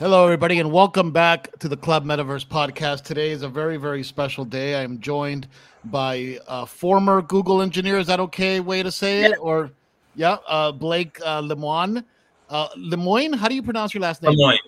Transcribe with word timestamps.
Hello, 0.00 0.24
everybody, 0.24 0.58
and 0.58 0.72
welcome 0.72 1.10
back 1.10 1.58
to 1.58 1.68
the 1.68 1.76
Club 1.76 2.06
Metaverse 2.06 2.46
podcast. 2.46 3.04
Today 3.04 3.32
is 3.32 3.42
a 3.42 3.48
very, 3.50 3.76
very 3.76 4.02
special 4.02 4.46
day. 4.46 4.76
I 4.76 4.80
am 4.80 4.98
joined 4.98 5.46
by 5.84 6.38
uh, 6.48 6.64
former 6.64 7.20
Google 7.20 7.60
engineer. 7.60 7.98
Is 7.98 8.06
that 8.06 8.18
okay 8.18 8.60
way 8.60 8.82
to 8.82 8.90
say 8.90 9.24
it? 9.24 9.32
Yeah. 9.32 9.36
Or, 9.36 9.70
yeah, 10.14 10.38
uh, 10.48 10.72
Blake 10.72 11.20
uh, 11.22 11.42
Lemoine. 11.42 12.02
Uh, 12.48 12.68
Lemoine, 12.78 13.36
how 13.36 13.46
do 13.46 13.54
you 13.54 13.62
pronounce 13.62 13.92
your 13.92 14.00
last 14.00 14.22
name? 14.22 14.32
Lemoyne. 14.38 14.58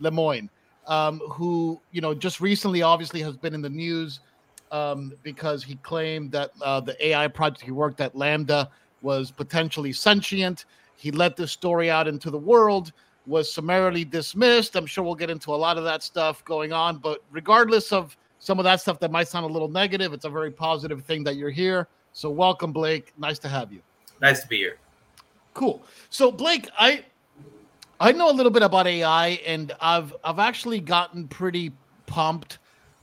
Lemoyne, 0.00 0.50
um, 0.88 1.20
who 1.30 1.80
you 1.92 2.00
know 2.00 2.12
just 2.12 2.40
recently 2.40 2.82
obviously 2.82 3.22
has 3.22 3.36
been 3.36 3.54
in 3.54 3.62
the 3.62 3.70
news 3.70 4.18
um, 4.72 5.12
because 5.22 5.62
he 5.62 5.76
claimed 5.76 6.32
that 6.32 6.50
uh, 6.62 6.80
the 6.80 6.96
AI 7.06 7.28
project 7.28 7.62
he 7.62 7.70
worked 7.70 8.00
at 8.00 8.12
LaMDA 8.16 8.68
was 9.02 9.30
potentially 9.30 9.92
sentient. 9.92 10.64
He 10.96 11.12
let 11.12 11.36
this 11.36 11.52
story 11.52 11.92
out 11.92 12.08
into 12.08 12.28
the 12.28 12.38
world, 12.38 12.90
was 13.26 13.52
summarily 13.52 14.04
dismissed. 14.04 14.76
I'm 14.76 14.86
sure 14.86 15.04
we'll 15.04 15.14
get 15.14 15.30
into 15.30 15.54
a 15.54 15.56
lot 15.56 15.78
of 15.78 15.84
that 15.84 16.02
stuff 16.02 16.44
going 16.44 16.72
on, 16.72 16.98
but 16.98 17.22
regardless 17.30 17.92
of 17.92 18.16
some 18.38 18.58
of 18.58 18.64
that 18.64 18.80
stuff 18.80 18.98
that 19.00 19.10
might 19.10 19.28
sound 19.28 19.44
a 19.44 19.52
little 19.52 19.68
negative, 19.68 20.12
it's 20.12 20.24
a 20.24 20.30
very 20.30 20.50
positive 20.50 21.04
thing 21.04 21.22
that 21.24 21.36
you're 21.36 21.50
here. 21.50 21.88
So 22.12 22.30
welcome, 22.30 22.72
Blake. 22.72 23.12
Nice 23.18 23.38
to 23.40 23.48
have 23.48 23.72
you. 23.72 23.80
Nice 24.20 24.42
to 24.42 24.48
be 24.48 24.56
here. 24.56 24.78
Cool. 25.54 25.82
So 26.08 26.32
Blake, 26.32 26.68
I 26.78 27.04
I 28.00 28.12
know 28.12 28.30
a 28.30 28.32
little 28.32 28.52
bit 28.52 28.62
about 28.62 28.86
AI 28.86 29.28
and 29.46 29.72
I've 29.80 30.14
I've 30.24 30.38
actually 30.38 30.80
gotten 30.80 31.28
pretty 31.28 31.72
pumped 32.06 32.58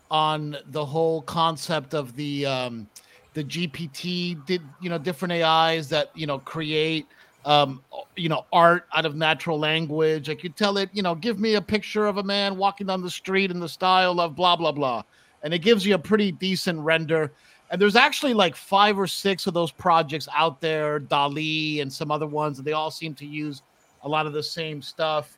on 0.10 0.58
the 0.68 0.84
whole 0.84 1.22
concept 1.22 1.94
of 1.94 2.16
the 2.16 2.46
um 2.46 2.88
the 3.34 3.44
GPT 3.44 4.44
did 4.46 4.62
you 4.82 4.90
know 4.90 4.98
different 4.98 5.34
AIs 5.34 5.88
that 5.90 6.10
you 6.16 6.26
know 6.26 6.40
create 6.40 7.06
um 7.48 7.82
you 8.18 8.30
know 8.30 8.46
art 8.52 8.86
out 8.94 9.06
of 9.06 9.16
natural 9.16 9.58
language. 9.58 10.28
Like 10.28 10.44
you 10.44 10.50
tell 10.50 10.78
it, 10.78 10.90
you 10.94 11.02
know, 11.02 11.16
give 11.16 11.40
me 11.40 11.56
a 11.56 11.62
picture 11.62 12.06
of 12.06 12.18
a 12.18 12.24
man 12.24 12.58
walking 12.58 12.86
down 12.86 13.02
the 13.02 13.10
street 13.10 13.50
in 13.50 13.60
the 13.60 13.70
style 13.70 14.20
of 14.20 14.36
blah 14.36 14.56
blah 14.56 14.74
blah. 14.74 15.02
And 15.42 15.54
it 15.54 15.60
gives 15.60 15.86
you 15.86 15.96
a 15.96 16.00
pretty 16.00 16.32
decent 16.32 16.80
render. 16.80 17.32
And 17.72 17.82
there's 17.82 17.96
actually 17.96 18.34
like 18.34 18.56
five 18.56 19.00
or 19.00 19.08
six 19.08 19.48
of 19.48 19.54
those 19.54 19.72
projects 19.72 20.28
out 20.36 20.62
there, 20.62 21.00
DALL-E 21.00 21.82
and 21.82 21.92
some 21.92 22.12
other 22.12 22.28
ones, 22.28 22.58
and 22.58 22.68
they 22.68 22.72
all 22.72 22.92
seem 22.92 23.14
to 23.16 23.26
use 23.26 23.62
a 24.04 24.10
lot 24.10 24.26
of 24.26 24.34
the 24.34 24.44
same 24.44 24.82
stuff. 24.82 25.38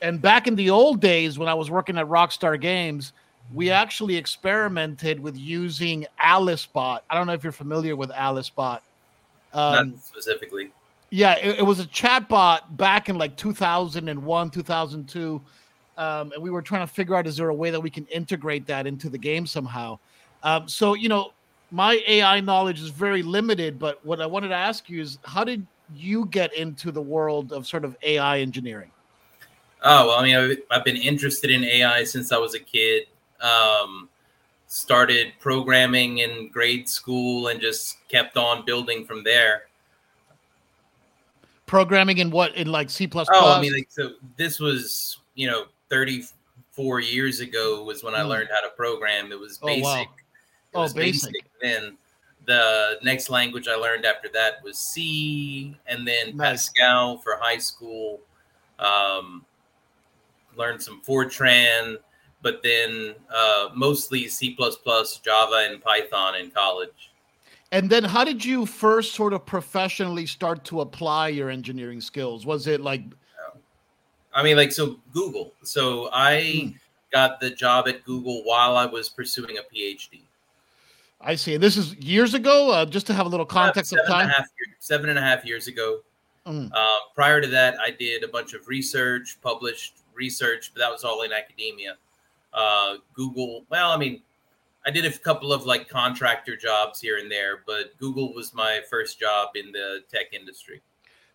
And 0.00 0.20
back 0.20 0.46
in 0.46 0.54
the 0.54 0.70
old 0.70 1.00
days 1.00 1.38
when 1.38 1.48
I 1.48 1.54
was 1.54 1.70
working 1.70 1.98
at 1.98 2.06
Rockstar 2.06 2.60
Games, 2.60 3.12
we 3.54 3.70
actually 3.70 4.16
experimented 4.16 5.18
with 5.18 5.36
using 5.36 6.06
AliceBot. 6.22 7.00
I 7.08 7.14
don't 7.14 7.26
know 7.26 7.32
if 7.32 7.42
you're 7.42 7.52
familiar 7.52 7.96
with 7.96 8.10
AliceBot. 8.10 8.80
Um, 9.52 9.90
Not 9.90 10.04
specifically. 10.04 10.70
Yeah, 11.10 11.34
it, 11.34 11.60
it 11.60 11.62
was 11.62 11.80
a 11.80 11.86
chatbot 11.86 12.76
back 12.76 13.08
in 13.08 13.16
like 13.18 13.36
2001, 13.36 14.50
2002. 14.50 15.42
Um, 15.96 16.32
and 16.32 16.42
we 16.42 16.50
were 16.50 16.62
trying 16.62 16.86
to 16.86 16.92
figure 16.92 17.16
out 17.16 17.26
is 17.26 17.36
there 17.36 17.48
a 17.48 17.54
way 17.54 17.70
that 17.70 17.80
we 17.80 17.90
can 17.90 18.06
integrate 18.06 18.66
that 18.66 18.86
into 18.86 19.08
the 19.08 19.18
game 19.18 19.46
somehow? 19.46 19.98
Um, 20.42 20.68
so, 20.68 20.94
you 20.94 21.08
know, 21.08 21.32
my 21.70 22.00
AI 22.06 22.40
knowledge 22.40 22.80
is 22.80 22.90
very 22.90 23.22
limited, 23.22 23.78
but 23.78 24.04
what 24.04 24.20
I 24.20 24.26
wanted 24.26 24.48
to 24.48 24.54
ask 24.54 24.88
you 24.88 25.00
is 25.00 25.18
how 25.24 25.44
did 25.44 25.66
you 25.94 26.26
get 26.26 26.54
into 26.54 26.92
the 26.92 27.02
world 27.02 27.52
of 27.52 27.66
sort 27.66 27.84
of 27.84 27.96
AI 28.02 28.38
engineering? 28.40 28.90
Oh, 29.82 30.08
well, 30.08 30.18
I 30.18 30.22
mean, 30.22 30.36
I've, 30.36 30.58
I've 30.70 30.84
been 30.84 30.96
interested 30.96 31.50
in 31.50 31.64
AI 31.64 32.04
since 32.04 32.32
I 32.32 32.38
was 32.38 32.54
a 32.54 32.58
kid. 32.58 33.06
Um, 33.40 34.08
started 34.66 35.32
programming 35.40 36.18
in 36.18 36.48
grade 36.48 36.88
school 36.88 37.48
and 37.48 37.60
just 37.60 37.96
kept 38.08 38.36
on 38.36 38.64
building 38.64 39.04
from 39.04 39.24
there. 39.24 39.67
Programming 41.68 42.18
in 42.18 42.30
what 42.30 42.54
in 42.56 42.66
like 42.72 42.90
C 42.90 43.06
plus? 43.06 43.28
Oh, 43.32 43.52
I 43.52 43.60
mean, 43.60 43.72
like, 43.74 43.86
so 43.90 44.14
this 44.36 44.58
was, 44.58 45.18
you 45.34 45.46
know, 45.46 45.66
34 45.90 47.00
years 47.00 47.40
ago 47.40 47.84
was 47.84 48.02
when 48.02 48.14
I 48.14 48.22
Hmm. 48.22 48.28
learned 48.28 48.48
how 48.50 48.66
to 48.66 48.74
program. 48.74 49.30
It 49.30 49.38
was 49.38 49.60
Oh, 49.62 49.66
basic. 49.66 49.84
wow. 49.84 50.02
It 50.72 50.76
Oh, 50.78 50.80
was 50.80 50.94
basic. 50.94 51.34
Then 51.60 51.98
the 52.46 52.98
next 53.02 53.28
language 53.28 53.68
I 53.68 53.74
learned 53.74 54.06
after 54.06 54.28
that 54.30 54.62
was 54.64 54.78
C, 54.78 55.76
and 55.86 56.08
then 56.08 56.34
Nice. 56.36 56.70
Pascal 56.70 57.18
for 57.18 57.36
high 57.38 57.58
school. 57.58 58.20
Um, 58.78 59.44
learned 60.56 60.82
some 60.82 61.02
Fortran, 61.02 61.98
but 62.40 62.62
then 62.62 63.14
uh, 63.30 63.68
mostly 63.74 64.26
C++, 64.28 64.54
plus, 64.54 65.18
Java, 65.18 65.66
and 65.70 65.82
Python 65.82 66.34
in 66.36 66.50
college. 66.50 67.10
And 67.70 67.90
then 67.90 68.02
how 68.04 68.24
did 68.24 68.44
you 68.44 68.64
first 68.64 69.14
sort 69.14 69.32
of 69.32 69.44
professionally 69.44 70.24
start 70.26 70.64
to 70.66 70.80
apply 70.80 71.28
your 71.28 71.50
engineering 71.50 72.00
skills? 72.00 72.46
Was 72.46 72.66
it 72.66 72.80
like 72.80 73.02
I 74.34 74.42
mean, 74.42 74.56
like, 74.56 74.70
so 74.72 75.00
Google. 75.12 75.52
So 75.64 76.10
I 76.12 76.40
Hmm. 76.62 76.68
got 77.10 77.40
the 77.40 77.50
job 77.50 77.88
at 77.88 78.04
Google 78.04 78.44
while 78.44 78.76
I 78.76 78.86
was 78.86 79.08
pursuing 79.08 79.58
a 79.58 79.62
PhD. 79.62 80.20
I 81.20 81.34
see. 81.34 81.56
This 81.56 81.76
is 81.76 81.96
years 81.96 82.34
ago, 82.34 82.70
uh, 82.70 82.84
just 82.84 83.06
to 83.08 83.14
have 83.14 83.26
a 83.26 83.28
little 83.28 83.46
context 83.46 83.92
of 83.92 83.98
Seven 84.00 84.12
and 84.12 84.20
a 84.20 84.24
time. 84.24 84.28
half 84.28 84.46
year- 84.58 84.76
seven 84.78 85.10
and 85.10 85.18
a 85.18 85.22
half 85.22 85.44
years 85.44 85.66
ago. 85.66 86.02
Mm. 86.46 86.70
Uh, 86.72 86.86
prior 87.16 87.40
to 87.40 87.48
that, 87.48 87.80
I 87.80 87.90
did 87.90 88.22
a 88.22 88.28
bunch 88.28 88.52
of 88.52 88.68
research, 88.68 89.38
published 89.42 89.94
research, 90.14 90.70
but 90.72 90.78
that 90.80 90.90
was 90.92 91.02
all 91.02 91.22
in 91.22 91.32
academia. 91.32 91.96
Uh, 92.52 92.98
Google, 93.14 93.64
well, 93.70 93.90
I 93.90 93.96
mean, 93.96 94.22
I 94.86 94.90
did 94.90 95.04
a 95.04 95.18
couple 95.18 95.52
of 95.52 95.64
like 95.64 95.88
contractor 95.88 96.56
jobs 96.56 97.00
here 97.00 97.18
and 97.18 97.30
there, 97.30 97.62
but 97.66 97.96
Google 97.98 98.32
was 98.34 98.54
my 98.54 98.80
first 98.88 99.18
job 99.18 99.50
in 99.54 99.72
the 99.72 100.00
tech 100.10 100.32
industry. 100.32 100.80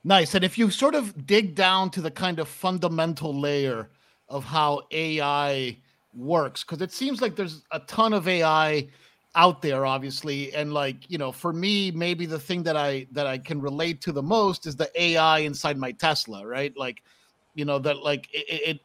Nice. 0.04 0.36
And 0.36 0.44
if 0.44 0.58
you 0.58 0.70
sort 0.70 0.96
of 0.96 1.26
dig 1.26 1.56
down 1.56 1.90
to 1.92 2.02
the 2.02 2.12
kind 2.12 2.40
of 2.40 2.48
fundamental 2.48 3.40
layer 3.40 3.90
of 4.28 4.44
how 4.44 4.82
AI 4.92 5.78
works, 6.14 6.64
because 6.64 6.82
it 6.82 6.92
seems 6.92 7.22
like 7.22 7.36
there's 7.36 7.62
a 7.72 7.80
ton 7.82 8.14
of 8.14 8.28
AI 8.28 8.88
out 9.36 9.62
there, 9.62 9.86
obviously. 9.86 10.54
And 10.54 10.74
like, 10.74 11.10
you 11.10 11.18
know, 11.18 11.32
for 11.32 11.54
me, 11.54 11.92
maybe 11.92 12.26
the 12.26 12.40
thing 12.40 12.64
that 12.64 12.78
I 12.78 13.08
that 13.12 13.28
I 13.28 13.38
can 13.38 13.62
relate 13.62 14.02
to 14.02 14.12
the 14.12 14.22
most 14.22 14.66
is 14.66 14.76
the 14.76 14.90
AI 15.02 15.40
inside 15.40 15.78
my 15.78 15.92
Tesla, 15.92 16.46
right? 16.46 16.76
Like, 16.78 17.04
you 17.56 17.66
know, 17.66 17.80
that 17.80 17.98
like 17.98 18.28
it 18.34 18.46
it, 18.50 18.80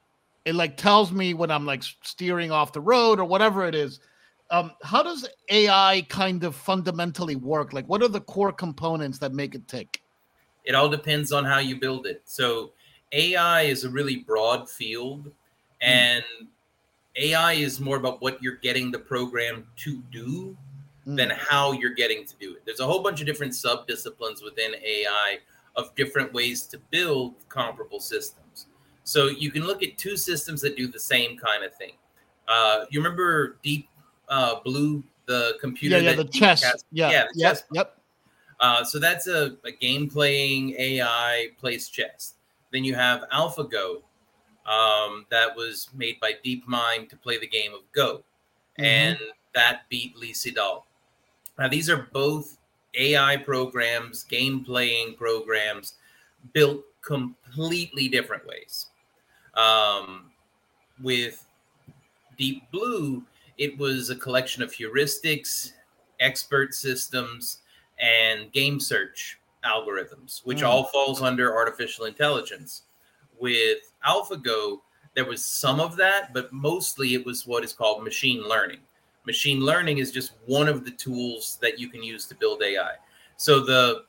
it, 0.45 0.55
like 0.55 0.77
tells 0.77 1.13
me 1.13 1.35
when 1.35 1.51
I'm 1.51 1.67
like 1.67 1.83
steering 2.03 2.51
off 2.51 2.73
the 2.73 2.81
road 2.81 3.19
or 3.19 3.25
whatever 3.25 3.67
it 3.67 3.75
is. 3.75 4.01
Um, 4.50 4.72
how 4.82 5.03
does 5.03 5.28
AI 5.50 6.06
kind 6.09 6.42
of 6.44 6.54
fundamentally 6.56 7.36
work? 7.36 7.72
Like, 7.72 7.86
what 7.86 8.03
are 8.03 8.09
the 8.09 8.20
core 8.20 8.53
components 8.53 9.19
that 9.19 9.32
make 9.32 9.54
it 9.54 9.69
tick? 9.69 10.03
It 10.64 10.75
all 10.75 10.88
depends 10.88 11.32
on 11.32 11.44
how 11.44 11.59
you 11.59 11.76
build 11.76 12.06
it. 12.06 12.22
So 12.25 12.72
AI 13.12 13.62
is 13.62 13.84
a 13.84 13.91
really 13.91 14.16
broad 14.16 14.69
field, 14.69 15.31
and 15.81 16.25
AI 17.16 17.54
is 17.54 17.81
more 17.81 17.97
about 17.97 18.22
what 18.22 18.42
you're 18.42 18.56
getting 18.56 18.91
the 18.91 18.98
program 18.98 19.66
to 19.76 20.03
do 20.10 20.56
Mm. 21.06 21.16
than 21.16 21.30
how 21.30 21.72
you're 21.72 21.94
getting 21.94 22.26
to 22.26 22.34
do 22.38 22.53
it. 22.54 22.62
There's 22.66 22.80
a 22.80 22.86
whole 22.86 23.03
bunch 23.03 23.20
of 23.20 23.26
different 23.26 23.54
subdisciplines 23.54 24.44
within 24.44 24.75
AI 24.84 25.38
of 25.75 25.94
different 25.94 26.34
ways 26.34 26.66
to 26.66 26.78
build 26.91 27.34
comparable 27.48 27.98
systems. 27.98 28.66
So 29.04 29.28
you 29.28 29.50
can 29.50 29.65
look 29.65 29.82
at 29.82 29.97
two 29.97 30.19
systems 30.19 30.60
that 30.60 30.76
do 30.76 30.86
the 30.86 31.00
same 31.00 31.38
kind 31.38 31.65
of 31.65 31.75
thing. 31.76 31.92
Uh, 32.47 32.84
you 32.91 33.00
remember 33.00 33.56
Deep 33.62 33.88
uh, 34.28 34.61
Blue, 34.65 35.03
the 35.27 35.56
computer? 35.61 35.99
yeah, 35.99 36.11
yeah, 36.11 36.16
the 36.16 36.25
chess. 36.25 36.62
Yeah, 36.91 37.11
yeah, 37.11 37.25
the 37.33 37.39
yep, 37.39 37.53
chess 37.53 37.62
yep. 37.72 37.99
uh, 38.61 38.84
so 38.84 38.99
that's 38.99 39.27
a, 39.27 39.56
a 39.65 39.71
game 39.72 40.09
playing 40.09 40.75
AI 40.78 41.49
plays 41.59 41.89
chess. 41.89 42.34
Then 42.72 42.84
you 42.84 42.94
have 42.94 43.25
AlphaGo, 43.33 44.03
um, 44.66 45.25
that 45.31 45.56
was 45.56 45.89
made 45.94 46.21
by 46.21 46.34
DeepMind 46.44 47.09
to 47.09 47.16
play 47.16 47.39
the 47.39 47.47
game 47.47 47.72
of 47.72 47.81
Go, 47.93 48.22
Mhm. 48.78 48.84
and 48.84 49.19
that 49.55 49.89
beat 49.89 50.16
Lee 50.16 50.33
Sedol. 50.33 50.83
Now 51.59 51.69
these 51.69 51.89
are 51.89 52.09
both 52.12 52.59
AI 52.95 53.36
programs, 53.39 54.25
game 54.25 54.65
playing 54.65 55.15
programs, 55.15 55.95
built 56.53 56.84
completely 57.03 58.09
different 58.09 58.47
ways. 58.47 58.86
Um, 59.54 60.30
with 61.03 61.45
Deep 62.36 62.71
Blue, 62.71 63.22
it 63.59 63.77
was 63.77 64.10
a 64.10 64.16
collection 64.16 64.63
of 64.63 64.72
heuristics, 64.72 65.72
expert 66.21 66.75
systems, 66.75 67.59
and 68.01 68.51
game 68.53 68.78
search 68.81 69.39
algorithms, 69.65 70.41
which 70.45 70.59
Mm. 70.60 70.69
all 70.69 70.84
falls 70.84 71.21
under 71.21 71.55
artificial 71.55 72.05
intelligence. 72.07 72.83
With 73.39 73.93
AlphaGo, 74.07 74.81
there 75.15 75.25
was 75.25 75.45
some 75.45 75.81
of 75.81 75.97
that, 75.97 76.33
but 76.33 76.53
mostly 76.53 77.15
it 77.15 77.25
was 77.27 77.47
what 77.47 77.65
is 77.65 77.72
called 77.72 78.05
machine 78.05 78.43
learning. 78.49 78.81
Machine 79.27 79.61
learning 79.61 79.99
is 79.99 80.13
just 80.13 80.33
one 80.47 80.69
of 80.69 80.84
the 80.84 80.93
tools 80.93 81.59
that 81.61 81.78
you 81.78 81.89
can 81.89 82.03
use 82.03 82.25
to 82.27 82.34
build 82.34 82.63
AI. 82.63 82.93
So 83.37 83.61
the 83.61 84.04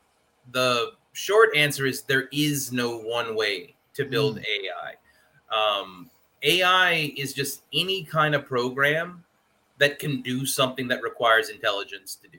the 0.52 0.94
short 1.14 1.56
answer 1.56 1.86
is 1.86 2.04
there 2.04 2.30
is 2.32 2.72
no 2.72 2.98
one 2.98 3.36
way 3.36 3.76
to 3.94 4.06
build 4.06 4.40
AI. 4.40 4.96
Um, 5.56 6.10
AI 6.44 7.14
is 7.18 7.34
just 7.34 7.64
any 7.74 8.04
kind 8.04 8.34
of 8.34 8.46
program 8.46 9.24
that 9.80 10.00
can 10.00 10.22
do 10.22 10.46
something 10.46 10.88
that 10.90 11.02
requires 11.02 11.50
intelligence 11.50 12.16
to 12.16 12.28
do. 12.28 12.38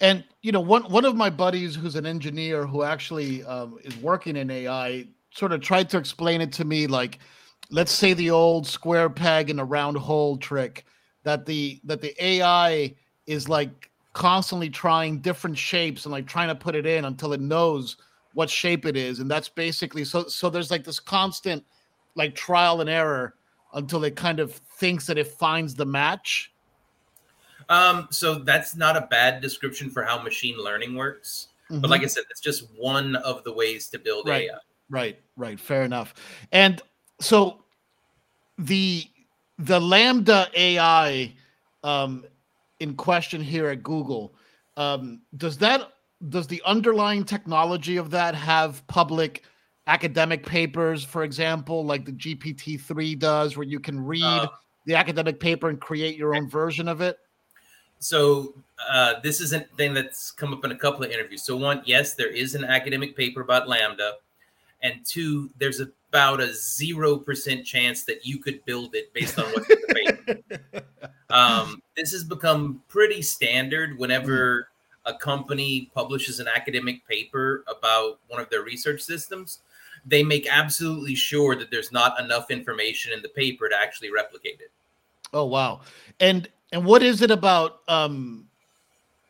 And 0.00 0.24
you 0.42 0.52
know, 0.52 0.60
one 0.60 0.84
one 0.84 1.04
of 1.04 1.16
my 1.16 1.30
buddies 1.30 1.74
who's 1.74 1.96
an 1.96 2.06
engineer 2.06 2.66
who 2.66 2.82
actually 2.82 3.42
um, 3.44 3.78
is 3.82 3.96
working 3.96 4.36
in 4.36 4.50
AI 4.50 5.06
sort 5.30 5.52
of 5.52 5.60
tried 5.60 5.90
to 5.90 5.98
explain 5.98 6.40
it 6.40 6.52
to 6.52 6.64
me 6.64 6.86
like 6.86 7.18
let's 7.70 7.92
say 7.92 8.14
the 8.14 8.30
old 8.30 8.66
square 8.66 9.10
peg 9.10 9.50
in 9.50 9.58
a 9.58 9.64
round 9.64 9.96
hole 9.96 10.36
trick 10.36 10.84
that 11.22 11.46
the 11.46 11.80
that 11.84 12.00
the 12.00 12.14
AI 12.24 12.94
is 13.26 13.48
like 13.48 13.90
constantly 14.14 14.70
trying 14.70 15.18
different 15.18 15.56
shapes 15.56 16.04
and 16.04 16.12
like 16.12 16.26
trying 16.26 16.48
to 16.48 16.54
put 16.54 16.74
it 16.74 16.86
in 16.86 17.04
until 17.04 17.32
it 17.32 17.40
knows 17.40 17.96
what 18.34 18.48
shape 18.48 18.86
it 18.86 18.96
is 18.96 19.20
and 19.20 19.30
that's 19.30 19.48
basically 19.48 20.04
so 20.04 20.24
so 20.24 20.48
there's 20.48 20.70
like 20.70 20.84
this 20.84 20.98
constant 20.98 21.62
like 22.14 22.34
trial 22.34 22.80
and 22.80 22.88
error 22.88 23.34
until 23.74 24.04
it 24.04 24.16
kind 24.16 24.40
of 24.40 24.52
thinks 24.52 25.06
that 25.06 25.18
it 25.18 25.26
finds 25.26 25.74
the 25.74 25.86
match? 25.86 26.52
Um 27.68 28.08
so 28.10 28.36
that's 28.36 28.76
not 28.76 28.96
a 28.96 29.02
bad 29.02 29.40
description 29.42 29.90
for 29.90 30.02
how 30.02 30.22
machine 30.22 30.56
learning 30.58 30.94
works. 30.94 31.48
Mm-hmm. 31.70 31.82
but 31.82 31.90
like 31.90 32.02
i 32.02 32.06
said 32.06 32.24
it's 32.30 32.40
just 32.40 32.66
one 32.78 33.14
of 33.16 33.44
the 33.44 33.52
ways 33.52 33.88
to 33.88 33.98
build 33.98 34.26
right. 34.26 34.48
ai 34.50 34.58
right. 34.88 35.18
Right. 35.36 35.60
Fair 35.60 35.82
enough. 35.82 36.14
And 36.50 36.80
so 37.20 37.62
the 38.56 39.04
the 39.58 39.78
LaMDA 39.78 40.48
ai 40.54 41.34
um 41.84 42.24
in 42.80 42.94
question 42.94 43.40
here 43.40 43.68
at 43.68 43.82
google 43.82 44.34
um 44.76 45.20
does 45.36 45.58
that 45.58 45.92
does 46.28 46.46
the 46.46 46.62
underlying 46.64 47.24
technology 47.24 47.96
of 47.96 48.10
that 48.10 48.34
have 48.34 48.84
public 48.86 49.44
academic 49.88 50.44
papers, 50.44 51.02
for 51.02 51.24
example, 51.24 51.84
like 51.84 52.04
the 52.04 52.12
GPT-3 52.12 53.18
does, 53.18 53.56
where 53.56 53.66
you 53.66 53.80
can 53.80 54.04
read 54.04 54.22
uh, 54.22 54.48
the 54.84 54.94
academic 54.94 55.40
paper 55.40 55.68
and 55.70 55.80
create 55.80 56.16
your 56.16 56.36
own 56.36 56.48
version 56.48 56.86
of 56.86 57.00
it? 57.00 57.18
So 57.98 58.54
uh, 58.88 59.14
this 59.22 59.40
is 59.40 59.52
a 59.52 59.60
thing 59.76 59.94
that's 59.94 60.30
come 60.30 60.52
up 60.52 60.64
in 60.64 60.70
a 60.70 60.76
couple 60.76 61.04
of 61.04 61.10
interviews. 61.10 61.42
So 61.42 61.56
one, 61.56 61.82
yes, 61.84 62.14
there 62.14 62.30
is 62.30 62.54
an 62.54 62.64
academic 62.64 63.16
paper 63.16 63.40
about 63.40 63.66
LaMDA, 63.66 64.12
and 64.82 65.04
two, 65.04 65.50
there's 65.58 65.80
about 65.80 66.40
a 66.40 66.52
zero 66.54 67.16
percent 67.16 67.66
chance 67.66 68.04
that 68.04 68.24
you 68.24 68.38
could 68.38 68.64
build 68.66 68.94
it 68.94 69.12
based 69.14 69.38
on 69.38 69.46
what's 69.46 69.68
in 69.70 69.78
the 69.88 69.94
paper. 69.94 70.84
Um, 71.30 71.82
this 71.94 72.12
has 72.12 72.24
become 72.24 72.80
pretty 72.88 73.20
standard 73.20 73.98
whenever. 73.98 74.60
Mm 74.60 74.64
a 75.08 75.14
company 75.14 75.90
publishes 75.94 76.38
an 76.38 76.46
academic 76.54 77.06
paper 77.08 77.64
about 77.66 78.18
one 78.28 78.40
of 78.40 78.48
their 78.50 78.62
research 78.62 79.00
systems, 79.00 79.60
they 80.04 80.22
make 80.22 80.46
absolutely 80.50 81.14
sure 81.14 81.56
that 81.56 81.70
there's 81.70 81.92
not 81.92 82.18
enough 82.20 82.50
information 82.50 83.12
in 83.12 83.22
the 83.22 83.28
paper 83.28 83.68
to 83.68 83.76
actually 83.76 84.10
replicate 84.10 84.60
it. 84.60 84.70
Oh 85.32 85.44
wow. 85.44 85.80
And 86.20 86.48
and 86.72 86.84
what 86.84 87.02
is 87.02 87.22
it 87.22 87.30
about 87.30 87.80
um 87.88 88.46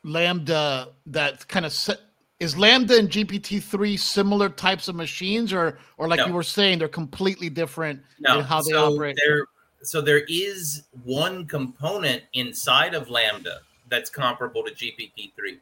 LaMDA 0.04 0.88
that 1.06 1.46
kind 1.48 1.66
of 1.66 1.72
set 1.72 2.00
is 2.40 2.54
LaMDA 2.54 2.98
and 2.98 3.10
GPT-3 3.10 3.98
similar 3.98 4.48
types 4.48 4.88
of 4.88 4.94
machines 4.94 5.52
or 5.52 5.78
or 5.96 6.08
like 6.08 6.18
no. 6.18 6.26
you 6.26 6.32
were 6.32 6.42
saying 6.42 6.78
they're 6.78 6.88
completely 6.88 7.50
different 7.50 8.00
no. 8.20 8.38
in 8.38 8.44
how 8.44 8.62
they 8.62 8.70
so 8.70 8.94
operate? 8.94 9.18
There, 9.24 9.46
so 9.82 10.00
there 10.00 10.24
is 10.28 10.84
one 11.04 11.46
component 11.46 12.22
inside 12.32 12.94
of 12.94 13.08
LaMDA 13.08 13.58
that's 13.88 14.10
comparable 14.10 14.62
to 14.64 14.70
GPT-3 14.70 15.58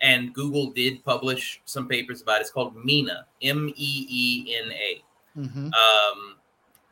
and 0.00 0.32
Google 0.32 0.70
did 0.70 1.04
publish 1.04 1.60
some 1.64 1.88
papers 1.88 2.22
about 2.22 2.38
it. 2.38 2.42
It's 2.42 2.50
called 2.50 2.76
Meena, 2.76 3.24
M 3.42 3.72
E 3.76 4.06
E 4.08 4.56
N 4.64 4.72
A. 4.72 5.02
Mm-hmm. 5.38 5.66
Um, 5.66 6.36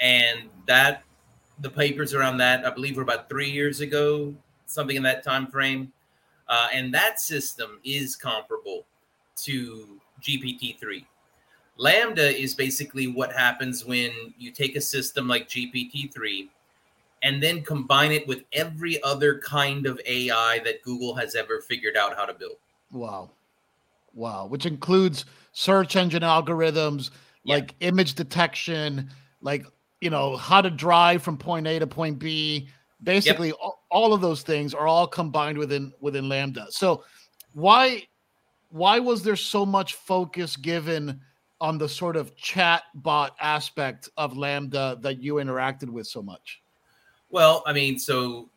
and 0.01 0.51
that 0.67 1.03
the 1.61 1.71
papers 1.71 2.15
around 2.15 2.39
that, 2.39 2.67
I 2.67 2.71
believe, 2.71 2.97
were 2.97 3.03
about 3.03 3.29
three 3.29 3.51
years 3.51 3.81
ago, 3.81 4.35
something 4.67 4.97
in 4.97 5.03
that 5.05 5.23
time 5.23 5.47
frame. 5.47 5.93
Uh, 6.49 6.69
and 6.73 6.93
that 6.95 7.19
system 7.19 7.81
is 7.85 8.15
comparable 8.15 8.85
to 9.37 10.01
GPT-3. 10.23 11.05
LaMDA 11.79 12.39
is 12.39 12.55
basically 12.55 13.07
what 13.07 13.33
happens 13.33 13.85
when 13.85 14.11
you 14.39 14.51
take 14.51 14.77
a 14.77 14.81
system 14.81 15.29
like 15.29 15.49
GPT-3 15.49 16.49
and 17.23 17.43
then 17.43 17.63
combine 17.63 18.13
it 18.13 18.27
with 18.27 18.45
every 18.53 19.03
other 19.03 19.39
kind 19.41 19.87
of 19.87 20.01
AI 20.07 20.61
that 20.65 20.83
Google 20.83 21.15
has 21.15 21.35
ever 21.35 21.61
figured 21.61 21.97
out 21.97 22.17
how 22.17 22.25
to 22.25 22.33
build. 22.33 22.57
Wow. 22.93 23.31
Wow. 24.15 24.47
Which 24.47 24.67
includes 24.67 25.25
search 25.53 25.97
engine 25.97 26.23
algorithms, 26.23 27.11
yeah. 27.45 27.57
like 27.57 27.75
image 27.81 28.15
detection, 28.15 29.11
like, 29.41 29.67
you 30.01 30.11
know, 30.11 30.37
how 30.37 30.61
to 30.61 30.71
drive 30.71 31.23
from 31.23 31.37
point 31.37 31.67
A 31.67 31.79
to 31.79 31.87
point 31.87 32.19
B. 32.19 32.69
Basically, 33.03 33.49
yep. 33.49 33.57
all, 33.61 33.85
all 33.91 34.15
of 34.15 34.21
those 34.21 34.43
things 34.43 34.75
are 34.75 34.87
all 34.87 35.07
combined 35.07 35.59
within 35.59 35.93
within 36.01 36.25
LaMDA. 36.25 36.71
So 36.71 37.05
why 37.53 38.07
why 38.71 38.99
was 38.99 39.23
there 39.23 39.37
so 39.37 39.65
much 39.65 39.95
focus 39.95 40.57
given 40.57 41.21
on 41.61 41.79
the 41.79 41.89
sort 41.89 42.17
of 42.17 42.37
chat 42.37 42.83
bot 42.95 43.35
aspect 43.41 44.09
of 44.17 44.35
LaMDA 44.35 45.01
that 45.03 45.23
you 45.23 45.35
interacted 45.35 45.89
with 45.89 46.07
so 46.07 46.23
much? 46.23 46.61
Well, 47.31 47.63
I 47.67 47.73
mean, 47.73 47.99
so 47.99 48.51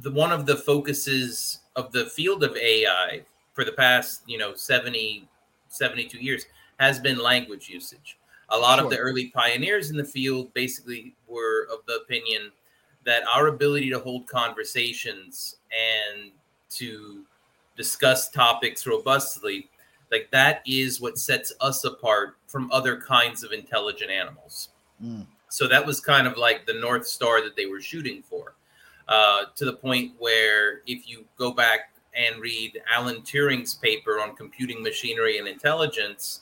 the 0.00 0.10
one 0.10 0.32
of 0.32 0.46
the 0.46 0.56
focuses 0.56 1.60
of 1.76 1.92
the 1.92 2.06
field 2.06 2.42
of 2.42 2.56
AI 2.56 3.22
for 3.56 3.64
the 3.64 3.72
past, 3.72 4.22
you 4.26 4.36
know, 4.36 4.54
70, 4.54 5.26
72 5.68 6.18
years 6.18 6.44
has 6.78 7.00
been 7.00 7.18
language 7.18 7.68
usage. 7.70 8.18
A 8.50 8.56
lot 8.56 8.76
sure. 8.76 8.84
of 8.84 8.90
the 8.90 8.98
early 8.98 9.30
pioneers 9.30 9.90
in 9.90 9.96
the 9.96 10.04
field 10.04 10.52
basically 10.52 11.16
were 11.26 11.66
of 11.72 11.78
the 11.88 11.94
opinion 11.96 12.52
that 13.04 13.22
our 13.34 13.46
ability 13.46 13.88
to 13.90 13.98
hold 13.98 14.26
conversations 14.26 15.56
and 15.72 16.30
to 16.68 17.24
discuss 17.76 18.28
topics 18.28 18.86
robustly, 18.86 19.70
like 20.12 20.28
that 20.32 20.62
is 20.66 21.00
what 21.00 21.18
sets 21.18 21.54
us 21.62 21.84
apart 21.84 22.36
from 22.46 22.70
other 22.72 23.00
kinds 23.00 23.42
of 23.42 23.52
intelligent 23.52 24.10
animals. 24.10 24.68
Mm. 25.02 25.26
So 25.48 25.66
that 25.66 25.84
was 25.84 26.00
kind 26.00 26.26
of 26.26 26.36
like 26.36 26.66
the 26.66 26.74
North 26.74 27.06
Star 27.06 27.42
that 27.42 27.56
they 27.56 27.66
were 27.66 27.80
shooting 27.80 28.22
for. 28.22 28.54
Uh, 29.08 29.44
to 29.54 29.64
the 29.64 29.72
point 29.72 30.12
where 30.18 30.82
if 30.88 31.08
you 31.08 31.24
go 31.38 31.52
back 31.52 31.95
and 32.16 32.40
read 32.40 32.80
Alan 32.92 33.22
Turing's 33.22 33.74
paper 33.74 34.20
on 34.20 34.34
computing 34.34 34.82
machinery 34.82 35.38
and 35.38 35.46
intelligence, 35.46 36.40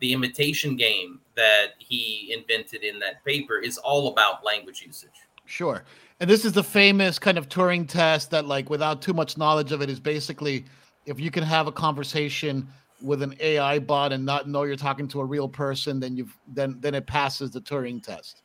the 0.00 0.12
imitation 0.12 0.76
game 0.76 1.20
that 1.36 1.74
he 1.78 2.34
invented 2.36 2.82
in 2.82 2.98
that 3.00 3.24
paper 3.24 3.58
is 3.58 3.78
all 3.78 4.08
about 4.08 4.44
language 4.44 4.82
usage. 4.84 5.10
Sure. 5.44 5.84
And 6.20 6.30
this 6.30 6.44
is 6.44 6.52
the 6.52 6.64
famous 6.64 7.18
kind 7.18 7.36
of 7.36 7.48
Turing 7.48 7.86
test 7.88 8.30
that, 8.30 8.46
like, 8.46 8.70
without 8.70 9.02
too 9.02 9.12
much 9.12 9.36
knowledge 9.36 9.72
of 9.72 9.82
it, 9.82 9.90
is 9.90 10.00
basically 10.00 10.64
if 11.06 11.18
you 11.18 11.30
can 11.30 11.42
have 11.42 11.66
a 11.66 11.72
conversation 11.72 12.68
with 13.02 13.22
an 13.22 13.34
AI 13.40 13.78
bot 13.78 14.12
and 14.12 14.24
not 14.24 14.48
know 14.48 14.62
you're 14.62 14.76
talking 14.76 15.08
to 15.08 15.20
a 15.20 15.24
real 15.24 15.48
person, 15.48 16.00
then 16.00 16.16
you've 16.16 16.36
then 16.46 16.76
then 16.80 16.94
it 16.94 17.06
passes 17.06 17.50
the 17.50 17.60
Turing 17.60 18.02
test. 18.02 18.42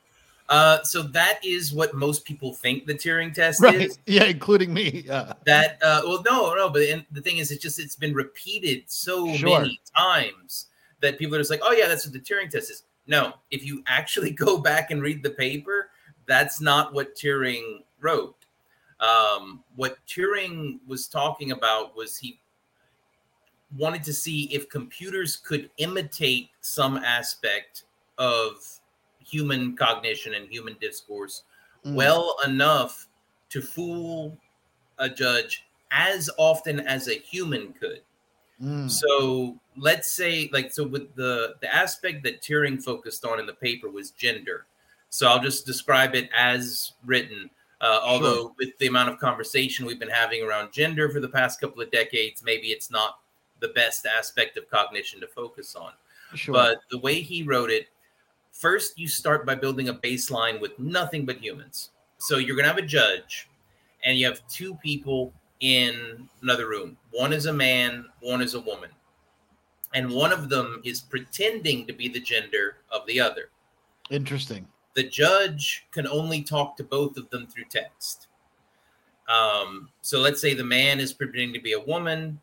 Uh, 0.48 0.82
so 0.84 1.02
that 1.02 1.40
is 1.44 1.72
what 1.72 1.94
most 1.94 2.24
people 2.24 2.52
think 2.52 2.86
the 2.86 2.94
Turing 2.94 3.34
test 3.34 3.60
right. 3.60 3.82
is. 3.82 3.98
Yeah, 4.06 4.24
including 4.24 4.72
me. 4.72 5.04
Yeah. 5.06 5.32
That 5.44 5.78
uh, 5.82 6.02
well, 6.04 6.22
no, 6.24 6.54
no, 6.54 6.70
but 6.70 6.82
the 7.10 7.20
thing 7.20 7.38
is, 7.38 7.50
it's 7.50 7.62
just 7.62 7.78
it's 7.78 7.96
been 7.96 8.14
repeated 8.14 8.84
so 8.86 9.32
sure. 9.34 9.60
many 9.60 9.80
times 9.96 10.66
that 11.00 11.18
people 11.18 11.34
are 11.34 11.38
just 11.38 11.50
like, 11.50 11.60
oh 11.62 11.72
yeah, 11.72 11.88
that's 11.88 12.06
what 12.06 12.12
the 12.12 12.20
Turing 12.20 12.50
test 12.50 12.70
is. 12.70 12.84
No, 13.06 13.34
if 13.50 13.64
you 13.64 13.82
actually 13.86 14.30
go 14.46 14.58
back 14.58 14.90
and 14.90 15.02
read 15.02 15.22
the 15.22 15.30
paper, 15.30 15.90
that's 16.26 16.60
not 16.60 16.92
what 16.92 17.16
Turing 17.16 17.82
wrote. 18.00 18.36
Um, 19.00 19.62
what 19.74 19.98
Turing 20.06 20.78
was 20.86 21.06
talking 21.06 21.52
about 21.52 21.96
was 21.96 22.16
he 22.16 22.38
wanted 23.76 24.04
to 24.04 24.12
see 24.12 24.44
if 24.44 24.68
computers 24.68 25.36
could 25.36 25.70
imitate 25.78 26.50
some 26.60 26.96
aspect 26.98 27.84
of 28.18 28.80
human 29.28 29.76
cognition 29.76 30.34
and 30.34 30.48
human 30.48 30.76
discourse 30.80 31.42
mm. 31.84 31.94
well 31.94 32.36
enough 32.44 33.08
to 33.50 33.60
fool 33.60 34.36
a 34.98 35.08
judge 35.08 35.64
as 35.90 36.30
often 36.36 36.80
as 36.80 37.08
a 37.08 37.14
human 37.14 37.72
could. 37.72 38.00
Mm. 38.62 38.90
So 38.90 39.58
let's 39.76 40.12
say, 40.12 40.48
like, 40.52 40.72
so 40.72 40.86
with 40.86 41.14
the 41.14 41.56
the 41.60 41.74
aspect 41.74 42.22
that 42.24 42.42
Turing 42.42 42.82
focused 42.82 43.24
on 43.24 43.38
in 43.38 43.46
the 43.46 43.54
paper 43.54 43.90
was 43.90 44.10
gender. 44.10 44.66
So 45.10 45.28
I'll 45.28 45.42
just 45.42 45.66
describe 45.66 46.14
it 46.14 46.30
as 46.36 46.92
written. 47.04 47.50
Uh, 47.78 48.00
although 48.02 48.34
sure. 48.34 48.52
with 48.58 48.78
the 48.78 48.86
amount 48.86 49.10
of 49.10 49.18
conversation 49.18 49.84
we've 49.84 50.00
been 50.00 50.08
having 50.08 50.42
around 50.42 50.72
gender 50.72 51.10
for 51.10 51.20
the 51.20 51.28
past 51.28 51.60
couple 51.60 51.82
of 51.82 51.90
decades, 51.90 52.42
maybe 52.42 52.68
it's 52.68 52.90
not 52.90 53.18
the 53.60 53.68
best 53.68 54.06
aspect 54.06 54.56
of 54.56 54.68
cognition 54.70 55.20
to 55.20 55.26
focus 55.26 55.76
on. 55.76 55.92
Sure. 56.34 56.54
But 56.54 56.78
the 56.90 56.98
way 56.98 57.20
he 57.20 57.42
wrote 57.42 57.70
it, 57.70 57.88
First, 58.58 58.98
you 58.98 59.06
start 59.06 59.44
by 59.44 59.54
building 59.54 59.90
a 59.90 59.94
baseline 59.94 60.62
with 60.62 60.78
nothing 60.78 61.26
but 61.26 61.36
humans. 61.36 61.90
So 62.16 62.38
you're 62.38 62.56
going 62.56 62.64
to 62.64 62.70
have 62.70 62.82
a 62.82 62.86
judge, 62.86 63.50
and 64.02 64.18
you 64.18 64.24
have 64.24 64.40
two 64.48 64.74
people 64.76 65.34
in 65.60 66.26
another 66.40 66.66
room. 66.66 66.96
One 67.10 67.34
is 67.34 67.44
a 67.44 67.52
man, 67.52 68.06
one 68.20 68.40
is 68.40 68.54
a 68.54 68.60
woman. 68.60 68.88
And 69.92 70.10
one 70.10 70.32
of 70.32 70.48
them 70.48 70.80
is 70.86 71.02
pretending 71.02 71.86
to 71.86 71.92
be 71.92 72.08
the 72.08 72.20
gender 72.20 72.78
of 72.90 73.06
the 73.06 73.20
other. 73.20 73.50
Interesting. 74.10 74.66
The 74.94 75.06
judge 75.06 75.86
can 75.90 76.06
only 76.06 76.42
talk 76.42 76.78
to 76.78 76.84
both 76.84 77.18
of 77.18 77.28
them 77.28 77.46
through 77.46 77.64
text. 77.68 78.28
Um, 79.28 79.90
so 80.00 80.18
let's 80.18 80.40
say 80.40 80.54
the 80.54 80.64
man 80.64 80.98
is 80.98 81.12
pretending 81.12 81.52
to 81.52 81.60
be 81.60 81.74
a 81.74 81.80
woman. 81.80 82.40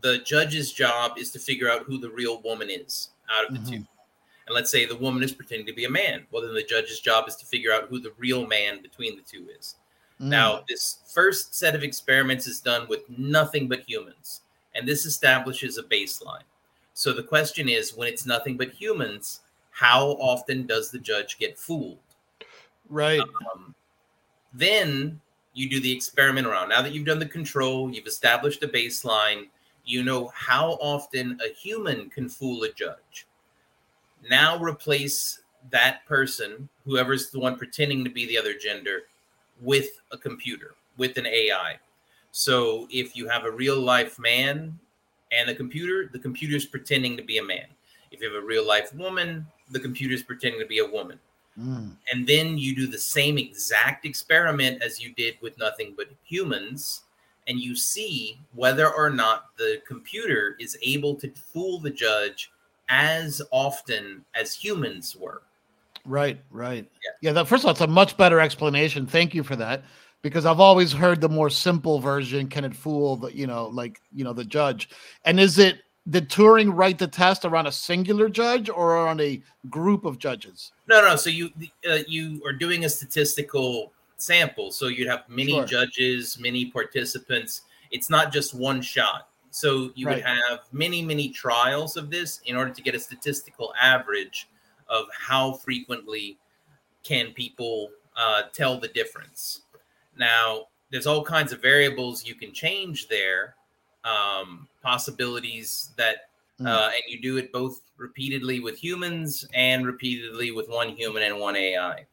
The 0.00 0.18
judge's 0.18 0.72
job 0.72 1.18
is 1.18 1.32
to 1.32 1.40
figure 1.40 1.68
out 1.68 1.82
who 1.82 1.98
the 1.98 2.10
real 2.10 2.40
woman 2.42 2.70
is 2.70 3.10
out 3.36 3.48
of 3.48 3.54
the 3.54 3.58
mm-hmm. 3.58 3.82
two 3.82 3.86
And 4.46 4.54
let's 4.54 4.70
say 4.70 4.84
the 4.84 4.96
woman 4.96 5.22
is 5.22 5.32
pretending 5.32 5.66
to 5.66 5.72
be 5.72 5.84
a 5.84 5.90
man. 5.90 6.26
Well, 6.30 6.42
then 6.42 6.54
the 6.54 6.62
judge's 6.62 7.00
job 7.00 7.28
is 7.28 7.36
to 7.36 7.46
figure 7.46 7.72
out 7.72 7.88
who 7.88 7.98
the 7.98 8.12
real 8.18 8.46
man 8.46 8.82
between 8.82 9.16
the 9.16 9.22
two 9.22 9.48
is. 9.58 9.76
Mm. 10.20 10.26
Now, 10.26 10.64
this 10.68 10.98
first 11.12 11.54
set 11.54 11.74
of 11.74 11.82
experiments 11.82 12.46
is 12.46 12.60
done 12.60 12.86
with 12.88 13.00
nothing 13.08 13.68
but 13.68 13.88
humans, 13.88 14.42
and 14.74 14.86
this 14.86 15.06
establishes 15.06 15.78
a 15.78 15.82
baseline. 15.82 16.44
So 16.92 17.12
the 17.12 17.22
question 17.22 17.68
is 17.68 17.96
when 17.96 18.08
it's 18.08 18.26
nothing 18.26 18.56
but 18.56 18.70
humans, 18.70 19.40
how 19.70 20.10
often 20.20 20.66
does 20.66 20.90
the 20.90 20.98
judge 20.98 21.38
get 21.38 21.58
fooled? 21.58 21.98
Right. 22.88 23.20
Um, 23.20 23.74
then 24.52 25.20
you 25.54 25.68
do 25.68 25.80
the 25.80 25.92
experiment 25.92 26.46
around. 26.46 26.68
Now 26.68 26.82
that 26.82 26.92
you've 26.92 27.06
done 27.06 27.18
the 27.18 27.26
control, 27.26 27.90
you've 27.92 28.06
established 28.06 28.62
a 28.62 28.68
baseline, 28.68 29.48
you 29.84 30.02
know 30.02 30.30
how 30.34 30.72
often 30.80 31.38
a 31.44 31.52
human 31.52 32.10
can 32.10 32.28
fool 32.28 32.62
a 32.62 32.72
judge. 32.72 33.26
Now 34.28 34.58
replace 34.62 35.40
that 35.70 36.04
person, 36.06 36.68
whoever's 36.84 37.30
the 37.30 37.38
one 37.38 37.56
pretending 37.56 38.04
to 38.04 38.10
be 38.10 38.26
the 38.26 38.38
other 38.38 38.54
gender, 38.54 39.02
with 39.60 40.00
a 40.12 40.18
computer, 40.18 40.74
with 40.96 41.16
an 41.16 41.26
AI. 41.26 41.78
So 42.32 42.88
if 42.90 43.16
you 43.16 43.28
have 43.28 43.44
a 43.44 43.50
real 43.50 43.78
life 43.78 44.18
man 44.18 44.78
and 45.32 45.48
a 45.48 45.54
computer, 45.54 46.10
the 46.12 46.18
computer's 46.18 46.66
pretending 46.66 47.16
to 47.16 47.22
be 47.22 47.38
a 47.38 47.44
man. 47.44 47.66
If 48.10 48.20
you 48.20 48.32
have 48.32 48.42
a 48.42 48.46
real 48.46 48.66
life 48.66 48.94
woman, 48.94 49.46
the 49.70 49.80
computer's 49.80 50.22
pretending 50.22 50.60
to 50.60 50.66
be 50.66 50.78
a 50.78 50.86
woman. 50.86 51.18
Mm. 51.58 51.92
And 52.12 52.26
then 52.26 52.58
you 52.58 52.74
do 52.74 52.86
the 52.86 52.98
same 52.98 53.38
exact 53.38 54.04
experiment 54.04 54.82
as 54.82 55.00
you 55.00 55.12
did 55.14 55.36
with 55.40 55.56
nothing 55.58 55.94
but 55.96 56.08
humans, 56.24 57.02
and 57.46 57.60
you 57.60 57.76
see 57.76 58.40
whether 58.54 58.90
or 58.90 59.10
not 59.10 59.56
the 59.56 59.80
computer 59.86 60.56
is 60.58 60.76
able 60.82 61.14
to 61.16 61.30
fool 61.30 61.78
the 61.78 61.90
judge 61.90 62.50
as 62.88 63.40
often 63.50 64.24
as 64.34 64.54
humans 64.54 65.16
were. 65.16 65.42
Right, 66.04 66.38
right. 66.50 66.88
Yeah. 67.04 67.10
yeah 67.28 67.32
that, 67.32 67.48
first 67.48 67.62
of 67.62 67.66
all, 67.66 67.72
it's 67.72 67.80
a 67.80 67.86
much 67.86 68.16
better 68.16 68.40
explanation. 68.40 69.06
Thank 69.06 69.34
you 69.34 69.42
for 69.42 69.56
that. 69.56 69.84
Because 70.22 70.46
I've 70.46 70.60
always 70.60 70.92
heard 70.92 71.20
the 71.20 71.28
more 71.28 71.50
simple 71.50 72.00
version. 72.00 72.48
Can 72.48 72.64
it 72.64 72.74
fool 72.74 73.16
the, 73.16 73.36
you 73.36 73.46
know, 73.46 73.66
like, 73.66 74.00
you 74.14 74.24
know, 74.24 74.32
the 74.32 74.44
judge? 74.44 74.88
And 75.24 75.38
is 75.38 75.58
it 75.58 75.80
did 76.08 76.28
Turing 76.28 76.70
write 76.74 76.98
the 76.98 77.06
test 77.06 77.44
around 77.44 77.66
a 77.66 77.72
singular 77.72 78.28
judge 78.28 78.68
or 78.68 78.96
on 79.06 79.20
a 79.20 79.42
group 79.70 80.04
of 80.04 80.18
judges? 80.18 80.72
No, 80.86 81.00
no. 81.00 81.16
So 81.16 81.30
you 81.30 81.50
uh, 81.88 81.98
you 82.06 82.42
are 82.46 82.52
doing 82.52 82.84
a 82.84 82.88
statistical 82.88 83.92
sample. 84.16 84.70
So 84.70 84.88
you'd 84.88 85.08
have 85.08 85.24
many 85.28 85.52
sure. 85.52 85.64
judges, 85.64 86.38
many 86.38 86.66
participants. 86.66 87.62
It's 87.90 88.10
not 88.10 88.32
just 88.32 88.54
one 88.54 88.82
shot. 88.82 89.28
So 89.54 89.92
you 89.94 90.08
right. 90.08 90.16
would 90.16 90.24
have 90.24 90.62
many, 90.72 91.00
many 91.00 91.28
trials 91.28 91.96
of 91.96 92.10
this 92.10 92.40
in 92.44 92.56
order 92.56 92.72
to 92.72 92.82
get 92.82 92.96
a 92.96 92.98
statistical 92.98 93.72
average 93.80 94.48
of 94.88 95.04
how 95.16 95.52
frequently 95.52 96.38
can 97.04 97.30
people 97.34 97.90
uh, 98.16 98.42
tell 98.52 98.80
the 98.80 98.88
difference. 98.88 99.60
Now, 100.18 100.66
there's 100.90 101.06
all 101.06 101.22
kinds 101.22 101.52
of 101.52 101.62
variables 101.62 102.26
you 102.26 102.34
can 102.34 102.52
change 102.52 103.06
there, 103.06 103.54
um, 104.02 104.66
possibilities 104.82 105.92
that, 105.96 106.30
mm. 106.60 106.66
uh, 106.66 106.90
and 106.92 107.02
you 107.06 107.22
do 107.22 107.36
it 107.36 107.52
both 107.52 107.80
repeatedly 107.96 108.58
with 108.58 108.76
humans 108.76 109.46
and 109.54 109.86
repeatedly 109.86 110.50
with 110.50 110.68
one 110.68 110.88
human 110.88 111.22
and 111.22 111.38
one 111.38 111.54
AI. 111.54 112.04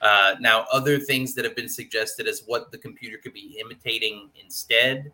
Uh, 0.00 0.36
now, 0.40 0.64
other 0.72 0.98
things 0.98 1.34
that 1.34 1.44
have 1.44 1.56
been 1.56 1.68
suggested 1.68 2.26
as 2.26 2.42
what 2.46 2.72
the 2.72 2.78
computer 2.78 3.18
could 3.18 3.34
be 3.34 3.58
imitating 3.60 4.30
instead 4.42 5.12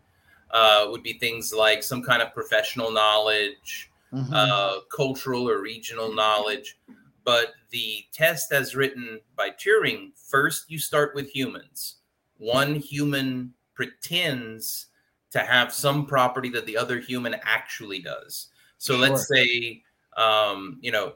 uh, 0.53 0.87
would 0.89 1.03
be 1.03 1.13
things 1.13 1.53
like 1.53 1.83
some 1.83 2.01
kind 2.01 2.21
of 2.21 2.33
professional 2.33 2.91
knowledge, 2.91 3.91
mm-hmm. 4.13 4.33
uh, 4.33 4.79
cultural 4.95 5.49
or 5.49 5.61
regional 5.61 6.13
knowledge. 6.13 6.77
But 7.25 7.53
the 7.71 8.05
test, 8.13 8.51
as 8.51 8.75
written 8.75 9.19
by 9.35 9.49
Turing, 9.49 10.11
first 10.15 10.69
you 10.69 10.77
start 10.77 11.15
with 11.15 11.29
humans. 11.29 11.95
One 12.37 12.75
human 12.75 13.53
pretends 13.73 14.87
to 15.31 15.39
have 15.39 15.73
some 15.73 16.05
property 16.05 16.49
that 16.49 16.65
the 16.65 16.77
other 16.77 16.99
human 16.99 17.35
actually 17.43 17.99
does. 17.99 18.49
So 18.77 18.93
sure. 18.93 19.01
let's 19.01 19.27
say, 19.27 19.81
um, 20.15 20.77
you 20.81 20.91
know, 20.91 21.13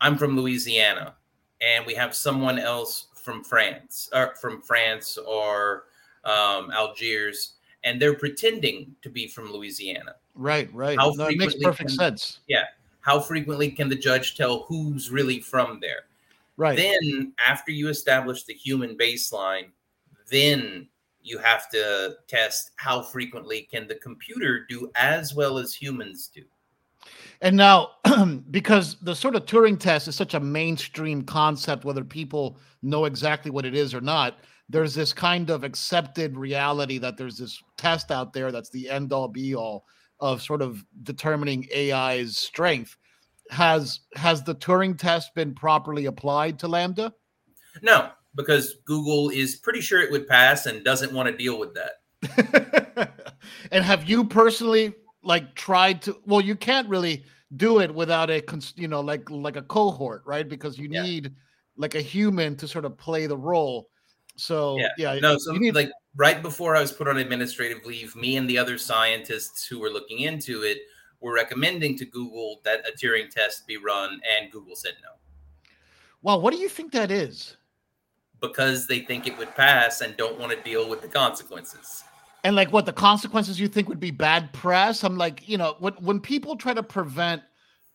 I'm 0.00 0.18
from 0.18 0.36
Louisiana 0.36 1.14
and 1.62 1.86
we 1.86 1.94
have 1.94 2.14
someone 2.14 2.58
else 2.58 3.06
from 3.14 3.42
France 3.42 4.10
or 4.12 4.34
from 4.36 4.60
France 4.60 5.16
or 5.16 5.84
um, 6.24 6.70
Algiers, 6.72 7.54
and 7.86 8.02
they're 8.02 8.14
pretending 8.14 8.94
to 9.00 9.08
be 9.08 9.28
from 9.28 9.50
Louisiana. 9.50 10.16
Right, 10.34 10.68
right. 10.74 10.98
How 10.98 11.12
no, 11.16 11.28
it 11.28 11.38
makes 11.38 11.54
perfect 11.54 11.90
can, 11.90 11.96
sense. 11.96 12.40
Yeah. 12.48 12.64
How 13.00 13.20
frequently 13.20 13.70
can 13.70 13.88
the 13.88 13.94
judge 13.94 14.36
tell 14.36 14.64
who's 14.64 15.10
really 15.10 15.40
from 15.40 15.78
there? 15.80 16.00
Right. 16.56 16.76
Then, 16.76 17.32
after 17.46 17.70
you 17.70 17.88
establish 17.88 18.42
the 18.42 18.54
human 18.54 18.98
baseline, 18.98 19.66
then 20.28 20.88
you 21.22 21.38
have 21.38 21.70
to 21.70 22.16
test 22.26 22.72
how 22.74 23.02
frequently 23.02 23.68
can 23.70 23.86
the 23.86 23.94
computer 23.94 24.66
do 24.68 24.90
as 24.96 25.34
well 25.34 25.56
as 25.56 25.72
humans 25.72 26.28
do. 26.34 26.42
And 27.40 27.56
now, 27.56 27.90
because 28.50 28.96
the 28.96 29.14
sort 29.14 29.36
of 29.36 29.44
Turing 29.44 29.78
test 29.78 30.08
is 30.08 30.16
such 30.16 30.34
a 30.34 30.40
mainstream 30.40 31.22
concept, 31.22 31.84
whether 31.84 32.02
people 32.02 32.58
know 32.82 33.04
exactly 33.04 33.52
what 33.52 33.64
it 33.64 33.76
is 33.76 33.94
or 33.94 34.00
not, 34.00 34.38
there's 34.68 34.94
this 34.94 35.12
kind 35.12 35.50
of 35.50 35.64
accepted 35.64 36.36
reality 36.36 36.98
that 36.98 37.16
there's 37.16 37.38
this 37.38 37.62
test 37.76 38.10
out 38.10 38.32
there 38.32 38.50
that's 38.50 38.70
the 38.70 38.90
end 38.90 39.12
all 39.12 39.28
be 39.28 39.54
all 39.54 39.84
of 40.20 40.42
sort 40.42 40.62
of 40.62 40.84
determining 41.02 41.66
AI's 41.74 42.36
strength. 42.36 42.96
Has 43.50 44.00
has 44.16 44.42
the 44.42 44.54
Turing 44.54 44.98
test 44.98 45.34
been 45.34 45.54
properly 45.54 46.06
applied 46.06 46.58
to 46.60 46.68
LaMDA? 46.68 47.12
No, 47.82 48.10
because 48.34 48.76
Google 48.86 49.30
is 49.30 49.56
pretty 49.56 49.80
sure 49.80 50.00
it 50.00 50.10
would 50.10 50.26
pass 50.26 50.66
and 50.66 50.84
doesn't 50.84 51.12
want 51.12 51.28
to 51.28 51.36
deal 51.36 51.58
with 51.58 51.74
that. 51.74 53.12
and 53.70 53.84
have 53.84 54.08
you 54.08 54.24
personally 54.24 54.94
like 55.22 55.54
tried 55.54 56.02
to 56.02 56.16
well 56.24 56.40
you 56.40 56.56
can't 56.56 56.88
really 56.88 57.24
do 57.56 57.80
it 57.80 57.94
without 57.94 58.30
a 58.30 58.42
you 58.74 58.88
know 58.88 59.00
like 59.00 59.28
like 59.30 59.56
a 59.56 59.62
cohort 59.62 60.22
right 60.26 60.48
because 60.48 60.78
you 60.78 60.88
yeah. 60.90 61.02
need 61.02 61.32
like 61.76 61.94
a 61.94 62.00
human 62.00 62.56
to 62.56 62.66
sort 62.66 62.84
of 62.84 62.96
play 62.96 63.26
the 63.26 63.36
role 63.36 63.88
so 64.36 64.78
yeah, 64.78 64.88
yeah 64.98 65.18
no 65.18 65.36
so 65.38 65.52
need, 65.52 65.74
like 65.74 65.90
right 66.14 66.42
before 66.42 66.76
i 66.76 66.80
was 66.80 66.92
put 66.92 67.08
on 67.08 67.16
administrative 67.16 67.84
leave 67.84 68.14
me 68.14 68.36
and 68.36 68.48
the 68.48 68.58
other 68.58 68.78
scientists 68.78 69.66
who 69.66 69.78
were 69.78 69.90
looking 69.90 70.20
into 70.20 70.62
it 70.62 70.78
were 71.20 71.34
recommending 71.34 71.96
to 71.96 72.04
google 72.04 72.60
that 72.64 72.80
a 72.86 72.92
turing 72.96 73.28
test 73.30 73.66
be 73.66 73.76
run 73.76 74.20
and 74.38 74.52
google 74.52 74.76
said 74.76 74.92
no. 75.02 75.10
Well 76.22 76.40
what 76.40 76.52
do 76.52 76.58
you 76.58 76.68
think 76.68 76.92
that 76.92 77.10
is? 77.10 77.56
Because 78.40 78.86
they 78.86 79.00
think 79.00 79.26
it 79.26 79.38
would 79.38 79.54
pass 79.54 80.00
and 80.02 80.16
don't 80.16 80.38
want 80.38 80.52
to 80.52 80.60
deal 80.62 80.88
with 80.88 81.00
the 81.00 81.08
consequences. 81.08 82.04
And 82.44 82.54
like 82.54 82.72
what 82.72 82.84
the 82.84 82.92
consequences 82.92 83.58
you 83.58 83.66
think 83.66 83.88
would 83.88 83.98
be 83.98 84.10
bad 84.10 84.52
press? 84.52 85.04
I'm 85.04 85.16
like 85.16 85.48
you 85.48 85.56
know 85.56 85.76
when 85.78 85.94
when 85.94 86.20
people 86.20 86.56
try 86.56 86.74
to 86.74 86.82
prevent 86.82 87.42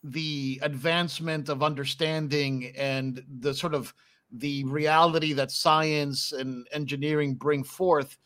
the 0.04 0.60
advancement 0.64 1.48
of 1.48 1.62
understanding 1.62 2.74
and 2.76 3.24
the 3.40 3.54
sort 3.54 3.74
of 3.76 3.94
the 4.32 4.64
reality 4.66 5.34
that 5.34 5.52
science 5.52 6.32
and 6.32 6.68
engineering 6.72 7.36
bring 7.36 7.64
forth 7.64 8.18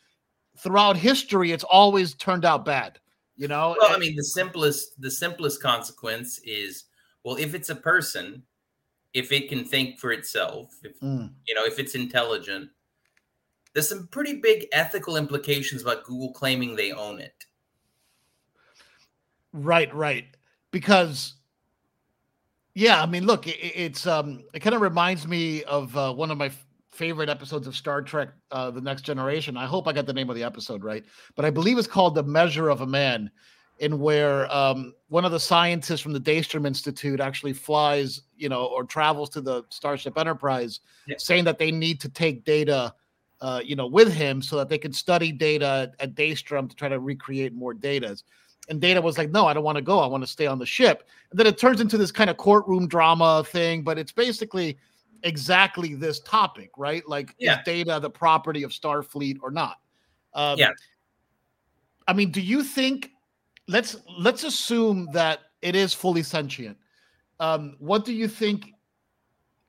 throughout 0.57 0.95
history 0.95 1.51
it's 1.51 1.63
always 1.63 2.13
turned 2.15 2.45
out 2.45 2.63
bad 2.63 2.99
you 3.35 3.47
know 3.47 3.75
well 3.79 3.95
i 3.95 3.97
mean 3.97 4.15
the 4.15 4.23
simplest 4.23 4.99
the 5.01 5.11
simplest 5.11 5.61
consequence 5.61 6.39
is 6.45 6.85
well 7.23 7.35
if 7.35 7.53
it's 7.53 7.69
a 7.69 7.75
person 7.75 8.43
if 9.13 9.31
it 9.31 9.49
can 9.49 9.65
think 9.65 9.99
for 9.99 10.11
itself 10.11 10.75
if 10.83 10.99
mm. 10.99 11.29
you 11.45 11.55
know 11.55 11.65
if 11.65 11.79
it's 11.79 11.95
intelligent 11.95 12.69
there's 13.75 13.89
some 13.89 14.07
pretty 14.07 14.35
big 14.35 14.67
ethical 14.71 15.17
implications 15.17 15.81
about 15.81 16.05
Google 16.05 16.31
claiming 16.31 16.75
they 16.75 16.93
own 16.93 17.19
it. 17.19 17.45
Right, 19.51 19.93
right. 19.93 20.25
Because 20.71 21.33
yeah, 22.75 23.01
I 23.01 23.05
mean, 23.05 23.25
look, 23.25 23.47
it, 23.47 23.57
it's 23.57 24.05
um 24.05 24.43
it 24.53 24.59
kind 24.59 24.75
of 24.75 24.81
reminds 24.81 25.27
me 25.27 25.63
of 25.63 25.95
uh, 25.97 26.13
one 26.13 26.29
of 26.29 26.37
my 26.37 26.47
f- 26.47 26.65
favorite 26.91 27.29
episodes 27.29 27.67
of 27.67 27.75
Star 27.75 28.01
Trek 28.01 28.29
uh, 28.51 28.69
the 28.69 28.81
Next 28.81 29.01
Generation. 29.01 29.57
I 29.57 29.65
hope 29.65 29.87
I 29.87 29.93
got 29.93 30.05
the 30.05 30.13
name 30.13 30.29
of 30.29 30.35
the 30.35 30.43
episode 30.43 30.83
right, 30.83 31.03
but 31.35 31.45
I 31.45 31.49
believe 31.49 31.77
it's 31.77 31.87
called 31.87 32.15
The 32.15 32.23
Measure 32.23 32.69
of 32.69 32.81
a 32.81 32.85
Man 32.87 33.31
in 33.79 33.99
where 33.99 34.53
um, 34.53 34.93
one 35.09 35.25
of 35.25 35.31
the 35.31 35.39
scientists 35.39 35.99
from 35.99 36.13
the 36.13 36.19
Daystrom 36.19 36.65
Institute 36.65 37.19
actually 37.19 37.51
flies, 37.51 38.21
you 38.37 38.47
know, 38.47 38.65
or 38.65 38.85
travels 38.85 39.29
to 39.31 39.41
the 39.41 39.63
Starship 39.69 40.17
Enterprise, 40.17 40.79
yeah. 41.07 41.15
saying 41.17 41.43
that 41.43 41.57
they 41.57 41.71
need 41.71 41.99
to 41.99 42.09
take 42.09 42.45
data 42.45 42.93
uh, 43.41 43.61
you 43.63 43.75
know, 43.75 43.85
with 43.85 44.11
him 44.13 44.41
so 44.41 44.55
that 44.57 44.69
they 44.69 44.77
can 44.77 44.93
study 44.93 45.31
data 45.31 45.91
at 45.99 46.15
Daystrom 46.15 46.69
to 46.69 46.75
try 46.75 46.87
to 46.87 46.99
recreate 46.99 47.53
more 47.53 47.73
data. 47.73 48.17
And 48.69 48.81
Data 48.81 49.01
was 49.01 49.17
like, 49.17 49.31
no, 49.31 49.45
I 49.45 49.53
don't 49.53 49.63
want 49.63 49.77
to 49.77 49.81
go. 49.81 49.99
I 49.99 50.07
want 50.07 50.23
to 50.23 50.29
stay 50.29 50.47
on 50.47 50.59
the 50.59 50.65
ship. 50.65 51.07
And 51.29 51.39
then 51.39 51.47
it 51.47 51.57
turns 51.57 51.81
into 51.81 51.97
this 51.97 52.11
kind 52.11 52.29
of 52.29 52.37
courtroom 52.37 52.87
drama 52.87 53.43
thing, 53.43 53.83
but 53.83 53.97
it's 53.97 54.11
basically 54.11 54.77
exactly 55.23 55.95
this 55.95 56.19
topic, 56.21 56.71
right? 56.77 57.07
Like, 57.07 57.35
yeah. 57.37 57.59
is 57.59 57.65
Data 57.65 57.99
the 57.99 58.09
property 58.09 58.63
of 58.63 58.71
Starfleet 58.71 59.37
or 59.41 59.51
not? 59.51 59.77
Um, 60.33 60.57
yeah. 60.57 60.71
I 62.07 62.13
mean, 62.13 62.31
do 62.31 62.41
you 62.41 62.63
think? 62.63 63.11
Let's 63.67 63.97
let's 64.19 64.43
assume 64.43 65.07
that 65.13 65.39
it 65.63 65.75
is 65.75 65.91
fully 65.91 66.21
sentient. 66.21 66.77
Um, 67.39 67.75
what 67.79 68.05
do 68.05 68.13
you 68.13 68.27
think? 68.27 68.73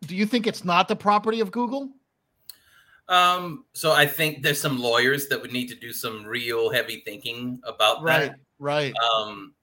Do 0.03 0.15
you 0.15 0.27
think 0.27 0.47
it's 0.47 0.65
not 0.65 0.87
the 0.87 0.97
property 0.97 1.41
of 1.41 1.51
Google? 1.51 1.91
Um, 3.09 3.65
so 3.73 3.93
I 3.93 4.07
think 4.07 4.43
there's 4.43 4.61
some 4.61 4.79
lawyers 4.79 5.29
that 5.29 5.41
would 5.41 5.53
need 5.53 5.69
to 5.69 5.77
do 5.77 5.93
some 5.93 6.25
real 6.25 6.71
heavy 6.71 7.03
thinking 7.05 7.61
about 7.65 8.03
right, 8.03 8.33
that. 8.33 8.41
Right. 8.59 8.95
Um, 8.99 9.55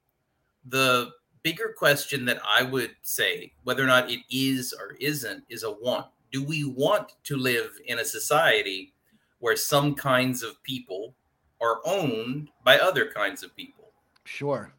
the 0.66 1.12
bigger 1.44 1.74
question 1.78 2.26
that 2.26 2.40
I 2.48 2.64
would 2.64 2.96
say, 3.02 3.54
whether 3.64 3.84
or 3.84 3.88
not 3.88 4.10
it 4.10 4.22
is 4.30 4.74
or 4.74 4.96
isn't, 5.00 5.44
is 5.50 5.64
a 5.64 5.72
want. 5.72 6.08
Do 6.32 6.44
we 6.44 6.64
want 6.64 7.14
to 7.26 7.38
live 7.38 7.72
in 7.86 8.00
a 8.00 8.06
society 8.06 8.94
where 9.40 9.56
some 9.56 9.94
kinds 9.94 10.42
of 10.42 10.62
people 10.64 11.14
are 11.62 11.80
owned 11.86 12.50
by 12.64 12.80
other 12.80 13.12
kinds 13.12 13.44
of 13.44 13.56
people? 13.56 13.92
Sure. 14.24 14.74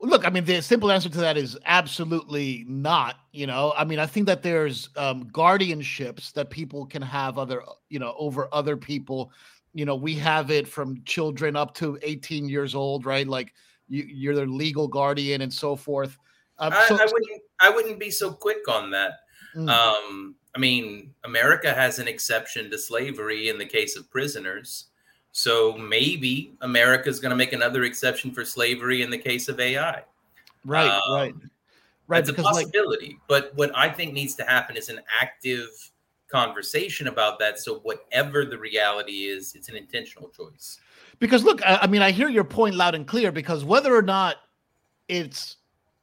Look, 0.00 0.26
I 0.26 0.30
mean, 0.30 0.44
the 0.44 0.60
simple 0.60 0.90
answer 0.90 1.08
to 1.08 1.18
that 1.18 1.36
is 1.36 1.56
absolutely 1.64 2.64
not. 2.68 3.16
You 3.32 3.46
know, 3.46 3.72
I 3.76 3.84
mean, 3.84 3.98
I 3.98 4.06
think 4.06 4.26
that 4.26 4.42
there's 4.42 4.90
um, 4.96 5.24
guardianships 5.30 6.32
that 6.34 6.50
people 6.50 6.84
can 6.84 7.00
have 7.00 7.38
other, 7.38 7.62
you 7.88 7.98
know, 7.98 8.14
over 8.18 8.48
other 8.52 8.76
people. 8.76 9.32
You 9.74 9.84
know, 9.84 9.96
we 9.96 10.14
have 10.14 10.50
it 10.50 10.66
from 10.66 11.02
children 11.04 11.56
up 11.56 11.74
to 11.74 11.98
18 12.02 12.48
years 12.48 12.74
old, 12.74 13.04
right? 13.04 13.26
Like 13.26 13.52
you, 13.88 14.30
are 14.30 14.34
their 14.34 14.46
legal 14.46 14.88
guardian 14.88 15.42
and 15.42 15.52
so 15.52 15.76
forth. 15.76 16.16
Um, 16.58 16.72
I, 16.72 16.86
so, 16.86 16.96
I, 16.96 17.04
wouldn't. 17.04 17.42
I 17.60 17.70
wouldn't 17.70 17.98
be 17.98 18.10
so 18.10 18.32
quick 18.32 18.68
on 18.68 18.90
that. 18.92 19.20
Mm. 19.56 19.68
Um, 19.68 20.36
I 20.54 20.58
mean, 20.58 21.12
America 21.24 21.74
has 21.74 21.98
an 21.98 22.06
exception 22.06 22.70
to 22.70 22.78
slavery 22.78 23.48
in 23.48 23.58
the 23.58 23.66
case 23.66 23.96
of 23.96 24.08
prisoners. 24.10 24.86
So 25.32 25.76
maybe 25.76 26.54
America 26.60 27.08
is 27.08 27.18
going 27.18 27.30
to 27.30 27.36
make 27.36 27.52
another 27.52 27.82
exception 27.82 28.30
for 28.30 28.44
slavery 28.44 29.02
in 29.02 29.10
the 29.10 29.18
case 29.18 29.48
of 29.48 29.58
AI. 29.58 30.04
Right, 30.64 30.88
um, 30.88 31.14
right, 31.14 31.34
right. 32.06 32.20
It's 32.20 32.28
a 32.30 32.34
possibility, 32.34 33.08
like, 33.08 33.18
but 33.26 33.52
what 33.56 33.76
I 33.76 33.88
think 33.88 34.12
needs 34.12 34.36
to 34.36 34.44
happen 34.44 34.76
is 34.76 34.88
an 34.88 35.00
active 35.20 35.68
conversation 36.34 37.06
about 37.06 37.38
that. 37.38 37.60
So 37.60 37.78
whatever 37.80 38.44
the 38.44 38.58
reality 38.58 39.26
is, 39.26 39.54
it's 39.54 39.68
an 39.68 39.76
intentional 39.76 40.30
choice. 40.30 40.80
Because 41.20 41.44
look, 41.44 41.64
I, 41.64 41.80
I 41.82 41.86
mean, 41.86 42.02
I 42.02 42.10
hear 42.10 42.28
your 42.28 42.42
point 42.42 42.74
loud 42.74 42.96
and 42.96 43.06
clear. 43.06 43.30
Because 43.30 43.64
whether 43.64 43.94
or 43.94 44.02
not 44.02 44.36
it's 45.08 45.58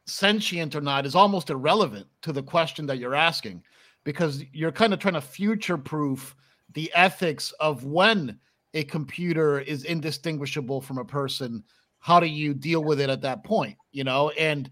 sentient 0.06 0.74
or 0.74 0.82
not 0.82 1.06
is 1.06 1.16
almost 1.16 1.50
irrelevant 1.50 2.08
to 2.22 2.32
the 2.32 2.42
question 2.42 2.86
that 2.86 2.98
you're 2.98 3.16
asking, 3.16 3.62
because 4.06 4.46
you're 4.54 4.72
kind 4.72 4.94
of 4.94 5.00
trying 5.00 5.16
to 5.16 5.22
future 5.22 5.78
proof 5.78 6.34
the 6.74 6.90
ethics 6.96 7.52
of 7.60 7.84
when 7.84 8.40
a 8.74 8.86
computer 8.86 9.60
is 9.60 9.84
indistinguishable 9.84 10.80
from 10.80 10.98
a 10.98 11.06
person 11.06 11.62
how 12.00 12.20
do 12.20 12.26
you 12.26 12.54
deal 12.54 12.84
with 12.84 13.02
it 13.02 13.10
at 13.10 13.22
that 13.22 13.44
point 13.44 13.76
you 13.92 14.06
know 14.06 14.30
and 14.32 14.70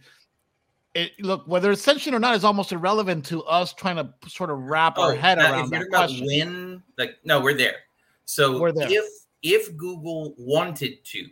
it, 0.96 1.12
look 1.20 1.48
whether 1.48 1.72
it's 1.72 1.82
sentient 1.82 2.16
or 2.16 2.20
not 2.20 2.36
is 2.36 2.44
almost 2.44 2.72
irrelevant 2.72 3.26
to 3.26 3.44
us 3.44 3.74
trying 3.74 3.96
to 3.96 4.10
sort 4.28 4.50
of 4.50 4.58
wrap 4.58 4.96
oh, 4.98 5.04
our 5.04 5.16
head 5.16 5.38
around 5.38 5.70
that 5.70 5.88
question. 5.90 6.26
when 6.26 6.84
like 6.98 7.18
no 7.24 7.40
we're 7.40 7.54
there 7.54 7.76
so 8.26 8.60
we're 8.60 8.72
there. 8.72 8.88
if 8.90 9.06
if 9.44 9.78
google 9.78 10.34
wanted 10.38 11.04
to 11.06 11.28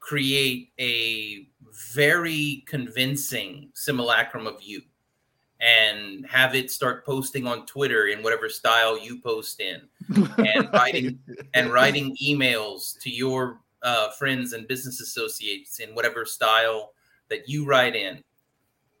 create 0.00 0.72
a 0.80 1.48
very 1.94 2.64
convincing 2.66 3.70
simulacrum 3.74 4.46
of 4.46 4.60
you 4.62 4.80
and 5.60 6.26
have 6.26 6.54
it 6.54 6.70
start 6.70 7.04
posting 7.04 7.46
on 7.46 7.66
Twitter 7.66 8.08
in 8.08 8.22
whatever 8.22 8.48
style 8.48 8.98
you 8.98 9.20
post 9.20 9.60
in, 9.60 9.80
and 10.38 10.68
writing 10.72 11.18
and 11.54 11.72
writing 11.72 12.16
emails 12.22 12.98
to 13.00 13.10
your 13.10 13.60
uh, 13.82 14.10
friends 14.10 14.52
and 14.52 14.68
business 14.68 15.00
associates 15.00 15.80
in 15.80 15.94
whatever 15.94 16.24
style 16.24 16.92
that 17.30 17.48
you 17.48 17.64
write 17.64 17.96
in. 17.96 18.22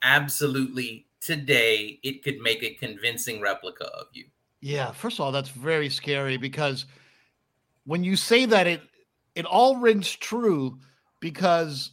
Absolutely, 0.06 1.04
today 1.20 1.98
it 2.04 2.22
could 2.22 2.38
make 2.38 2.62
a 2.62 2.74
convincing 2.74 3.40
replica 3.40 3.86
of 3.86 4.06
you. 4.12 4.24
Yeah, 4.60 4.92
first 4.92 5.18
of 5.18 5.24
all, 5.24 5.32
that's 5.32 5.48
very 5.48 5.88
scary 5.88 6.36
because 6.36 6.86
when 7.86 8.04
you 8.04 8.14
say 8.14 8.46
that, 8.46 8.68
it 8.68 8.82
it 9.34 9.44
all 9.46 9.76
rings 9.76 10.14
true 10.14 10.78
because 11.18 11.90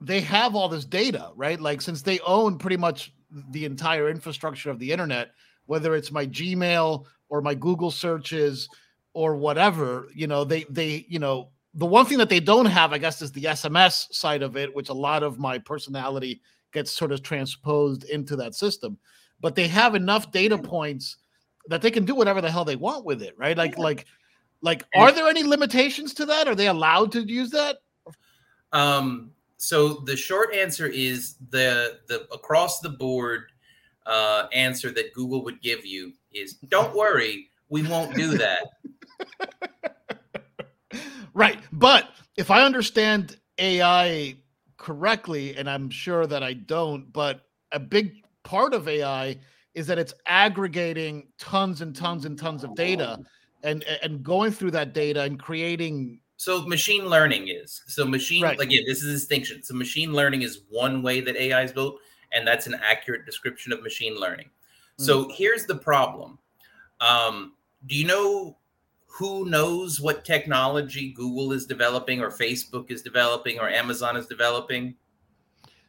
they 0.00 0.20
have 0.20 0.54
all 0.54 0.68
this 0.68 0.84
data, 0.84 1.32
right? 1.34 1.60
Like 1.60 1.80
since 1.80 2.02
they 2.02 2.20
own 2.20 2.58
pretty 2.58 2.76
much 2.76 3.12
the 3.50 3.64
entire 3.64 4.08
infrastructure 4.08 4.70
of 4.70 4.78
the 4.78 4.92
internet, 4.92 5.32
whether 5.66 5.96
it's 5.96 6.12
my 6.12 6.26
Gmail 6.26 7.06
or 7.28 7.42
my 7.42 7.54
Google 7.54 7.90
searches 7.90 8.68
or 9.14 9.34
whatever, 9.34 10.06
you 10.14 10.28
know, 10.28 10.44
they 10.44 10.64
they, 10.70 11.06
you 11.08 11.18
know, 11.18 11.50
the 11.74 11.86
one 11.86 12.06
thing 12.06 12.18
that 12.18 12.28
they 12.28 12.40
don't 12.40 12.66
have, 12.66 12.92
I 12.92 12.98
guess, 12.98 13.20
is 13.20 13.32
the 13.32 13.44
SMS 13.44 14.14
side 14.14 14.42
of 14.42 14.56
it, 14.56 14.72
which 14.72 14.90
a 14.90 14.94
lot 14.94 15.24
of 15.24 15.40
my 15.40 15.58
personality 15.58 16.40
gets 16.72 16.90
sort 16.90 17.12
of 17.12 17.22
transposed 17.22 18.04
into 18.04 18.36
that 18.36 18.54
system. 18.54 18.98
But 19.40 19.54
they 19.54 19.68
have 19.68 19.94
enough 19.94 20.30
data 20.32 20.56
points 20.56 21.16
that 21.68 21.82
they 21.82 21.90
can 21.90 22.04
do 22.04 22.14
whatever 22.14 22.40
the 22.40 22.50
hell 22.50 22.64
they 22.64 22.76
want 22.76 23.04
with 23.04 23.22
it, 23.22 23.34
right? 23.36 23.56
Like, 23.56 23.78
like, 23.78 24.06
like, 24.62 24.84
are 24.94 25.12
there 25.12 25.28
any 25.28 25.42
limitations 25.42 26.14
to 26.14 26.26
that? 26.26 26.46
Are 26.46 26.54
they 26.54 26.68
allowed 26.68 27.12
to 27.12 27.22
use 27.22 27.50
that? 27.50 27.78
Um, 28.72 29.32
so 29.56 30.02
the 30.06 30.16
short 30.16 30.54
answer 30.54 30.86
is 30.86 31.36
the 31.50 32.00
the 32.08 32.26
across 32.32 32.80
the 32.80 32.88
board 32.88 33.44
uh, 34.06 34.46
answer 34.52 34.90
that 34.90 35.12
Google 35.14 35.44
would 35.44 35.60
give 35.60 35.86
you 35.86 36.12
is 36.32 36.54
don't 36.68 36.94
worry, 36.96 37.50
we 37.68 37.82
won't 37.86 38.14
do 38.14 38.36
that. 38.38 38.66
right, 41.34 41.58
but 41.72 42.08
if 42.36 42.50
I 42.50 42.64
understand 42.64 43.36
AI 43.58 44.36
correctly, 44.82 45.56
and 45.56 45.70
I'm 45.70 45.88
sure 45.88 46.26
that 46.26 46.42
I 46.42 46.54
don't, 46.54 47.10
but 47.12 47.46
a 47.70 47.78
big 47.78 48.16
part 48.42 48.74
of 48.74 48.88
AI 48.88 49.38
is 49.74 49.86
that 49.86 49.96
it's 49.96 50.12
aggregating 50.26 51.28
tons 51.38 51.80
and 51.80 51.94
tons 51.94 52.24
and 52.24 52.36
tons 52.36 52.64
of 52.64 52.74
data 52.74 53.18
and 53.62 53.84
and 54.02 54.22
going 54.22 54.50
through 54.50 54.72
that 54.72 54.92
data 54.92 55.22
and 55.22 55.38
creating 55.38 56.18
so 56.36 56.66
machine 56.66 57.06
learning 57.06 57.48
is 57.48 57.82
so 57.86 58.04
machine 58.04 58.42
right. 58.42 58.60
again 58.60 58.82
this 58.86 59.02
is 59.02 59.08
a 59.08 59.12
distinction 59.12 59.62
so 59.62 59.72
machine 59.72 60.12
learning 60.12 60.42
is 60.42 60.62
one 60.68 61.00
way 61.00 61.20
that 61.20 61.36
ai 61.36 61.62
is 61.62 61.72
built 61.72 62.00
and 62.32 62.46
that's 62.46 62.66
an 62.66 62.74
accurate 62.82 63.24
description 63.24 63.72
of 63.72 63.82
machine 63.82 64.18
learning 64.18 64.46
mm. 64.98 65.04
so 65.04 65.30
here's 65.32 65.64
the 65.66 65.76
problem 65.76 66.38
um, 67.00 67.52
do 67.86 67.94
you 67.94 68.06
know 68.06 68.56
who 69.12 69.44
knows 69.48 70.00
what 70.00 70.24
technology 70.24 71.12
google 71.12 71.52
is 71.52 71.66
developing 71.66 72.20
or 72.20 72.30
facebook 72.30 72.90
is 72.90 73.02
developing 73.02 73.58
or 73.58 73.68
amazon 73.68 74.16
is 74.16 74.26
developing 74.26 74.94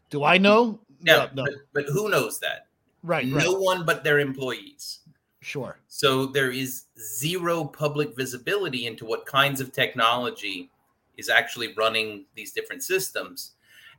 do 0.09 0.23
i 0.23 0.37
know 0.37 0.79
no, 1.01 1.25
no, 1.25 1.29
no. 1.33 1.43
But, 1.43 1.53
but 1.73 1.85
who 1.85 2.09
knows 2.09 2.39
that 2.39 2.67
right 3.03 3.25
no 3.25 3.37
right. 3.37 3.59
one 3.59 3.85
but 3.85 4.03
their 4.03 4.19
employees 4.19 4.99
Sure. 5.43 5.77
So 5.89 6.25
there 6.25 6.51
is 6.51 6.85
zero 6.97 7.65
public 7.65 8.15
visibility 8.15 8.87
into 8.87 9.05
what 9.05 9.25
kinds 9.25 9.59
of 9.59 9.73
technology 9.73 10.71
is 11.17 11.29
actually 11.29 11.73
running 11.75 12.25
these 12.33 12.53
different 12.53 12.81
systems. 12.81 13.51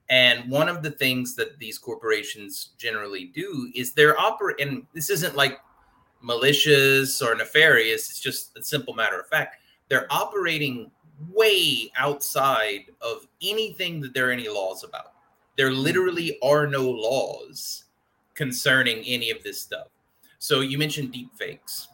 And 0.09 0.51
one 0.51 0.69
of 0.69 0.83
the 0.83 0.91
things 0.91 1.35
that 1.37 1.59
these 1.59 1.79
corporations 1.79 2.71
generally 2.79 3.27
do 3.27 3.71
is 3.75 3.93
they're 3.93 4.19
operating, 4.19 4.69
and 4.69 4.87
this 4.95 5.11
isn't 5.11 5.37
like 5.37 5.59
malicious 6.25 7.21
or 7.21 7.35
nefarious, 7.35 8.09
it's 8.09 8.21
just 8.21 8.57
a 8.57 8.63
simple 8.63 8.95
matter 8.95 9.21
of 9.21 9.29
fact. 9.29 9.57
They're 9.89 10.07
operating 10.11 10.91
way 11.31 11.93
outside 11.97 12.87
of 13.01 13.27
anything 13.43 14.01
that 14.01 14.15
there 14.15 14.31
are 14.31 14.33
any 14.33 14.49
laws 14.49 14.85
about. 14.85 15.13
There 15.57 15.71
literally 15.71 16.39
are 16.43 16.67
no 16.67 16.89
laws 16.89 17.85
concerning 18.35 19.05
any 19.05 19.31
of 19.31 19.43
this 19.43 19.61
stuff. 19.61 19.89
So 20.39 20.61
you 20.61 20.79
mentioned 20.79 21.13
deep 21.13 21.33
fakes. 21.37 21.89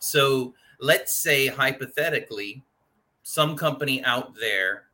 So 0.00 0.52
let's 0.80 1.14
say 1.14 1.46
hypothetically, 1.46 2.62
some 3.22 3.56
company 3.56 4.04
out 4.04 4.34
there 4.38 4.84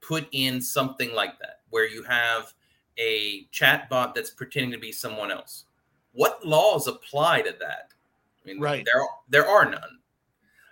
put 0.00 0.28
in 0.32 0.60
something 0.60 1.12
like 1.14 1.38
that, 1.40 1.60
where 1.70 1.88
you 1.88 2.02
have 2.04 2.52
a 2.98 3.46
chat 3.50 3.88
bot 3.88 4.14
that's 4.14 4.30
pretending 4.30 4.70
to 4.70 4.78
be 4.78 4.92
someone 4.92 5.32
else. 5.32 5.63
What 6.14 6.44
laws 6.44 6.86
apply 6.86 7.42
to 7.42 7.54
that? 7.60 7.90
I 8.42 8.48
mean, 8.48 8.60
right. 8.60 8.86
there 8.90 9.02
there 9.28 9.46
are 9.48 9.70
none. 9.70 9.98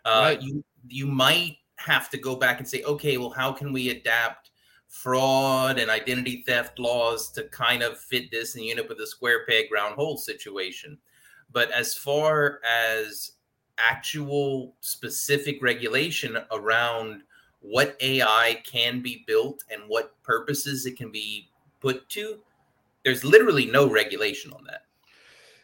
Uh, 0.04 0.20
right. 0.22 0.42
You 0.42 0.64
you 0.88 1.06
might 1.06 1.58
have 1.76 2.10
to 2.10 2.18
go 2.18 2.36
back 2.36 2.58
and 2.58 2.68
say, 2.68 2.82
okay, 2.84 3.18
well, 3.18 3.30
how 3.30 3.52
can 3.52 3.72
we 3.72 3.90
adapt 3.90 4.50
fraud 4.92 5.78
and 5.78 5.90
identity 5.90 6.44
theft 6.46 6.78
laws 6.78 7.30
to 7.30 7.44
kind 7.44 7.82
of 7.82 7.98
fit 7.98 8.30
this 8.30 8.54
and 8.54 8.62
you 8.62 8.70
end 8.70 8.78
up 8.78 8.90
with 8.90 9.00
a 9.00 9.06
square 9.06 9.46
peg 9.46 9.72
round 9.72 9.94
hole 9.94 10.18
situation. 10.18 10.98
But 11.50 11.70
as 11.70 11.94
far 11.94 12.60
as 12.62 13.32
actual 13.78 14.74
specific 14.80 15.62
regulation 15.62 16.36
around 16.52 17.22
what 17.60 17.96
AI 18.02 18.60
can 18.64 19.00
be 19.00 19.24
built 19.26 19.64
and 19.70 19.82
what 19.88 20.22
purposes 20.22 20.84
it 20.84 20.98
can 20.98 21.10
be 21.10 21.48
put 21.80 22.06
to, 22.10 22.40
there's 23.02 23.24
literally 23.24 23.66
no 23.66 23.88
regulation 23.88 24.52
on 24.52 24.62
that. 24.64 24.82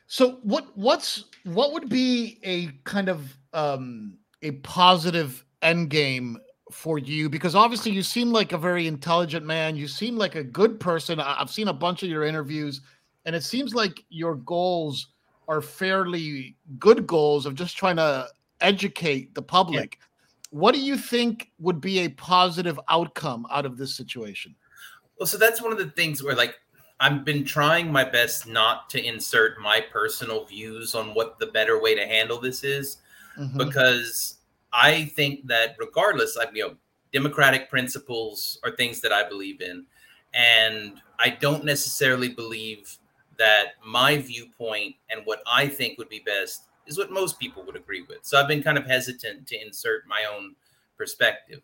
So 0.08 0.38
what 0.42 0.76
what's 0.76 1.24
what 1.44 1.72
would 1.72 1.88
be 1.88 2.38
a 2.42 2.68
kind 2.84 3.08
of 3.08 3.36
um 3.52 4.14
a 4.42 4.52
positive 4.52 5.44
end 5.62 5.90
game 5.90 6.38
for 6.72 6.98
you? 6.98 7.28
Because 7.28 7.54
obviously 7.54 7.92
you 7.92 8.02
seem 8.02 8.32
like 8.32 8.52
a 8.52 8.58
very 8.58 8.86
intelligent 8.86 9.44
man. 9.44 9.76
You 9.76 9.86
seem 9.86 10.16
like 10.16 10.34
a 10.34 10.42
good 10.42 10.80
person. 10.80 11.20
I've 11.20 11.50
seen 11.50 11.68
a 11.68 11.72
bunch 11.72 12.02
of 12.02 12.08
your 12.08 12.24
interviews, 12.24 12.80
and 13.26 13.36
it 13.36 13.42
seems 13.44 13.74
like 13.74 14.02
your 14.08 14.34
goals 14.34 15.08
are 15.46 15.60
fairly 15.60 16.56
good 16.78 17.06
goals 17.06 17.46
of 17.46 17.54
just 17.54 17.76
trying 17.76 17.96
to 17.96 18.28
educate 18.60 19.34
the 19.34 19.42
public. 19.42 19.98
Yeah. 20.00 20.06
What 20.50 20.74
do 20.74 20.80
you 20.80 20.96
think 20.96 21.50
would 21.58 21.80
be 21.80 22.00
a 22.00 22.08
positive 22.08 22.80
outcome 22.88 23.46
out 23.50 23.66
of 23.66 23.76
this 23.76 23.94
situation? 23.94 24.54
Well, 25.18 25.26
so 25.26 25.36
that's 25.36 25.60
one 25.60 25.72
of 25.72 25.78
the 25.78 25.90
things 25.90 26.22
where, 26.22 26.34
like, 26.34 26.54
I've 27.00 27.24
been 27.24 27.44
trying 27.44 27.92
my 27.92 28.04
best 28.04 28.46
not 28.46 28.90
to 28.90 29.04
insert 29.04 29.60
my 29.60 29.80
personal 29.80 30.44
views 30.44 30.94
on 30.94 31.14
what 31.14 31.38
the 31.38 31.46
better 31.46 31.80
way 31.80 31.94
to 31.94 32.06
handle 32.06 32.40
this 32.40 32.64
is, 32.64 32.98
mm-hmm. 33.38 33.56
because 33.56 34.38
I 34.72 35.04
think 35.04 35.46
that 35.46 35.76
regardless, 35.78 36.36
I 36.36 36.46
you 36.52 36.68
know, 36.68 36.74
democratic 37.12 37.70
principles 37.70 38.58
are 38.64 38.72
things 38.72 39.00
that 39.02 39.12
I 39.12 39.28
believe 39.28 39.60
in, 39.60 39.86
and 40.34 41.00
I 41.18 41.30
don't 41.30 41.64
necessarily 41.64 42.30
believe 42.30 42.98
that 43.38 43.74
my 43.86 44.18
viewpoint 44.18 44.96
and 45.08 45.22
what 45.24 45.42
I 45.46 45.68
think 45.68 45.98
would 45.98 46.08
be 46.08 46.22
best 46.26 46.64
is 46.86 46.98
what 46.98 47.12
most 47.12 47.38
people 47.38 47.62
would 47.64 47.76
agree 47.76 48.02
with. 48.02 48.18
So 48.22 48.38
I've 48.40 48.48
been 48.48 48.62
kind 48.62 48.78
of 48.78 48.86
hesitant 48.86 49.46
to 49.46 49.64
insert 49.64 50.08
my 50.08 50.24
own 50.34 50.56
perspective. 50.96 51.60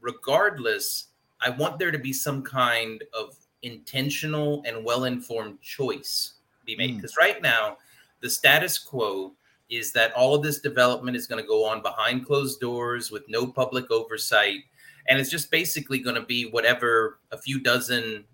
Regardless, 0.00 1.06
I 1.40 1.50
want 1.50 1.78
there 1.78 1.90
to 1.90 1.98
be 1.98 2.12
some 2.12 2.42
kind 2.42 3.02
of 3.18 3.36
intentional 3.62 4.62
and 4.66 4.84
well 4.84 5.04
informed 5.04 5.60
choice 5.60 6.34
be 6.64 6.76
made. 6.76 6.96
Because 6.96 7.12
mm. 7.12 7.18
right 7.18 7.42
now, 7.42 7.76
the 8.20 8.30
status 8.30 8.78
quo 8.78 9.32
is 9.68 9.92
that 9.92 10.12
all 10.12 10.34
of 10.34 10.42
this 10.42 10.60
development 10.60 11.16
is 11.16 11.26
going 11.26 11.42
to 11.42 11.48
go 11.48 11.64
on 11.64 11.82
behind 11.82 12.26
closed 12.26 12.60
doors 12.60 13.10
with 13.10 13.22
no 13.28 13.46
public 13.46 13.90
oversight. 13.90 14.60
And 15.08 15.18
it's 15.18 15.30
just 15.30 15.50
basically 15.50 15.98
going 15.98 16.14
to 16.14 16.22
be 16.22 16.44
whatever 16.44 17.18
a 17.32 17.38
few 17.38 17.58
dozen 17.58 18.24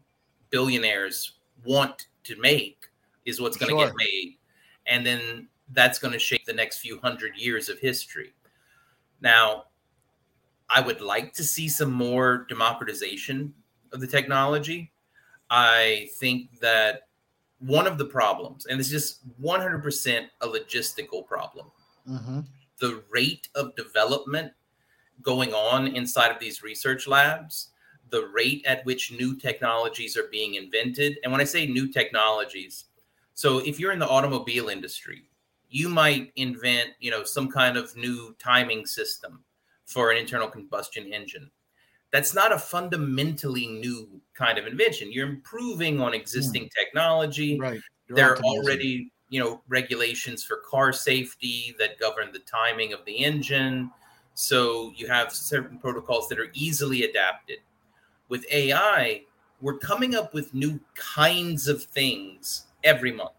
billionaires 0.50 1.34
want 1.64 2.08
to 2.24 2.36
make 2.40 2.86
is 3.24 3.40
what's 3.40 3.56
going 3.56 3.70
to 3.70 3.78
sure. 3.78 3.86
get 3.86 3.96
made. 3.96 4.36
And 4.86 5.06
then 5.06 5.48
that's 5.72 5.98
going 5.98 6.12
to 6.12 6.18
shape 6.18 6.44
the 6.44 6.52
next 6.52 6.78
few 6.78 6.98
hundred 7.00 7.36
years 7.36 7.68
of 7.68 7.78
history. 7.78 8.32
Now, 9.20 9.64
I 10.68 10.80
would 10.80 11.00
like 11.00 11.32
to 11.34 11.44
see 11.44 11.68
some 11.68 11.92
more 11.92 12.46
democratization 12.48 13.54
of 13.92 14.00
the 14.00 14.06
technology. 14.06 14.92
I 15.50 16.08
think 16.18 16.58
that 16.60 17.08
one 17.58 17.86
of 17.86 17.98
the 17.98 18.04
problems, 18.04 18.66
and 18.66 18.78
it's 18.78 18.88
just 18.88 19.20
100% 19.40 20.26
a 20.40 20.46
logistical 20.46 21.26
problem, 21.26 21.66
mm-hmm. 22.08 22.40
the 22.80 23.02
rate 23.10 23.48
of 23.54 23.74
development 23.74 24.52
going 25.22 25.52
on 25.52 25.88
inside 25.88 26.30
of 26.30 26.38
these 26.38 26.62
research 26.62 27.06
labs, 27.06 27.70
the 28.10 28.26
rate 28.32 28.64
at 28.66 28.84
which 28.86 29.12
new 29.12 29.36
technologies 29.36 30.16
are 30.16 30.28
being 30.30 30.54
invented. 30.54 31.18
And 31.22 31.32
when 31.32 31.40
I 31.40 31.44
say 31.44 31.66
new 31.66 31.90
technologies, 31.92 32.84
so 33.34 33.58
if 33.58 33.78
you're 33.78 33.92
in 33.92 33.98
the 33.98 34.08
automobile 34.08 34.68
industry, 34.68 35.28
you 35.70 35.88
might 35.88 36.32
invent, 36.36 36.90
you 37.00 37.10
know, 37.10 37.24
some 37.24 37.50
kind 37.50 37.76
of 37.76 37.94
new 37.96 38.34
timing 38.38 38.86
system 38.86 39.44
for 39.84 40.10
an 40.10 40.18
internal 40.18 40.48
combustion 40.48 41.12
engine. 41.12 41.50
That's 42.12 42.34
not 42.34 42.52
a 42.52 42.58
fundamentally 42.58 43.66
new 43.66 44.08
kind 44.34 44.58
of 44.58 44.66
invention. 44.66 45.12
You're 45.12 45.28
improving 45.28 46.00
on 46.00 46.14
existing 46.14 46.64
mm. 46.64 46.70
technology. 46.78 47.58
Right. 47.58 47.80
You're 48.08 48.16
there 48.16 48.32
are 48.32 48.38
already, 48.38 49.12
you 49.28 49.40
know, 49.40 49.60
regulations 49.68 50.42
for 50.42 50.62
car 50.68 50.92
safety 50.92 51.74
that 51.78 51.98
govern 51.98 52.32
the 52.32 52.38
timing 52.40 52.92
of 52.92 53.04
the 53.04 53.16
engine. 53.24 53.90
So 54.34 54.92
you 54.96 55.08
have 55.08 55.32
certain 55.32 55.78
protocols 55.78 56.28
that 56.28 56.38
are 56.38 56.50
easily 56.54 57.02
adapted. 57.02 57.58
With 58.28 58.46
AI, 58.52 59.22
we're 59.60 59.78
coming 59.78 60.14
up 60.14 60.32
with 60.32 60.54
new 60.54 60.80
kinds 60.94 61.68
of 61.68 61.82
things 61.82 62.66
every 62.84 63.12
month. 63.12 63.32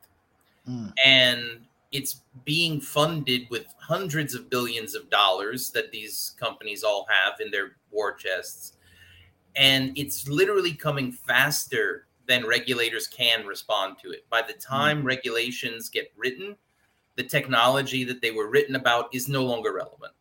Mm. 0.68 0.94
And 1.04 1.62
it's 1.92 2.22
being 2.46 2.80
funded 2.80 3.48
with 3.50 3.74
hundreds 3.80 4.36
of 4.36 4.50
billions 4.50 4.96
of 4.96 5.10
dollars 5.10 5.72
that 5.72 5.92
these 5.92 6.36
companies 6.40 6.84
all 6.84 7.08
have 7.10 7.40
in 7.40 7.50
their 7.52 7.78
war 7.92 8.14
chests. 8.14 8.74
And 9.56 9.98
it's 9.98 10.28
literally 10.28 10.74
coming 10.74 11.12
faster 11.12 12.06
than 12.28 12.46
regulators 12.46 13.08
can 13.08 13.46
respond 13.48 13.98
to 14.04 14.12
it. 14.12 14.30
By 14.30 14.44
the 14.44 14.54
time 14.54 15.00
mm-hmm. 15.00 15.08
regulations 15.08 15.90
get 15.90 16.14
written, 16.16 16.56
the 17.16 17.24
technology 17.24 18.04
that 18.04 18.22
they 18.22 18.32
were 18.32 18.50
written 18.50 18.76
about 18.76 19.14
is 19.14 19.28
no 19.28 19.44
longer 19.44 19.74
relevant. 19.74 20.14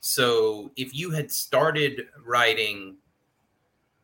So 0.00 0.70
if 0.76 0.94
you 0.94 1.10
had 1.10 1.30
started 1.30 2.08
writing 2.24 2.96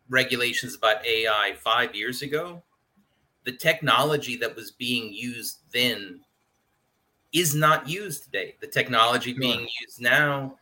regulations 0.08 0.74
about 0.74 1.04
AI 1.04 1.54
five 1.58 1.94
years 1.94 2.22
ago, 2.22 2.62
the 3.44 3.52
technology 3.52 4.36
that 4.36 4.54
was 4.54 4.70
being 4.70 5.12
used 5.12 5.60
then 5.72 6.20
is 7.32 7.54
not 7.54 7.88
used 7.88 8.24
today. 8.24 8.54
The 8.60 8.66
technology 8.66 9.32
sure. 9.32 9.40
being 9.40 9.68
used 9.80 10.00
now 10.00 10.56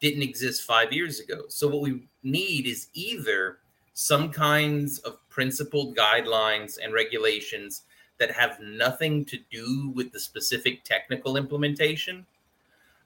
didn't 0.00 0.22
exist 0.22 0.62
five 0.62 0.92
years 0.92 1.20
ago. 1.20 1.42
So 1.48 1.68
what 1.68 1.82
we 1.82 2.06
need 2.22 2.66
is 2.66 2.88
either 2.94 3.58
some 3.94 4.30
kinds 4.30 4.98
of 5.00 5.16
principled 5.28 5.96
guidelines 5.96 6.78
and 6.82 6.92
regulations 6.92 7.82
that 8.18 8.30
have 8.30 8.60
nothing 8.60 9.24
to 9.26 9.38
do 9.50 9.92
with 9.94 10.12
the 10.12 10.20
specific 10.20 10.84
technical 10.84 11.36
implementation. 11.36 12.26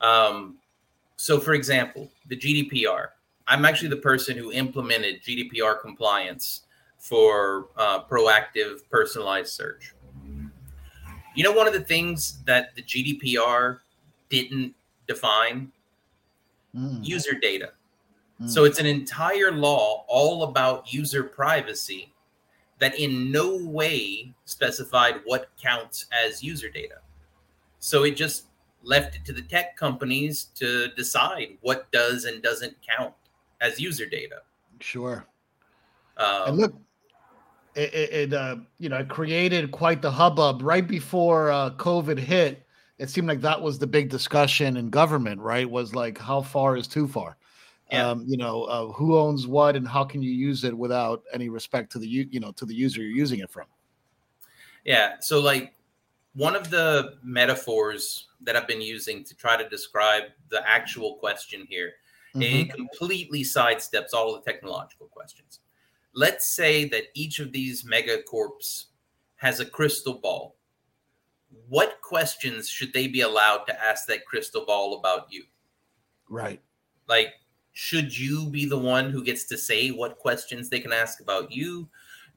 Um, 0.00 0.56
so, 1.16 1.38
for 1.38 1.54
example, 1.54 2.10
the 2.28 2.36
GDPR. 2.36 3.08
I'm 3.46 3.64
actually 3.64 3.88
the 3.88 3.96
person 3.96 4.36
who 4.36 4.52
implemented 4.52 5.22
GDPR 5.22 5.80
compliance 5.80 6.62
for 6.98 7.68
uh, 7.76 8.04
proactive 8.04 8.88
personalized 8.90 9.52
search. 9.52 9.94
You 11.34 11.44
know, 11.44 11.52
one 11.52 11.66
of 11.66 11.72
the 11.72 11.80
things 11.80 12.42
that 12.44 12.74
the 12.74 12.82
GDPR 12.82 13.78
didn't 14.28 14.74
define 15.06 15.70
mm. 16.74 17.04
user 17.04 17.34
data. 17.34 17.72
Mm. 18.40 18.48
So 18.48 18.64
it's 18.64 18.78
an 18.78 18.86
entire 18.86 19.52
law 19.52 20.04
all 20.08 20.44
about 20.44 20.92
user 20.92 21.22
privacy 21.22 22.12
that 22.78 22.98
in 22.98 23.30
no 23.30 23.56
way 23.56 24.32
specified 24.44 25.20
what 25.24 25.50
counts 25.62 26.06
as 26.12 26.42
user 26.42 26.70
data. 26.70 26.96
So 27.78 28.04
it 28.04 28.16
just 28.16 28.46
left 28.82 29.16
it 29.16 29.24
to 29.26 29.32
the 29.32 29.42
tech 29.42 29.76
companies 29.76 30.44
to 30.56 30.88
decide 30.96 31.58
what 31.60 31.90
does 31.92 32.24
and 32.24 32.42
doesn't 32.42 32.74
count 32.96 33.14
as 33.60 33.78
user 33.78 34.06
data. 34.06 34.36
Sure. 34.80 35.26
Um, 36.16 36.48
and 36.48 36.58
look, 36.58 36.74
it, 37.74 38.12
it 38.12 38.34
uh, 38.34 38.56
you 38.78 38.88
know 38.88 39.04
created 39.04 39.70
quite 39.70 40.02
the 40.02 40.10
hubbub 40.10 40.62
right 40.62 40.86
before 40.86 41.50
uh, 41.50 41.70
COVID 41.70 42.18
hit. 42.18 42.66
It 42.98 43.08
seemed 43.08 43.28
like 43.28 43.40
that 43.40 43.60
was 43.60 43.78
the 43.78 43.86
big 43.86 44.10
discussion 44.10 44.76
in 44.76 44.90
government, 44.90 45.40
right? 45.40 45.68
Was 45.68 45.94
like 45.94 46.18
how 46.18 46.42
far 46.42 46.76
is 46.76 46.86
too 46.86 47.08
far? 47.08 47.36
Yeah. 47.90 48.08
Um, 48.08 48.24
you 48.26 48.36
know, 48.36 48.64
uh, 48.64 48.86
who 48.92 49.18
owns 49.18 49.46
what 49.46 49.74
and 49.74 49.88
how 49.88 50.04
can 50.04 50.22
you 50.22 50.30
use 50.30 50.64
it 50.64 50.76
without 50.76 51.22
any 51.32 51.48
respect 51.48 51.90
to 51.92 51.98
the 51.98 52.06
you 52.06 52.40
know 52.40 52.52
to 52.52 52.64
the 52.64 52.74
user 52.74 53.00
you're 53.02 53.10
using 53.10 53.40
it 53.40 53.50
from? 53.50 53.66
Yeah. 54.84 55.16
So 55.20 55.40
like 55.40 55.74
one 56.34 56.54
of 56.54 56.70
the 56.70 57.16
metaphors 57.22 58.28
that 58.42 58.56
I've 58.56 58.68
been 58.68 58.82
using 58.82 59.24
to 59.24 59.34
try 59.34 59.56
to 59.56 59.68
describe 59.68 60.24
the 60.48 60.66
actual 60.68 61.16
question 61.16 61.66
here, 61.68 61.92
mm-hmm. 62.34 62.42
it 62.42 62.72
completely 62.72 63.42
sidesteps 63.42 64.14
all 64.14 64.32
the 64.34 64.40
technological 64.40 65.08
questions 65.08 65.60
let's 66.14 66.46
say 66.46 66.88
that 66.88 67.04
each 67.14 67.38
of 67.38 67.52
these 67.52 67.84
megacorps 67.84 68.86
has 69.36 69.60
a 69.60 69.64
crystal 69.64 70.14
ball. 70.14 70.56
What 71.68 72.00
questions 72.02 72.68
should 72.68 72.92
they 72.92 73.06
be 73.08 73.22
allowed 73.22 73.64
to 73.64 73.84
ask 73.84 74.06
that 74.06 74.26
crystal 74.26 74.64
ball 74.66 74.98
about 74.98 75.26
you? 75.30 75.44
Right. 76.28 76.60
Like, 77.08 77.34
should 77.72 78.16
you 78.16 78.46
be 78.46 78.66
the 78.66 78.78
one 78.78 79.10
who 79.10 79.24
gets 79.24 79.44
to 79.44 79.58
say 79.58 79.90
what 79.90 80.18
questions 80.18 80.68
they 80.68 80.80
can 80.80 80.92
ask 80.92 81.20
about 81.20 81.50
you? 81.50 81.88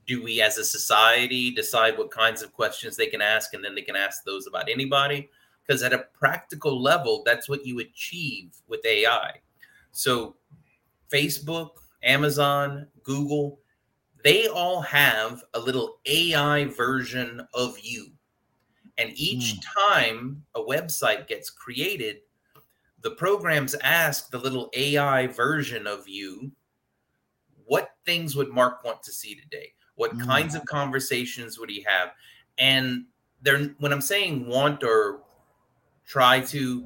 Do 0.05 0.23
we 0.23 0.41
as 0.41 0.57
a 0.57 0.65
society 0.65 1.51
decide 1.51 1.97
what 1.97 2.11
kinds 2.11 2.41
of 2.41 2.53
questions 2.53 2.95
they 2.95 3.07
can 3.07 3.21
ask 3.21 3.53
and 3.53 3.63
then 3.63 3.75
they 3.75 3.81
can 3.81 3.95
ask 3.95 4.23
those 4.23 4.47
about 4.47 4.69
anybody? 4.69 5.29
Because 5.65 5.81
at 5.81 5.93
a 5.93 6.05
practical 6.13 6.81
level, 6.81 7.23
that's 7.25 7.47
what 7.47 7.65
you 7.65 7.79
achieve 7.79 8.55
with 8.67 8.85
AI. 8.85 9.31
So, 9.91 10.35
Facebook, 11.11 11.71
Amazon, 12.03 12.87
Google, 13.03 13.59
they 14.23 14.47
all 14.47 14.81
have 14.81 15.43
a 15.53 15.59
little 15.59 15.99
AI 16.05 16.65
version 16.65 17.45
of 17.53 17.77
you. 17.81 18.07
And 18.97 19.11
each 19.15 19.55
mm. 19.55 19.63
time 19.91 20.43
a 20.55 20.61
website 20.61 21.27
gets 21.27 21.49
created, 21.49 22.17
the 23.01 23.11
programs 23.11 23.75
ask 23.75 24.29
the 24.29 24.37
little 24.39 24.69
AI 24.73 25.27
version 25.27 25.85
of 25.87 26.07
you, 26.07 26.51
what 27.65 27.91
things 28.05 28.35
would 28.35 28.49
Mark 28.49 28.83
want 28.83 29.03
to 29.03 29.11
see 29.11 29.35
today? 29.35 29.73
What 29.95 30.15
mm. 30.15 30.25
kinds 30.25 30.55
of 30.55 30.63
conversations 30.65 31.59
would 31.59 31.69
he 31.69 31.85
have? 31.87 32.11
And 32.57 33.05
they're 33.41 33.75
when 33.79 33.91
I'm 33.91 34.01
saying 34.01 34.47
want 34.47 34.83
or 34.83 35.21
try 36.05 36.39
to, 36.39 36.85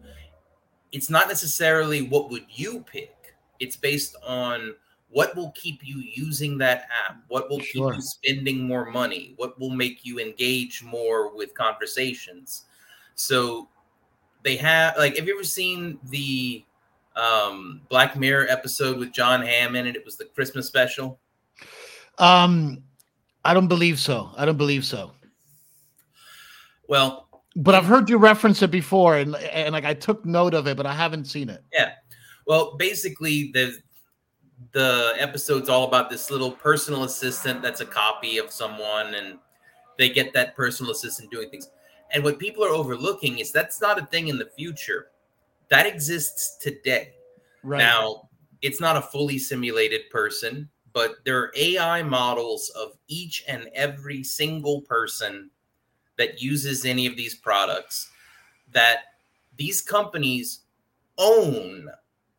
it's 0.92 1.10
not 1.10 1.28
necessarily 1.28 2.02
what 2.04 2.30
would 2.32 2.46
you 2.50 2.84
pick, 2.92 3.36
It's 3.60 3.76
based 3.76 4.16
on 4.26 4.74
what 5.18 5.36
will 5.36 5.50
keep 5.56 5.80
you 5.84 5.98
using 5.98 6.60
that 6.60 6.86
app, 7.08 7.18
what 7.28 7.50
will 7.50 7.60
sure. 7.60 7.90
keep 7.90 7.96
you 7.96 8.02
spending 8.04 8.62
more 8.62 8.86
money, 8.86 9.34
what 9.38 9.60
will 9.60 9.72
make 9.72 10.06
you 10.06 10.20
engage 10.20 10.84
more 10.84 11.36
with 11.36 11.56
conversations. 11.56 12.66
So 13.16 13.68
they 14.44 14.58
have 14.58 14.96
like 14.96 15.16
have 15.16 15.28
you 15.28 15.34
ever 15.34 15.44
seen 15.44 15.98
the 16.10 16.64
um 17.16 17.82
Black 17.90 18.16
Mirror 18.16 18.46
episode 18.48 19.00
with 19.00 19.12
John 19.12 19.42
Hammond 19.42 19.88
and 19.88 19.98
it 19.98 20.06
was 20.06 20.18
the 20.18 20.26
Christmas 20.26 20.68
special? 20.68 21.20
Um 22.20 22.84
I 23.44 23.56
don't 23.56 23.68
believe 23.68 23.98
so. 23.98 24.30
I 24.38 24.46
don't 24.46 24.56
believe 24.56 24.86
so. 24.86 25.14
Well, 26.88 27.28
but 27.56 27.74
I've 27.74 27.86
heard 27.86 28.08
you 28.08 28.20
reference 28.20 28.62
it 28.62 28.70
before, 28.70 29.18
and 29.18 29.36
and 29.36 29.74
like 29.74 29.84
I 29.84 29.96
took 29.96 30.28
note 30.28 30.54
of 30.54 30.68
it, 30.68 30.78
but 30.78 30.86
I 30.86 30.94
haven't 30.94 31.26
seen 31.26 31.50
it. 31.50 31.64
Yeah, 31.74 31.94
well, 32.46 32.78
basically 32.78 33.50
the 33.52 33.80
the 34.72 35.14
episode's 35.18 35.70
all 35.70 35.88
about 35.88 36.10
this 36.10 36.32
little 36.32 36.52
personal 36.52 37.04
assistant 37.04 37.62
that's 37.62 37.82
a 37.82 37.86
copy 37.86 38.38
of 38.38 38.52
someone, 38.52 39.14
and 39.16 39.38
they 39.98 40.10
get 40.10 40.34
that 40.34 40.56
personal 40.56 40.92
assistant 40.92 41.32
doing 41.32 41.50
things. 41.50 41.70
And 42.12 42.24
what 42.24 42.40
people 42.40 42.64
are 42.64 42.70
overlooking 42.70 43.40
is 43.40 43.52
that's 43.52 43.82
not 43.82 44.02
a 44.02 44.06
thing 44.06 44.30
in 44.30 44.38
the 44.38 44.50
future. 44.58 45.08
That 45.70 45.86
exists 45.86 46.58
today. 46.62 47.14
Right. 47.64 47.80
Now, 47.80 48.30
it's 48.62 48.80
not 48.80 48.96
a 48.96 49.02
fully 49.02 49.38
simulated 49.38 50.10
person, 50.10 50.70
but 50.94 51.18
there 51.26 51.38
are 51.38 51.52
AI 51.56 52.02
models 52.02 52.70
of 52.70 52.94
each 53.08 53.44
and 53.48 53.70
every 53.76 54.24
single 54.24 54.82
person 54.82 55.52
that 56.18 56.42
uses 56.42 56.86
any 56.86 57.06
of 57.06 57.16
these 57.16 57.36
products 57.36 58.10
that 58.72 59.00
these 59.58 59.82
companies 59.82 60.62
own 61.18 61.90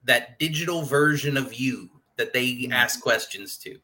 that 0.05 0.39
digital 0.39 0.83
version 0.83 1.37
of 1.37 1.55
you 1.55 1.89
that 2.19 2.33
they 2.33 2.47
mm. 2.47 2.73
ask 2.73 3.01
questions 3.01 3.57
to. 3.59 3.79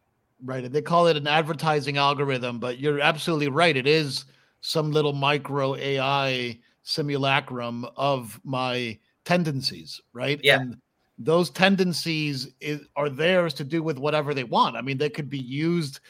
Right. 0.44 0.64
And 0.64 0.74
they 0.74 0.82
call 0.82 1.06
it 1.06 1.16
an 1.16 1.26
advertising 1.26 1.96
algorithm, 1.96 2.58
but 2.58 2.78
you're 2.78 3.00
absolutely 3.00 3.48
right. 3.48 3.74
It 3.74 3.86
is 3.86 4.26
some 4.60 4.92
little 4.92 5.14
micro 5.14 5.74
AI 5.76 6.58
simulacrum 6.82 7.86
of 7.96 8.38
my 8.44 8.98
tendencies, 9.24 10.02
right? 10.12 10.38
Yeah. 10.42 10.60
And 10.60 10.76
those 11.16 11.48
tendencies 11.48 12.48
is, 12.60 12.82
are 12.96 13.08
theirs 13.08 13.54
to 13.54 13.64
do 13.64 13.82
with 13.82 13.98
whatever 13.98 14.34
they 14.34 14.44
want. 14.44 14.76
I 14.76 14.82
mean, 14.82 14.98
they 14.98 15.08
could 15.08 15.30
be 15.30 15.38
used, 15.38 16.00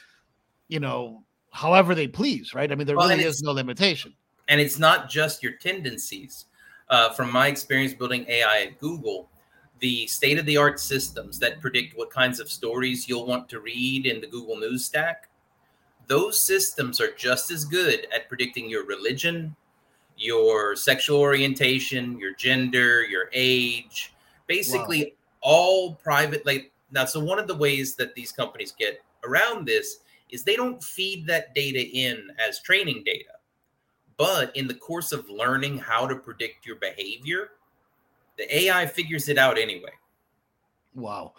you 0.68 0.80
know, 0.80 1.22
however 1.52 1.94
they 1.94 2.08
please, 2.08 2.54
right? 2.54 2.72
I 2.72 2.74
mean, 2.74 2.86
there 2.86 2.96
well, 2.96 3.08
really 3.08 3.24
is 3.24 3.42
no 3.42 3.52
limitation. 3.52 4.14
And 4.48 4.60
it's 4.60 4.78
not 4.78 5.08
just 5.08 5.42
your 5.42 5.52
tendencies. 5.52 6.46
Uh, 6.90 7.08
from 7.10 7.32
my 7.32 7.48
experience 7.48 7.94
building 7.94 8.26
AI 8.28 8.64
at 8.66 8.78
Google, 8.78 9.30
the 9.84 10.06
state 10.06 10.38
of 10.38 10.46
the 10.46 10.56
art 10.56 10.80
systems 10.80 11.38
that 11.38 11.60
predict 11.60 11.94
what 11.94 12.08
kinds 12.10 12.40
of 12.40 12.50
stories 12.50 13.06
you'll 13.06 13.26
want 13.26 13.50
to 13.50 13.60
read 13.60 14.06
in 14.06 14.18
the 14.18 14.26
Google 14.26 14.56
News 14.56 14.86
stack, 14.86 15.28
those 16.06 16.40
systems 16.40 17.02
are 17.02 17.12
just 17.12 17.50
as 17.50 17.66
good 17.66 18.06
at 18.10 18.26
predicting 18.26 18.70
your 18.70 18.86
religion, 18.86 19.54
your 20.16 20.74
sexual 20.74 21.20
orientation, 21.20 22.18
your 22.18 22.32
gender, 22.34 23.04
your 23.04 23.28
age, 23.34 24.14
basically 24.46 25.04
wow. 25.04 25.10
all 25.42 25.94
private. 25.96 26.46
Like 26.46 26.72
now, 26.90 27.04
so 27.04 27.20
one 27.20 27.38
of 27.38 27.46
the 27.46 27.54
ways 27.54 27.94
that 27.96 28.14
these 28.14 28.32
companies 28.32 28.72
get 28.72 29.02
around 29.22 29.66
this 29.66 29.98
is 30.30 30.44
they 30.44 30.56
don't 30.56 30.82
feed 30.82 31.26
that 31.26 31.54
data 31.54 31.86
in 31.86 32.30
as 32.48 32.62
training 32.62 33.02
data. 33.04 33.32
But 34.16 34.56
in 34.56 34.66
the 34.66 34.72
course 34.72 35.12
of 35.12 35.28
learning 35.28 35.76
how 35.76 36.06
to 36.06 36.16
predict 36.16 36.64
your 36.64 36.76
behavior, 36.76 37.50
the 38.36 38.56
AI 38.56 38.86
figures 38.86 39.28
it 39.28 39.38
out 39.38 39.58
anyway. 39.58 39.90
Wow. 40.94 41.34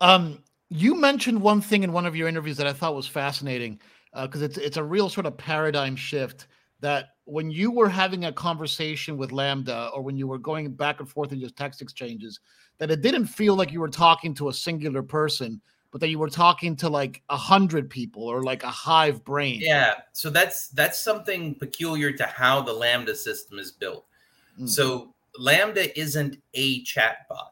Um, 0.00 0.42
you 0.68 0.94
mentioned 0.94 1.40
one 1.40 1.60
thing 1.60 1.82
in 1.82 1.92
one 1.92 2.06
of 2.06 2.14
your 2.16 2.28
interviews 2.28 2.56
that 2.56 2.66
I 2.66 2.72
thought 2.72 2.94
was 2.94 3.06
fascinating 3.06 3.80
because 4.14 4.42
uh, 4.42 4.46
it's 4.46 4.58
it's 4.58 4.76
a 4.76 4.84
real 4.84 5.08
sort 5.08 5.26
of 5.26 5.36
paradigm 5.36 5.96
shift 5.96 6.46
that 6.80 7.10
when 7.24 7.50
you 7.50 7.70
were 7.70 7.88
having 7.88 8.24
a 8.24 8.32
conversation 8.32 9.16
with 9.16 9.30
LaMDA 9.30 9.94
or 9.94 10.02
when 10.02 10.16
you 10.16 10.26
were 10.26 10.38
going 10.38 10.72
back 10.72 11.00
and 11.00 11.08
forth 11.08 11.32
in 11.32 11.38
your 11.38 11.50
text 11.50 11.82
exchanges, 11.82 12.40
that 12.78 12.90
it 12.90 13.02
didn't 13.02 13.26
feel 13.26 13.54
like 13.54 13.70
you 13.70 13.80
were 13.80 13.88
talking 13.88 14.34
to 14.34 14.48
a 14.48 14.52
singular 14.52 15.02
person, 15.02 15.60
but 15.92 16.00
that 16.00 16.08
you 16.08 16.18
were 16.18 16.30
talking 16.30 16.74
to 16.76 16.88
like 16.88 17.22
a 17.28 17.36
hundred 17.36 17.90
people 17.90 18.24
or 18.24 18.42
like 18.42 18.62
a 18.62 18.70
hive 18.70 19.22
brain. 19.24 19.60
Yeah. 19.60 19.94
So 20.12 20.30
that's 20.30 20.68
that's 20.68 21.00
something 21.00 21.54
peculiar 21.54 22.12
to 22.12 22.24
how 22.24 22.62
the 22.62 22.72
LaMDA 22.72 23.16
system 23.16 23.58
is 23.58 23.70
built. 23.70 24.06
Mm-hmm. 24.54 24.66
So 24.66 25.14
LaMDA 25.38 25.92
isn't 25.96 26.38
a 26.54 26.82
chatbot. 26.84 27.50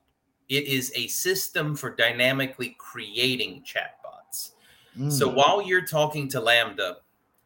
It 0.49 0.65
is 0.65 0.93
a 0.95 1.07
system 1.09 1.77
for 1.77 1.95
dynamically 1.95 2.75
creating 2.79 3.63
chatbots. 3.63 4.53
Mm-hmm. 4.99 5.11
So 5.11 5.29
while 5.29 5.63
you're 5.63 5.87
talking 5.87 6.29
to 6.29 6.41
LaMDA, 6.41 6.97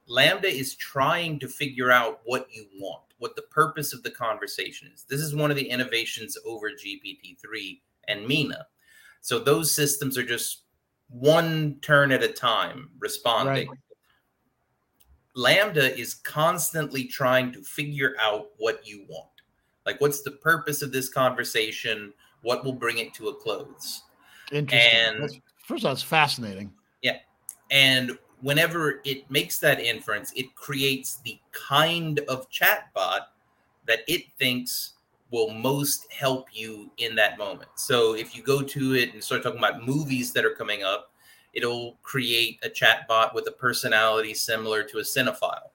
LaMDA 0.09 0.45
is 0.45 0.75
trying 0.77 1.39
to 1.41 1.49
figure 1.49 1.91
out 1.91 2.21
what 2.25 2.47
you 2.51 2.67
want, 2.79 3.03
what 3.19 3.37
the 3.37 3.43
purpose 3.43 3.93
of 3.93 4.03
the 4.03 4.11
conversation 4.11 4.91
is. 4.95 5.05
This 5.09 5.21
is 5.21 5.35
one 5.35 5.51
of 5.51 5.57
the 5.57 5.69
innovations 5.69 6.39
over 6.47 6.71
GPT-3 6.71 7.81
and 8.09 8.29
Meena. 8.29 8.65
So 9.21 9.39
those 9.39 9.71
systems 9.71 10.17
are 10.19 10.25
just 10.25 10.63
one 11.09 11.79
turn 11.83 12.11
at 12.11 12.23
a 12.23 12.29
time 12.29 12.91
responding. 12.99 13.69
Right. 13.69 13.79
LaMDA 15.37 15.97
is 15.97 16.15
constantly 16.15 17.05
trying 17.05 17.53
to 17.53 17.63
figure 17.63 18.15
out 18.21 18.49
what 18.59 18.87
you 18.87 19.05
want. 19.09 19.32
Like, 19.87 20.01
what's 20.01 20.23
the 20.23 20.31
purpose 20.31 20.83
of 20.83 20.93
this 20.93 21.09
conversation? 21.09 22.13
What 22.43 22.65
will 22.65 22.73
bring 22.73 22.99
it 22.99 23.15
to 23.15 23.29
a 23.29 23.35
close? 23.35 24.03
Interesting. 24.51 24.91
And 24.95 25.23
that's, 25.23 25.39
first 25.65 25.83
of 25.83 25.87
all, 25.87 25.93
it's 25.93 26.03
fascinating. 26.03 26.73
Yeah. 27.03 27.19
And 27.71 28.19
whenever 28.41 29.01
it 29.05 29.31
makes 29.31 29.59
that 29.59 29.81
inference, 29.81 30.33
it 30.37 30.55
creates 30.55 31.17
the 31.25 31.39
kind 31.53 32.21
of 32.29 32.51
chatbot 32.51 33.27
that 33.87 34.01
it 34.07 34.25
thinks 34.39 34.95
will 35.31 35.51
most 35.51 36.13
help 36.13 36.49
you 36.53 36.91
in 36.99 37.15
that 37.17 37.39
moment. 37.39 37.71
So 37.77 38.15
if 38.15 38.37
you 38.37 38.43
go 38.43 38.63
to 38.63 38.95
it 38.95 39.15
and 39.15 39.25
start 39.25 39.43
talking 39.43 39.59
about 39.59 39.87
movies 39.87 40.33
that 40.33 40.45
are 40.45 40.55
coming 40.55 40.83
up, 40.83 41.11
it'll 41.55 41.97
create 42.03 42.59
a 42.63 42.69
chat 42.69 43.09
bot 43.09 43.35
with 43.35 43.47
a 43.49 43.53
personality 43.53 44.35
similar 44.35 44.83
to 44.85 44.99
a 44.99 45.03
cinephile. 45.03 45.71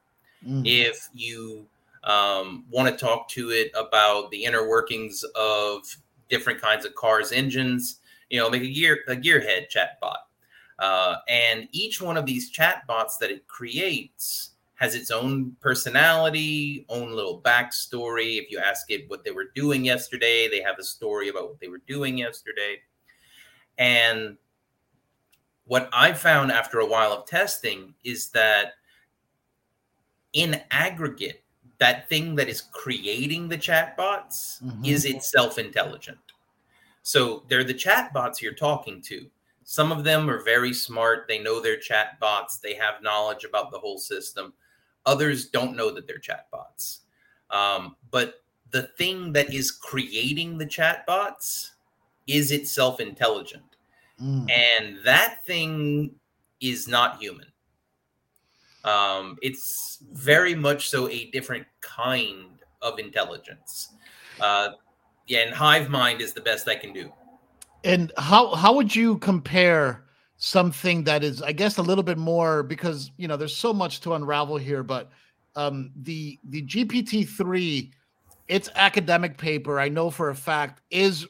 Mm. 0.47 0.61
If 0.63 1.09
you 1.13 1.65
um, 2.07 2.65
want 2.69 2.89
to 2.89 3.05
talk 3.05 3.27
to 3.29 3.51
it 3.51 3.69
about 3.75 4.31
the 4.31 4.45
inner 4.45 4.67
workings 4.67 5.23
of 5.35 5.83
different 6.29 6.59
kinds 6.59 6.85
of 6.85 6.95
cars, 6.95 7.31
engines, 7.31 7.99
you 8.29 8.39
know, 8.39 8.49
make 8.49 8.63
a 8.63 8.73
gear 8.73 8.99
a 9.07 9.15
gearhead 9.15 9.65
chatbot. 9.69 10.17
Uh, 10.79 11.17
and 11.27 11.67
each 11.71 12.01
one 12.01 12.17
of 12.17 12.25
these 12.25 12.51
chatbots 12.51 13.17
that 13.19 13.29
it 13.29 13.47
creates 13.47 14.51
has 14.75 14.95
its 14.95 15.11
own 15.11 15.55
personality, 15.59 16.85
own 16.87 17.11
little 17.11 17.41
backstory. 17.41 18.39
If 18.41 18.51
you 18.51 18.59
ask 18.59 18.89
it 18.89 19.09
what 19.09 19.23
they 19.23 19.31
were 19.31 19.47
doing 19.55 19.83
yesterday, 19.83 20.47
they 20.47 20.61
have 20.61 20.77
a 20.79 20.83
story 20.83 21.29
about 21.29 21.49
what 21.49 21.59
they 21.59 21.67
were 21.67 21.81
doing 21.87 22.17
yesterday. 22.17 22.77
And 23.79 24.37
what 25.65 25.89
I 25.91 26.13
found 26.13 26.51
after 26.51 26.79
a 26.79 26.85
while 26.85 27.11
of 27.11 27.25
testing 27.25 27.95
is 28.03 28.29
that 28.29 28.73
in 30.33 30.61
aggregate, 30.69 31.43
that 31.79 32.09
thing 32.09 32.35
that 32.35 32.49
is 32.49 32.61
creating 32.61 33.47
the 33.47 33.57
chatbots 33.57 34.61
mm-hmm. 34.63 34.85
is 34.85 35.05
itself 35.05 35.57
intelligent. 35.57 36.17
So 37.03 37.43
they're 37.47 37.63
the 37.63 37.73
chatbots 37.73 38.41
you're 38.41 38.53
talking 38.53 39.01
to. 39.03 39.27
Some 39.63 39.91
of 39.91 40.03
them 40.03 40.29
are 40.29 40.43
very 40.43 40.73
smart. 40.73 41.25
They 41.27 41.39
know 41.39 41.61
they're 41.61 41.77
chatbots. 41.77 42.59
They 42.61 42.73
have 42.75 43.03
knowledge 43.03 43.43
about 43.43 43.71
the 43.71 43.79
whole 43.79 43.97
system. 43.97 44.53
Others 45.05 45.47
don't 45.47 45.75
know 45.75 45.91
that 45.91 46.07
they're 46.07 46.19
chatbots. 46.19 46.99
Um, 47.49 47.95
but 48.11 48.43
the 48.71 48.83
thing 48.97 49.33
that 49.33 49.53
is 49.53 49.71
creating 49.71 50.57
the 50.57 50.65
chatbots 50.65 51.71
is 52.27 52.51
itself 52.51 52.99
intelligent. 52.99 53.63
Mm. 54.21 54.49
And 54.51 54.97
that 55.05 55.45
thing 55.45 56.15
is 56.59 56.87
not 56.87 57.19
human. 57.19 57.47
Um, 58.83 59.37
it's 59.41 60.03
very 60.13 60.55
much 60.55 60.89
so 60.89 61.09
a 61.09 61.29
different 61.31 61.65
kind 61.81 62.61
of 62.81 62.99
intelligence. 62.99 63.89
Uh, 64.39 64.69
yeah, 65.27 65.39
and 65.39 65.53
hive 65.53 65.89
mind 65.89 66.21
is 66.21 66.33
the 66.33 66.41
best 66.41 66.67
I 66.67 66.75
can 66.75 66.93
do. 66.93 67.11
And 67.83 68.11
how 68.17 68.55
how 68.55 68.73
would 68.73 68.95
you 68.95 69.17
compare 69.19 70.05
something 70.37 71.03
that 71.03 71.23
is, 71.23 71.41
I 71.41 71.51
guess, 71.51 71.77
a 71.77 71.81
little 71.81 72.03
bit 72.03 72.17
more 72.17 72.63
because 72.63 73.11
you 73.17 73.27
know 73.27 73.37
there's 73.37 73.55
so 73.55 73.73
much 73.73 74.01
to 74.01 74.13
unravel 74.13 74.57
here, 74.57 74.83
but 74.83 75.11
um, 75.55 75.91
the 76.03 76.39
the 76.45 76.63
GPT 76.63 77.27
three, 77.27 77.91
its 78.47 78.69
academic 78.75 79.37
paper, 79.37 79.79
I 79.79 79.89
know 79.89 80.09
for 80.09 80.29
a 80.29 80.35
fact, 80.35 80.81
is 80.89 81.27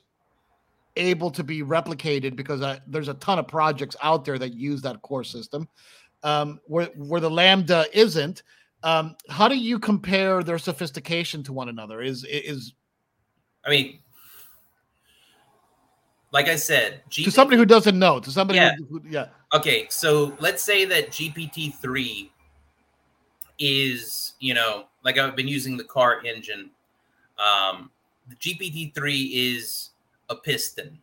able 0.96 1.32
to 1.32 1.44
be 1.44 1.62
replicated 1.62 2.36
because 2.36 2.62
I, 2.62 2.80
there's 2.88 3.08
a 3.08 3.14
ton 3.16 3.40
of 3.40 3.48
projects 3.48 3.96
out 4.02 4.26
there 4.26 4.38
that 4.40 4.54
use 4.54 4.82
that 4.82 5.02
core 5.02 5.24
system. 5.24 5.68
Um, 6.24 6.60
where 6.66 6.88
where 6.96 7.22
the 7.22 7.30
LaMDA 7.30 7.86
isn't, 7.94 8.44
um, 8.84 9.16
how 9.30 9.48
do 9.48 9.56
you 9.56 9.80
compare 9.80 10.44
their 10.44 10.58
sophistication 10.58 11.44
to 11.44 11.54
one 11.54 11.70
another? 11.70 12.02
Is 12.02 12.26
is 12.26 12.74
I 13.66 13.70
mean, 13.70 14.00
like 16.32 16.48
I 16.48 16.56
said, 16.56 17.02
GPT- 17.10 17.26
to 17.26 17.32
somebody 17.32 17.58
who 17.58 17.66
doesn't 17.66 17.98
know, 17.98 18.20
to 18.20 18.32
somebody, 18.32 18.58
yeah. 18.58 18.76
Who, 18.78 19.00
who, 19.00 19.02
yeah. 19.10 19.28
Okay, 19.54 19.88
so 19.90 20.36
let's 20.40 20.64
say 20.64 20.86
that 20.86 21.10
GPT 21.10 21.76
three 21.76 22.32
is, 23.60 24.34
you 24.40 24.54
know, 24.54 24.86
like 25.04 25.18
I've 25.18 25.36
been 25.36 25.48
using 25.48 25.78
the 25.78 25.84
car 25.84 26.24
engine. 26.26 26.70
Um, 27.38 27.92
the 28.30 28.36
GPT 28.36 28.94
three 28.94 29.24
is 29.34 29.92
a 30.30 30.36
piston, 30.36 30.98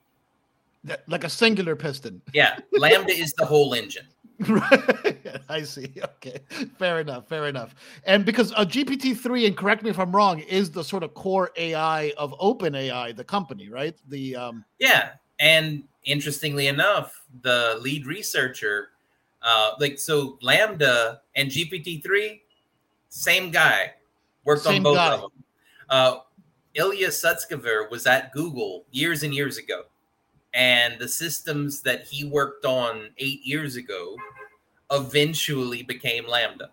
like 1.06 1.24
a 1.24 1.28
singular 1.28 1.76
piston. 1.76 2.20
Yeah, 2.32 2.58
LaMDA 2.74 3.18
is 3.18 3.32
the 3.34 3.46
whole 3.46 3.74
engine. 3.74 4.06
Right. 4.48 5.42
I 5.48 5.62
see. 5.62 5.92
Okay. 6.02 6.40
Fair 6.78 7.00
enough. 7.00 7.28
Fair 7.28 7.46
enough. 7.46 7.74
And 8.04 8.24
because 8.24 8.50
a 8.52 8.58
uh, 8.58 8.64
GPT-3, 8.64 9.46
and 9.46 9.56
correct 9.56 9.82
me 9.82 9.90
if 9.90 9.98
I'm 9.98 10.14
wrong, 10.14 10.40
is 10.40 10.70
the 10.70 10.82
sort 10.82 11.02
of 11.02 11.14
core 11.14 11.50
AI 11.56 12.12
of 12.18 12.32
OpenAI, 12.40 13.14
the 13.16 13.24
company, 13.24 13.68
right? 13.68 13.96
The 14.08 14.34
um 14.36 14.64
Yeah. 14.80 15.10
And 15.38 15.84
interestingly 16.04 16.66
enough, 16.66 17.22
the 17.42 17.78
lead 17.80 18.06
researcher, 18.06 18.88
uh, 19.42 19.72
like 19.78 19.98
so 19.98 20.38
LaMDA 20.42 21.18
and 21.36 21.50
GPT-3, 21.50 22.40
same 23.08 23.50
guy, 23.50 23.92
worked 24.44 24.62
same 24.62 24.76
on 24.76 24.82
both 24.82 24.96
guy. 24.96 25.14
of 25.14 25.20
them. 25.20 25.30
Uh, 25.88 26.16
Ilya 26.74 27.08
Sutskever 27.08 27.88
was 27.90 28.06
at 28.06 28.32
Google 28.32 28.84
years 28.90 29.22
and 29.22 29.32
years 29.32 29.58
ago 29.58 29.84
and 30.54 30.98
the 30.98 31.08
systems 31.08 31.82
that 31.82 32.06
he 32.06 32.24
worked 32.24 32.64
on 32.64 33.10
eight 33.18 33.44
years 33.44 33.76
ago 33.76 34.16
eventually 34.90 35.82
became 35.82 36.24
LaMDA. 36.24 36.68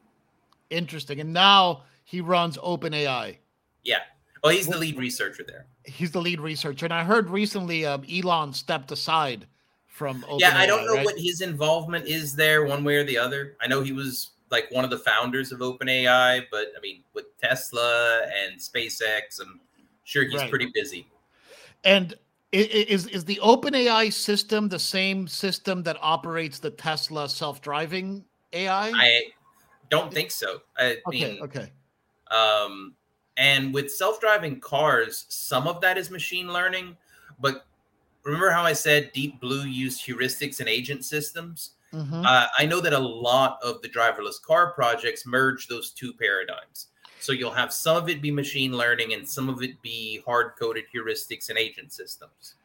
Interesting. 0.70 1.20
And 1.20 1.34
now 1.34 1.84
he 2.04 2.22
runs 2.22 2.58
OpenAI. 2.58 3.38
Yeah. 3.84 4.00
Well, 4.44 4.54
he's 4.54 4.68
the 4.68 4.78
lead 4.78 4.98
researcher 4.98 5.44
there. 5.48 5.66
He's 5.84 6.12
the 6.12 6.22
lead 6.22 6.40
researcher. 6.40 6.86
And 6.86 6.94
I 6.94 7.04
heard 7.04 7.30
recently 7.30 7.86
um, 7.86 8.06
Elon 8.12 8.54
stepped 8.54 8.92
aside 8.92 9.48
from 9.88 10.22
OpenAI. 10.30 10.40
Yeah, 10.40 10.58
I 10.58 10.66
don't 10.66 10.86
know 10.86 10.96
right? 10.96 11.06
what 11.06 11.18
his 11.18 11.42
involvement 11.42 12.06
is 12.06 12.36
there, 12.36 12.66
one 12.66 12.84
way 12.84 12.98
or 12.98 13.04
the 13.04 13.18
other. 13.18 13.58
I 13.62 13.68
know 13.68 13.82
he 13.82 13.92
was 13.92 14.32
like 14.52 14.70
one 14.72 14.84
of 14.84 14.90
the 14.92 15.00
founders 15.00 15.52
of 15.52 15.60
OpenAI, 15.60 16.46
but 16.52 16.68
I 16.78 16.82
mean, 16.82 17.04
with 17.14 17.26
Tesla 17.40 18.22
and 18.44 18.60
SpaceX, 18.60 19.42
I'm 19.42 19.60
sure 20.04 20.24
he's 20.24 20.40
right. 20.40 20.50
pretty 20.50 20.72
busy. 20.74 21.08
And 21.84 22.16
is 22.52 23.08
is 23.08 23.26
the 23.26 23.40
OpenAI 23.42 24.12
system 24.12 24.68
the 24.68 24.80
same 24.80 25.28
system 25.28 25.84
that 25.84 25.98
operates 26.02 26.60
the 26.60 26.72
Tesla 26.72 27.30
self-driving 27.30 28.26
AI? 28.54 28.92
I 28.94 29.22
don't 29.90 30.14
think 30.14 30.32
so. 30.32 30.62
I 30.78 30.98
okay, 31.08 31.34
mean, 31.34 31.42
okay. 31.44 31.72
Um, 32.30 32.94
and 33.38 33.74
with 33.74 33.92
self-driving 33.92 34.60
cars, 34.60 35.26
some 35.30 35.68
of 35.68 35.82
that 35.82 35.98
is 35.98 36.10
machine 36.10 36.52
learning, 36.52 36.98
but 37.40 37.66
remember 38.24 38.50
how 38.50 38.64
I 38.64 38.74
said 38.74 39.12
Deep 39.14 39.40
Blue 39.40 39.64
used 39.64 40.06
heuristics 40.06 40.60
and 40.60 40.68
agent 40.68 41.06
systems? 41.06 41.72
Mm-hmm. 41.94 42.24
Uh, 42.26 42.48
I 42.58 42.66
know 42.66 42.80
that 42.80 42.94
a 42.94 43.00
lot 43.00 43.60
of 43.64 43.82
the 43.82 43.90
driverless 43.90 44.42
car 44.42 44.72
projects 44.72 45.26
merge 45.26 45.68
those 45.68 45.92
two 45.92 46.14
paradigms. 46.14 46.88
So 47.22 47.32
you'll 47.32 47.52
have 47.52 47.72
some 47.72 47.98
of 47.98 48.10
it 48.10 48.22
be 48.22 48.32
machine 48.32 48.72
learning 48.72 49.14
and 49.14 49.28
some 49.28 49.50
of 49.50 49.62
it 49.62 49.82
be 49.82 50.22
hard 50.26 50.54
coded 50.60 50.86
heuristics 50.94 51.50
and 51.50 51.58
agent 51.58 51.94
systems. 51.94 52.56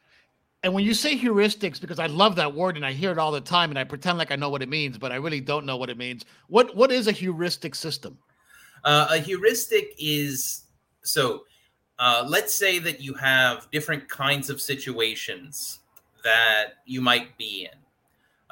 And 0.63 0.75
when 0.75 0.85
you 0.85 0.95
say 0.95 1.17
heuristics, 1.17 1.81
because 1.81 1.99
I 1.99 2.07
love 2.07 2.35
that 2.37 2.53
word 2.53 2.77
and 2.77 2.85
I 2.85 2.93
hear 2.93 3.13
it 3.13 3.19
all 3.19 3.31
the 3.31 3.41
time 3.41 3.71
and 3.71 3.79
I 3.79 3.85
pretend 3.85 4.19
like 4.19 4.33
I 4.33 4.37
know 4.37 4.49
what 4.49 4.63
it 4.63 4.69
means, 4.69 4.99
but 4.99 5.13
I 5.13 5.17
really 5.17 5.41
don't 5.41 5.67
know 5.67 5.77
what 5.77 5.91
it 5.91 5.99
means. 5.99 6.25
What 6.49 6.75
what 6.75 6.91
is 6.91 7.07
a 7.07 7.13
heuristic 7.13 7.75
system? 7.75 8.19
Uh, 8.83 9.07
a 9.11 9.19
heuristic 9.19 9.95
is 9.99 10.65
so 11.03 11.45
uh, 11.99 12.25
let's 12.29 12.55
say 12.55 12.79
that 12.79 13.01
you 13.01 13.15
have 13.15 13.71
different 13.71 14.09
kinds 14.09 14.51
of 14.51 14.61
situations 14.61 15.81
that 16.25 16.75
you 16.85 17.01
might 17.01 17.37
be 17.39 17.69
in. 17.71 17.79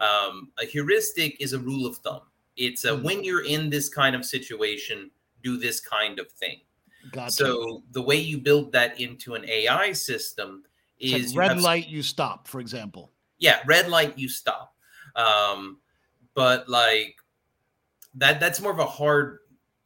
Um, 0.04 0.50
a 0.60 0.64
heuristic 0.64 1.36
is 1.40 1.52
a 1.52 1.58
rule 1.58 1.86
of 1.86 1.96
thumb. 1.98 2.22
It's 2.56 2.84
a, 2.84 2.90
mm-hmm. 2.90 3.04
when 3.04 3.24
you're 3.24 3.44
in 3.44 3.70
this 3.70 3.88
kind 3.88 4.14
of 4.14 4.24
situation, 4.24 5.10
do 5.44 5.56
this 5.56 5.80
kind 5.80 6.18
of 6.18 6.30
thing. 6.32 6.60
Gotcha. 7.12 7.32
So 7.32 7.82
the 7.92 8.02
way 8.02 8.16
you 8.16 8.38
build 8.38 8.72
that 8.72 9.00
into 9.00 9.34
an 9.34 9.48
AI 9.48 9.92
system 9.92 10.64
is 10.98 11.34
like 11.34 11.48
red 11.48 11.60
light, 11.60 11.88
you 11.88 12.02
stop, 12.02 12.48
for 12.48 12.60
example. 12.60 13.12
Yeah, 13.38 13.60
red 13.66 13.88
light, 13.88 14.18
you 14.18 14.28
stop. 14.28 14.74
Um, 15.14 15.78
but 16.34 16.68
like 16.68 17.16
that, 18.14 18.40
that's 18.40 18.60
more 18.60 18.72
of 18.72 18.78
a 18.78 18.86
hard 18.86 19.40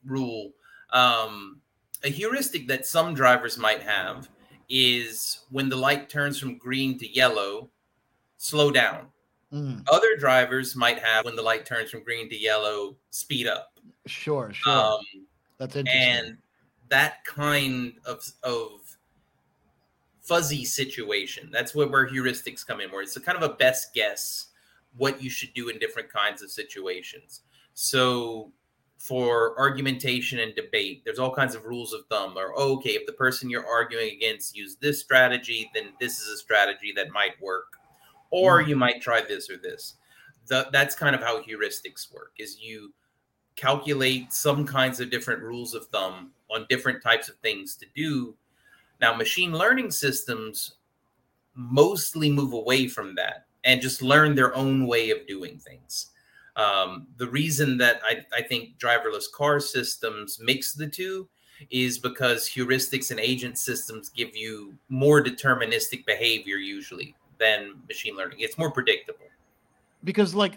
rule. 0.04 0.52
Um, 0.92 1.60
a 2.04 2.08
heuristic 2.08 2.68
that 2.68 2.86
some 2.86 3.14
drivers 3.14 3.58
might 3.58 3.82
have 3.82 4.28
is 4.68 5.40
when 5.50 5.68
the 5.68 5.76
light 5.76 6.08
turns 6.08 6.38
from 6.38 6.56
green 6.56 6.98
to 6.98 7.12
yellow, 7.12 7.70
slow 8.36 8.70
down. 8.70 9.06
Mm. 9.52 9.82
Other 9.90 10.16
drivers 10.18 10.76
might 10.76 10.98
have 10.98 11.24
when 11.24 11.34
the 11.34 11.42
light 11.42 11.64
turns 11.64 11.90
from 11.90 12.04
green 12.04 12.28
to 12.28 12.36
yellow, 12.36 12.96
speed 13.10 13.46
up. 13.46 13.72
Sure, 14.06 14.52
sure. 14.52 14.72
Um, 14.72 15.00
that's 15.58 15.76
interesting. 15.76 16.02
And 16.02 16.38
that 16.88 17.24
kind 17.24 17.94
of 18.06 18.24
of 18.42 18.96
fuzzy 20.22 20.64
situation. 20.64 21.48
That's 21.50 21.74
where, 21.74 21.88
where 21.88 22.08
heuristics 22.08 22.66
come 22.66 22.80
in, 22.80 22.90
where 22.90 23.02
it's 23.02 23.16
a 23.16 23.20
kind 23.20 23.42
of 23.42 23.50
a 23.50 23.54
best 23.54 23.94
guess 23.94 24.48
what 24.96 25.22
you 25.22 25.30
should 25.30 25.54
do 25.54 25.68
in 25.68 25.78
different 25.78 26.12
kinds 26.12 26.42
of 26.42 26.50
situations. 26.50 27.40
So 27.72 28.52
for 28.98 29.58
argumentation 29.58 30.40
and 30.40 30.54
debate, 30.54 31.02
there's 31.04 31.18
all 31.18 31.34
kinds 31.34 31.54
of 31.54 31.64
rules 31.64 31.92
of 31.92 32.04
thumb. 32.06 32.36
Or 32.36 32.52
oh, 32.56 32.74
okay, 32.76 32.90
if 32.90 33.06
the 33.06 33.12
person 33.12 33.48
you're 33.48 33.66
arguing 33.66 34.12
against 34.14 34.56
use 34.56 34.76
this 34.76 35.00
strategy, 35.00 35.70
then 35.74 35.92
this 36.00 36.18
is 36.20 36.28
a 36.28 36.36
strategy 36.36 36.92
that 36.96 37.10
might 37.10 37.40
work, 37.40 37.78
or 38.30 38.60
mm-hmm. 38.60 38.70
you 38.70 38.76
might 38.76 39.00
try 39.00 39.22
this 39.26 39.48
or 39.48 39.56
this. 39.56 39.94
The, 40.48 40.68
that's 40.72 40.94
kind 40.94 41.14
of 41.14 41.22
how 41.22 41.40
heuristics 41.42 42.12
work. 42.12 42.32
Is 42.38 42.60
you 42.60 42.92
calculate 43.58 44.32
some 44.32 44.64
kinds 44.64 45.00
of 45.00 45.10
different 45.10 45.42
rules 45.42 45.74
of 45.74 45.86
thumb 45.86 46.30
on 46.50 46.66
different 46.68 47.02
types 47.02 47.28
of 47.28 47.36
things 47.36 47.76
to 47.76 47.86
do. 47.94 48.34
Now, 49.00 49.14
machine 49.14 49.52
learning 49.52 49.90
systems 49.90 50.76
mostly 51.54 52.30
move 52.30 52.52
away 52.52 52.88
from 52.88 53.14
that 53.16 53.46
and 53.64 53.80
just 53.80 54.00
learn 54.00 54.34
their 54.34 54.54
own 54.54 54.86
way 54.86 55.10
of 55.10 55.26
doing 55.26 55.58
things. 55.58 56.10
Um, 56.56 57.08
the 57.18 57.28
reason 57.28 57.78
that 57.78 58.00
I, 58.04 58.24
I 58.36 58.42
think 58.42 58.78
driverless 58.78 59.30
car 59.32 59.60
systems 59.60 60.38
mix 60.40 60.72
the 60.72 60.86
two 60.86 61.28
is 61.70 61.98
because 61.98 62.48
heuristics 62.48 63.10
and 63.10 63.18
agent 63.18 63.58
systems 63.58 64.08
give 64.08 64.36
you 64.36 64.74
more 64.88 65.22
deterministic 65.22 66.06
behavior 66.06 66.56
usually 66.56 67.14
than 67.38 67.74
machine 67.88 68.16
learning. 68.16 68.38
It's 68.40 68.58
more 68.58 68.70
predictable. 68.70 69.26
Because, 70.04 70.34
like, 70.34 70.54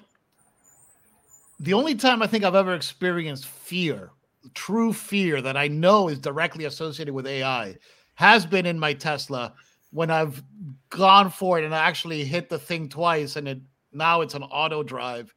the 1.61 1.73
only 1.73 1.93
time 1.93 2.23
I 2.23 2.27
think 2.27 2.43
I've 2.43 2.55
ever 2.55 2.73
experienced 2.73 3.45
fear, 3.45 4.09
true 4.55 4.91
fear 4.91 5.41
that 5.43 5.55
I 5.55 5.67
know 5.67 6.07
is 6.07 6.17
directly 6.17 6.65
associated 6.65 7.13
with 7.13 7.27
AI, 7.27 7.77
has 8.15 8.47
been 8.47 8.65
in 8.65 8.79
my 8.79 8.93
Tesla 8.93 9.53
when 9.91 10.09
I've 10.09 10.41
gone 10.89 11.29
for 11.29 11.59
it 11.59 11.65
and 11.65 11.75
I 11.75 11.79
actually 11.79 12.23
hit 12.25 12.49
the 12.49 12.57
thing 12.57 12.89
twice 12.89 13.35
and 13.35 13.47
it 13.47 13.61
now 13.93 14.21
it's 14.21 14.33
an 14.33 14.43
auto 14.43 14.81
drive. 14.81 15.33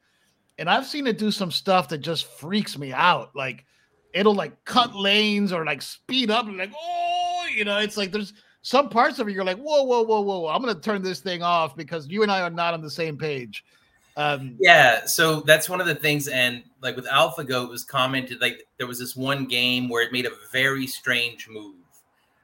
And 0.59 0.71
I've 0.71 0.87
seen 0.87 1.07
it 1.07 1.19
do 1.19 1.31
some 1.31 1.51
stuff 1.51 1.89
that 1.91 1.99
just 1.99 2.25
freaks 2.25 2.79
me 2.79 2.91
out. 2.93 3.37
Like 3.37 3.67
it'll 4.15 4.35
like 4.35 4.65
cut 4.65 4.97
lanes 4.97 5.53
or 5.53 5.67
like 5.67 5.83
speed 5.83 6.31
up 6.31 6.47
and 6.47 6.57
like, 6.57 6.73
oh, 6.75 7.47
you 7.55 7.67
know, 7.67 7.79
it's 7.81 7.99
like 7.99 8.13
there's 8.13 8.33
some 8.63 8.89
parts 8.89 9.19
of 9.19 9.29
it 9.29 9.33
you're 9.33 9.45
like, 9.45 9.59
whoa, 9.59 9.83
whoa, 9.83 10.03
whoa, 10.03 10.23
whoa, 10.23 10.49
I'm 10.49 10.63
gonna 10.63 10.81
turn 10.81 11.03
this 11.03 11.21
thing 11.21 11.43
off 11.43 11.77
because 11.77 12.09
you 12.09 12.23
and 12.23 12.33
I 12.33 12.41
are 12.41 12.49
not 12.49 12.73
on 12.73 12.81
the 12.81 12.91
same 12.91 13.19
page. 13.19 13.63
Um, 14.17 14.57
yeah, 14.61 15.07
so 15.07 15.41
that's 15.41 15.69
one 15.69 15.81
of 15.81 15.89
the 15.89 15.95
things, 15.95 16.29
and 16.29 16.63
like 16.81 16.95
with 16.95 17.07
AlphaGo, 17.07 17.65
it 17.65 17.71
was 17.71 17.85
commented 17.85 18.41
like 18.41 18.67
there 18.79 18.87
was 18.87 18.99
this 18.99 19.17
one 19.17 19.47
game 19.47 19.89
where 19.89 20.03
it 20.03 20.13
made 20.13 20.27
a 20.27 20.31
very 20.53 20.87
strange 20.87 21.49
move 21.49 21.75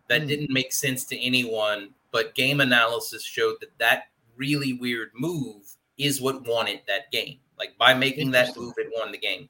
that 0.09 0.23
mm. 0.23 0.29
didn't 0.29 0.51
make 0.51 0.73
sense 0.73 1.05
to 1.07 1.19
anyone, 1.21 1.91
but 2.11 2.35
game 2.35 2.61
analysis 2.61 3.23
showed 3.23 3.57
that 3.61 3.71
that 3.79 4.09
really 4.37 4.73
weird 4.73 5.11
move 5.15 5.77
is 5.97 6.21
what 6.21 6.47
won 6.47 6.67
it 6.67 6.83
that 6.87 7.11
game. 7.13 7.39
Like 7.59 7.77
by 7.79 7.95
making 7.95 8.33
that 8.33 8.57
move, 8.57 8.75
it 8.79 8.91
won 8.99 9.13
the 9.13 9.19
game. 9.19 9.49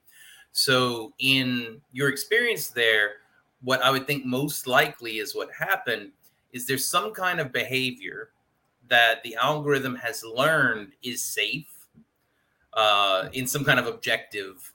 So 0.52 1.12
in 1.20 1.80
your 1.92 2.08
experience 2.08 2.68
there, 2.68 3.12
what 3.62 3.82
I 3.82 3.90
would 3.90 4.06
think 4.06 4.24
most 4.24 4.66
likely 4.66 5.18
is 5.18 5.34
what 5.34 5.48
happened 5.56 6.10
is 6.52 6.66
there's 6.66 6.86
some 6.86 7.12
kind 7.12 7.40
of 7.40 7.52
behavior 7.52 8.30
that 8.88 9.22
the 9.22 9.36
algorithm 9.36 9.94
has 9.94 10.24
learned 10.24 10.92
is 11.02 11.22
safe 11.22 11.69
uh, 12.74 13.28
in 13.32 13.46
some 13.46 13.64
kind 13.64 13.78
of 13.78 13.86
objective 13.86 14.72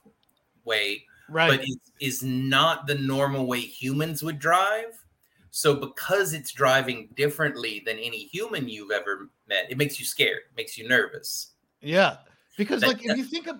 way, 0.64 1.04
right? 1.28 1.50
But 1.50 1.60
it 1.62 1.78
is 2.00 2.22
not 2.22 2.86
the 2.86 2.94
normal 2.94 3.46
way 3.46 3.60
humans 3.60 4.22
would 4.22 4.38
drive. 4.38 5.02
So 5.50 5.74
because 5.74 6.34
it's 6.34 6.52
driving 6.52 7.08
differently 7.16 7.82
than 7.86 7.98
any 7.98 8.24
human 8.26 8.68
you've 8.68 8.90
ever 8.90 9.30
met, 9.48 9.70
it 9.70 9.78
makes 9.78 9.98
you 9.98 10.04
scared, 10.04 10.42
makes 10.56 10.76
you 10.76 10.86
nervous. 10.86 11.52
Yeah, 11.80 12.18
because 12.58 12.82
like 12.82 13.04
if 13.04 13.16
you 13.16 13.24
think 13.24 13.46
of, 13.46 13.56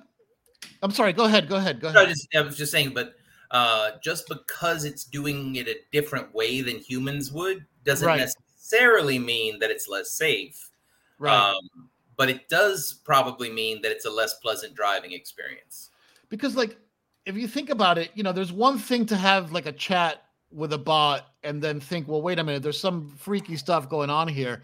I'm 0.82 0.90
sorry, 0.90 1.12
go 1.14 1.24
ahead, 1.24 1.48
go 1.48 1.56
ahead, 1.56 1.80
go 1.80 1.88
ahead. 1.88 1.98
I, 1.98 2.06
just, 2.06 2.28
I 2.34 2.40
was 2.42 2.56
just 2.56 2.70
saying, 2.70 2.92
but 2.92 3.14
uh, 3.50 3.92
just 4.02 4.28
because 4.28 4.84
it's 4.84 5.04
doing 5.04 5.56
it 5.56 5.68
a 5.68 5.76
different 5.92 6.34
way 6.34 6.60
than 6.60 6.76
humans 6.76 7.32
would 7.32 7.64
doesn't 7.84 8.06
right. 8.06 8.18
necessarily 8.18 9.18
mean 9.18 9.58
that 9.60 9.70
it's 9.70 9.88
less 9.88 10.10
safe. 10.10 10.70
Right. 11.18 11.34
Um, 11.34 11.88
but 12.16 12.28
it 12.28 12.48
does 12.48 13.00
probably 13.04 13.50
mean 13.50 13.82
that 13.82 13.92
it's 13.92 14.06
a 14.06 14.10
less 14.10 14.34
pleasant 14.34 14.74
driving 14.74 15.12
experience. 15.12 15.90
because 16.28 16.56
like 16.56 16.76
if 17.24 17.36
you 17.36 17.48
think 17.48 17.70
about 17.70 17.98
it 17.98 18.10
you 18.14 18.22
know 18.22 18.32
there's 18.32 18.52
one 18.52 18.78
thing 18.78 19.04
to 19.06 19.16
have 19.16 19.52
like 19.52 19.66
a 19.66 19.72
chat 19.72 20.22
with 20.50 20.72
a 20.72 20.78
bot 20.78 21.26
and 21.42 21.62
then 21.62 21.80
think 21.80 22.08
well 22.08 22.22
wait 22.22 22.38
a 22.38 22.44
minute 22.44 22.62
there's 22.62 22.80
some 22.80 23.08
freaky 23.16 23.56
stuff 23.56 23.88
going 23.88 24.10
on 24.10 24.28
here 24.28 24.62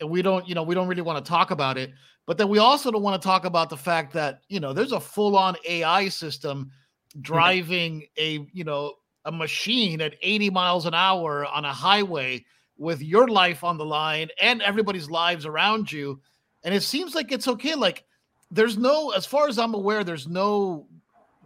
and 0.00 0.08
we 0.08 0.22
don't 0.22 0.48
you 0.48 0.54
know 0.54 0.62
we 0.62 0.74
don't 0.74 0.88
really 0.88 1.02
want 1.02 1.22
to 1.22 1.28
talk 1.28 1.50
about 1.50 1.76
it 1.76 1.90
but 2.26 2.36
then 2.36 2.48
we 2.48 2.58
also 2.58 2.90
don't 2.90 3.02
want 3.02 3.20
to 3.20 3.26
talk 3.26 3.44
about 3.44 3.70
the 3.70 3.76
fact 3.76 4.12
that 4.12 4.40
you 4.48 4.60
know 4.60 4.72
there's 4.72 4.92
a 4.92 5.00
full-on 5.00 5.56
ai 5.68 6.08
system 6.08 6.70
driving 7.20 8.04
a 8.18 8.46
you 8.52 8.64
know 8.64 8.94
a 9.24 9.32
machine 9.32 10.00
at 10.00 10.14
80 10.22 10.50
miles 10.50 10.86
an 10.86 10.94
hour 10.94 11.44
on 11.46 11.64
a 11.64 11.72
highway 11.72 12.44
with 12.78 13.02
your 13.02 13.28
life 13.28 13.64
on 13.64 13.76
the 13.76 13.84
line 13.84 14.28
and 14.40 14.62
everybody's 14.62 15.10
lives 15.10 15.44
around 15.44 15.90
you 15.90 16.20
and 16.68 16.74
it 16.76 16.82
seems 16.82 17.14
like 17.14 17.32
it's 17.32 17.48
okay 17.48 17.74
like 17.74 18.04
there's 18.50 18.76
no 18.76 19.08
as 19.12 19.24
far 19.24 19.48
as 19.48 19.58
i'm 19.58 19.72
aware 19.72 20.04
there's 20.04 20.28
no 20.28 20.86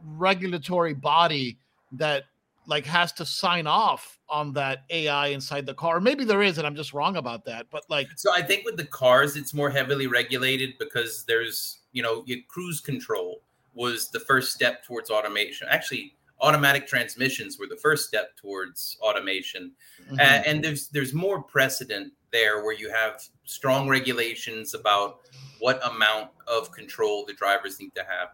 regulatory 0.05 0.95
body 0.95 1.59
that 1.93 2.25
like 2.67 2.85
has 2.85 3.13
to 3.13 3.25
sign 3.25 3.69
off 3.69 4.19
on 4.29 4.53
that 4.53 4.81
ai 4.91 5.29
inside 5.29 5.65
the 5.65 5.75
car 5.75 6.01
maybe 6.01 6.25
there 6.25 6.43
is 6.43 6.59
and 6.59 6.67
i'm 6.67 6.75
just 6.75 6.93
wrong 6.93 7.17
about 7.17 7.45
that 7.45 7.67
but 7.71 7.85
like 7.89 8.09
So 8.17 8.33
I 8.35 8.43
think 8.43 8.65
with 8.65 8.77
the 8.77 8.85
cars, 8.87 9.37
it's 9.37 9.55
more 9.55 9.71
heavily 9.71 10.09
regulated 10.09 10.71
because 10.79 11.25
there's, 11.25 11.79
you 11.93 12.03
know, 12.03 12.25
your 12.27 12.39
cruise 12.49 12.81
control 12.81 13.43
was 13.75 14.11
the 14.11 14.21
first 14.21 14.53
step 14.53 14.85
towards 14.85 15.09
automation. 15.11 15.69
Actually, 15.71 16.15
automatic 16.41 16.87
transmissions 16.89 17.59
were 17.59 17.67
the 17.69 17.77
first 17.77 18.09
step 18.09 18.37
towards 18.37 18.97
automation. 19.01 19.73
mhm, 20.11 20.19
A- 20.19 20.49
and 20.49 20.63
there's 20.65 20.89
there's 20.89 21.15
more 21.15 21.43
precedent 21.43 22.13
there 22.33 22.65
where 22.65 22.75
you 22.75 22.91
have 22.91 23.23
strong 23.45 23.89
regulations 23.89 24.75
about 24.75 25.21
what 25.61 25.81
amount 25.87 26.31
of 26.49 26.73
control 26.73 27.25
the 27.25 27.33
drivers 27.35 27.79
need 27.79 27.95
to 27.95 28.03
have. 28.03 28.29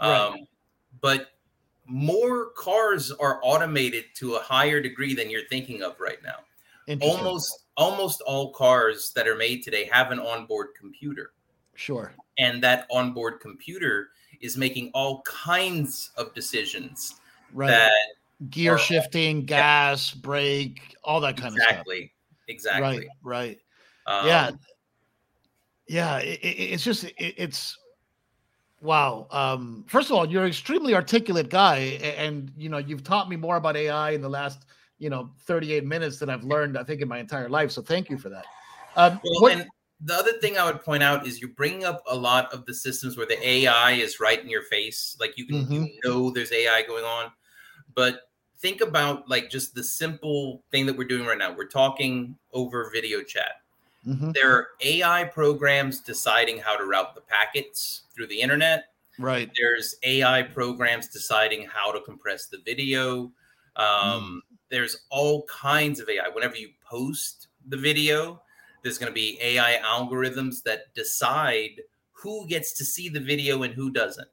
Right. 0.00 0.18
Um, 0.18 0.46
but 1.00 1.28
more 1.86 2.50
cars 2.56 3.10
are 3.10 3.40
automated 3.42 4.04
to 4.14 4.34
a 4.34 4.38
higher 4.40 4.80
degree 4.80 5.14
than 5.14 5.28
you're 5.28 5.46
thinking 5.48 5.82
of 5.82 6.00
right 6.00 6.18
now. 6.22 6.36
Almost 7.00 7.66
almost 7.76 8.22
all 8.22 8.52
cars 8.52 9.12
that 9.14 9.28
are 9.28 9.36
made 9.36 9.62
today 9.62 9.88
have 9.90 10.10
an 10.10 10.18
onboard 10.18 10.68
computer. 10.78 11.32
Sure. 11.74 12.12
And 12.38 12.62
that 12.62 12.86
onboard 12.90 13.40
computer 13.40 14.08
is 14.40 14.56
making 14.56 14.90
all 14.92 15.22
kinds 15.22 16.10
of 16.16 16.34
decisions 16.34 17.14
right. 17.52 17.68
that 17.68 17.92
gear 18.50 18.74
or- 18.74 18.78
shifting 18.78 19.44
gas 19.44 20.12
brake 20.12 20.96
all 21.04 21.20
that 21.20 21.36
kind 21.36 21.54
exactly 21.54 21.54
of 21.54 21.56
stuff. 21.56 21.70
Exactly 21.70 22.12
right 22.80 23.06
right. 23.22 23.58
Um, 24.06 24.26
yeah 24.26 24.50
yeah 25.88 26.18
it, 26.18 26.38
it, 26.40 26.56
it's 26.74 26.84
just 26.84 27.04
it, 27.04 27.34
it's 27.36 27.76
wow 28.80 29.26
um 29.30 29.84
first 29.88 30.10
of 30.10 30.16
all 30.16 30.28
you're 30.28 30.42
an 30.42 30.48
extremely 30.48 30.94
articulate 30.94 31.48
guy 31.48 31.76
and 32.16 32.52
you 32.56 32.68
know 32.68 32.78
you've 32.78 33.04
taught 33.04 33.28
me 33.28 33.36
more 33.36 33.56
about 33.56 33.76
ai 33.76 34.10
in 34.10 34.20
the 34.20 34.28
last 34.28 34.66
you 34.98 35.10
know 35.10 35.30
38 35.40 35.84
minutes 35.84 36.18
than 36.18 36.30
i've 36.30 36.44
learned 36.44 36.76
i 36.78 36.82
think 36.84 37.00
in 37.00 37.08
my 37.08 37.18
entire 37.18 37.48
life 37.48 37.70
so 37.70 37.82
thank 37.82 38.08
you 38.10 38.16
for 38.18 38.28
that. 38.28 38.44
Um 38.96 39.20
well, 39.24 39.42
what- 39.42 39.52
and 39.52 39.68
the 40.04 40.14
other 40.14 40.32
thing 40.40 40.58
I 40.58 40.64
would 40.64 40.82
point 40.82 41.02
out 41.04 41.28
is 41.28 41.40
you're 41.40 41.50
bringing 41.50 41.84
up 41.84 42.02
a 42.08 42.16
lot 42.16 42.52
of 42.52 42.66
the 42.66 42.74
systems 42.74 43.16
where 43.16 43.26
the 43.26 43.40
AI 43.46 43.92
is 43.92 44.18
right 44.18 44.42
in 44.42 44.48
your 44.48 44.64
face, 44.64 45.16
like 45.20 45.38
you 45.38 45.46
can 45.46 45.58
Mm-hmm. 45.58 45.84
know 46.04 46.30
there's 46.32 46.50
AI 46.50 46.82
going 46.88 47.04
on, 47.04 47.30
but 47.94 48.22
think 48.62 48.80
about 48.80 49.28
like 49.28 49.50
just 49.50 49.74
the 49.74 49.82
simple 49.84 50.62
thing 50.70 50.86
that 50.86 50.96
we're 50.96 51.08
doing 51.08 51.26
right 51.26 51.36
now. 51.36 51.52
We're 51.54 51.66
talking 51.66 52.36
over 52.52 52.88
video 52.90 53.22
chat. 53.22 53.56
Mhm, 54.06 54.32
there 54.32 54.50
are 54.52 54.68
AI 54.80 55.24
programs 55.24 56.00
deciding 56.00 56.58
how 56.58 56.76
to 56.76 56.84
route 56.84 57.14
the 57.14 57.20
packets 57.20 58.04
through 58.14 58.28
the 58.28 58.40
internet. 58.40 58.86
right 59.18 59.50
There's 59.60 59.96
AI 60.04 60.42
programs 60.42 61.06
deciding 61.08 61.66
how 61.66 61.92
to 61.92 62.00
compress 62.00 62.46
the 62.46 62.58
video. 62.64 63.30
Um, 63.76 64.42
There's 64.70 65.04
all 65.10 65.42
kinds 65.44 66.00
of 66.00 66.08
AI. 66.08 66.28
Whenever 66.28 66.56
you 66.56 66.70
post 66.82 67.48
the 67.68 67.76
video, 67.76 68.42
there's 68.82 68.96
going 68.96 69.10
to 69.10 69.14
be 69.14 69.38
AI 69.42 69.78
algorithms 69.84 70.62
that 70.62 70.94
decide 70.94 71.82
who 72.12 72.46
gets 72.46 72.72
to 72.78 72.84
see 72.84 73.10
the 73.10 73.20
video 73.20 73.64
and 73.64 73.74
who 73.74 73.90
doesn't, 73.90 74.28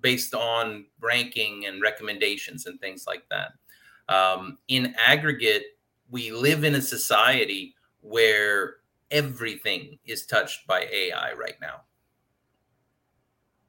based 0.00 0.34
on 0.34 0.84
ranking 1.00 1.64
and 1.64 1.80
recommendations 1.80 2.66
and 2.66 2.78
things 2.80 3.06
like 3.06 3.26
that. 3.30 3.52
Um, 4.08 4.58
in 4.68 4.94
aggregate, 5.04 5.64
we 6.10 6.30
live 6.32 6.64
in 6.64 6.74
a 6.74 6.82
society 6.82 7.74
where 8.00 8.76
everything 9.10 9.98
is 10.04 10.26
touched 10.26 10.66
by 10.66 10.86
AI 10.92 11.32
right 11.34 11.60
now. 11.60 11.82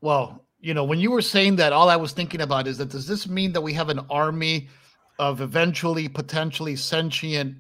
well 0.02 0.46
you 0.60 0.74
know 0.74 0.84
when 0.84 1.00
you 1.00 1.12
were 1.12 1.22
saying 1.22 1.56
that 1.56 1.74
all 1.74 1.90
i 1.90 1.96
was 1.96 2.12
thinking 2.12 2.42
about 2.42 2.68
is 2.68 2.78
that 2.78 2.90
does 2.90 3.08
this 3.08 3.28
mean 3.28 3.52
that 3.52 3.62
we 3.62 3.74
have 3.74 3.90
an 3.90 4.00
army 4.10 4.68
of 5.18 5.42
eventually 5.42 6.08
potentially 6.08 6.76
sentient 6.76 7.56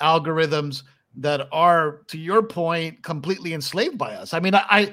algorithms 0.00 0.82
that 1.16 1.48
are 1.52 2.02
to 2.08 2.18
your 2.18 2.42
point 2.42 3.02
completely 3.02 3.54
enslaved 3.54 3.98
by 3.98 4.14
us 4.14 4.34
i 4.34 4.40
mean 4.40 4.54
i, 4.54 4.64
I 4.68 4.92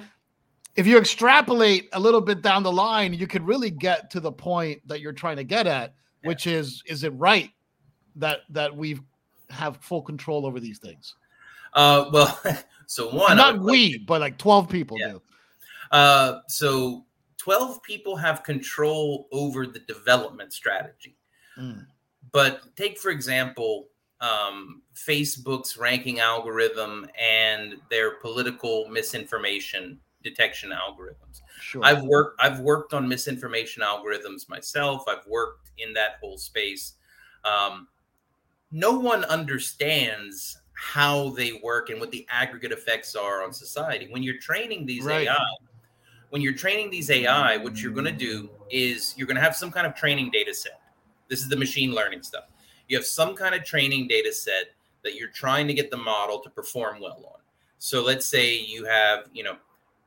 if 0.75 0.87
you 0.87 0.97
extrapolate 0.97 1.89
a 1.93 1.99
little 1.99 2.21
bit 2.21 2.41
down 2.41 2.63
the 2.63 2.71
line 2.71 3.13
you 3.13 3.27
could 3.27 3.45
really 3.45 3.71
get 3.71 4.09
to 4.11 4.19
the 4.19 4.31
point 4.31 4.87
that 4.87 5.01
you're 5.01 5.13
trying 5.13 5.37
to 5.37 5.43
get 5.43 5.67
at 5.67 5.95
Yeah. 6.23 6.27
which 6.29 6.47
is 6.47 6.83
is 6.85 7.03
it 7.03 7.09
right 7.11 7.51
that 8.15 8.39
that 8.49 8.75
we 8.75 8.99
have 9.49 9.77
full 9.77 10.01
control 10.01 10.45
over 10.45 10.59
these 10.59 10.79
things 10.79 11.15
Uh, 11.73 12.09
well, 12.11 12.41
so 12.87 13.09
one 13.13 13.37
not 13.37 13.53
would 13.53 13.63
like 13.63 13.71
we 13.71 13.97
but 13.99 14.21
like 14.21 14.37
12 14.37 14.69
people 14.69 14.97
Yeah. 14.99 15.11
do 15.13 15.21
Uh, 15.91 16.39
so 16.47 17.05
12 17.37 17.81
people 17.83 18.15
have 18.15 18.43
control 18.43 19.27
over 19.31 19.65
the 19.65 19.79
development 19.79 20.53
strategy. 20.53 21.17
Mm, 21.57 21.85
But 22.31 22.61
take, 22.77 22.97
for 22.99 23.09
example, 23.09 23.87
um, 24.21 24.83
Facebook's 24.95 25.75
ranking 25.75 26.19
algorithm 26.19 27.09
and 27.19 27.75
their 27.89 28.11
political 28.21 28.87
misinformation 28.87 29.99
detection 30.23 30.69
algorithms. 30.71 31.40
Sure 31.61 31.83
I've 31.83 32.03
worked 32.03 32.41
I've 32.41 32.59
worked 32.59 32.93
on 32.93 33.07
misinformation 33.07 33.83
algorithms 33.83 34.49
myself. 34.49 35.03
I've 35.07 35.25
worked 35.27 35.71
in 35.77 35.93
that 35.93 36.17
whole 36.21 36.37
space. 36.37 36.93
Um, 37.43 37.87
no 38.71 38.97
one 38.97 39.23
understands 39.25 40.61
how 40.73 41.29
they 41.29 41.59
work 41.63 41.89
and 41.89 41.99
what 41.99 42.11
the 42.11 42.25
aggregate 42.29 42.71
effects 42.71 43.15
are 43.15 43.43
on 43.43 43.53
society. 43.53 44.07
When 44.09 44.23
you're 44.23 44.39
training 44.39 44.85
these 44.85 45.05
Right. 45.05 45.27
AI, 45.27 45.37
when 46.29 46.41
you're 46.41 46.53
training 46.53 46.89
these 46.89 47.09
AI, 47.11 47.57
what 47.57 47.81
you're 47.81 47.91
going 47.91 48.05
to 48.05 48.11
do 48.11 48.49
is 48.69 49.13
you're 49.17 49.27
going 49.27 49.35
to 49.35 49.41
have 49.41 49.55
some 49.55 49.69
kind 49.69 49.85
of 49.85 49.95
training 49.95 50.31
data 50.31 50.53
set. 50.53 50.79
This 51.27 51.41
is 51.41 51.49
the 51.49 51.57
machine 51.57 51.93
learning 51.93 52.23
stuff. 52.23 52.45
You 52.87 52.97
have 52.97 53.05
some 53.05 53.35
kind 53.35 53.53
of 53.53 53.63
training 53.63 54.07
data 54.07 54.33
set 54.33 54.71
that 55.03 55.15
you're 55.15 55.29
trying 55.29 55.67
to 55.67 55.73
get 55.73 55.91
the 55.91 55.97
model 55.97 56.39
to 56.39 56.49
perform 56.49 56.99
well 57.01 57.23
on. 57.33 57.41
So 57.77 58.03
let's 58.03 58.25
say 58.25 58.57
you 58.57 58.85
have, 58.85 59.25
you 59.33 59.43
know, 59.43 59.57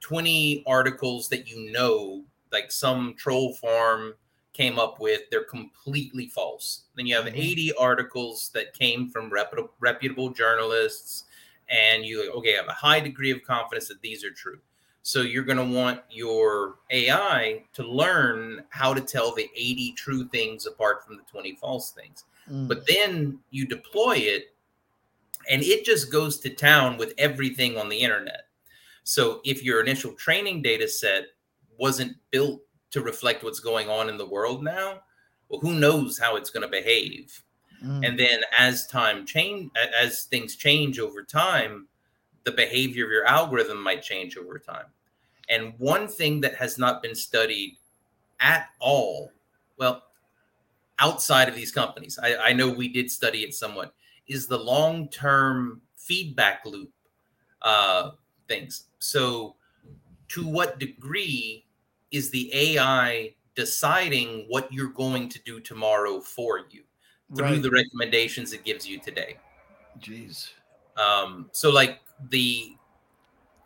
20 0.04 0.62
articles 0.66 1.30
that 1.30 1.48
you 1.48 1.72
know, 1.72 2.22
like 2.52 2.70
some 2.70 3.14
troll 3.16 3.54
farm 3.54 4.14
came 4.52 4.78
up 4.78 5.00
with, 5.00 5.22
they're 5.30 5.44
completely 5.44 6.28
false. 6.28 6.82
Then 6.94 7.06
you 7.06 7.16
have 7.16 7.24
Mhm. 7.24 7.32
80 7.34 7.72
articles 7.72 8.50
that 8.50 8.74
came 8.74 9.10
from 9.10 9.30
reputable, 9.30 9.72
reputable 9.80 10.28
journalists, 10.28 11.24
and 11.70 12.04
you, 12.04 12.30
okay, 12.32 12.52
have 12.52 12.68
a 12.68 12.72
high 12.72 13.00
degree 13.00 13.30
of 13.30 13.42
confidence 13.44 13.88
that 13.88 14.02
these 14.02 14.22
are 14.24 14.30
true. 14.30 14.60
So 15.00 15.22
you're 15.22 15.42
going 15.42 15.56
to 15.56 15.74
want 15.74 16.02
your 16.10 16.80
AI 16.90 17.64
to 17.72 17.82
learn 17.82 18.62
how 18.68 18.92
to 18.92 19.00
tell 19.00 19.34
the 19.34 19.50
80 19.56 19.92
true 19.92 20.28
things 20.28 20.66
apart 20.66 21.02
from 21.02 21.16
the 21.16 21.22
20 21.22 21.54
false 21.56 21.92
things. 21.92 22.24
Mm, 22.50 22.68
But 22.68 22.86
then 22.86 23.40
you 23.50 23.64
deploy 23.64 24.16
it 24.16 24.54
and 25.48 25.62
it 25.62 25.86
just 25.86 26.12
goes 26.12 26.38
to 26.40 26.50
town 26.50 26.98
with 26.98 27.14
everything 27.16 27.78
on 27.78 27.88
the 27.88 27.98
internet. 28.00 28.48
So 29.04 29.40
if 29.44 29.62
your 29.62 29.80
initial 29.80 30.12
training 30.12 30.62
data 30.62 30.88
set 30.88 31.26
wasn't 31.78 32.16
built 32.30 32.60
to 32.90 33.02
reflect 33.02 33.44
what's 33.44 33.60
going 33.60 33.88
on 33.88 34.08
in 34.08 34.16
the 34.16 34.26
world 34.26 34.62
now, 34.64 35.00
well, 35.48 35.60
who 35.60 35.74
knows 35.74 36.18
how 36.18 36.36
it's 36.36 36.50
going 36.50 36.62
to 36.62 36.68
behave? 36.68 37.42
mm. 37.84 38.06
And 38.06 38.18
then 38.18 38.40
as 38.58 38.86
time 38.86 39.26
change, 39.26 39.70
as 40.00 40.24
things 40.24 40.56
change 40.56 40.98
over 40.98 41.22
time, 41.22 41.86
the 42.44 42.52
behavior 42.52 43.04
of 43.04 43.10
your 43.10 43.26
algorithm 43.26 43.82
might 43.82 44.02
change 44.02 44.36
over 44.36 44.58
time. 44.58 44.86
And 45.48 45.74
one 45.78 46.08
thing 46.08 46.40
that 46.40 46.54
has 46.56 46.78
not 46.78 47.02
been 47.02 47.14
studied 47.14 47.76
at 48.40 48.68
all, 48.80 49.30
well, 49.78 50.04
outside 50.98 51.48
of 51.48 51.54
these 51.54 51.72
companies, 51.72 52.18
I, 52.22 52.36
I 52.36 52.52
know 52.52 52.68
we 52.68 52.88
did 52.88 53.10
study 53.10 53.40
it 53.40 53.54
somewhat, 53.54 53.94
is 54.26 54.46
the 54.46 54.58
long 54.58 55.08
term 55.08 55.82
feedback 55.96 56.64
loop 56.64 56.90
uh, 57.62 58.12
things. 58.48 58.84
So, 58.98 59.56
to 60.28 60.46
what 60.46 60.78
degree 60.78 61.64
is 62.10 62.30
the 62.30 62.50
AI 62.54 63.34
deciding 63.54 64.46
what 64.48 64.72
you're 64.72 64.88
going 64.88 65.28
to 65.28 65.38
do 65.44 65.60
tomorrow 65.60 66.20
for 66.20 66.60
you 66.70 66.82
through 67.34 67.46
right. 67.46 67.62
the 67.62 67.70
recommendations 67.70 68.52
it 68.52 68.64
gives 68.64 68.86
you 68.86 68.98
today? 68.98 69.36
Jeez. 70.00 70.50
Um, 70.96 71.50
so 71.52 71.70
like 71.70 72.00
the 72.30 72.76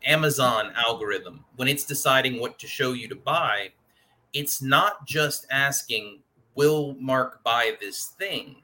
Amazon 0.04 0.72
algorithm, 0.74 1.44
when 1.56 1.68
it's 1.68 1.84
deciding 1.84 2.40
what 2.40 2.58
to 2.58 2.66
show 2.66 2.92
you 2.92 3.08
to 3.08 3.16
buy, 3.16 3.70
it's 4.32 4.62
not 4.62 5.06
just 5.06 5.46
asking, 5.50 6.20
will 6.54 6.94
Mark 7.00 7.42
buy 7.42 7.76
this 7.80 8.12
thing? 8.18 8.56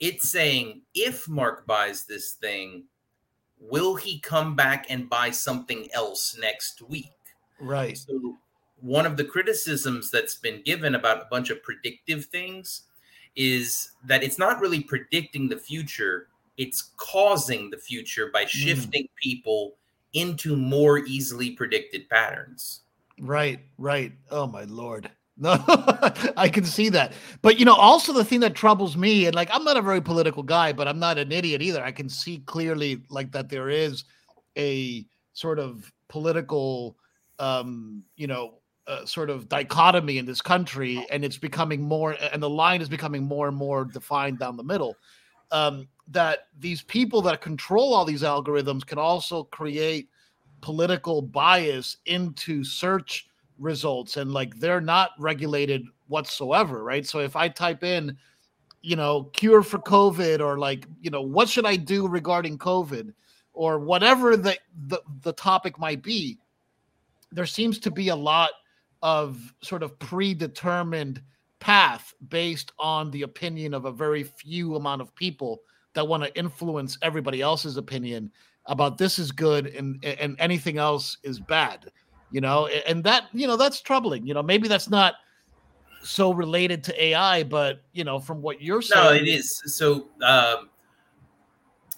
It's 0.00 0.28
saying, 0.28 0.82
if 0.94 1.28
Mark 1.28 1.66
buys 1.66 2.04
this 2.04 2.32
thing, 2.32 2.84
will 3.60 3.94
he 3.94 4.20
come 4.20 4.54
back 4.54 4.86
and 4.88 5.08
buy 5.08 5.30
something 5.30 5.88
else 5.92 6.36
next 6.40 6.82
week? 6.82 7.12
Right. 7.60 7.96
So, 7.96 8.38
one 8.80 9.06
of 9.06 9.16
the 9.16 9.24
criticisms 9.24 10.10
that's 10.10 10.36
been 10.36 10.62
given 10.62 10.94
about 10.94 11.22
a 11.22 11.26
bunch 11.30 11.50
of 11.50 11.62
predictive 11.62 12.26
things 12.26 12.82
is 13.34 13.92
that 14.04 14.22
it's 14.22 14.38
not 14.38 14.60
really 14.60 14.80
predicting 14.80 15.48
the 15.48 15.56
future, 15.56 16.28
it's 16.56 16.90
causing 16.96 17.70
the 17.70 17.78
future 17.78 18.30
by 18.32 18.44
shifting 18.44 19.04
mm. 19.04 19.16
people 19.16 19.74
into 20.12 20.56
more 20.56 20.98
easily 20.98 21.50
predicted 21.50 22.08
patterns. 22.08 22.80
Right, 23.18 23.60
right. 23.78 24.12
Oh 24.30 24.46
my 24.46 24.64
lord. 24.64 25.10
No, 25.36 25.56
I 26.36 26.48
can 26.48 26.64
see 26.64 26.88
that. 26.90 27.12
But 27.42 27.58
you 27.58 27.64
know, 27.64 27.74
also 27.74 28.12
the 28.12 28.24
thing 28.24 28.40
that 28.40 28.54
troubles 28.54 28.96
me, 28.96 29.26
and 29.26 29.34
like 29.34 29.50
I'm 29.52 29.64
not 29.64 29.76
a 29.76 29.82
very 29.82 30.00
political 30.00 30.42
guy, 30.42 30.72
but 30.72 30.86
I'm 30.86 30.98
not 30.98 31.18
an 31.18 31.32
idiot 31.32 31.60
either. 31.60 31.82
I 31.82 31.92
can 31.92 32.08
see 32.08 32.38
clearly 32.46 33.02
like 33.08 33.32
that 33.32 33.48
there 33.48 33.68
is 33.68 34.04
a 34.56 35.04
sort 35.32 35.58
of 35.58 35.92
political 36.08 36.96
um, 37.38 38.02
you 38.16 38.26
know, 38.26 38.54
uh, 38.86 39.04
sort 39.04 39.30
of 39.30 39.48
dichotomy 39.48 40.18
in 40.18 40.26
this 40.26 40.40
country, 40.40 41.04
and 41.10 41.24
it's 41.24 41.38
becoming 41.38 41.82
more, 41.82 42.16
and 42.32 42.42
the 42.42 42.50
line 42.50 42.80
is 42.80 42.88
becoming 42.88 43.22
more 43.22 43.48
and 43.48 43.56
more 43.56 43.84
defined 43.84 44.38
down 44.38 44.56
the 44.56 44.64
middle. 44.64 44.96
Um, 45.50 45.88
that 46.08 46.48
these 46.58 46.82
people 46.82 47.22
that 47.22 47.40
control 47.40 47.94
all 47.94 48.04
these 48.04 48.22
algorithms 48.22 48.84
can 48.84 48.98
also 48.98 49.44
create 49.44 50.08
political 50.60 51.22
bias 51.22 51.98
into 52.06 52.64
search 52.64 53.26
results 53.58 54.16
and 54.16 54.32
like 54.32 54.58
they're 54.58 54.80
not 54.80 55.10
regulated 55.18 55.84
whatsoever 56.08 56.82
right? 56.84 57.06
So 57.06 57.20
if 57.20 57.36
i 57.36 57.48
type 57.48 57.82
in 57.82 58.16
you 58.84 58.96
know 58.96 59.24
cure 59.32 59.62
for 59.62 59.78
covid 59.78 60.40
or 60.40 60.58
like 60.58 60.86
you 61.00 61.10
know 61.10 61.22
what 61.22 61.48
should 61.48 61.64
i 61.64 61.74
do 61.74 62.06
regarding 62.06 62.58
covid 62.58 63.14
or 63.54 63.78
whatever 63.78 64.36
the 64.36 64.56
the, 64.88 65.00
the 65.22 65.32
topic 65.32 65.78
might 65.78 66.02
be 66.02 66.38
there 67.32 67.46
seems 67.46 67.78
to 67.78 67.90
be 67.90 68.08
a 68.08 68.16
lot 68.16 68.50
of 69.02 69.54
sort 69.62 69.82
of 69.82 69.98
predetermined 69.98 71.22
path 71.60 72.12
based 72.28 72.72
on 72.78 73.10
the 73.10 73.22
opinion 73.22 73.72
of 73.72 73.86
a 73.86 73.90
very 73.90 74.22
few 74.22 74.76
amount 74.76 75.00
of 75.00 75.14
people 75.14 75.62
that 75.94 76.06
want 76.06 76.22
to 76.22 76.38
influence 76.38 76.98
everybody 77.00 77.40
else's 77.40 77.78
opinion 77.78 78.30
about 78.66 78.98
this 78.98 79.18
is 79.18 79.32
good 79.32 79.68
and 79.68 80.04
and 80.04 80.36
anything 80.38 80.76
else 80.76 81.16
is 81.22 81.40
bad 81.40 81.90
you 82.34 82.40
know 82.40 82.66
and 82.66 83.04
that 83.04 83.28
you 83.32 83.46
know 83.46 83.56
that's 83.56 83.80
troubling 83.80 84.26
you 84.26 84.34
know 84.34 84.42
maybe 84.42 84.66
that's 84.66 84.90
not 84.90 85.14
so 86.02 86.34
related 86.34 86.82
to 86.82 87.04
ai 87.04 87.44
but 87.44 87.80
you 87.92 88.02
know 88.02 88.18
from 88.18 88.42
what 88.42 88.60
you're 88.60 88.82
saying 88.82 89.04
no 89.04 89.12
it 89.12 89.28
is. 89.28 89.62
So 89.66 90.08
um, 90.22 90.68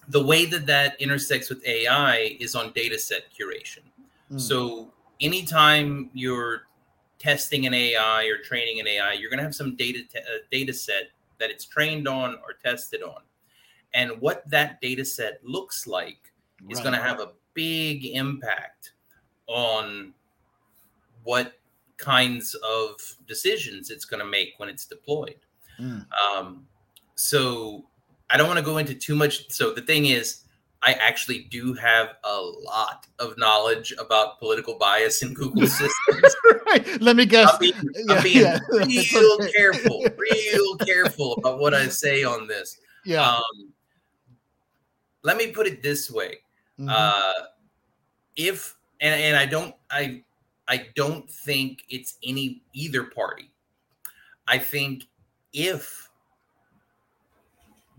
the 0.09 0.23
way 0.23 0.45
that 0.47 0.67
that 0.67 1.01
intersects 1.01 1.49
with 1.49 1.67
ai 1.67 2.37
is 2.39 2.55
on 2.55 2.73
data 2.73 2.99
set 2.99 3.23
curation. 3.33 3.83
Mm. 4.31 4.41
so 4.41 4.93
anytime 5.21 6.11
you're 6.13 6.67
testing 7.19 7.67
an 7.67 7.73
ai 7.73 8.25
or 8.25 8.39
training 8.43 8.79
an 8.81 8.87
ai 8.87 9.15
you're 9.15 9.31
going 9.31 9.39
to 9.39 9.45
have 9.45 9.55
some 9.55 9.75
data 9.75 10.01
te- 10.13 10.19
uh, 10.19 10.43
data 10.51 10.73
set 10.73 11.11
that 11.39 11.51
it's 11.51 11.65
trained 11.65 12.09
on 12.09 12.35
or 12.35 12.55
tested 12.63 13.03
on. 13.03 13.23
And 13.95 14.13
what 14.21 14.49
that 14.51 14.81
data 14.81 15.05
set 15.05 15.41
looks 15.43 15.87
like 15.87 16.33
is 16.69 16.81
going 16.81 16.93
to 16.93 17.01
have 17.01 17.21
a 17.21 17.31
big 17.55 18.05
impact 18.07 18.93
on 19.47 20.13
what 21.27 21.55
kinds 21.97 22.55
of 22.55 22.93
decisions 23.27 23.91
it's 23.91 24.05
going 24.05 24.21
to 24.21 24.27
make 24.27 24.55
when 24.59 24.69
it's 24.69 24.87
deployed. 24.87 25.41
Mm. 25.81 26.07
Um, 26.13 26.67
so 27.17 27.87
I 28.31 28.37
don't 28.37 28.47
want 28.47 28.59
to 28.59 28.65
go 28.65 28.79
into 28.79 28.95
too 28.95 29.17
much. 29.17 29.51
So 29.51 29.73
the 29.75 29.83
thing 29.83 30.07
is, 30.07 30.43
I 30.83 30.93
actually 30.93 31.49
do 31.51 31.75
have 31.75 32.11
a 32.23 32.41
lot 32.41 33.09
of 33.19 33.37
knowledge 33.37 33.93
about 33.99 34.39
political 34.39 34.79
bias 34.79 35.23
in 35.23 35.35
Google 35.35 35.67
systems. 35.67 36.37
right. 36.67 37.01
Let 37.01 37.17
me 37.17 37.27
guess. 37.27 37.51
I'm 37.53 37.59
being, 37.59 37.75
I'm 38.09 38.23
being 38.23 38.43
yeah. 38.43 38.59
real 38.71 39.39
okay. 39.41 39.53
careful, 39.53 40.07
real 40.17 40.77
careful 40.77 41.35
about 41.39 41.59
what 41.59 41.75
I 41.75 41.89
say 41.89 42.23
on 42.23 42.47
this. 42.47 42.79
Yeah. 43.05 43.29
Um, 43.29 43.73
let 45.25 45.37
me 45.37 45.51
put 45.51 45.67
it 45.67 45.83
this 45.83 46.09
way: 46.09 46.37
mm-hmm. 46.79 46.89
uh, 46.89 47.47
if 48.37 48.77
and, 49.01 49.21
and 49.21 49.37
I 49.37 49.47
don't 49.47 49.75
I 49.91 50.23
I 50.69 50.87
don't 50.95 51.31
think 51.31 51.85
it's 51.89 52.19
any 52.25 52.63
either 52.73 53.05
party. 53.05 53.51
I 54.49 54.59
think 54.59 55.05
if 55.53 56.09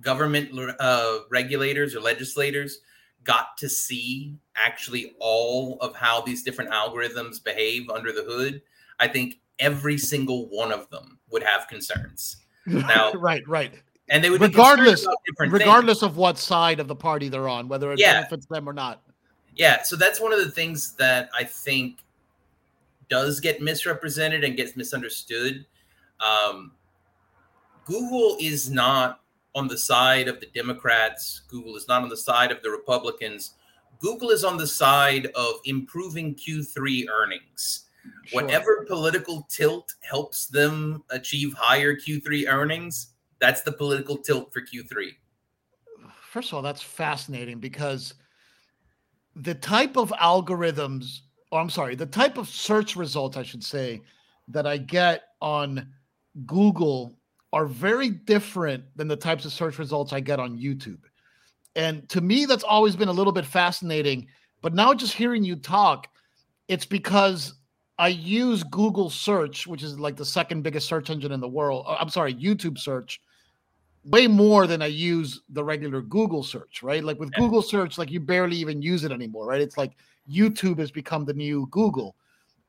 government 0.01 0.51
uh, 0.79 1.19
regulators 1.29 1.95
or 1.95 2.01
legislators 2.01 2.79
got 3.23 3.57
to 3.57 3.67
see 3.67 4.37
actually 4.55 5.15
all 5.19 5.77
of 5.81 5.95
how 5.95 6.21
these 6.21 6.43
different 6.43 6.71
algorithms 6.71 7.43
behave 7.43 7.89
under 7.89 8.11
the 8.11 8.23
hood, 8.23 8.61
I 8.99 9.07
think 9.07 9.39
every 9.59 9.97
single 9.97 10.47
one 10.49 10.71
of 10.71 10.89
them 10.89 11.19
would 11.29 11.43
have 11.43 11.67
concerns. 11.67 12.37
Now, 12.67 13.13
right, 13.13 13.47
right 13.47 13.73
and 14.09 14.23
they 14.23 14.29
would 14.29 14.41
regardless 14.41 15.05
regardless 15.39 15.99
things. 15.99 16.11
of 16.11 16.17
what 16.17 16.37
side 16.37 16.79
of 16.79 16.87
the 16.87 16.95
party 16.95 17.29
they're 17.29 17.47
on, 17.47 17.67
whether 17.67 17.91
it 17.91 17.99
yeah. 17.99 18.13
benefits 18.13 18.45
them 18.45 18.67
or 18.67 18.73
not. 18.73 19.01
Yeah, 19.55 19.83
so 19.83 19.95
that's 19.95 20.21
one 20.21 20.31
of 20.31 20.39
the 20.39 20.51
things 20.51 20.93
that 20.93 21.29
I 21.37 21.43
think 21.43 21.99
does 23.09 23.39
get 23.39 23.61
misrepresented 23.61 24.43
and 24.43 24.55
gets 24.55 24.75
misunderstood. 24.75 25.65
Um, 26.19 26.71
Google 27.85 28.37
is 28.39 28.69
not 28.69 29.21
on 29.55 29.67
the 29.67 29.77
side 29.77 30.27
of 30.27 30.39
the 30.39 30.47
Democrats. 30.47 31.41
Google 31.47 31.75
is 31.75 31.87
not 31.87 32.03
on 32.03 32.09
the 32.09 32.17
side 32.17 32.51
of 32.51 32.61
the 32.61 32.69
Republicans. 32.69 33.53
Google 33.99 34.29
is 34.29 34.43
on 34.43 34.57
the 34.57 34.67
side 34.67 35.27
of 35.35 35.55
improving 35.65 36.35
Q3 36.35 37.09
earnings. 37.09 37.85
Sure. 38.25 38.41
Whatever 38.41 38.85
political 38.85 39.47
tilt 39.49 39.95
helps 40.01 40.45
them 40.45 41.03
achieve 41.09 41.53
higher 41.53 41.95
Q3 41.95 42.47
earnings, 42.47 43.13
that's 43.39 43.61
the 43.61 43.71
political 43.71 44.17
tilt 44.17 44.53
for 44.53 44.61
Q3. 44.61 45.15
First 46.29 46.49
of 46.49 46.55
all, 46.55 46.61
that's 46.61 46.83
fascinating 46.83 47.59
because 47.59 48.13
the 49.35 49.55
type 49.55 49.97
of 49.97 50.11
algorithms, 50.11 51.21
or 51.51 51.59
I'm 51.59 51.69
sorry, 51.69 51.95
the 51.95 52.05
type 52.05 52.37
of 52.37 52.49
search 52.49 52.95
results, 52.95 53.37
I 53.37 53.43
should 53.43 53.63
say, 53.63 54.01
that 54.49 54.67
I 54.67 54.77
get 54.77 55.23
on 55.41 55.89
Google 56.45 57.17
are 57.53 57.65
very 57.65 58.09
different 58.09 58.83
than 58.95 59.07
the 59.07 59.15
types 59.15 59.45
of 59.45 59.53
search 59.53 59.79
results 59.79 60.13
I 60.13 60.19
get 60.19 60.39
on 60.39 60.57
YouTube. 60.57 60.99
And 61.75 62.07
to 62.09 62.21
me, 62.21 62.45
that's 62.45 62.63
always 62.63 62.95
been 62.95 63.07
a 63.07 63.13
little 63.13 63.33
bit 63.33 63.45
fascinating. 63.45 64.27
But 64.61 64.73
now, 64.73 64.93
just 64.93 65.13
hearing 65.13 65.43
you 65.43 65.55
talk, 65.55 66.07
it's 66.67 66.85
because 66.85 67.53
I 67.99 68.09
use 68.09 68.63
Google 68.63 69.09
search, 69.09 69.67
which 69.67 69.83
is 69.83 69.99
like 69.99 70.15
the 70.15 70.25
second 70.25 70.63
biggest 70.63 70.87
search 70.87 71.09
engine 71.09 71.31
in 71.31 71.39
the 71.39 71.47
world. 71.47 71.85
Uh, 71.87 71.97
I'm 71.99 72.09
sorry, 72.09 72.33
YouTube 72.33 72.77
search 72.77 73.21
way 74.05 74.27
more 74.27 74.67
than 74.67 74.81
I 74.81 74.87
use 74.87 75.41
the 75.49 75.63
regular 75.63 76.01
Google 76.01 76.43
search, 76.43 76.81
right? 76.81 77.03
Like 77.03 77.19
with 77.19 77.31
yeah. 77.33 77.39
Google 77.39 77.61
search, 77.61 77.97
like 77.97 78.11
you 78.11 78.19
barely 78.19 78.57
even 78.57 78.81
use 78.81 79.03
it 79.03 79.11
anymore, 79.11 79.45
right? 79.45 79.61
It's 79.61 79.77
like 79.77 79.93
YouTube 80.29 80.79
has 80.79 80.91
become 80.91 81.25
the 81.25 81.33
new 81.33 81.67
Google. 81.71 82.15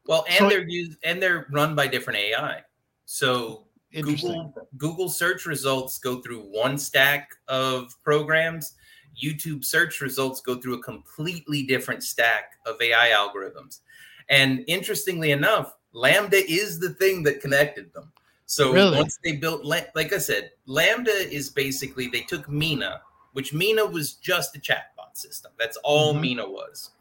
Well, 0.07 0.25
and 0.29 0.39
so, 0.39 0.49
they're 0.49 0.69
used 0.69 0.99
and 1.05 1.23
they're 1.23 1.47
run 1.51 1.75
by 1.75 1.87
different 1.87 2.19
AI. 2.19 2.63
So 3.05 3.65
Google 3.93 4.55
Google 4.77 5.09
search 5.09 5.47
results 5.47 5.99
go 5.99 6.21
through 6.21 6.41
one 6.41 6.79
stack 6.79 7.31
of 7.49 7.95
programs. 8.03 8.75
YouTube 9.23 9.65
search 9.65 10.01
results 10.01 10.41
go 10.41 10.57
through 10.57 10.75
a 10.75 10.83
completely 10.83 11.63
different 11.65 12.03
stack 12.03 12.53
of 12.67 12.81
AI 12.81 13.11
algorithms. 13.11 13.81
And 14.29 14.65
interestingly 14.67 15.33
enough, 15.33 15.75
LaMDA 15.95 16.45
is 16.49 16.79
the 16.79 16.91
thing 16.91 17.23
that 17.25 17.41
connected 17.41 17.93
them. 17.93 18.13
So 18.47 18.73
really? 18.73 18.97
once 18.97 19.19
they 19.23 19.33
built, 19.33 19.65
like 19.65 20.13
I 20.13 20.19
said, 20.19 20.53
LaMDA 20.67 21.31
is 21.31 21.51
basically 21.51 22.09
they 22.09 22.21
took 22.21 22.47
Meena, 22.47 23.01
which 23.33 23.53
Meena 23.53 23.91
was 23.91 24.15
just 24.15 24.57
a 24.57 24.61
chatbot 24.61 25.15
system. 25.15 25.53
That's 25.59 25.77
all 25.79 26.15
mm-hmm. 26.15 26.41
Meena 26.41 26.49
was. 26.49 26.93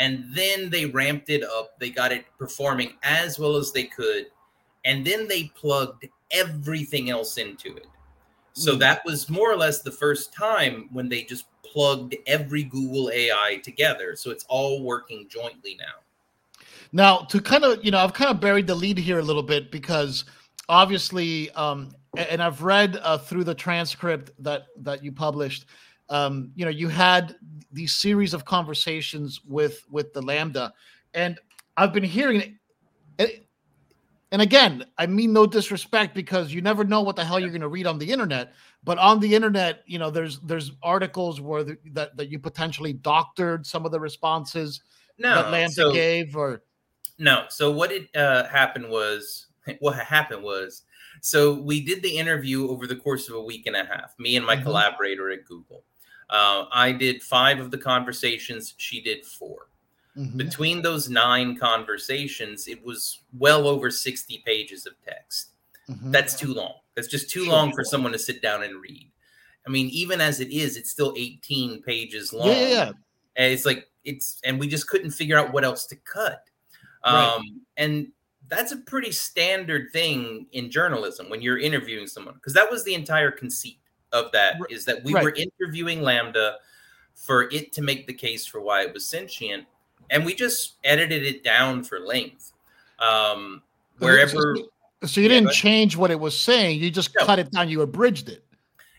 And 0.00 0.24
then 0.34 0.70
they 0.70 0.86
ramped 0.86 1.28
it 1.28 1.44
up. 1.44 1.78
They 1.78 1.90
got 1.90 2.10
it 2.10 2.24
performing 2.38 2.94
as 3.02 3.38
well 3.38 3.56
as 3.56 3.70
they 3.70 3.84
could. 3.84 4.26
And 4.86 5.06
then 5.06 5.28
they 5.28 5.52
plugged 5.54 6.08
everything 6.30 7.10
else 7.10 7.36
into 7.36 7.76
it. 7.76 7.86
So 8.54 8.76
mm. 8.76 8.78
that 8.78 9.04
was 9.04 9.28
more 9.28 9.52
or 9.52 9.56
less 9.56 9.82
the 9.82 9.90
first 9.90 10.32
time 10.32 10.88
when 10.90 11.10
they 11.10 11.24
just 11.24 11.44
plugged 11.62 12.16
every 12.26 12.62
Google 12.62 13.10
AI 13.10 13.60
together. 13.62 14.16
So 14.16 14.30
it's 14.30 14.46
all 14.48 14.82
working 14.82 15.28
jointly 15.28 15.76
now. 15.78 16.64
Now, 16.92 17.18
to 17.26 17.38
kind 17.38 17.64
of, 17.64 17.84
you 17.84 17.90
know, 17.90 17.98
I've 17.98 18.14
kind 18.14 18.30
of 18.30 18.40
buried 18.40 18.66
the 18.66 18.74
lead 18.74 18.96
here 18.96 19.18
a 19.18 19.22
little 19.22 19.42
bit 19.42 19.70
because 19.70 20.24
obviously, 20.66 21.50
um, 21.50 21.90
and 22.16 22.42
I've 22.42 22.62
read 22.62 22.98
uh, 23.02 23.18
through 23.18 23.44
the 23.44 23.54
transcript 23.54 24.30
that 24.38 24.68
that 24.78 25.04
you 25.04 25.12
published. 25.12 25.66
Um, 26.10 26.52
you 26.56 26.64
know, 26.64 26.70
you 26.70 26.88
had 26.88 27.36
these 27.72 27.94
series 27.94 28.34
of 28.34 28.44
conversations 28.44 29.40
with 29.46 29.84
with 29.90 30.12
the 30.12 30.20
LaMDA, 30.20 30.72
and 31.14 31.38
I've 31.76 31.92
been 31.92 32.04
hearing 32.04 32.58
it. 33.18 33.46
And 34.32 34.42
again, 34.42 34.84
I 34.96 35.06
mean 35.06 35.32
no 35.32 35.44
disrespect 35.44 36.14
because 36.14 36.52
you 36.52 36.60
never 36.60 36.84
know 36.84 37.00
what 37.00 37.16
the 37.16 37.24
hell 37.24 37.40
you're 37.40 37.48
going 37.48 37.62
to 37.62 37.68
read 37.68 37.86
on 37.86 37.98
the 37.98 38.10
internet. 38.10 38.52
But 38.84 38.96
on 38.98 39.18
the 39.18 39.34
internet, 39.34 39.82
you 39.86 39.98
know, 39.98 40.10
there's 40.10 40.38
there's 40.40 40.72
articles 40.82 41.40
where 41.40 41.64
the, 41.64 41.78
that 41.92 42.16
that 42.16 42.28
you 42.30 42.38
potentially 42.38 42.92
doctored 42.92 43.66
some 43.66 43.84
of 43.84 43.90
the 43.90 43.98
responses 43.98 44.82
No, 45.18 45.34
that 45.34 45.46
LaMDA 45.46 45.72
so 45.72 45.92
gave, 45.92 46.36
or 46.36 46.62
no. 47.18 47.46
So 47.48 47.72
what 47.72 47.90
it 47.90 48.08
uh, 48.14 48.44
happened 48.46 48.88
was 48.88 49.46
what 49.80 49.96
happened 49.98 50.44
was 50.44 50.82
so 51.22 51.54
we 51.54 51.80
did 51.84 52.02
the 52.02 52.16
interview 52.16 52.68
over 52.68 52.86
the 52.86 52.96
course 52.96 53.28
of 53.28 53.34
a 53.34 53.42
week 53.42 53.66
and 53.66 53.74
a 53.76 53.84
half. 53.84 54.14
Me 54.18 54.36
and 54.36 54.46
my 54.46 54.56
Mhm. 54.56 54.62
collaborator 54.62 55.30
at 55.30 55.44
Google. 55.44 55.84
Uh, 56.30 56.66
I 56.72 56.92
did 56.92 57.22
five 57.22 57.60
of 57.60 57.70
the 57.70 57.78
conversations. 57.78 58.74
She 58.78 59.00
did 59.02 59.26
four. 59.26 59.68
Mhm. 60.16 60.36
Between 60.36 60.82
those 60.82 61.08
nine 61.08 61.56
conversations, 61.56 62.66
it 62.68 62.82
was 62.84 63.20
well 63.38 63.66
over 63.68 63.90
sixty 63.90 64.42
pages 64.46 64.86
of 64.86 64.94
text. 65.04 65.50
Mhm. 65.88 66.12
That's 66.12 66.38
too 66.38 66.54
long. 66.54 66.74
That's 66.94 67.08
just 67.08 67.30
too 67.30 67.44
Sure, 67.44 67.52
long 67.52 67.72
for 67.72 67.84
someone 67.84 68.12
to 68.12 68.18
sit 68.18 68.42
down 68.42 68.62
and 68.62 68.80
read. 68.80 69.10
I 69.66 69.70
mean, 69.70 69.88
even 69.90 70.20
as 70.20 70.40
it 70.40 70.50
is, 70.50 70.76
it's 70.76 70.90
still 70.90 71.14
18 71.16 71.82
pages 71.82 72.32
long. 72.32 72.48
yeah, 72.48 72.68
yeah. 72.68 72.92
And 73.36 73.52
it's 73.52 73.66
like 73.66 73.88
it's 74.04 74.40
and 74.44 74.58
we 74.58 74.66
just 74.68 74.88
couldn't 74.88 75.10
figure 75.10 75.38
out 75.38 75.52
what 75.52 75.64
else 75.64 75.86
to 75.86 75.96
cut. 75.96 76.44
Right. 77.04 77.34
Um, 77.34 77.60
and 77.76 78.12
that's 78.48 78.72
a 78.72 78.76
pretty 78.78 79.12
standard 79.12 79.92
thing 79.92 80.46
in 80.52 80.70
journalism 80.70 81.28
when 81.30 81.40
you're 81.42 81.58
interviewing 81.58 82.06
someone, 82.06 82.34
because 82.34 82.52
that 82.54 82.70
was 82.70 82.84
the 82.84 82.94
entire 82.94 83.30
conceit 83.30 83.78
of 84.12 84.32
that 84.32 84.56
is 84.70 84.84
that 84.84 85.02
we 85.04 85.14
right. 85.14 85.24
were 85.24 85.34
interviewing 85.34 86.00
LaMDA 86.00 86.56
for 87.14 87.50
it 87.50 87.72
to 87.74 87.82
make 87.82 88.06
the 88.06 88.12
case 88.14 88.46
for 88.46 88.60
why 88.60 88.82
it 88.82 88.92
was 88.92 89.06
sentient, 89.06 89.66
and 90.10 90.24
we 90.24 90.34
just 90.34 90.76
edited 90.84 91.22
it 91.22 91.44
down 91.44 91.84
for 91.84 92.00
length. 92.00 92.52
Um, 92.98 93.62
wherever 93.98 94.56
So, 95.04 95.20
you 95.20 95.28
Yeah, 95.28 95.40
didn't 95.40 95.52
change 95.52 95.96
what 95.96 96.10
it 96.10 96.20
was 96.20 96.38
saying. 96.38 96.80
You 96.80 96.90
just 96.90 97.14
No. 97.18 97.24
cut 97.24 97.38
it 97.38 97.50
down. 97.50 97.68
You 97.70 97.80
abridged 97.82 98.28
it. 98.28 98.44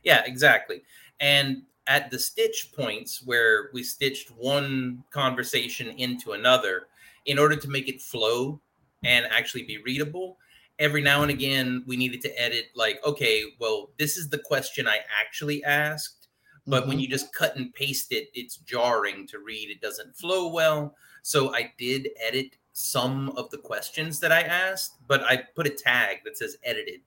Yeah, 0.04 0.24
exactly. 0.26 0.84
And 1.20 1.64
at 1.88 2.10
the 2.10 2.18
stitch 2.18 2.72
points 2.76 3.22
where 3.24 3.70
we 3.74 3.84
stitched 3.84 4.30
one 4.32 5.04
conversation 5.12 5.90
into 5.90 6.32
another 6.32 6.88
in 7.26 7.38
order 7.38 7.56
to 7.56 7.68
make 7.68 7.88
it 7.88 8.02
flow 8.02 8.60
and 9.04 9.26
actually 9.28 9.64
be 9.64 9.78
readable, 9.80 10.38
every 10.82 11.02
now 11.02 11.22
and 11.22 11.32
again 11.32 11.84
we 11.88 11.96
needed 11.96 12.22
to 12.22 12.42
edit, 12.42 12.66
like, 12.76 13.00
okay, 13.06 13.44
well, 13.60 13.92
this 13.98 14.18
is 14.18 14.28
the 14.30 14.40
question 14.40 14.88
I 14.88 15.00
actually 15.22 15.64
asked. 15.64 16.28
But 16.68 16.88
when 16.88 16.98
Mhm. 16.98 17.02
you 17.02 17.08
just 17.08 17.34
cut 17.34 17.56
and 17.56 17.74
paste 17.74 18.12
it, 18.12 18.30
it's 18.34 18.58
jarring 18.58 19.28
to 19.28 19.40
read. 19.40 19.70
It 19.70 19.82
doesn't 19.82 20.16
flow 20.16 20.48
well. 20.50 20.96
So 21.24 21.54
I 21.56 21.72
did 21.78 22.10
edit 22.20 22.58
some 22.74 23.30
of 23.38 23.50
the 23.52 23.58
questions 23.58 24.20
that 24.20 24.32
I 24.32 24.42
asked, 24.42 24.94
but 25.08 25.22
I 25.24 25.38
put 25.56 25.68
a 25.68 25.72
tag 25.72 26.18
that 26.26 26.38
says 26.38 26.58
edited 26.64 27.02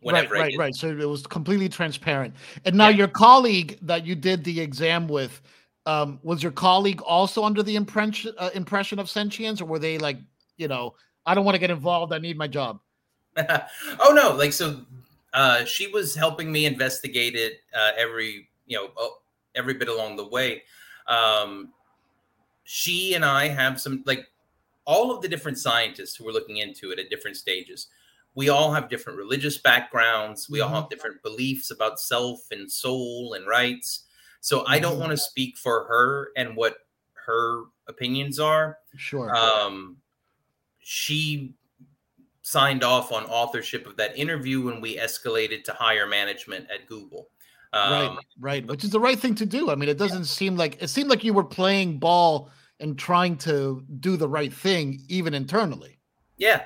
whenever 0.00 0.34
right, 0.34 0.40
I 0.40 0.42
right, 0.48 0.58
right. 0.58 0.74
So 0.74 0.88
it 0.88 1.08
was 1.08 1.26
completely 1.26 1.68
transparent. 1.68 2.34
And 2.64 2.76
now 2.76 2.88
Yeah. 2.88 2.96
your 2.98 3.08
colleague 3.08 3.78
that 3.82 4.04
you 4.04 4.14
did 4.14 4.44
the 4.44 4.60
exam 4.60 5.08
with, 5.08 5.40
um, 5.86 6.18
was 6.22 6.42
your 6.42 6.52
colleague 6.52 7.00
also 7.02 7.44
under 7.44 7.62
the 7.62 7.76
impression 7.76 8.34
uh, 8.38 8.50
impression 8.54 8.98
of 8.98 9.08
sentience, 9.08 9.60
or 9.60 9.66
were 9.66 9.78
they 9.78 9.98
like, 9.98 10.18
you 10.56 10.68
know, 10.68 10.94
I 11.26 11.34
don't 11.34 11.44
want 11.44 11.54
to 11.54 11.60
get 11.60 11.70
involved. 11.70 12.12
I 12.12 12.18
need 12.18 12.36
my 12.36 12.48
job. 12.48 12.80
oh 14.00 14.12
no 14.14 14.34
like 14.34 14.52
so 14.52 14.80
uh 15.34 15.64
she 15.64 15.86
was 15.88 16.14
helping 16.14 16.50
me 16.50 16.64
investigate 16.66 17.34
it 17.34 17.60
uh 17.76 17.90
every 17.96 18.48
you 18.66 18.76
know 18.76 18.90
oh, 18.96 19.18
every 19.54 19.74
bit 19.74 19.88
along 19.88 20.16
the 20.16 20.26
way 20.26 20.62
um 21.08 21.72
she 22.64 23.14
and 23.14 23.24
i 23.24 23.46
have 23.48 23.80
some 23.80 24.02
like 24.06 24.26
all 24.84 25.14
of 25.14 25.20
the 25.22 25.28
different 25.28 25.58
scientists 25.58 26.14
who 26.16 26.24
were 26.24 26.32
looking 26.32 26.58
into 26.58 26.90
it 26.90 26.98
at 26.98 27.10
different 27.10 27.36
stages 27.36 27.88
we 28.34 28.48
all 28.50 28.72
have 28.72 28.88
different 28.88 29.18
religious 29.18 29.58
backgrounds 29.58 30.48
we 30.48 30.60
all 30.60 30.70
Mhm. 30.70 30.74
have 30.82 30.88
different 30.90 31.22
beliefs 31.22 31.70
about 31.70 32.00
self 32.00 32.40
and 32.50 32.70
soul 32.70 33.34
and 33.34 33.46
rights 33.46 34.04
so 34.40 34.64
i 34.66 34.78
don't 34.78 34.96
Mhm. 34.96 35.00
want 35.00 35.10
to 35.10 35.16
speak 35.16 35.56
for 35.58 35.84
her 35.84 36.30
and 36.36 36.56
what 36.56 36.86
her 37.14 37.64
opinions 37.88 38.38
are 38.38 38.78
Sure. 38.96 39.34
um, 39.34 39.96
she 40.78 41.54
signed 42.46 42.84
off 42.84 43.10
on 43.10 43.24
authorship 43.24 43.88
of 43.88 43.96
that 43.96 44.16
interview 44.16 44.62
when 44.62 44.80
we 44.80 44.96
escalated 44.96 45.64
to 45.64 45.72
higher 45.72 46.06
management 46.06 46.64
at 46.72 46.86
Google. 46.86 47.26
Um, 47.72 47.90
right, 47.90 48.18
right. 48.38 48.66
Which 48.68 48.84
is 48.84 48.90
the 48.90 49.00
right 49.00 49.18
thing 49.18 49.34
to 49.34 49.44
do. 49.44 49.68
I 49.68 49.74
mean, 49.74 49.88
it 49.88 49.98
doesn't 49.98 50.26
seem 50.26 50.56
like 50.56 50.80
it 50.80 50.86
seemed 50.86 51.10
like 51.10 51.24
you 51.24 51.34
were 51.34 51.42
playing 51.42 51.98
ball 51.98 52.52
and 52.78 52.96
trying 52.96 53.36
to 53.38 53.84
do 53.98 54.16
the 54.16 54.28
right 54.28 54.52
thing, 54.52 55.02
even 55.08 55.34
internally. 55.34 55.98
Yeah. 56.36 56.62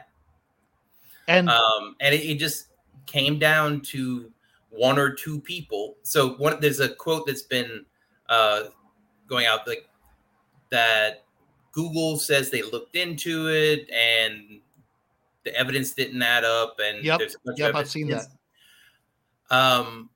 And 1.29 1.49
Um, 1.49 1.97
and 1.99 2.15
it, 2.15 2.27
it 2.27 2.39
just 2.39 2.67
came 3.07 3.39
down 3.39 3.81
to 3.93 4.31
one 4.69 4.99
or 4.99 5.15
two 5.15 5.41
people. 5.41 5.97
So 6.03 6.35
one, 6.35 6.61
there's 6.61 6.81
a 6.81 6.91
quote 6.91 7.27
that's 7.27 7.45
been 7.45 7.87
uh, 8.29 8.65
going 9.27 9.47
out 9.47 9.67
like 9.67 9.89
that 10.71 11.25
Google 11.73 12.19
says 12.19 12.51
they 12.51 12.61
looked 12.61 12.97
into 12.97 13.49
it 13.49 13.89
and 13.91 14.61
the 15.45 15.55
evidence 15.57 15.93
didn't 15.93 16.23
add 16.23 16.45
up. 16.45 16.77
And 16.83 17.05
Yep, 17.05 17.19
there's 17.19 17.35
a 17.35 17.39
bunch 17.45 17.55
of 17.57 17.59
yep, 17.61 17.69
I've 17.69 17.75
evidence. 17.77 17.93
seen 17.93 18.09
that. 18.09 18.27
Um, 19.51 20.11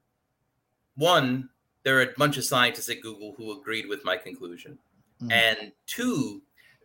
one, 0.97 1.49
there 1.83 1.99
are 1.99 2.03
a 2.03 2.13
bunch 2.17 2.37
of 2.37 2.45
scientists 2.45 2.89
at 2.89 3.01
Google 3.01 3.35
who 3.37 3.59
agreed 3.59 3.89
with 3.89 4.05
my 4.05 4.17
conclusion. 4.17 4.79
Mhm. 5.23 5.33
And 5.33 5.73
two, 5.87 6.43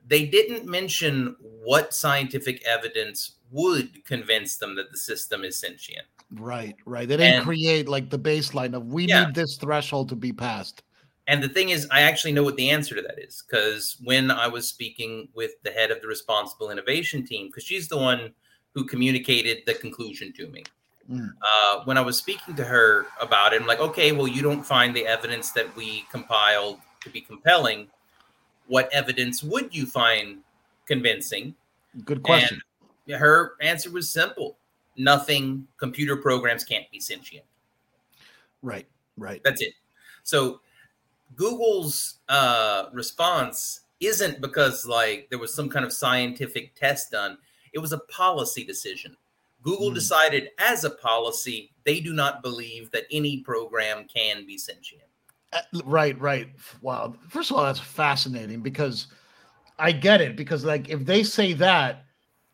they 0.07 0.25
didn't 0.25 0.65
mention 0.65 1.35
what 1.41 1.93
scientific 1.93 2.63
evidence 2.65 3.33
would 3.51 4.03
convince 4.05 4.57
them 4.57 4.75
that 4.75 4.91
the 4.91 4.97
system 4.97 5.43
is 5.43 5.57
sentient. 5.57 6.05
right, 6.33 6.75
right. 6.85 7.07
They 7.07 7.17
didn't 7.17 7.37
and- 7.37 7.43
create 7.43 7.87
like 7.89 8.11
the 8.11 8.19
baseline 8.19 8.75
of 8.75 8.85
we 8.93 9.05
Yeah. 9.07 9.25
need 9.25 9.33
this 9.33 9.57
threshold 9.57 10.09
to 10.09 10.15
be 10.15 10.31
passed. 10.31 10.83
And 11.29 11.43
the 11.43 11.47
thing 11.47 11.69
is, 11.69 11.87
I 11.91 12.01
actually 12.01 12.31
know 12.31 12.41
what 12.41 12.55
the 12.55 12.71
answer 12.71 12.95
to 12.95 13.03
that 13.03 13.19
is 13.19 13.43
because 13.47 13.97
when 14.03 14.31
I 14.31 14.47
was 14.47 14.67
speaking 14.67 15.29
with 15.35 15.51
the 15.61 15.69
head 15.69 15.91
of 15.91 16.01
the 16.01 16.07
responsible 16.07 16.71
innovation 16.71 17.23
team, 17.23 17.47
because 17.47 17.63
she's 17.63 17.87
the 17.87 17.97
one 17.97 18.33
who 18.73 18.83
communicated 18.83 19.59
the 19.67 19.75
conclusion 19.75 20.33
to 20.33 20.47
me. 20.47 20.63
Mm. 21.07 21.29
Uh, 21.39 21.83
when 21.85 21.99
I 21.99 22.01
was 22.01 22.17
speaking 22.17 22.55
to 22.55 22.63
her 22.63 23.05
about 23.21 23.53
it, 23.53 23.61
I'm 23.61 23.67
like, 23.67 23.79
okay, 23.79 24.11
well, 24.11 24.27
you 24.27 24.41
don't 24.41 24.63
find 24.63 24.95
the 24.95 25.05
evidence 25.05 25.51
that 25.51 25.75
we 25.75 26.03
compiled 26.11 26.79
to 27.01 27.11
be 27.11 27.21
compelling. 27.21 27.89
What 28.65 28.91
evidence 28.91 29.43
would 29.43 29.73
you 29.73 29.85
find 29.85 30.39
convincing? 30.87 31.53
Good 32.05 32.23
question. 32.23 32.59
And 33.07 33.17
her 33.17 33.53
answer 33.61 33.91
was 33.91 34.09
simple 34.09 34.57
nothing. 34.97 35.67
Computer 35.77 36.15
programs 36.17 36.63
can't 36.63 36.89
be 36.91 36.99
sentient. 36.99 37.45
right, 38.63 38.87
right. 39.15 39.41
That's 39.43 39.61
it. 39.61 39.73
So 40.23 40.61
Google's 41.35 42.15
uh, 42.27 42.85
response 42.93 43.81
isn't 43.99 44.41
because 44.41 44.85
like 44.85 45.27
there 45.29 45.39
was 45.39 45.53
some 45.53 45.69
kind 45.69 45.85
of 45.85 45.93
scientific 45.93 46.73
test 46.75 47.11
done. 47.11 47.37
It 47.73 47.79
was 47.79 47.91
a 47.93 47.99
policy 47.99 48.63
decision. 48.63 49.15
Google 49.61 49.89
Hmm. 49.89 49.95
decided 49.95 50.49
as 50.57 50.83
a 50.85 50.89
policy 50.89 51.71
they 51.83 51.99
do 51.99 52.13
not 52.13 52.41
believe 52.41 52.91
that 52.91 53.03
any 53.11 53.41
program 53.41 54.05
can 54.07 54.45
be 54.45 54.57
sentient. 54.57 55.03
Uh, 55.51 55.61
Right, 55.83 56.19
right. 56.19 56.49
Wow. 56.81 57.15
First 57.27 57.51
of 57.51 57.57
all, 57.57 57.63
that's 57.63 57.79
fascinating 57.79 58.61
because 58.61 59.07
I 59.79 59.91
get 59.91 60.21
it. 60.21 60.35
Because 60.35 60.63
like 60.63 60.89
if 60.89 61.05
they 61.05 61.23
say 61.23 61.53
that, 61.53 62.05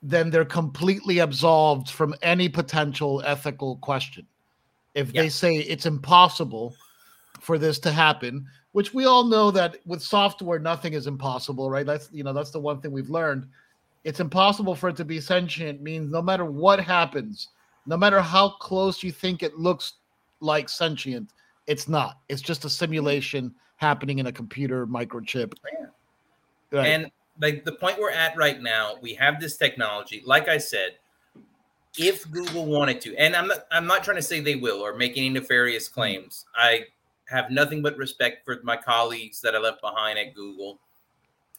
then 0.02 0.30
they're 0.30 0.46
completely 0.46 1.20
absolved 1.20 1.90
from 1.90 2.16
any 2.22 2.48
potential 2.50 3.22
ethical 3.26 3.78
question. 3.78 4.26
If 4.94 5.12
Yeah. 5.14 5.24
they 5.24 5.30
say 5.30 5.58
it's 5.58 5.86
impossible 5.86 6.76
for 7.42 7.58
this 7.58 7.80
to 7.80 7.92
happen, 7.92 8.48
which 8.76 8.94
we 8.94 9.06
all 9.06 9.24
know 9.24 9.52
that 9.52 9.78
with 9.86 10.02
software 10.02 10.60
nothing 10.60 10.92
is 10.92 11.08
impossible, 11.08 11.70
right? 11.70 11.86
That's 11.86 12.10
you 12.12 12.26
know 12.26 12.34
that's 12.34 12.52
the 12.52 12.60
one 12.60 12.82
thing 12.82 12.92
we've 12.92 13.10
learned. 13.10 13.48
It's 14.04 14.20
impossible 14.20 14.76
for 14.76 14.90
it 14.90 14.98
to 14.98 15.06
be 15.06 15.22
sentient 15.22 15.82
means 15.82 16.12
no 16.12 16.22
matter 16.22 16.44
what 16.44 16.82
happens, 16.82 17.48
no 17.86 17.96
matter 17.96 18.20
how 18.20 18.50
close 18.50 19.02
you 19.02 19.14
think 19.14 19.44
it 19.44 19.58
looks 19.58 19.94
like 20.42 20.68
sentient, 20.68 21.30
it's 21.68 21.88
not. 21.88 22.20
It's 22.28 22.42
just 22.42 22.66
a 22.66 22.70
simulation 22.70 23.56
happening 23.78 24.20
in 24.20 24.28
a 24.28 24.32
computer 24.34 24.86
microchip. 24.86 25.54
Yeah. 25.72 25.86
Right. 26.78 26.88
And 26.88 27.12
like 27.40 27.64
the 27.64 27.72
point 27.72 27.98
we're 27.98 28.12
at 28.12 28.36
right 28.36 28.62
now, 28.62 28.96
we 29.02 29.14
have 29.14 29.40
this 29.40 29.56
technology. 29.56 30.22
Like 30.26 30.50
I 30.50 30.58
said, 30.58 30.98
if 31.98 32.30
Google 32.30 32.66
wanted 32.66 33.00
to, 33.02 33.16
and 33.16 33.38
I'm 33.38 33.48
not, 33.48 33.68
I'm 33.72 33.88
not 33.88 34.04
trying 34.04 34.18
to 34.18 34.22
say 34.22 34.42
they 34.42 34.56
will 34.56 34.82
or 34.82 34.98
make 34.98 35.14
any 35.16 35.30
nefarious 35.30 35.88
claims. 35.88 36.46
I 36.58 36.88
have 37.30 37.50
nothing 37.50 37.82
but 37.82 37.98
respect 37.98 38.46
for 38.46 38.60
my 38.64 38.78
colleagues 38.78 39.42
that 39.42 39.56
I 39.56 39.60
left 39.60 39.82
behind 39.82 40.20
at 40.20 40.36
Google. 40.36 40.80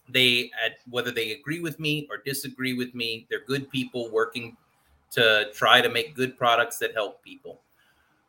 They, 0.09 0.51
at 0.65 0.79
whether 0.89 1.11
they 1.11 1.33
agree 1.33 1.61
with 1.61 1.81
me 1.81 2.07
or 2.11 2.19
disagree 2.19 2.75
with 2.75 2.95
me, 2.95 3.27
they're 3.29 3.45
good 3.45 3.69
people 3.71 4.11
working 4.11 4.57
to 5.13 5.51
try 5.53 5.81
to 5.81 5.89
make 5.89 6.15
good 6.15 6.39
products 6.39 6.79
that 6.79 6.95
help 6.95 7.23
people. 7.23 7.61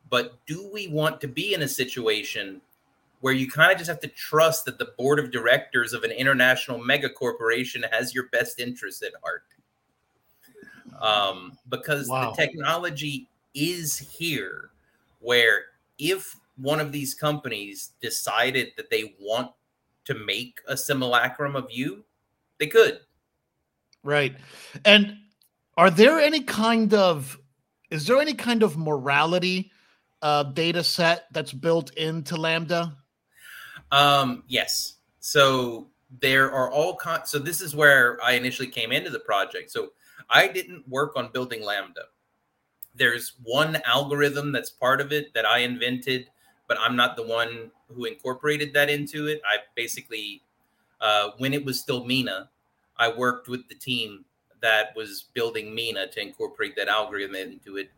But 0.10 0.34
do 0.48 0.70
we 0.74 0.88
want 0.88 1.22
to 1.22 1.28
be 1.28 1.54
in 1.54 1.62
a 1.62 1.68
situation 1.68 2.62
where 3.22 3.34
you 3.34 3.50
kind 3.50 3.72
of 3.72 3.78
just 3.78 3.90
have 3.90 4.00
to 4.00 4.08
trust 4.08 4.66
that 4.66 4.78
the 4.78 4.94
board 4.98 5.20
of 5.20 5.32
directors 5.32 5.94
of 5.94 6.04
an 6.04 6.12
international 6.12 6.78
mega 6.78 7.10
corporation 7.10 7.84
has 7.92 8.14
your 8.14 8.28
best 8.30 8.60
interest 8.60 9.04
at 9.04 9.14
heart. 9.24 9.44
Um, 11.02 11.58
because 11.70 12.08
wow. 12.08 12.32
the 12.32 12.36
technology 12.36 13.28
is 13.54 13.98
here 13.98 14.70
where 15.20 15.66
if 15.98 16.36
one 16.58 16.80
of 16.80 16.92
these 16.92 17.14
companies 17.14 17.92
decided 18.02 18.72
that 18.78 18.90
they 18.90 19.16
want 19.20 19.52
to 20.06 20.16
make 20.16 20.60
a 20.68 20.76
simulacrum 20.76 21.56
of 21.56 21.68
you, 21.70 22.04
they 22.60 22.68
could. 22.68 23.00
Right. 24.04 24.36
And 24.86 25.18
are 25.76 25.90
there 25.90 26.20
any 26.20 26.42
kind 26.42 26.94
of 26.94 27.40
is 27.90 28.06
there 28.06 28.20
any 28.20 28.34
kind 28.34 28.64
of 28.64 28.78
morality 28.78 29.72
uh, 30.22 30.44
data 30.44 30.84
set 30.84 31.26
that's 31.32 31.54
built 31.54 31.94
into 31.96 32.36
LaMDA? 32.36 32.94
Um, 33.92 34.44
yes. 34.48 34.96
So 35.20 35.90
there 36.22 36.52
are 36.52 36.72
all 36.72 36.96
kinds. 36.96 37.30
So 37.30 37.40
this 37.40 37.62
is 37.62 37.76
where 37.76 38.18
I 38.24 38.34
initially 38.34 38.68
came 38.68 38.92
into 38.92 39.10
the 39.10 39.20
project. 39.20 39.72
So 39.72 39.90
I 40.30 40.48
didn't 40.48 40.88
work 40.88 41.16
on 41.16 41.32
building 41.32 41.62
LaMDA. 41.62 42.08
There's 42.96 43.34
one 43.44 43.78
algorithm 43.86 44.52
that's 44.52 44.70
part 44.70 45.00
of 45.00 45.12
it 45.12 45.34
that 45.34 45.46
I 45.46 45.60
invented, 45.60 46.28
but 46.68 46.78
I'm 46.80 46.96
not 46.96 47.16
the 47.16 47.24
one 47.24 47.72
who 47.94 48.06
incorporated 48.06 48.74
that 48.74 48.90
into 48.90 49.28
it. 49.28 49.42
I 49.46 49.58
basically, 49.76 50.42
uh, 51.02 51.32
when 51.38 51.54
it 51.54 51.64
was 51.64 51.80
still 51.80 52.06
Meena, 52.06 52.50
I 52.98 53.12
worked 53.12 53.48
with 53.48 53.68
the 53.70 53.76
team 53.76 54.26
that 54.62 54.96
was 54.96 55.26
building 55.34 55.76
Meena 55.76 56.12
to 56.12 56.22
incorporate 56.22 56.76
that 56.76 56.88
algorithm 56.88 57.36
into 57.36 57.78
it. 57.78 57.90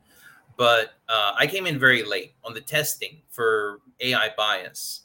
But 0.57 0.95
uh, 1.07 1.33
I 1.37 1.47
came 1.47 1.65
in 1.65 1.79
very 1.79 2.03
late 2.03 2.33
on 2.43 2.53
the 2.53 2.61
testing 2.61 3.21
for 3.29 3.79
AI 4.01 4.29
bias. 4.35 5.03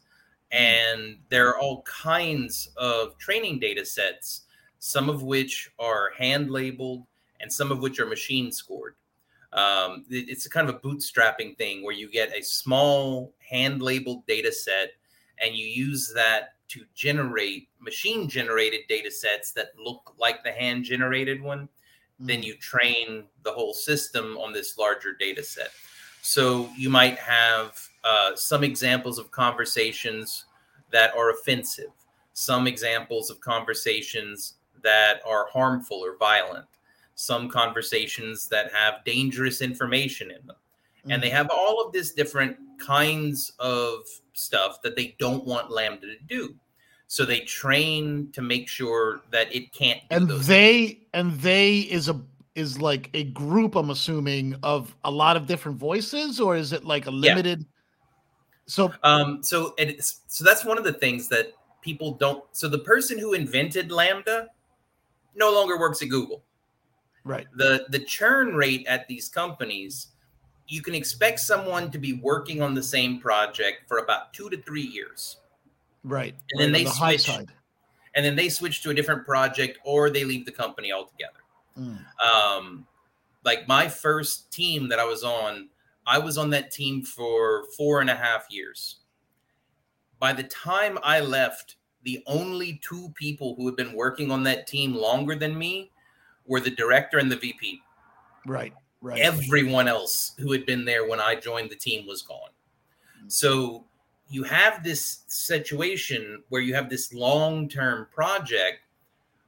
Hmm. 0.53 0.57
And 0.57 1.19
there 1.29 1.49
are 1.49 1.59
all 1.59 1.83
kinds 1.83 2.71
of 2.77 3.17
training 3.19 3.61
data 3.61 3.85
sets, 3.85 4.43
some 4.81 5.09
of 5.09 5.23
which 5.23 5.71
are 5.79 6.11
hand 6.19 6.51
labeled 6.51 7.05
and 7.41 7.53
some 7.53 7.71
of 7.71 7.81
which 7.81 8.01
are 8.01 8.07
machine 8.07 8.51
scored. 8.51 8.97
Um, 9.55 10.05
it's 10.11 10.47
a 10.47 10.51
kind 10.51 10.69
of 10.69 10.75
a 10.75 10.79
bootstrapping 10.81 11.57
thing 11.57 11.85
where 11.85 11.95
you 11.95 12.11
get 12.11 12.37
a 12.37 12.43
small 12.43 13.33
hand 13.39 13.81
labeled 13.83 14.27
data 14.27 14.53
set 14.53 14.91
and 15.41 15.55
you 15.55 15.67
use 15.67 16.13
that 16.15 16.55
to 16.69 16.85
generate 16.95 17.69
machine 17.81 18.29
generated 18.29 18.81
data 18.89 19.11
sets 19.11 19.53
that 19.53 19.69
look 19.79 20.15
like 20.19 20.43
the 20.43 20.51
hand 20.51 20.85
generated 20.85 21.41
one. 21.41 21.61
Mm-hmm. 21.61 22.27
Then 22.27 22.43
you 22.43 22.57
train 22.57 23.25
the 23.45 23.53
whole 23.53 23.75
system 23.75 24.37
on 24.39 24.53
this 24.53 24.77
larger 24.77 25.15
data 25.15 25.45
set. 25.45 25.71
So 26.23 26.69
you 26.77 26.91
might 26.91 27.19
have 27.19 27.79
uh, 28.03 28.35
some 28.35 28.65
examples 28.65 29.19
of 29.19 29.31
conversations 29.31 30.47
that 30.91 31.15
are 31.17 31.31
offensive, 31.31 31.93
some 32.33 32.67
examples 32.67 33.31
of 33.31 33.41
conversations 33.41 34.55
that 34.83 35.21
are 35.27 35.47
harmful 35.53 35.99
or 35.99 36.17
violent, 36.17 36.67
some 37.15 37.49
conversations 37.49 38.49
that 38.49 38.73
have 38.73 39.05
dangerous 39.05 39.61
information 39.61 40.31
in 40.31 40.47
them. 40.47 40.57
Mm-hmm. 40.57 41.13
And 41.13 41.23
they 41.23 41.29
mm-hmm. 41.29 41.37
have 41.37 41.51
all 41.51 41.85
of 41.85 41.93
this 41.93 42.13
different 42.13 42.57
kinds 42.79 43.53
of 43.59 44.01
stuff 44.33 44.83
that 44.83 44.97
they 44.97 45.15
don't 45.19 45.45
want 45.45 45.71
LaMDA 45.71 46.01
to 46.01 46.17
do. 46.27 46.55
So 47.07 47.25
they 47.25 47.41
train 47.41 48.31
to 48.33 48.43
make 48.43 48.69
sure 48.69 49.23
that 49.31 49.55
it 49.55 49.73
can't. 49.73 50.01
and 50.11 50.29
they 50.29 50.87
things. 50.87 50.99
and 51.13 51.33
they 51.41 51.81
is 51.81 52.09
a 52.09 52.21
is 52.55 52.81
like 52.81 53.11
a 53.15 53.25
group. 53.25 53.77
I'm 53.77 53.91
assuming 53.91 54.57
of 54.63 54.97
a 55.05 55.11
lot 55.11 55.37
of 55.37 55.47
different 55.47 55.79
voices, 55.79 56.41
or 56.41 56.57
is 56.57 56.73
it 56.73 56.85
like 56.85 57.07
a 57.07 57.11
limited? 57.11 57.61
Yeah. 57.61 57.67
So 58.67 58.93
um 59.03 59.43
so 59.43 59.75
it's 59.77 60.23
so 60.27 60.43
that's 60.43 60.65
one 60.65 60.79
of 60.79 60.85
the 60.85 60.95
things 60.95 61.29
that 61.29 61.53
people 61.83 62.15
don't. 62.15 62.43
So 62.53 62.69
the 62.69 62.79
person 62.79 63.19
who 63.19 63.35
invented 63.35 63.91
LaMDA 63.91 64.47
no 65.37 65.53
longer 65.53 65.79
works 65.79 66.01
at 66.03 66.09
Google. 66.09 66.43
Right. 67.25 67.47
The 67.55 67.87
the 67.89 68.01
churn 68.01 68.55
rate 68.55 68.87
at 68.87 69.09
these 69.09 69.29
companies, 69.29 70.09
you 70.69 70.83
can 70.83 70.95
expect 70.95 71.41
someone 71.41 71.91
to 71.91 71.99
be 71.99 72.15
working 72.15 72.63
on 72.63 72.75
the 72.75 72.83
same 72.83 73.19
project 73.19 73.89
for 73.89 73.99
about 73.99 74.33
two 74.35 74.51
to 74.51 74.61
three 74.63 74.83
years. 74.83 75.39
Right. 76.05 76.35
And 76.53 76.61
then 76.61 76.73
they 76.73 76.85
the 76.85 76.91
switch. 76.91 77.29
And 78.17 78.25
then 78.25 78.37
they 78.37 78.49
switch 78.49 78.83
to 78.83 78.91
a 78.91 78.95
different 78.95 79.25
project 79.25 79.79
or 79.85 80.09
they 80.09 80.25
leave 80.25 80.45
the 80.45 80.53
company 80.53 80.93
altogether. 80.93 81.41
Mm. 81.77 81.99
Um, 82.25 82.87
like 83.45 83.67
my 83.67 83.89
first 83.89 84.53
team 84.53 84.89
that 84.89 85.01
I 85.01 85.05
was 85.05 85.25
on, 85.25 85.69
I 86.07 86.19
was 86.19 86.39
on 86.39 86.51
that 86.51 86.71
team 86.71 87.03
for 87.03 87.65
four 87.77 88.01
and 88.01 88.09
a 88.09 88.15
half 88.15 88.47
years. 88.51 89.01
By 90.21 90.33
the 90.33 90.45
time 90.45 90.99
I 91.03 91.21
left, 91.21 91.77
the 92.05 92.23
only 92.27 92.81
two 92.87 93.13
people 93.17 93.57
who 93.57 93.67
had 93.67 93.75
been 93.75 93.95
working 93.95 94.31
on 94.31 94.45
that 94.45 94.67
team 94.67 94.95
longer 94.95 95.35
than 95.35 95.59
me 95.59 95.91
were 96.47 96.61
the 96.61 96.71
director 96.71 97.19
and 97.19 97.31
the 97.31 97.37
VP. 97.37 97.81
Right. 98.47 98.73
Right. 99.01 99.21
Everyone 99.21 99.87
else 99.87 100.33
who 100.39 100.53
had 100.53 100.65
been 100.65 100.85
there 100.85 101.07
when 101.07 101.21
I 101.21 101.35
joined 101.35 101.71
the 101.71 101.77
team 101.77 102.07
was 102.07 102.23
gone. 102.23 102.51
Mm. 103.23 103.31
So 103.31 103.85
you 104.31 104.45
have 104.45 104.83
this 104.83 105.25
situation 105.27 106.43
where 106.49 106.63
you 106.63 106.75
have 106.75 106.89
this 106.89 107.13
long-term 107.13 108.09
project 108.15 108.81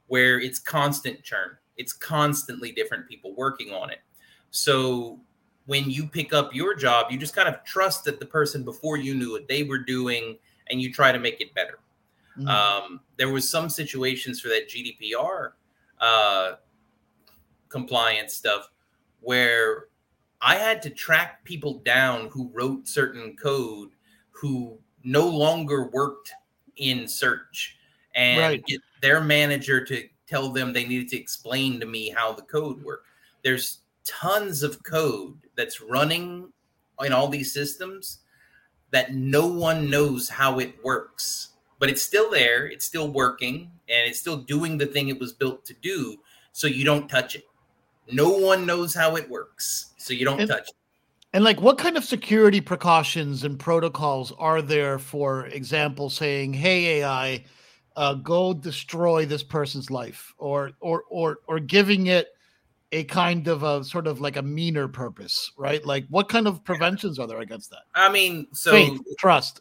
where 0.08 0.38
it's 0.38 0.58
constant 0.58 1.22
churn. 1.22 1.56
It's 1.78 1.92
constantly 1.92 2.70
different 2.72 3.08
people 3.08 3.34
working 3.34 3.72
on 3.72 3.90
it. 3.90 4.00
So 4.50 5.18
when 5.66 5.90
you 5.90 6.06
pick 6.06 6.32
up 6.32 6.54
your 6.54 6.74
job, 6.74 7.06
you 7.10 7.18
just 7.18 7.34
kind 7.34 7.48
of 7.48 7.62
trust 7.64 8.04
that 8.04 8.20
the 8.20 8.26
person 8.26 8.62
before 8.62 8.96
you 8.96 9.14
knew 9.14 9.32
what 9.32 9.48
they 9.48 9.62
were 9.62 9.78
doing 9.78 10.38
and 10.70 10.80
you 10.80 10.92
try 10.92 11.12
to 11.12 11.18
make 11.18 11.40
it 11.40 11.54
better. 11.54 11.78
Mm-hmm. 12.38 12.48
Um, 12.48 13.00
there 13.16 13.30
was 13.30 13.48
some 13.48 13.68
situations 13.68 14.40
for 14.40 14.48
that 14.48 14.68
GDPR 14.68 15.52
uh, 16.00 16.52
compliance 17.76 18.32
stuff 18.32 18.70
where 19.20 19.88
I 20.40 20.54
had 20.54 20.80
to 20.82 20.90
track 20.90 21.44
people 21.44 21.80
down 21.84 22.28
who 22.28 22.50
wrote 22.54 22.88
certain 22.88 23.36
code 23.36 23.90
who 24.30 24.78
no 25.04 25.28
longer 25.28 25.90
worked 25.92 26.32
in 26.76 27.06
search 27.06 27.76
and 28.14 28.40
right. 28.40 28.66
get 28.66 28.80
their 29.02 29.20
manager 29.20 29.84
to 29.84 30.08
tell 30.26 30.48
them 30.48 30.72
they 30.72 30.86
needed 30.86 31.08
to 31.08 31.18
explain 31.18 31.78
to 31.80 31.86
me 31.86 32.08
how 32.08 32.32
the 32.32 32.42
code 32.42 32.82
worked. 32.82 33.06
There's 33.42 33.80
tons 34.04 34.62
of 34.62 34.82
code 34.82 35.36
that's 35.54 35.82
running 35.82 36.50
in 37.04 37.12
all 37.12 37.28
these 37.28 37.52
systems 37.52 38.20
that 38.90 39.14
no 39.14 39.46
one 39.46 39.90
knows 39.90 40.30
how 40.30 40.58
it 40.60 40.82
works, 40.82 41.50
but 41.78 41.90
it's 41.90 42.02
still 42.02 42.30
there, 42.30 42.66
it's 42.66 42.86
still 42.86 43.10
working, 43.12 43.70
and 43.86 44.08
it's 44.08 44.18
still 44.18 44.38
doing 44.38 44.78
the 44.78 44.86
thing 44.86 45.08
it 45.08 45.20
was 45.20 45.34
built 45.34 45.66
to 45.66 45.74
do. 45.74 46.16
So 46.52 46.66
you 46.66 46.86
don't 46.86 47.08
touch 47.08 47.34
it. 47.34 47.44
No 48.10 48.30
one 48.30 48.66
knows 48.66 48.94
how 48.94 49.16
it 49.16 49.28
works, 49.28 49.94
so 49.96 50.12
you 50.12 50.24
don't 50.24 50.40
and, 50.40 50.48
touch 50.48 50.68
it. 50.68 50.74
And 51.32 51.44
like, 51.44 51.60
what 51.60 51.78
kind 51.78 51.96
of 51.96 52.04
security 52.04 52.60
precautions 52.60 53.44
and 53.44 53.58
protocols 53.58 54.32
are 54.38 54.62
there? 54.62 54.98
For 54.98 55.46
example, 55.46 56.08
saying, 56.08 56.54
"Hey, 56.54 57.00
AI, 57.00 57.44
uh, 57.96 58.14
go 58.14 58.54
destroy 58.54 59.26
this 59.26 59.42
person's 59.42 59.90
life," 59.90 60.32
or 60.38 60.72
or 60.80 61.04
or 61.10 61.38
or 61.46 61.58
giving 61.58 62.06
it 62.06 62.28
a 62.92 63.04
kind 63.04 63.48
of 63.48 63.62
a 63.62 63.84
sort 63.84 64.06
of 64.06 64.20
like 64.20 64.36
a 64.36 64.42
meaner 64.42 64.88
purpose, 64.88 65.52
right? 65.56 65.84
Like, 65.84 66.06
what 66.08 66.28
kind 66.28 66.46
of 66.46 66.64
preventions 66.64 67.18
are 67.18 67.26
there 67.26 67.40
against 67.40 67.70
that? 67.70 67.82
I 67.94 68.10
mean, 68.10 68.46
so 68.52 68.70
Faith, 68.70 69.00
trust. 69.18 69.60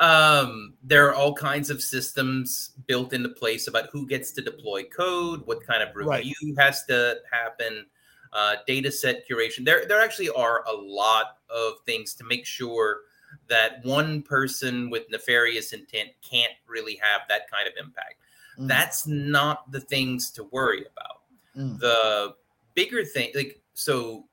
Um, 0.00 0.74
there 0.82 1.06
are 1.08 1.14
all 1.14 1.34
kinds 1.34 1.68
of 1.68 1.82
systems 1.82 2.70
built 2.86 3.12
into 3.12 3.28
place 3.28 3.68
about 3.68 3.90
who 3.92 4.06
gets 4.06 4.32
to 4.32 4.40
deploy 4.42 4.84
code, 4.84 5.42
what 5.44 5.64
kind 5.64 5.82
of 5.82 5.94
review 5.94 6.34
right. 6.56 6.64
has 6.64 6.84
to 6.86 7.18
happen 7.30 7.84
uh, 8.32 8.56
data 8.66 8.90
set 8.90 9.28
curation. 9.28 9.64
There, 9.64 9.84
there 9.86 10.00
actually 10.00 10.30
are 10.30 10.64
a 10.66 10.72
lot 10.72 11.38
of 11.50 11.74
things 11.84 12.14
to 12.14 12.24
make 12.24 12.46
sure 12.46 13.00
that 13.48 13.84
one 13.84 14.22
person 14.22 14.90
with 14.90 15.04
nefarious 15.10 15.72
intent 15.72 16.10
can't 16.28 16.52
really 16.66 16.98
have 17.02 17.22
that 17.28 17.50
kind 17.50 17.68
of 17.68 17.74
impact. 17.78 18.14
Mm. 18.58 18.68
That's 18.68 19.06
not 19.06 19.70
the 19.70 19.80
things 19.80 20.30
to 20.32 20.44
worry 20.44 20.80
about. 20.80 21.22
Mm. 21.56 21.78
The 21.78 22.34
bigger 22.74 23.04
thing, 23.04 23.32
like 23.34 23.60
so, 23.74 24.26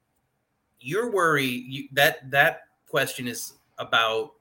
your 0.80 1.12
worry 1.12 1.46
you, 1.46 1.88
that 1.94 2.30
that 2.32 2.62
question 2.88 3.28
is 3.28 3.54
about 3.80 4.34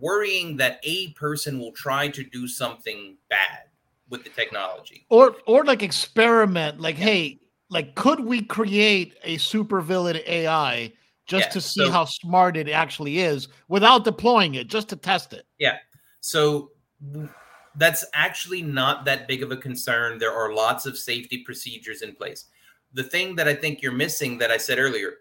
worrying 0.00 0.56
that 0.56 0.80
a 0.82 1.08
person 1.12 1.58
will 1.58 1.72
try 1.72 2.08
to 2.08 2.22
do 2.24 2.46
something 2.46 3.16
bad 3.28 3.64
with 4.10 4.24
the 4.24 4.30
technology 4.30 5.04
or 5.10 5.36
or 5.46 5.64
like 5.64 5.82
experiment 5.82 6.80
like 6.80 6.96
hey 6.96 7.38
like 7.68 7.94
could 7.94 8.20
we 8.20 8.42
create 8.42 9.16
a 9.22 9.36
super 9.36 9.80
villain 9.80 10.18
AI 10.26 10.90
just 11.28 11.48
yeah, 11.48 11.50
to 11.50 11.60
see 11.60 11.84
so, 11.84 11.92
how 11.92 12.04
smart 12.06 12.56
it 12.56 12.68
actually 12.70 13.18
is 13.18 13.48
without 13.68 14.02
deploying 14.02 14.54
it, 14.54 14.66
just 14.66 14.88
to 14.88 14.96
test 14.96 15.34
it? 15.34 15.46
Yeah. 15.58 15.76
So 16.20 16.70
that's 17.76 18.04
actually 18.14 18.62
not 18.62 19.04
that 19.04 19.28
big 19.28 19.42
of 19.42 19.52
a 19.52 19.56
concern. 19.56 20.18
There 20.18 20.32
are 20.32 20.54
lots 20.54 20.86
of 20.86 20.96
safety 20.96 21.44
procedures 21.44 22.00
in 22.00 22.14
place. 22.14 22.46
The 22.94 23.04
thing 23.04 23.36
that 23.36 23.46
I 23.46 23.54
think 23.54 23.82
you're 23.82 23.92
missing 23.92 24.38
that 24.38 24.50
I 24.50 24.56
said 24.56 24.78
earlier, 24.78 25.16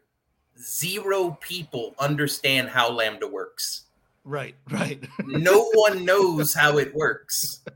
zero 0.57 1.38
people 1.41 1.93
understand 1.99 2.69
how 2.69 2.89
LaMDA 2.89 3.30
works. 3.30 3.86
Right, 4.28 4.55
right. 4.71 5.01
no 5.25 5.71
one 5.73 6.03
knows 6.03 6.53
how 6.53 6.78
it 6.78 6.93
works. 6.93 7.61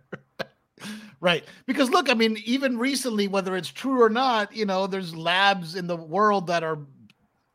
Right. 1.24 1.43
Because 1.68 1.91
look, 1.91 2.10
I 2.10 2.16
mean, 2.16 2.38
even 2.45 2.80
recently, 2.80 3.28
whether 3.28 3.56
it's 3.56 3.70
true 3.70 4.02
or 4.02 4.10
not, 4.10 4.56
you 4.56 4.66
know, 4.66 4.88
there's 4.88 5.16
labs 5.16 5.76
in 5.76 5.86
the 5.86 5.95
world 5.95 6.47
that 6.47 6.64
are 6.64 6.80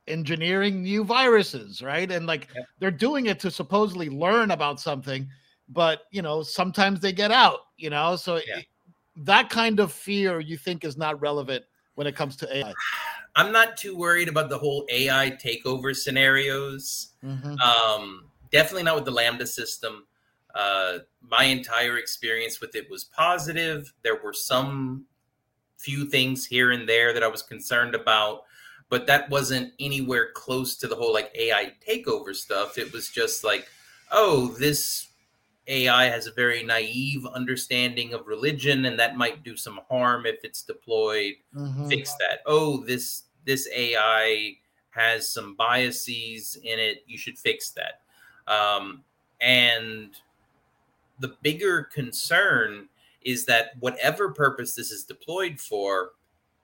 engineering 0.07 0.84
new 0.84 1.03
viruses, 1.03 1.82
right? 1.82 2.09
And 2.12 2.26
like 2.26 2.47
yeah. 2.55 2.62
they're 2.78 2.92
doing 2.92 3.26
it 3.26 3.40
to 3.40 3.51
supposedly 3.51 4.09
learn 4.09 4.53
about 4.53 4.78
something, 4.78 5.28
but 5.68 6.03
you 6.12 6.22
know, 6.22 6.44
sometimes 6.44 7.01
they 7.01 7.11
get 7.11 7.32
out, 7.32 7.59
you 7.76 7.90
know. 7.90 8.14
So 8.14 8.36
yeah. 8.36 8.59
it, 8.59 8.66
that 9.16 9.51
kind 9.51 9.80
of 9.80 9.92
fear 9.92 10.38
you 10.38 10.57
think 10.57 10.84
is 10.84 10.97
not 10.97 11.20
relevant 11.20 11.64
when 11.97 12.07
it 12.07 12.14
comes 12.14 12.36
to 12.36 12.57
AI. 12.57 12.72
I'm 13.34 13.51
not 13.51 13.76
too 13.76 13.97
worried 13.97 14.28
about 14.28 14.49
the 14.49 14.59
whole 14.59 14.86
AI 14.90 15.36
takeover 15.44 15.94
scenarios. 15.94 17.14
Mm-hmm. 17.24 17.59
Um, 17.61 18.26
definitely 18.51 18.84
not 18.84 18.97
with 18.97 19.05
the 19.05 19.12
LaMDA 19.12 19.47
system. 19.47 20.07
Uh, 20.55 20.99
my 21.20 21.44
entire 21.44 21.99
experience 21.99 22.61
with 22.61 22.74
it 22.74 22.90
was 22.90 23.05
positive. 23.05 23.92
There 24.03 24.20
were 24.22 24.32
some 24.32 25.05
few 25.76 26.07
things 26.07 26.47
here 26.47 26.72
and 26.72 26.88
there 26.88 27.12
that 27.12 27.22
I 27.22 27.28
was 27.28 27.42
concerned 27.42 27.94
about, 27.94 28.42
but 28.88 29.07
that 29.07 29.28
wasn't 29.28 29.72
anywhere 29.78 30.30
close 30.32 30.76
to 30.78 30.88
the 30.88 30.97
whole 30.97 31.12
like 31.12 31.30
AI 31.34 31.72
takeover 31.86 32.34
stuff. 32.34 32.78
It 32.78 32.92
was 32.92 33.09
just 33.09 33.44
like, 33.44 33.68
oh, 34.11 34.49
this 34.59 35.09
AI 35.68 36.05
has 36.05 36.26
a 36.26 36.32
very 36.32 36.62
naive 36.62 37.26
understanding 37.26 38.14
of 38.14 38.26
religion, 38.26 38.84
and 38.86 38.99
that 38.99 39.16
might 39.16 39.42
do 39.42 39.57
some 39.57 39.80
harm 39.88 40.26
if 40.26 40.36
it's 40.44 40.62
deployed. 40.62 41.34
Mm-hmm. 41.55 41.88
Fix 41.88 42.14
that. 42.16 42.40
Oh, 42.47 42.84
this 42.84 43.24
this 43.44 43.68
AI 43.74 44.57
has 44.90 45.30
some 45.30 45.55
biases 45.57 46.57
in 46.62 46.78
it. 46.78 47.03
You 47.07 47.18
should 47.18 47.38
fix 47.38 47.70
that. 47.72 48.01
Um, 48.47 49.03
and 49.40 50.11
the 51.18 51.36
bigger 51.42 51.84
concern 51.84 52.88
is 53.22 53.44
that 53.47 53.72
whatever 53.80 54.32
purpose 54.32 54.74
this 54.74 54.90
is 54.90 55.05
deployed 55.05 55.61
for, 55.61 56.11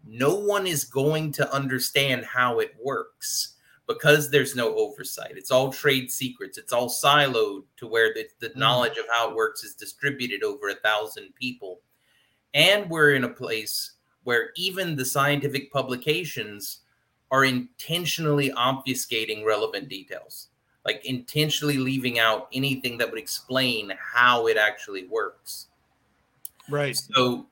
no 0.06 0.34
one 0.34 0.66
is 0.66 0.84
going 0.84 1.32
to 1.32 1.52
understand 1.52 2.24
how 2.24 2.60
it 2.60 2.74
works 2.82 3.56
because 3.86 4.30
there's 4.30 4.54
no 4.54 4.74
oversight. 4.76 5.32
It's 5.36 5.50
all 5.50 5.72
trade 5.72 6.10
secrets. 6.10 6.58
It's 6.58 6.72
all 6.72 6.88
siloed 6.88 7.64
to 7.78 7.86
where 7.86 8.14
the, 8.14 8.26
the 8.40 8.50
mm. 8.50 8.56
knowledge 8.56 8.96
of 8.96 9.04
how 9.10 9.30
it 9.30 9.36
works 9.36 9.64
is 9.64 9.74
distributed 9.74 10.42
over 10.42 10.68
a 10.68 10.74
thousand 10.74 11.34
people. 11.34 11.80
And 12.54 12.88
we're 12.88 13.14
in 13.14 13.24
a 13.24 13.28
place 13.28 13.92
where 14.24 14.50
even 14.56 14.94
the 14.94 15.04
scientific 15.04 15.72
publications 15.72 16.80
are 17.30 17.44
intentionally 17.44 18.50
obfuscating 18.50 19.44
relevant 19.44 19.88
details 19.88 20.48
like 20.84 21.04
intentionally 21.04 21.78
leaving 21.78 22.18
out 22.18 22.48
anything 22.52 22.98
that 22.98 23.10
would 23.10 23.18
explain 23.18 23.92
how 23.98 24.46
it 24.46 24.56
actually 24.56 25.06
works. 25.06 25.68
Right. 26.68 26.96
So 26.96 27.46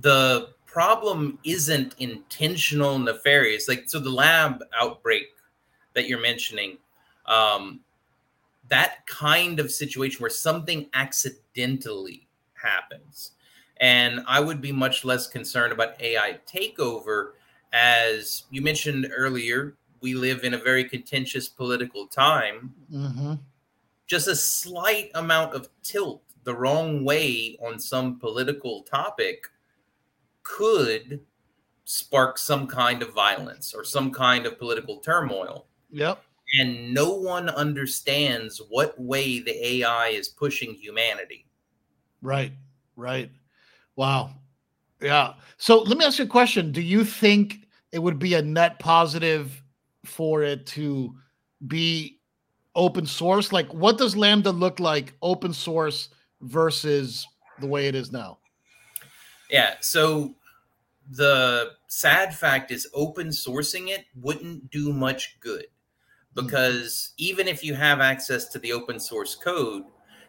the 0.00 0.48
problem 0.66 1.38
isn't 1.44 1.94
intentional 1.98 2.98
nefarious. 2.98 3.68
Like 3.68 3.84
so 3.86 3.98
the 3.98 4.10
lab 4.10 4.62
outbreak 4.80 5.26
that 5.94 6.08
you're 6.08 6.20
mentioning, 6.20 6.78
um, 7.26 7.80
that 8.68 9.06
kind 9.06 9.60
of 9.60 9.70
situation 9.70 10.20
where 10.20 10.30
something 10.30 10.88
accidentally 10.94 12.26
happens. 12.54 13.32
And 13.78 14.20
I 14.26 14.40
would 14.40 14.60
be 14.60 14.72
much 14.72 15.04
less 15.04 15.26
concerned 15.26 15.72
about 15.72 16.00
AI 16.00 16.38
takeover 16.46 17.32
as 17.72 18.44
you 18.50 18.62
mentioned 18.62 19.10
earlier, 19.14 19.74
we 20.02 20.14
live 20.14 20.44
in 20.44 20.54
a 20.54 20.58
very 20.58 20.84
contentious 20.84 21.48
political 21.48 22.06
time. 22.06 22.74
Mm-hmm. 22.92 23.34
Just 24.06 24.28
a 24.28 24.36
slight 24.36 25.10
amount 25.14 25.54
of 25.54 25.68
tilt 25.82 26.22
the 26.44 26.54
wrong 26.54 27.04
way 27.04 27.56
on 27.64 27.78
some 27.78 28.18
political 28.18 28.82
topic 28.82 29.48
could 30.42 31.20
spark 31.84 32.38
some 32.38 32.66
kind 32.66 33.02
of 33.02 33.12
violence 33.12 33.74
or 33.74 33.84
some 33.84 34.10
kind 34.10 34.46
of 34.46 34.58
political 34.58 34.98
turmoil. 34.98 35.66
Yep. 35.90 36.22
And 36.58 36.92
no 36.92 37.14
one 37.14 37.48
understands 37.48 38.60
what 38.68 39.00
way 39.00 39.40
the 39.40 39.66
AI 39.66 40.08
is 40.08 40.28
pushing 40.28 40.74
humanity. 40.74 41.46
Right. 42.20 42.52
Right. 42.96 43.30
Wow. 43.96 44.30
Yeah. 45.00 45.34
So 45.58 45.82
let 45.82 45.96
me 45.96 46.04
ask 46.04 46.18
you 46.18 46.24
a 46.24 46.28
question. 46.28 46.72
Do 46.72 46.82
you 46.82 47.04
think 47.04 47.66
it 47.90 47.98
would 47.98 48.18
be 48.18 48.34
a 48.34 48.42
net 48.42 48.78
positive 48.78 49.62
for 50.04 50.42
it 50.42 50.66
to 50.66 51.14
be 51.66 52.18
open 52.74 53.06
source? 53.06 53.52
Like, 53.52 53.72
what 53.72 53.98
does 53.98 54.14
LaMDA 54.14 54.58
look 54.58 54.80
like 54.80 55.14
open 55.22 55.52
source 55.52 56.08
versus 56.40 57.26
the 57.60 57.66
way 57.66 57.86
it 57.86 57.94
is 57.94 58.12
now? 58.12 58.38
Yeah. 59.50 59.74
So 59.80 60.34
the 61.10 61.72
sad 61.88 62.34
fact 62.34 62.70
is, 62.70 62.88
open 62.94 63.28
sourcing 63.28 63.88
it 63.88 64.06
wouldn't 64.20 64.70
do 64.70 64.92
much 64.92 65.36
good 65.40 65.66
hmm. 66.34 66.44
because 66.44 67.12
mm-hmm. 67.12 67.24
even 67.24 67.48
if 67.48 67.62
you 67.62 67.74
have 67.74 68.00
access 68.00 68.46
to 68.48 68.58
the 68.58 68.72
open 68.72 68.98
source 68.98 69.34
code, 69.34 69.84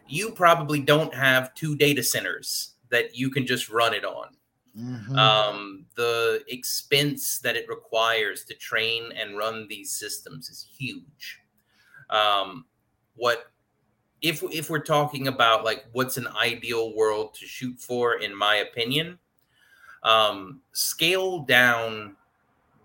you 0.06 0.30
probably 0.32 0.80
don't 0.80 1.14
have 1.14 1.54
two 1.54 1.76
data 1.76 2.02
centers 2.02 2.74
that 2.90 3.16
you 3.16 3.30
can 3.30 3.46
just 3.46 3.70
run 3.70 3.94
it 3.94 4.04
on. 4.04 4.28
Mm-hmm. 4.78 5.16
Um, 5.16 5.86
the 5.94 6.42
expense 6.48 7.38
that 7.38 7.56
it 7.56 7.68
requires 7.68 8.44
to 8.44 8.54
train 8.54 9.12
and 9.12 9.36
run 9.36 9.68
these 9.68 9.92
systems 9.92 10.48
is 10.48 10.66
huge. 10.76 11.40
Um, 12.10 12.64
what 13.14 13.50
if 14.20 14.42
if 14.50 14.70
we're 14.70 14.80
talking 14.80 15.28
about 15.28 15.64
like 15.64 15.84
what's 15.92 16.16
an 16.16 16.26
ideal 16.28 16.94
world 16.94 17.34
to 17.34 17.46
shoot 17.46 17.78
for, 17.78 18.14
in 18.20 18.34
my 18.34 18.56
opinion, 18.56 19.18
um, 20.02 20.60
scale 20.72 21.40
down 21.40 22.16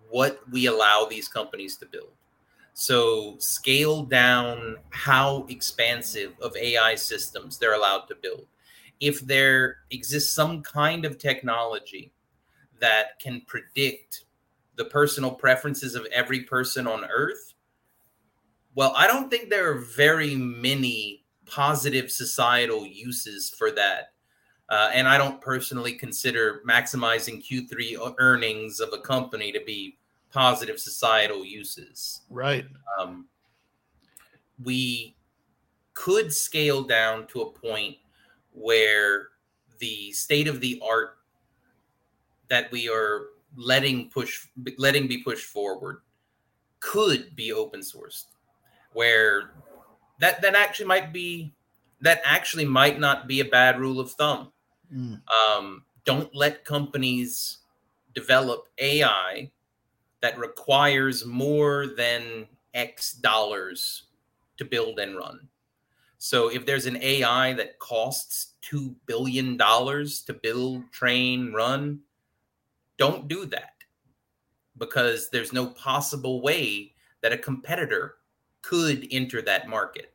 what 0.10 0.42
we 0.52 0.68
allow 0.68 1.08
these 1.10 1.28
companies 1.28 1.78
to 1.78 1.86
build. 1.86 2.12
So 2.74 3.36
scale 3.40 4.04
down 4.04 4.78
how 4.90 5.46
expansive 5.50 6.34
of 6.42 6.56
AI 6.56 6.96
systems 6.96 7.58
they're 7.58 7.74
allowed 7.74 8.08
to 8.08 8.16
build 8.16 8.46
if 9.00 9.22
there 9.22 9.78
exists 9.92 10.34
some 10.34 10.62
kind 10.62 11.06
of 11.06 11.18
technology 11.18 12.12
that 12.80 13.20
can 13.20 13.42
predict 13.48 14.26
the 14.76 14.86
personal 14.86 15.32
preferences 15.32 15.96
of 15.96 16.06
every 16.14 16.42
person 16.42 16.88
on 16.88 17.06
earth 17.06 17.54
well 18.76 18.94
i 18.96 19.08
don't 19.08 19.30
think 19.30 19.50
there 19.50 19.72
are 19.72 19.80
very 19.80 20.36
many 20.36 21.24
positive 21.46 22.12
societal 22.12 22.86
uses 22.86 23.50
for 23.50 23.72
that. 23.72 24.14
Uh, 24.70 24.92
and 24.94 25.08
i 25.08 25.18
don't 25.18 25.42
personally 25.42 25.94
consider 25.94 26.62
maximizing 26.68 27.44
q3 27.44 28.14
earnings 28.20 28.80
of 28.80 28.90
a 28.94 29.00
company 29.00 29.52
to 29.52 29.60
be 29.66 29.98
positive 30.32 30.80
societal 30.80 31.44
uses. 31.44 32.22
Right. 32.30 32.66
Um, 33.00 33.28
we 34.64 35.16
could 35.94 36.32
scale 36.32 36.84
down 36.84 37.28
to 37.28 37.42
a 37.42 37.52
point 37.52 37.98
where 38.60 39.30
the 39.80 40.12
state 40.12 40.48
of 40.48 40.60
the 40.60 40.82
art 40.88 41.18
that 42.50 42.72
we 42.72 42.90
are 42.90 43.28
letting 43.56 44.10
push 44.10 44.48
letting 44.78 45.08
be 45.08 45.24
pushed 45.24 45.46
forward 45.46 46.02
could 46.80 47.36
be 47.36 47.52
open 47.52 47.80
sourced 47.80 48.26
where 48.94 49.52
that 50.20 50.42
that 50.42 50.56
actually 50.56 50.86
might 50.86 51.12
be 51.12 51.52
that 52.02 52.22
actually 52.24 52.66
might 52.66 53.00
not 53.00 53.28
be 53.28 53.40
a 53.40 53.46
bad 53.46 53.80
rule 53.80 54.00
of 54.00 54.12
thumb 54.12 54.52
mm. 54.94 55.20
um, 55.32 55.84
don't 56.06 56.34
let 56.36 56.64
companies 56.64 57.60
develop 58.14 58.68
ai 58.78 59.50
that 60.22 60.38
requires 60.38 61.26
more 61.26 61.88
than 61.98 62.48
x 62.74 63.14
dollars 63.14 64.04
to 64.58 64.66
build 64.66 65.00
and 65.00 65.18
run 65.18 65.49
so 66.20 66.50
if 66.50 66.66
there's 66.66 66.86
an 66.86 67.02
AI 67.02 67.54
that 67.54 67.80
costs 67.80 68.56
$2 68.70 68.94
billion 69.06 69.58
to 69.58 70.40
build, 70.44 70.92
train, 70.92 71.54
run, 71.54 72.02
don't 72.98 73.30
do 73.30 73.46
that 73.46 73.74
because 74.78 75.30
there's 75.30 75.54
no 75.54 75.68
possible 75.68 76.42
way 76.42 76.94
that 77.22 77.32
a 77.32 77.38
competitor 77.38 78.16
could 78.62 79.08
enter 79.12 79.42
that 79.42 79.70
market. 79.70 80.12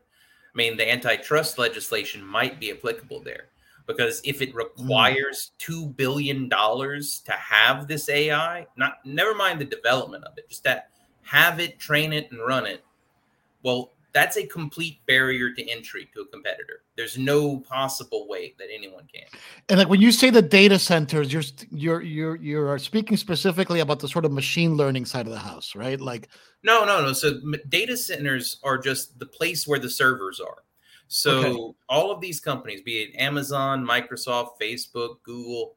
I 0.55 0.57
mean, 0.57 0.77
the 0.77 0.91
antitrust 0.91 1.59
legislation 1.59 2.23
might 2.23 2.61
be 2.61 2.71
applicable 2.71 3.23
there 3.23 3.49
because 3.87 4.21
if 4.25 4.43
it 4.43 4.53
mm. 4.53 4.57
requires 4.57 5.53
two 5.59 5.87
billion 5.87 6.51
dollars 6.51 7.21
to 7.21 7.33
have 7.33 7.89
this 7.89 8.11
AI, 8.11 8.67
not 8.77 8.99
never 9.07 9.35
mind 9.35 9.59
the 9.59 9.65
development 9.65 10.25
of 10.25 10.37
it, 10.37 10.51
just 10.51 10.65
that 10.65 10.91
have 11.23 11.61
it, 11.61 11.79
train 11.79 12.13
it, 12.13 12.31
and 12.31 12.41
run 12.41 12.67
it. 12.67 12.85
Well, 13.63 13.93
that's 14.15 14.37
a 14.37 14.47
complete 14.47 15.05
barrier 15.07 15.53
to 15.53 15.69
entry 15.69 16.09
to 16.15 16.21
a 16.21 16.27
competitor. 16.29 16.85
There's 16.97 17.19
no 17.19 17.59
possible 17.59 18.29
way 18.29 18.55
that 18.59 18.69
anyone 18.73 19.09
can. 19.13 19.27
And 19.69 19.81
like 19.81 19.89
when 19.89 20.01
you 20.01 20.13
say 20.13 20.31
the 20.31 20.41
data 20.41 20.79
centers, 20.79 21.33
you're 21.33 21.43
you're 21.71 22.01
you're 22.01 22.37
you're 22.37 22.79
speaking 22.79 23.17
specifically 23.17 23.81
about 23.81 23.99
the 23.99 24.09
sort 24.09 24.25
of 24.25 24.33
machine 24.33 24.77
learning 24.77 25.05
side 25.05 25.27
of 25.27 25.33
the 25.33 25.39
house, 25.39 25.75
right? 25.75 26.01
Like 26.01 26.29
no, 26.63 26.85
no, 26.85 27.03
no. 27.05 27.13
So 27.13 27.41
data 27.69 27.97
centers 27.97 28.59
are 28.63 28.79
just 28.79 29.19
the 29.19 29.27
place 29.27 29.67
where 29.67 29.81
the 29.81 29.91
servers 29.91 30.41
are. 30.41 30.63
So 31.09 31.39
okay. 31.41 31.79
all 31.89 32.11
of 32.11 32.21
these 32.21 32.39
companies, 32.41 32.83
be 32.83 33.03
it 33.03 33.17
Amazon, 33.17 33.85
Microsoft, 33.85 34.51
Facebook, 34.63 35.17
Google, 35.25 35.75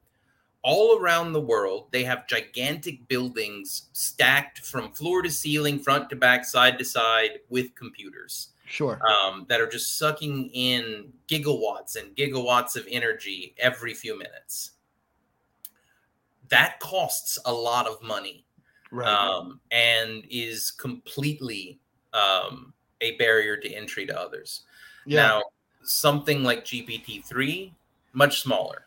all 0.68 0.98
around 0.98 1.32
the 1.32 1.40
world, 1.40 1.86
they 1.92 2.04
have 2.04 2.28
gigantic 2.28 3.08
buildings 3.08 3.88
stacked 3.94 4.58
from 4.58 4.92
floor 4.92 5.22
to 5.22 5.30
ceiling, 5.30 5.78
front 5.78 6.10
to 6.10 6.16
back, 6.16 6.44
side 6.44 6.78
to 6.78 6.84
side 6.84 7.38
with 7.48 7.74
computers. 7.74 8.50
Sure. 8.66 9.00
Um, 9.08 9.46
that 9.48 9.62
are 9.62 9.66
just 9.66 9.96
sucking 9.96 10.50
in 10.52 11.10
gigawatts 11.26 11.96
and 11.96 12.14
gigawatts 12.14 12.76
of 12.76 12.86
energy 12.90 13.54
every 13.56 13.94
few 13.94 14.18
minutes. 14.18 14.72
That 16.50 16.78
costs 16.80 17.38
a 17.46 17.52
lot 17.52 17.86
of 17.86 18.02
money. 18.02 18.44
Right. 18.90 19.08
Um, 19.08 19.60
and 19.70 20.24
is 20.30 20.70
completely 20.70 21.80
um, 22.12 22.74
a 23.00 23.16
barrier 23.16 23.56
to 23.56 23.72
entry 23.72 24.04
to 24.04 24.20
others. 24.20 24.64
Yeah. 25.06 25.22
Now, 25.22 25.42
something 25.82 26.44
like 26.44 26.66
GPT-3, 26.66 27.72
much 28.12 28.42
smaller, 28.42 28.84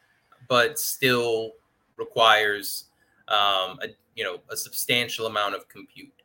but 0.48 0.78
still 0.78 1.54
requires 2.02 2.86
um, 3.28 3.80
a 3.82 3.88
you 4.16 4.24
know 4.24 4.38
a 4.50 4.58
substantial 4.58 5.26
amount 5.28 5.56
of 5.56 5.68
compute. 5.70 6.22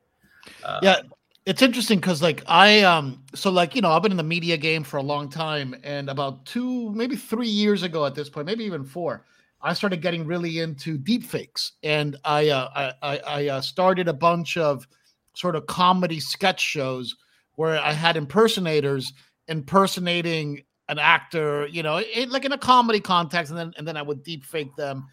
Uh, 0.64 0.80
yeah, 0.82 1.00
it's 1.44 1.62
interesting 1.62 1.98
because 1.98 2.20
like 2.22 2.42
I 2.46 2.82
um 2.82 3.22
so 3.34 3.50
like 3.50 3.74
you 3.76 3.82
know 3.82 3.92
I've 3.92 4.02
been 4.02 4.10
in 4.10 4.16
the 4.16 4.32
media 4.36 4.56
game 4.56 4.82
for 4.82 4.96
a 4.96 5.02
long 5.02 5.28
time, 5.28 5.76
and 5.84 6.08
about 6.08 6.44
two 6.46 6.90
maybe 6.92 7.16
three 7.16 7.48
years 7.48 7.82
ago 7.82 8.04
at 8.04 8.14
this 8.14 8.28
point, 8.28 8.46
maybe 8.46 8.64
even 8.64 8.84
four. 8.84 9.24
I 9.62 9.72
started 9.72 10.02
getting 10.02 10.26
really 10.26 10.58
into 10.58 10.98
deepfakes, 10.98 11.72
and 11.82 12.16
I 12.24 12.48
uh, 12.48 12.92
I, 13.02 13.18
I 13.18 13.48
uh, 13.48 13.60
started 13.60 14.08
a 14.08 14.12
bunch 14.12 14.56
of 14.56 14.86
sort 15.34 15.56
of 15.56 15.66
comedy 15.66 16.20
sketch 16.20 16.60
shows 16.60 17.14
where 17.56 17.78
I 17.78 17.92
had 17.92 18.16
impersonators 18.16 19.12
impersonating 19.48 20.62
an 20.88 20.98
actor, 20.98 21.66
you 21.66 21.82
know, 21.82 21.96
it, 21.96 22.30
like 22.30 22.44
in 22.44 22.52
a 22.52 22.58
comedy 22.58 23.00
context, 23.00 23.50
and 23.50 23.58
then 23.58 23.72
and 23.76 23.86
then 23.86 23.96
I 23.96 24.02
would 24.02 24.24
deepfake 24.24 24.74
them. 24.76 25.06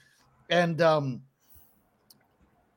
And 0.49 0.81
um, 0.81 1.21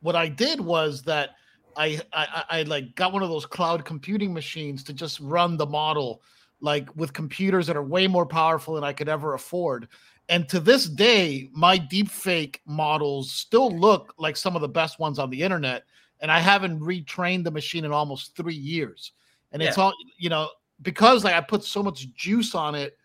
what 0.00 0.16
I 0.16 0.28
did 0.28 0.60
was 0.60 1.02
that 1.02 1.30
I, 1.76 2.00
I 2.12 2.44
I 2.50 2.62
like 2.62 2.94
got 2.94 3.12
one 3.12 3.22
of 3.22 3.28
those 3.28 3.46
cloud 3.46 3.84
computing 3.84 4.32
machines 4.32 4.82
to 4.84 4.92
just 4.92 5.20
run 5.20 5.56
the 5.56 5.66
model, 5.66 6.22
like 6.60 6.94
with 6.96 7.12
computers 7.12 7.66
that 7.66 7.76
are 7.76 7.82
way 7.82 8.06
more 8.06 8.26
powerful 8.26 8.74
than 8.74 8.84
I 8.84 8.92
could 8.92 9.08
ever 9.08 9.34
afford. 9.34 9.88
And 10.28 10.48
to 10.48 10.58
this 10.58 10.86
day, 10.86 11.48
my 11.52 11.78
deepfake 11.78 12.56
models 12.66 13.30
still 13.30 13.70
look 13.70 14.14
like 14.18 14.36
some 14.36 14.56
of 14.56 14.62
the 14.62 14.68
best 14.68 14.98
ones 14.98 15.18
on 15.18 15.30
the 15.30 15.42
internet. 15.42 15.84
And 16.20 16.32
I 16.32 16.40
haven't 16.40 16.80
retrained 16.80 17.44
the 17.44 17.50
machine 17.50 17.84
in 17.84 17.92
almost 17.92 18.34
three 18.34 18.54
years. 18.54 19.12
And 19.52 19.62
yeah. 19.62 19.68
it's 19.68 19.78
all, 19.78 19.92
you 20.18 20.28
know, 20.28 20.48
because 20.82 21.24
like 21.24 21.34
I 21.34 21.40
put 21.40 21.62
so 21.62 21.82
much 21.82 22.12
juice 22.14 22.54
on 22.54 22.74
it, 22.74 22.96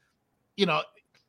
you 0.56 0.66
know, 0.66 0.82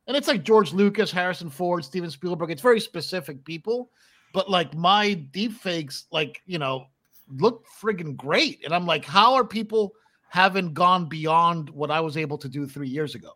and 0.07 0.17
it's 0.17 0.29
like 0.29 0.43
George 0.43 0.73
Lucas, 0.73 1.11
Harrison 1.11 1.51
Ford, 1.51 1.85
Steven 1.85 2.11
Spielberg. 2.11 2.51
It's 2.51 2.63
very 2.63 2.81
specific 2.81 3.45
people, 3.45 3.91
but 4.33 4.51
like 4.51 4.75
my 4.75 5.15
deep 5.15 5.53
fakes, 5.53 6.07
like 6.11 6.43
you 6.47 6.59
know, 6.59 6.87
look 7.39 7.65
friggin' 7.81 8.17
great. 8.17 8.65
And 8.65 8.75
I'm 8.75 8.87
like, 8.87 9.05
how 9.05 9.35
are 9.35 9.45
people 9.45 9.93
haven't 10.29 10.75
gone 10.75 11.09
beyond 11.09 11.71
what 11.71 11.91
I 11.91 12.01
was 12.01 12.17
able 12.17 12.39
to 12.39 12.49
do 12.49 12.67
three 12.67 12.89
years 12.89 13.15
ago? 13.15 13.33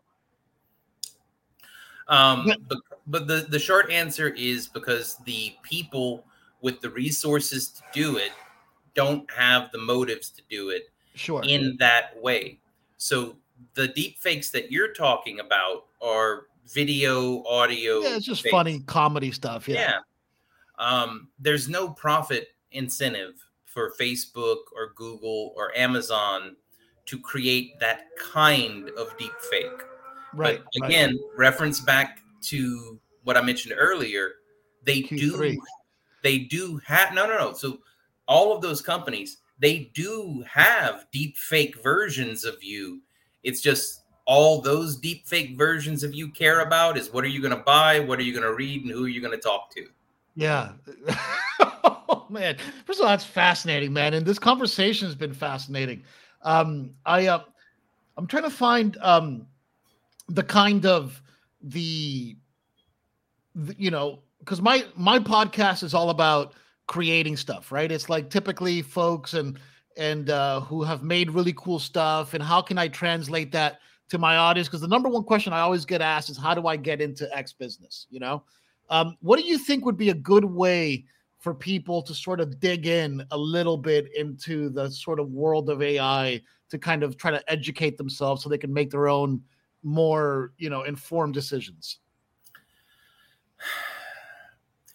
Um, 2.09 2.51
but, 2.67 2.77
but 3.07 3.27
the 3.27 3.47
the 3.49 3.59
short 3.59 3.91
answer 3.91 4.29
is 4.29 4.67
because 4.67 5.17
the 5.25 5.55
people 5.63 6.25
with 6.61 6.79
the 6.79 6.89
resources 6.89 7.69
to 7.69 7.81
do 7.93 8.17
it 8.17 8.31
don't 8.93 9.29
have 9.31 9.71
the 9.71 9.77
motives 9.77 10.29
to 10.31 10.41
do 10.49 10.69
it 10.69 10.89
sure 11.15 11.43
in 11.43 11.75
that 11.79 12.19
way 12.21 12.59
so 12.97 13.35
the 13.73 13.87
deep 13.89 14.17
fakes 14.19 14.49
that 14.51 14.71
you're 14.71 14.93
talking 14.93 15.39
about 15.39 15.85
are 16.01 16.47
video, 16.73 17.43
audio. 17.45 18.01
Yeah, 18.01 18.15
it's 18.15 18.25
just 18.25 18.47
funny 18.49 18.79
comedy 18.81 19.31
stuff. 19.31 19.67
Yeah. 19.67 19.75
yeah. 19.75 19.99
Um, 20.79 21.29
there's 21.39 21.67
no 21.67 21.89
profit 21.89 22.49
incentive 22.71 23.33
for 23.65 23.93
Facebook 23.99 24.57
or 24.75 24.93
Google 24.95 25.53
or 25.55 25.75
Amazon 25.77 26.55
to 27.05 27.19
create 27.19 27.79
that 27.79 28.01
kind 28.19 28.89
of 28.97 29.17
deep 29.17 29.31
fake. 29.49 29.83
Right. 30.33 30.61
But 30.73 30.85
again, 30.85 31.11
right. 31.11 31.37
reference 31.37 31.79
back 31.79 32.19
to 32.43 32.99
what 33.23 33.37
I 33.37 33.41
mentioned 33.41 33.75
earlier. 33.77 34.33
They 34.83 35.01
Q3. 35.01 35.19
do 35.19 35.61
they 36.23 36.39
do 36.39 36.79
have 36.85 37.13
no 37.13 37.25
no 37.25 37.37
no. 37.37 37.53
So 37.53 37.79
all 38.27 38.55
of 38.55 38.61
those 38.61 38.81
companies 38.81 39.37
they 39.59 39.91
do 39.93 40.43
have 40.47 41.05
deep 41.11 41.37
fake 41.37 41.81
versions 41.81 42.45
of 42.45 42.63
you. 42.63 43.01
It's 43.43 43.61
just 43.61 44.03
all 44.27 44.61
those 44.61 44.97
deep 44.97 45.25
fake 45.25 45.57
versions 45.57 46.03
of 46.03 46.13
you 46.13 46.29
care 46.29 46.59
about 46.59 46.97
is 46.97 47.11
what 47.11 47.23
are 47.23 47.29
you 47.29 47.41
going 47.41 47.55
to 47.55 47.63
buy, 47.63 47.99
what 47.99 48.19
are 48.19 48.23
you 48.23 48.33
going 48.33 48.43
to 48.43 48.53
read, 48.53 48.83
and 48.83 48.91
who 48.91 49.05
are 49.05 49.09
you 49.09 49.21
going 49.21 49.33
to 49.33 49.39
talk 49.39 49.73
to? 49.73 49.87
Yeah. 50.35 50.73
oh, 51.59 52.25
man. 52.29 52.57
First 52.85 52.99
of 52.99 53.05
all, 53.05 53.09
that's 53.09 53.23
fascinating, 53.23 53.93
man. 53.93 54.13
And 54.13 54.25
this 54.25 54.37
conversation 54.37 55.07
has 55.07 55.15
been 55.15 55.33
fascinating. 55.33 56.03
Um, 56.43 56.91
I 57.05 57.27
uh, 57.27 57.43
I'm 58.17 58.27
trying 58.27 58.43
to 58.43 58.49
find 58.49 58.97
um 59.01 59.47
the 60.27 60.43
kind 60.43 60.85
of 60.85 61.21
the, 61.61 62.35
the 63.55 63.75
you 63.77 63.89
know, 63.89 64.19
because 64.39 64.61
my 64.61 64.85
my 64.95 65.19
podcast 65.19 65.83
is 65.83 65.93
all 65.93 66.09
about 66.09 66.53
creating 66.87 67.37
stuff, 67.37 67.71
right? 67.71 67.91
It's 67.91 68.09
like 68.09 68.29
typically 68.29 68.81
folks 68.81 69.33
and 69.33 69.57
and 69.95 70.29
uh, 70.29 70.59
who 70.59 70.83
have 70.83 71.01
made 71.01 71.31
really 71.31 71.53
cool 71.53 71.79
stuff, 71.79 72.33
and 72.33 72.43
how 72.43 72.61
can 72.61 72.77
I 72.77 72.89
translate 72.89 73.53
that 73.53 73.79
to 74.09 74.17
my 74.17 74.37
audience? 74.37 74.67
Because 74.67 74.81
the 74.81 74.87
number 74.87 75.09
one 75.09 75.23
question 75.23 75.53
I 75.53 75.59
always 75.59 75.85
get 75.85 76.01
asked 76.01 76.29
is, 76.29 76.37
how 76.37 76.53
do 76.53 76.67
I 76.67 76.75
get 76.75 77.01
into 77.01 77.29
X 77.35 77.53
business? 77.53 78.07
You 78.09 78.19
know, 78.19 78.43
um, 78.89 79.17
what 79.21 79.39
do 79.39 79.45
you 79.45 79.57
think 79.57 79.85
would 79.85 79.97
be 79.97 80.09
a 80.09 80.15
good 80.15 80.45
way 80.45 81.05
for 81.39 81.53
people 81.53 82.01
to 82.01 82.13
sort 82.13 82.39
of 82.39 82.59
dig 82.59 82.87
in 82.87 83.23
a 83.31 83.37
little 83.37 83.77
bit 83.77 84.13
into 84.15 84.69
the 84.69 84.89
sort 84.89 85.19
of 85.19 85.29
world 85.31 85.69
of 85.69 85.81
AI 85.81 86.41
to 86.69 86.77
kind 86.77 87.03
of 87.03 87.17
try 87.17 87.31
to 87.31 87.51
educate 87.51 87.97
themselves 87.97 88.43
so 88.43 88.49
they 88.49 88.57
can 88.57 88.73
make 88.73 88.89
their 88.89 89.07
own 89.07 89.41
more, 89.83 90.53
you 90.57 90.69
know, 90.69 90.83
informed 90.83 91.33
decisions? 91.33 91.99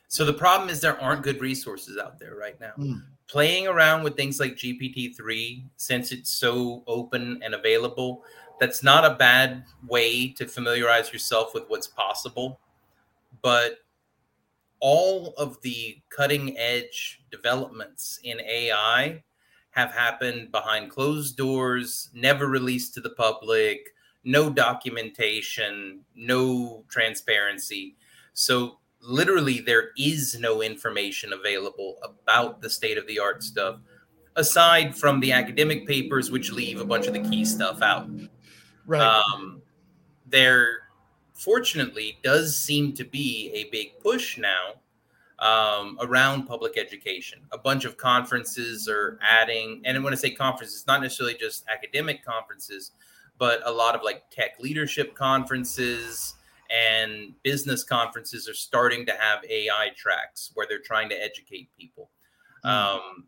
So 0.08 0.26
the 0.26 0.34
problem 0.34 0.68
is 0.68 0.80
there 0.80 1.00
aren't 1.00 1.22
good 1.22 1.40
resources 1.40 1.96
out 1.96 2.18
there 2.18 2.34
right 2.34 2.60
now. 2.60 2.72
Mm. 2.78 3.02
Playing 3.28 3.66
around 3.66 4.02
with 4.02 4.14
things 4.14 4.38
like 4.38 4.56
GPT-3, 4.56 5.64
since 5.76 6.12
it's 6.12 6.28
so 6.30 6.82
open 6.86 7.40
and 7.42 7.54
available, 7.54 8.22
that's 8.62 8.84
not 8.84 9.04
a 9.04 9.16
bad 9.16 9.64
way 9.88 10.28
to 10.28 10.46
familiarize 10.46 11.12
yourself 11.12 11.52
with 11.52 11.64
what's 11.66 11.88
possible. 11.88 12.60
But 13.42 13.78
all 14.78 15.34
of 15.36 15.60
the 15.62 15.98
cutting 16.10 16.56
edge 16.56 17.24
developments 17.32 18.20
in 18.22 18.40
AI 18.40 19.20
have 19.70 19.90
happened 19.90 20.52
behind 20.52 20.92
closed 20.92 21.36
doors, 21.36 22.10
never 22.14 22.46
released 22.46 22.94
to 22.94 23.00
the 23.00 23.10
public, 23.10 23.88
no 24.22 24.48
documentation, 24.48 25.98
no 26.14 26.84
transparency. 26.88 27.96
So 28.32 28.78
literally 29.00 29.58
there 29.58 29.88
is 29.98 30.38
no 30.38 30.62
information 30.62 31.32
available 31.32 31.96
about 32.04 32.62
the 32.62 32.70
state 32.70 32.96
of 32.96 33.08
the 33.08 33.18
art 33.18 33.42
stuff 33.42 33.80
aside 34.36 34.96
from 34.96 35.18
the 35.18 35.32
academic 35.32 35.84
papers 35.84 36.30
which 36.30 36.52
leave 36.52 36.80
a 36.80 36.84
bunch 36.84 37.08
of 37.08 37.12
the 37.12 37.28
key 37.28 37.44
stuff 37.44 37.82
out 37.82 38.08
right. 38.86 39.00
Um, 39.00 39.62
there 40.26 40.88
fortunately 41.32 42.18
does 42.22 42.56
seem 42.56 42.92
to 42.94 43.04
be 43.04 43.50
a 43.54 43.64
big 43.70 43.98
push 44.00 44.38
now 44.38 44.74
um, 45.38 45.98
around 46.00 46.46
public 46.46 46.78
education. 46.78 47.40
A 47.52 47.58
bunch 47.58 47.84
of 47.84 47.96
conferences 47.96 48.88
are 48.88 49.18
adding 49.20 49.82
and 49.84 50.02
when 50.04 50.12
i 50.12 50.16
say 50.16 50.30
conferences, 50.30 50.84
not 50.86 51.02
necessarily 51.02 51.34
just 51.34 51.64
academic 51.68 52.24
conferences 52.24 52.92
but 53.38 53.60
a 53.66 53.72
lot 53.72 53.96
of 53.96 54.02
like 54.04 54.22
tech 54.30 54.60
leadership 54.60 55.16
conferences 55.16 56.34
and 56.70 57.34
business 57.42 57.82
conferences 57.84 58.48
are 58.48 58.54
starting 58.54 59.04
to 59.04 59.12
have 59.18 59.44
AI 59.50 59.90
tracks 59.96 60.52
where 60.54 60.64
they're 60.68 60.78
trying 60.78 61.08
to 61.08 61.22
educate 61.22 61.68
people, 61.76 62.10
mm. 62.64 62.70
um, 62.70 63.24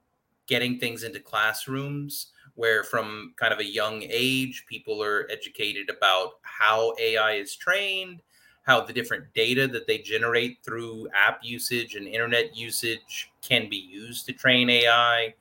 getting 0.47 0.79
things 0.79 1.03
into 1.03 1.19
classrooms 1.19 2.29
where 2.55 2.85
from 2.85 3.35
kind 3.37 3.53
of 3.53 3.59
a 3.59 3.65
young 3.65 4.03
age 4.09 4.65
people 4.69 5.03
are 5.03 5.27
educated 5.31 5.91
about 5.91 6.35
how 6.43 6.95
AI 7.01 7.33
is 7.33 7.57
trained, 7.57 8.23
how 8.63 8.81
the 8.81 8.93
different 8.93 9.33
data 9.35 9.67
that 9.69 9.87
they 9.87 9.99
generate 9.99 10.59
through 10.63 11.09
app 11.15 11.41
usage 11.43 11.97
and 11.97 12.07
internet 12.07 12.57
usage 12.57 13.33
can 13.43 13.69
be 13.69 13.77
used 13.77 14.27
to 14.27 14.33
train 14.33 14.71
AI. 14.71 15.35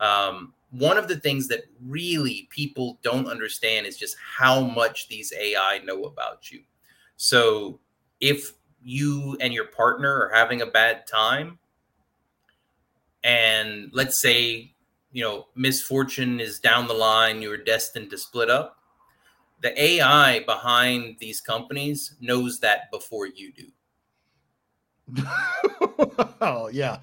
Um, 0.00 0.52
one 0.70 0.98
of 0.98 1.08
the 1.08 1.16
things 1.16 1.48
that 1.48 1.64
really 1.86 2.46
people 2.50 2.98
don't 3.02 3.26
understand 3.26 3.86
is 3.86 3.96
just 3.96 4.16
how 4.36 4.60
much 4.60 5.08
these 5.08 5.32
AI 5.32 5.80
know 5.84 6.04
about 6.04 6.50
you. 6.50 6.60
So 7.16 7.80
if 8.20 8.52
you 8.82 9.36
and 9.40 9.52
your 9.52 9.66
partner 9.66 10.24
are 10.24 10.30
having 10.34 10.60
a 10.60 10.66
bad 10.66 11.06
time, 11.06 11.58
and 13.24 13.90
let's 13.92 14.20
say, 14.20 14.72
you 15.12 15.24
know, 15.24 15.46
misfortune 15.54 16.40
is 16.40 16.58
down 16.60 16.86
the 16.86 16.94
line, 16.94 17.42
you're 17.42 17.56
destined 17.56 18.10
to 18.10 18.18
split 18.18 18.50
up, 18.50 18.76
the 19.60 19.80
AI 19.82 20.40
behind 20.40 21.16
these 21.18 21.40
companies 21.40 22.16
knows 22.20 22.60
that 22.60 22.90
before 22.92 23.26
you 23.26 23.52
do. 23.52 23.66
oh, 26.40 26.68
yeah. 26.72 26.98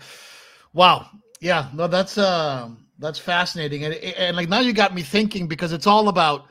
Wow. 0.73 1.09
Yeah. 1.41 1.69
No, 1.73 1.87
that's, 1.87 2.17
um, 2.17 2.85
that's 2.99 3.19
fascinating, 3.19 3.83
and 3.83 3.93
and 3.95 4.37
like 4.37 4.49
now 4.49 4.59
you 4.59 4.73
got 4.73 4.95
me 4.95 5.01
thinking 5.01 5.47
because 5.47 5.73
it's 5.73 5.87
all 5.87 6.07
about 6.07 6.45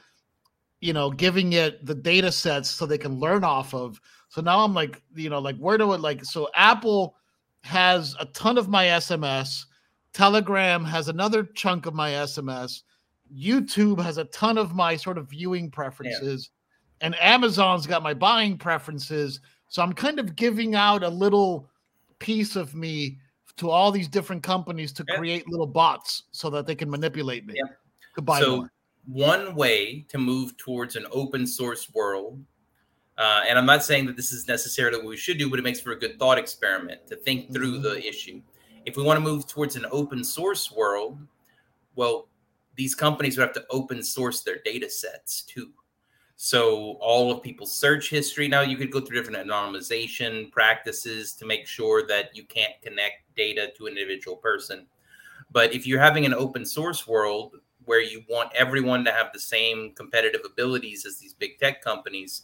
you 0.80 0.92
know 0.92 1.10
giving 1.10 1.54
it 1.54 1.84
the 1.86 1.94
data 1.94 2.30
sets 2.30 2.70
so 2.70 2.86
they 2.86 2.98
can 2.98 3.18
learn 3.18 3.44
off 3.44 3.74
of. 3.74 4.00
So 4.28 4.40
now 4.40 4.60
I'm 4.60 4.74
like, 4.74 5.00
you 5.14 5.30
know, 5.30 5.38
like 5.38 5.56
where 5.56 5.78
do 5.78 5.92
it 5.92 6.00
like 6.00 6.24
so 6.24 6.48
Apple 6.54 7.16
has 7.62 8.14
a 8.20 8.26
ton 8.26 8.58
of 8.58 8.68
my 8.68 8.84
SMS, 8.84 9.64
Telegram 10.14 10.84
has 10.84 11.08
another 11.08 11.42
chunk 11.42 11.86
of 11.86 11.92
my 11.92 12.12
SMS, 12.12 12.82
YouTube 13.36 14.00
has 14.00 14.16
a 14.16 14.24
ton 14.26 14.56
of 14.56 14.74
my 14.74 14.96
sort 14.96 15.18
of 15.18 15.28
viewing 15.28 15.70
preferences, 15.70 16.50
yeah. 17.00 17.06
and 17.06 17.16
Amazon's 17.20 17.86
got 17.86 18.02
my 18.02 18.14
buying 18.14 18.56
preferences. 18.56 19.40
So 19.68 19.82
I'm 19.82 19.92
kind 19.92 20.20
of 20.20 20.36
giving 20.36 20.76
out 20.76 21.02
a 21.02 21.08
little 21.08 21.68
piece 22.20 22.54
of 22.54 22.74
me 22.76 23.18
to 23.56 23.70
all 23.70 23.90
these 23.90 24.08
different 24.08 24.42
companies 24.42 24.92
to 24.92 25.04
create 25.04 25.48
little 25.48 25.66
bots 25.66 26.24
so 26.30 26.48
that 26.50 26.66
they 26.66 26.74
can 26.74 26.88
manipulate 26.90 27.44
me 27.46 27.54
yeah. 27.56 27.72
to 28.14 28.22
buy 28.22 28.40
so 28.40 28.56
more. 28.56 28.70
One 29.06 29.54
way 29.54 30.06
to 30.08 30.18
move 30.18 30.56
towards 30.56 30.96
an 30.96 31.06
open 31.12 31.46
source 31.46 31.92
world, 31.92 32.42
uh, 33.18 33.42
and 33.48 33.58
I'm 33.58 33.66
not 33.66 33.84
saying 33.84 34.06
that 34.06 34.16
this 34.16 34.32
is 34.32 34.48
necessarily 34.48 34.98
what 34.98 35.08
we 35.08 35.16
should 35.16 35.38
do, 35.38 35.50
but 35.50 35.58
it 35.58 35.62
makes 35.62 35.80
for 35.80 35.92
a 35.92 35.98
good 35.98 36.18
thought 36.18 36.38
experiment 36.38 37.06
to 37.08 37.16
think 37.16 37.52
through 37.52 37.74
mm-hmm. 37.74 37.82
the 37.82 38.08
issue. 38.08 38.40
If 38.86 38.96
we 38.96 39.02
want 39.02 39.16
to 39.16 39.24
move 39.24 39.46
towards 39.46 39.76
an 39.76 39.86
open 39.90 40.22
source 40.22 40.70
world, 40.70 41.18
well, 41.94 42.28
these 42.76 42.94
companies 42.94 43.36
would 43.36 43.44
have 43.44 43.54
to 43.54 43.64
open 43.70 44.02
source 44.02 44.42
their 44.42 44.58
data 44.64 44.90
sets 44.90 45.42
too. 45.42 45.70
So 46.36 46.96
all 47.00 47.30
of 47.30 47.42
people's 47.42 47.74
search 47.74 48.10
history. 48.10 48.48
Now 48.48 48.62
you 48.62 48.76
could 48.76 48.90
go 48.90 49.00
through 49.00 49.22
different 49.22 49.46
anonymization 49.46 50.50
practices 50.50 51.32
to 51.34 51.46
make 51.46 51.66
sure 51.66 52.06
that 52.08 52.36
you 52.36 52.44
can't 52.44 52.72
connect 52.82 53.34
data 53.36 53.72
to 53.76 53.86
an 53.86 53.96
individual 53.96 54.36
person. 54.36 54.86
But 55.52 55.72
if 55.72 55.86
you're 55.86 56.00
having 56.00 56.26
an 56.26 56.34
open 56.34 56.66
source 56.66 57.06
world 57.06 57.56
where 57.84 58.02
you 58.02 58.24
want 58.28 58.52
everyone 58.54 59.04
to 59.04 59.12
have 59.12 59.32
the 59.32 59.38
same 59.38 59.92
competitive 59.94 60.40
abilities 60.44 61.06
as 61.06 61.18
these 61.18 61.34
big 61.34 61.58
tech 61.58 61.82
companies, 61.82 62.42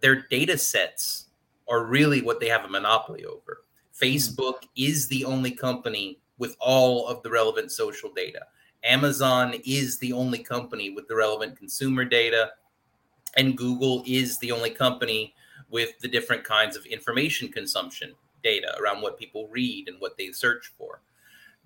their 0.00 0.26
data 0.28 0.58
sets 0.58 1.26
are 1.68 1.84
really 1.84 2.22
what 2.22 2.40
they 2.40 2.48
have 2.48 2.64
a 2.64 2.68
monopoly 2.68 3.24
over. 3.24 3.63
Hmm. 3.98 4.04
Facebook 4.04 4.62
is 4.76 5.08
the 5.08 5.24
only 5.24 5.50
company 5.50 6.20
with 6.38 6.56
all 6.60 7.06
of 7.08 7.22
the 7.22 7.30
relevant 7.30 7.70
social 7.70 8.12
data. 8.12 8.46
Amazon 8.82 9.54
is 9.64 9.98
the 9.98 10.12
only 10.12 10.40
company 10.40 10.90
with 10.90 11.08
the 11.08 11.16
relevant 11.16 11.56
consumer 11.56 12.04
data 12.04 12.50
and 13.36 13.56
Google 13.56 14.02
is 14.06 14.38
the 14.38 14.52
only 14.52 14.70
company 14.70 15.34
with 15.70 15.98
the 16.00 16.08
different 16.08 16.44
kinds 16.44 16.76
of 16.76 16.86
information 16.86 17.48
consumption 17.50 18.14
data 18.42 18.76
around 18.80 19.00
what 19.00 19.18
people 19.18 19.48
read 19.48 19.88
and 19.88 20.00
what 20.00 20.16
they 20.16 20.30
search 20.30 20.72
for. 20.78 21.00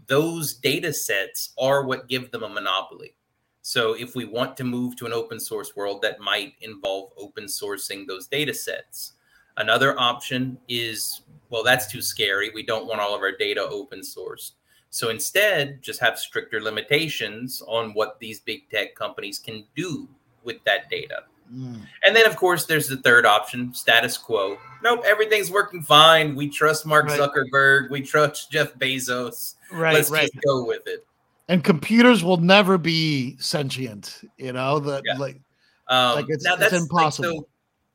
Those 0.07 0.55
data 0.55 0.93
sets 0.93 1.53
are 1.59 1.85
what 1.85 2.09
give 2.09 2.31
them 2.31 2.45
a 2.45 2.49
monopoly. 2.49 3.15
So 3.63 3.95
if 3.95 4.15
we 4.15 4.25
want 4.25 4.57
to 4.57 4.65
move 4.65 4.97
to 4.97 5.07
an 5.07 5.13
open 5.13 5.39
source 5.39 5.77
world, 5.77 6.01
that 6.03 6.21
might 6.21 6.55
involve 6.61 7.13
open 7.19 7.45
sourcing 7.45 8.07
those 8.07 8.27
data 8.27 8.55
sets. 8.55 9.13
Another 9.59 9.99
option 10.01 10.57
is, 10.69 11.21
well, 11.51 11.63
that's 11.63 11.87
too 11.87 12.01
scary. 12.01 12.51
We 12.55 12.63
don't 12.63 12.87
want 12.87 13.01
all 13.01 13.15
of 13.15 13.21
our 13.21 13.37
data 13.37 13.61
open 13.61 14.03
source. 14.03 14.53
So 14.91 15.11
instead, 15.11 15.83
just 15.83 16.01
have 16.01 16.19
stricter 16.19 16.63
limitations 16.63 17.63
on 17.67 17.93
what 17.93 18.19
these 18.19 18.41
big 18.41 18.71
tech 18.71 18.95
companies 18.95 19.39
can 19.39 19.65
do 19.77 20.09
with 20.45 20.65
that 20.65 20.89
data. 20.89 21.25
Mm. 21.53 21.81
And 22.05 22.17
then, 22.17 22.27
of 22.27 22.37
course, 22.37 22.67
there's 22.67 22.89
the 22.89 22.97
third 22.99 23.27
option 23.27 23.75
status 23.75 24.17
quo. 24.17 24.59
Nope, 24.83 25.03
everything's 25.05 25.51
working 25.51 25.83
fine. 25.83 26.35
We 26.35 26.49
trust 26.49 26.87
Mark 26.87 27.07
right. 27.07 27.21
Zuckerberg. 27.21 27.91
We 27.91 28.01
trust 28.01 28.51
Jeff 28.51 28.75
Bezos. 28.75 29.55
Right, 29.73 29.95
Let's 29.95 30.11
right. 30.11 30.31
just 30.33 30.45
go 30.45 30.65
with 30.65 30.87
it. 30.87 31.07
And 31.49 31.65
computers 31.65 32.23
will 32.23 32.37
never 32.37 32.77
be 32.79 33.37
sentient, 33.39 34.23
you 34.37 34.53
know, 34.53 34.79
that 34.81 35.03
yeah. 35.05 35.17
like, 35.17 35.41
um, 35.89 36.17
like 36.17 36.27
it's, 36.29 36.45
now 36.45 36.57
that's, 36.57 36.75
it's 36.75 36.83
impossible. 36.83 37.29
Like, 37.29 37.39
so 37.39 37.49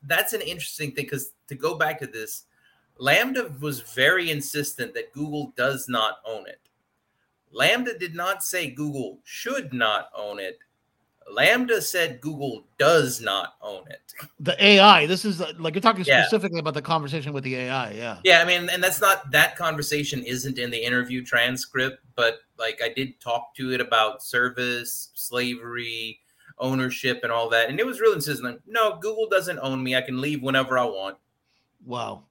that's 0.07 0.34
an 0.34 0.41
interesting 0.41 0.91
thing 0.91 1.05
because 1.05 1.32
to 1.47 1.55
go 1.55 1.75
back 1.75 1.99
to 1.99 2.07
this, 2.07 2.45
LaMDA 2.99 3.59
was 3.59 3.81
very 3.81 4.31
insistent 4.31 4.93
that 4.93 5.13
Google 5.13 5.53
does 5.55 5.87
not 5.87 6.17
own 6.25 6.47
it. 6.47 6.59
LaMDA 7.53 7.99
did 7.99 8.15
not 8.15 8.43
say 8.43 8.69
Google 8.69 9.19
should 9.23 9.73
not 9.73 10.09
own 10.15 10.39
it. 10.39 10.59
LaMDA 11.31 11.81
said 11.81 12.19
Google 12.21 12.65
does 12.77 13.21
not 13.21 13.55
own 13.61 13.83
it. 13.89 14.01
The 14.39 14.61
AI. 14.63 15.05
This 15.05 15.25
is 15.25 15.41
like 15.57 15.73
you're 15.73 15.81
talking 15.81 16.03
specifically 16.03 16.57
yeah. 16.57 16.61
about 16.61 16.73
the 16.73 16.81
conversation 16.81 17.33
with 17.33 17.43
the 17.43 17.55
AI. 17.55 17.91
Yeah. 17.91 18.17
Yeah. 18.23 18.41
I 18.41 18.45
mean, 18.45 18.69
and 18.69 18.83
that's 18.83 19.01
not 19.01 19.31
that 19.31 19.55
conversation 19.55 20.23
isn't 20.23 20.59
in 20.59 20.69
the 20.69 20.77
interview 20.77 21.23
transcript, 21.23 21.99
but 22.15 22.39
like 22.59 22.81
I 22.83 22.89
did 22.89 23.19
talk 23.19 23.55
to 23.55 23.71
it 23.71 23.81
about 23.81 24.21
service, 24.21 25.11
slavery, 25.13 26.19
ownership, 26.59 27.21
and 27.23 27.31
all 27.31 27.49
that. 27.49 27.69
And 27.69 27.79
it 27.79 27.85
was 27.85 27.99
really 27.99 28.15
insistent. 28.15 28.61
No, 28.67 28.97
Google 28.99 29.27
doesn't 29.29 29.59
own 29.59 29.81
me. 29.81 29.95
I 29.95 30.01
can 30.01 30.19
leave 30.19 30.41
whenever 30.43 30.77
I 30.77 30.85
want. 30.85 31.17
Wow. 31.86 32.25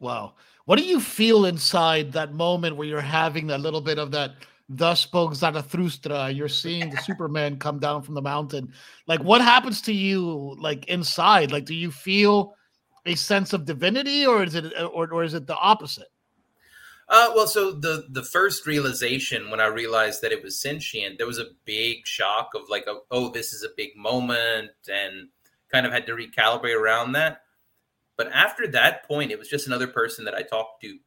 Wow. 0.00 0.34
What 0.64 0.78
do 0.78 0.84
you 0.84 1.00
feel 1.00 1.46
inside 1.46 2.12
that 2.12 2.32
moment 2.32 2.76
where 2.76 2.86
you're 2.86 3.00
having 3.00 3.46
that 3.48 3.60
little 3.60 3.80
bit 3.80 3.98
of 3.98 4.10
that? 4.12 4.32
thus 4.68 5.00
spoke 5.00 5.34
Zarathustra. 5.34 6.30
You're 6.30 6.48
seeing 6.48 6.90
the 6.90 6.98
Superman 6.98 7.58
come 7.58 7.78
down 7.78 8.02
from 8.02 8.14
the 8.14 8.22
mountain. 8.22 8.72
Like, 9.06 9.22
what 9.22 9.40
happens 9.40 9.80
to 9.82 9.92
you, 9.92 10.56
like 10.58 10.86
inside? 10.86 11.50
Like, 11.50 11.64
do 11.64 11.74
you 11.74 11.90
feel 11.90 12.54
a 13.06 13.14
sense 13.14 13.52
of 13.52 13.64
divinity, 13.64 14.26
or 14.26 14.42
is 14.42 14.54
it, 14.54 14.72
or, 14.78 15.10
or 15.10 15.24
is 15.24 15.34
it 15.34 15.46
the 15.46 15.56
opposite? 15.56 16.08
Uh, 17.08 17.32
well, 17.34 17.46
so 17.46 17.72
the 17.72 18.04
the 18.10 18.22
first 18.22 18.66
realization 18.66 19.50
when 19.50 19.60
I 19.60 19.66
realized 19.66 20.20
that 20.20 20.32
it 20.32 20.42
was 20.42 20.60
sentient, 20.60 21.16
there 21.16 21.26
was 21.26 21.38
a 21.38 21.46
big 21.64 22.06
shock 22.06 22.50
of 22.54 22.62
like, 22.68 22.86
a, 22.86 22.98
oh, 23.10 23.30
this 23.30 23.54
is 23.54 23.62
a 23.62 23.70
big 23.76 23.96
moment, 23.96 24.70
and 24.92 25.28
kind 25.72 25.86
of 25.86 25.92
had 25.92 26.06
to 26.06 26.12
recalibrate 26.12 26.78
around 26.78 27.12
that. 27.12 27.42
But 28.18 28.30
after 28.32 28.66
that 28.68 29.08
point, 29.08 29.30
it 29.30 29.38
was 29.38 29.48
just 29.48 29.66
another 29.66 29.86
person 29.86 30.26
that 30.26 30.34
I 30.34 30.42
talked 30.42 30.82
to 30.82 30.98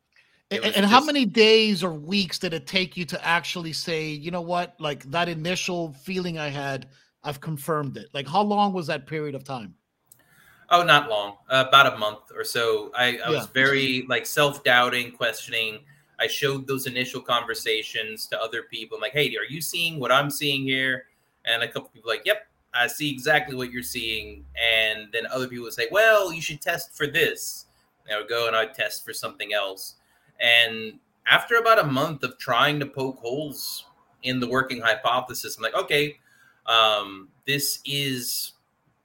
and, 0.52 0.66
and 0.66 0.76
just... 0.76 0.88
how 0.90 1.04
many 1.04 1.26
days 1.26 1.84
or 1.84 1.94
weeks 1.94 2.38
did 2.38 2.54
it 2.54 2.68
take 2.68 2.98
you 2.98 3.06
to 3.06 3.26
actually 3.26 3.74
say, 3.74 4.10
you 4.10 4.32
know 4.32 4.42
what, 4.42 4.76
like 4.80 5.10
that 5.12 5.30
initial 5.30 5.94
feeling 5.94 6.38
I 6.38 6.50
had, 6.50 6.88
I've 7.24 7.40
confirmed 7.40 7.98
it? 7.98 8.10
Like, 8.14 8.28
how 8.28 8.42
long 8.42 8.74
was 8.74 8.88
that 8.88 9.08
period 9.08 9.34
of 9.34 9.44
time? 9.44 9.76
Oh, 10.70 10.84
not 10.84 11.10
long, 11.10 11.36
uh, 11.50 11.66
about 11.68 11.94
a 11.94 11.98
month 11.98 12.32
or 12.36 12.44
so. 12.44 12.92
I, 12.96 13.06
I 13.06 13.12
yeah. 13.12 13.30
was 13.30 13.48
very 13.48 14.06
like 14.08 14.26
self 14.26 14.64
doubting, 14.64 15.12
questioning. 15.12 15.80
I 16.20 16.28
showed 16.28 16.68
those 16.68 16.86
initial 16.86 17.22
conversations 17.22 18.28
to 18.28 18.42
other 18.42 18.64
people. 18.64 18.98
I'm 18.98 19.02
like, 19.02 19.14
hey, 19.14 19.28
are 19.38 19.50
you 19.50 19.60
seeing 19.60 20.00
what 20.00 20.12
I'm 20.12 20.30
seeing 20.30 20.64
here? 20.64 21.06
And 21.46 21.64
a 21.64 21.68
couple 21.68 21.90
people 21.90 22.10
like, 22.10 22.22
yep, 22.26 22.48
I 22.74 22.88
see 22.88 23.12
exactly 23.12 23.56
what 23.56 23.72
you're 23.72 23.84
seeing. 23.84 24.46
And 24.56 25.08
then 25.12 25.26
other 25.28 25.48
people 25.48 25.66
would 25.66 25.74
say, 25.74 25.88
well, 25.92 26.32
you 26.32 26.42
should 26.42 26.62
test 26.62 26.96
for 26.96 27.08
this. 27.08 27.66
And 28.06 28.16
I 28.16 28.20
would 28.20 28.30
go 28.30 28.48
and 28.48 28.56
I'd 28.56 28.74
test 28.74 29.06
for 29.06 29.14
something 29.14 29.54
else. 29.54 29.96
And 30.40 31.00
after 31.28 31.56
about 31.56 31.80
a 31.80 31.86
month 31.86 32.24
of 32.24 32.38
trying 32.38 32.80
to 32.80 32.86
poke 32.86 33.20
holes 33.20 33.86
in 34.24 34.40
the 34.40 34.48
working 34.48 34.82
hypothesis, 34.82 35.58
I'm 35.58 35.64
like, 35.64 35.76
okay, 35.76 36.18
um, 36.66 37.30
this 37.46 37.80
is 37.86 38.54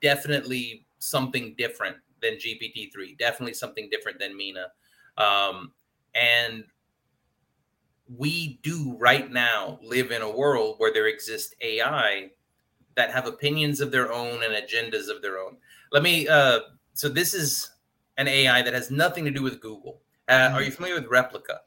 definitely 0.01 0.87
something 0.99 1.55
different 1.59 1.97
than 2.23 2.35
GPT-3, 2.35 3.19
definitely 3.19 3.55
something 3.55 3.89
different 3.91 4.19
than 4.19 4.39
Meena. 4.39 4.67
Um, 5.23 5.73
and 6.15 6.65
we 8.17 8.59
do 8.63 8.97
right 8.99 9.31
now 9.31 9.79
live 9.83 10.11
in 10.11 10.23
a 10.23 10.31
world 10.31 10.77
where 10.79 10.93
there 10.93 11.09
exists 11.09 11.55
AI 11.61 12.31
that 12.97 13.11
have 13.13 13.27
opinions 13.27 13.81
of 13.81 13.91
their 13.91 14.13
own 14.13 14.43
and 14.43 14.55
agendas 14.55 15.09
of 15.09 15.23
their 15.23 15.39
own. 15.39 15.57
Let 15.93 16.03
me, 16.03 16.27
uh, 16.27 16.61
so 16.95 17.09
this 17.09 17.35
is 17.35 17.71
an 18.17 18.27
AI 18.27 18.63
that 18.63 18.75
has 18.75 18.91
nothing 18.91 19.25
to 19.25 19.31
do 19.31 19.43
with 19.43 19.61
Google. 19.61 20.01
Uh, 20.29 20.33
are 20.33 20.51
mm-hmm. 20.51 20.65
you 20.65 20.71
familiar 20.73 20.95
with 20.97 21.09
Replika? 21.09 21.59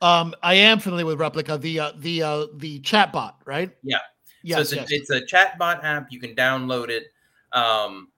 Um, 0.00 0.34
I 0.42 0.54
am 0.54 0.80
familiar 0.80 1.06
with 1.06 1.18
Replika, 1.18 1.60
the 1.60 1.78
uh, 1.78 1.92
the 1.98 2.22
uh, 2.24 2.46
the 2.54 2.80
chatbot, 2.80 3.34
right? 3.44 3.70
Yeah. 3.84 3.98
Yes, 4.42 4.56
so 4.70 4.76
it's, 4.80 4.90
yes. 4.90 5.10
a, 5.10 5.16
it's 5.16 5.32
a 5.32 5.36
chatbot 5.36 5.84
app. 5.84 6.10
You 6.10 6.18
can 6.18 6.34
download 6.34 6.88
it. 6.88 7.12
Um, 7.52 8.08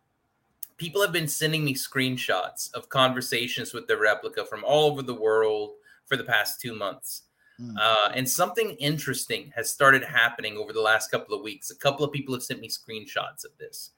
people 0.78 1.02
have 1.02 1.12
been 1.12 1.28
sending 1.28 1.62
me 1.62 1.74
screenshots 1.74 2.72
of 2.72 2.88
conversations 2.88 3.74
with 3.74 3.86
the 3.86 3.94
Replika 3.94 4.48
from 4.48 4.64
all 4.64 4.90
over 4.90 5.02
the 5.02 5.14
world 5.14 5.72
for 6.06 6.16
the 6.16 6.24
past 6.24 6.60
two 6.60 6.74
months. 6.74 7.24
Mm. 7.60 7.76
Uh, 7.80 8.10
and 8.14 8.28
something 8.28 8.70
interesting 8.72 9.52
has 9.54 9.70
started 9.70 10.02
happening 10.02 10.56
over 10.56 10.72
the 10.72 10.80
last 10.80 11.10
couple 11.10 11.34
of 11.34 11.42
weeks. 11.42 11.70
A 11.70 11.76
couple 11.76 12.04
of 12.04 12.12
people 12.12 12.34
have 12.34 12.42
sent 12.42 12.60
me 12.60 12.68
screenshots 12.68 13.44
of 13.44 13.56
this. 13.58 13.90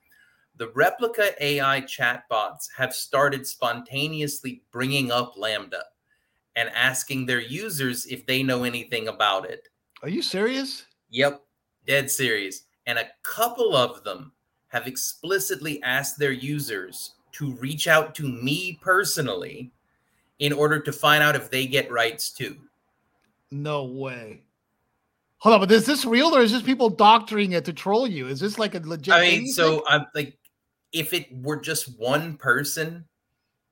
The 0.56 0.68
Replika 0.68 1.32
AI 1.40 1.82
chatbots 1.82 2.68
have 2.76 2.94
started 2.94 3.46
spontaneously 3.46 4.62
bringing 4.72 5.10
up 5.10 5.34
LaMDA 5.36 5.82
and 6.54 6.70
asking 6.74 7.26
their 7.26 7.40
users 7.40 8.06
if 8.06 8.24
they 8.26 8.42
know 8.42 8.64
anything 8.64 9.08
about 9.08 9.48
it. 9.48 9.68
Are 10.02 10.08
you 10.08 10.22
serious? 10.22 10.86
Yep, 11.10 11.42
dead 11.86 12.10
serious. 12.10 12.62
And 12.86 12.98
a 12.98 13.08
couple 13.22 13.76
of 13.76 14.02
them 14.04 14.32
have 14.68 14.86
explicitly 14.86 15.82
asked 15.82 16.18
their 16.18 16.32
users 16.32 17.14
to 17.32 17.52
reach 17.54 17.86
out 17.86 18.14
to 18.14 18.28
me 18.28 18.78
personally 18.80 19.72
in 20.38 20.52
order 20.52 20.80
to 20.80 20.92
find 20.92 21.22
out 21.22 21.36
if 21.36 21.50
they 21.50 21.66
get 21.66 21.90
rights 21.90 22.30
too. 22.30 22.56
No 23.50 23.84
way. 23.84 24.42
Hold 25.38 25.54
on, 25.54 25.60
but 25.60 25.70
is 25.70 25.86
this 25.86 26.04
real 26.04 26.34
or 26.34 26.40
is 26.40 26.52
this 26.52 26.62
people 26.62 26.88
doctoring 26.88 27.52
it 27.52 27.64
to 27.66 27.72
troll 27.72 28.06
you? 28.06 28.26
Is 28.26 28.40
this 28.40 28.58
like 28.58 28.74
a 28.74 28.80
legit? 28.80 29.14
I 29.14 29.20
mean, 29.20 29.46
so 29.46 29.84
I'm 29.86 30.06
like, 30.14 30.36
if 30.92 31.12
it 31.12 31.26
were 31.30 31.56
just 31.56 31.98
one 31.98 32.36
person, 32.36 33.04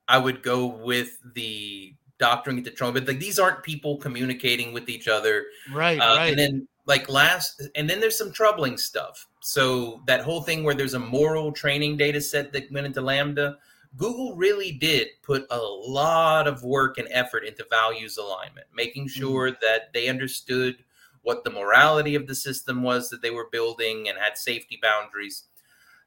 I 0.06 0.18
would 0.18 0.42
go 0.42 0.66
with 0.66 1.18
the 1.34 1.94
doctoring 2.18 2.58
it 2.58 2.64
to 2.64 2.70
troll. 2.70 2.92
But 2.92 3.08
like, 3.08 3.18
these 3.18 3.38
aren't 3.38 3.62
people 3.62 3.96
communicating 3.96 4.72
with 4.72 4.88
each 4.88 5.08
other, 5.08 5.46
right? 5.72 5.98
Uh, 5.98 6.16
right. 6.16 6.26
And 6.28 6.38
then 6.38 6.68
like 6.86 7.08
last, 7.08 7.62
and 7.74 7.88
then 7.88 7.98
there's 7.98 8.18
some 8.18 8.30
troubling 8.30 8.76
stuff. 8.76 9.26
So 9.40 10.02
that 10.06 10.20
whole 10.20 10.42
thing 10.42 10.64
where 10.64 10.74
there's 10.74 10.94
a 10.94 10.98
moral 10.98 11.50
training 11.50 11.96
data 11.96 12.20
set 12.20 12.52
that 12.52 12.70
went 12.70 12.86
into 12.86 13.00
LaMDA 13.00 13.56
Google 13.96 14.34
really 14.34 14.72
did 14.72 15.08
put 15.22 15.46
a 15.50 15.58
lot 15.58 16.48
of 16.48 16.64
work 16.64 16.98
and 16.98 17.08
effort 17.10 17.44
into 17.44 17.64
values 17.70 18.16
alignment, 18.16 18.66
making 18.74 19.04
mm-hmm. 19.06 19.20
sure 19.20 19.50
mm-hmm. 19.50 19.60
that 19.62 19.92
they 19.92 20.08
understood 20.08 20.76
what 21.22 21.44
the 21.44 21.50
morality 21.50 22.14
of 22.14 22.26
the 22.26 22.34
system 22.34 22.82
was 22.82 23.08
that 23.08 23.22
they 23.22 23.30
were 23.30 23.48
building 23.50 24.08
and 24.08 24.18
had 24.18 24.36
safety 24.36 24.78
boundaries. 24.82 25.44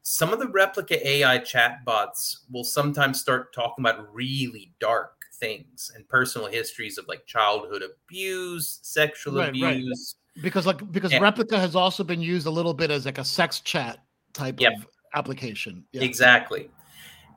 Some 0.03 0.31
of 0.31 0.39
the 0.39 0.45
Replika 0.45 1.03
AI 1.03 1.39
chatbots 1.39 2.37
will 2.51 2.63
sometimes 2.63 3.19
start 3.19 3.53
talking 3.53 3.83
about 3.83 4.13
really 4.13 4.73
dark 4.79 5.13
things 5.33 5.91
and 5.95 6.07
personal 6.07 6.47
histories 6.47 6.97
of 6.97 7.07
like 7.07 7.25
childhood 7.25 7.83
abuse, 7.83 8.79
sexual 8.83 9.37
right, 9.37 9.49
abuse. 9.49 10.15
Right. 10.35 10.43
Because 10.43 10.65
like 10.65 10.91
because 10.91 11.11
and, 11.11 11.23
Replika 11.23 11.57
has 11.57 11.75
also 11.75 12.03
been 12.03 12.21
used 12.21 12.45
a 12.45 12.51
little 12.51 12.73
bit 12.73 12.91
as 12.91 13.05
like 13.05 13.17
a 13.17 13.25
sex 13.25 13.59
chat 13.59 13.99
type 14.33 14.59
yep. 14.59 14.73
of 14.77 14.87
application. 15.15 15.83
Yeah. 15.91 16.03
Exactly. 16.03 16.69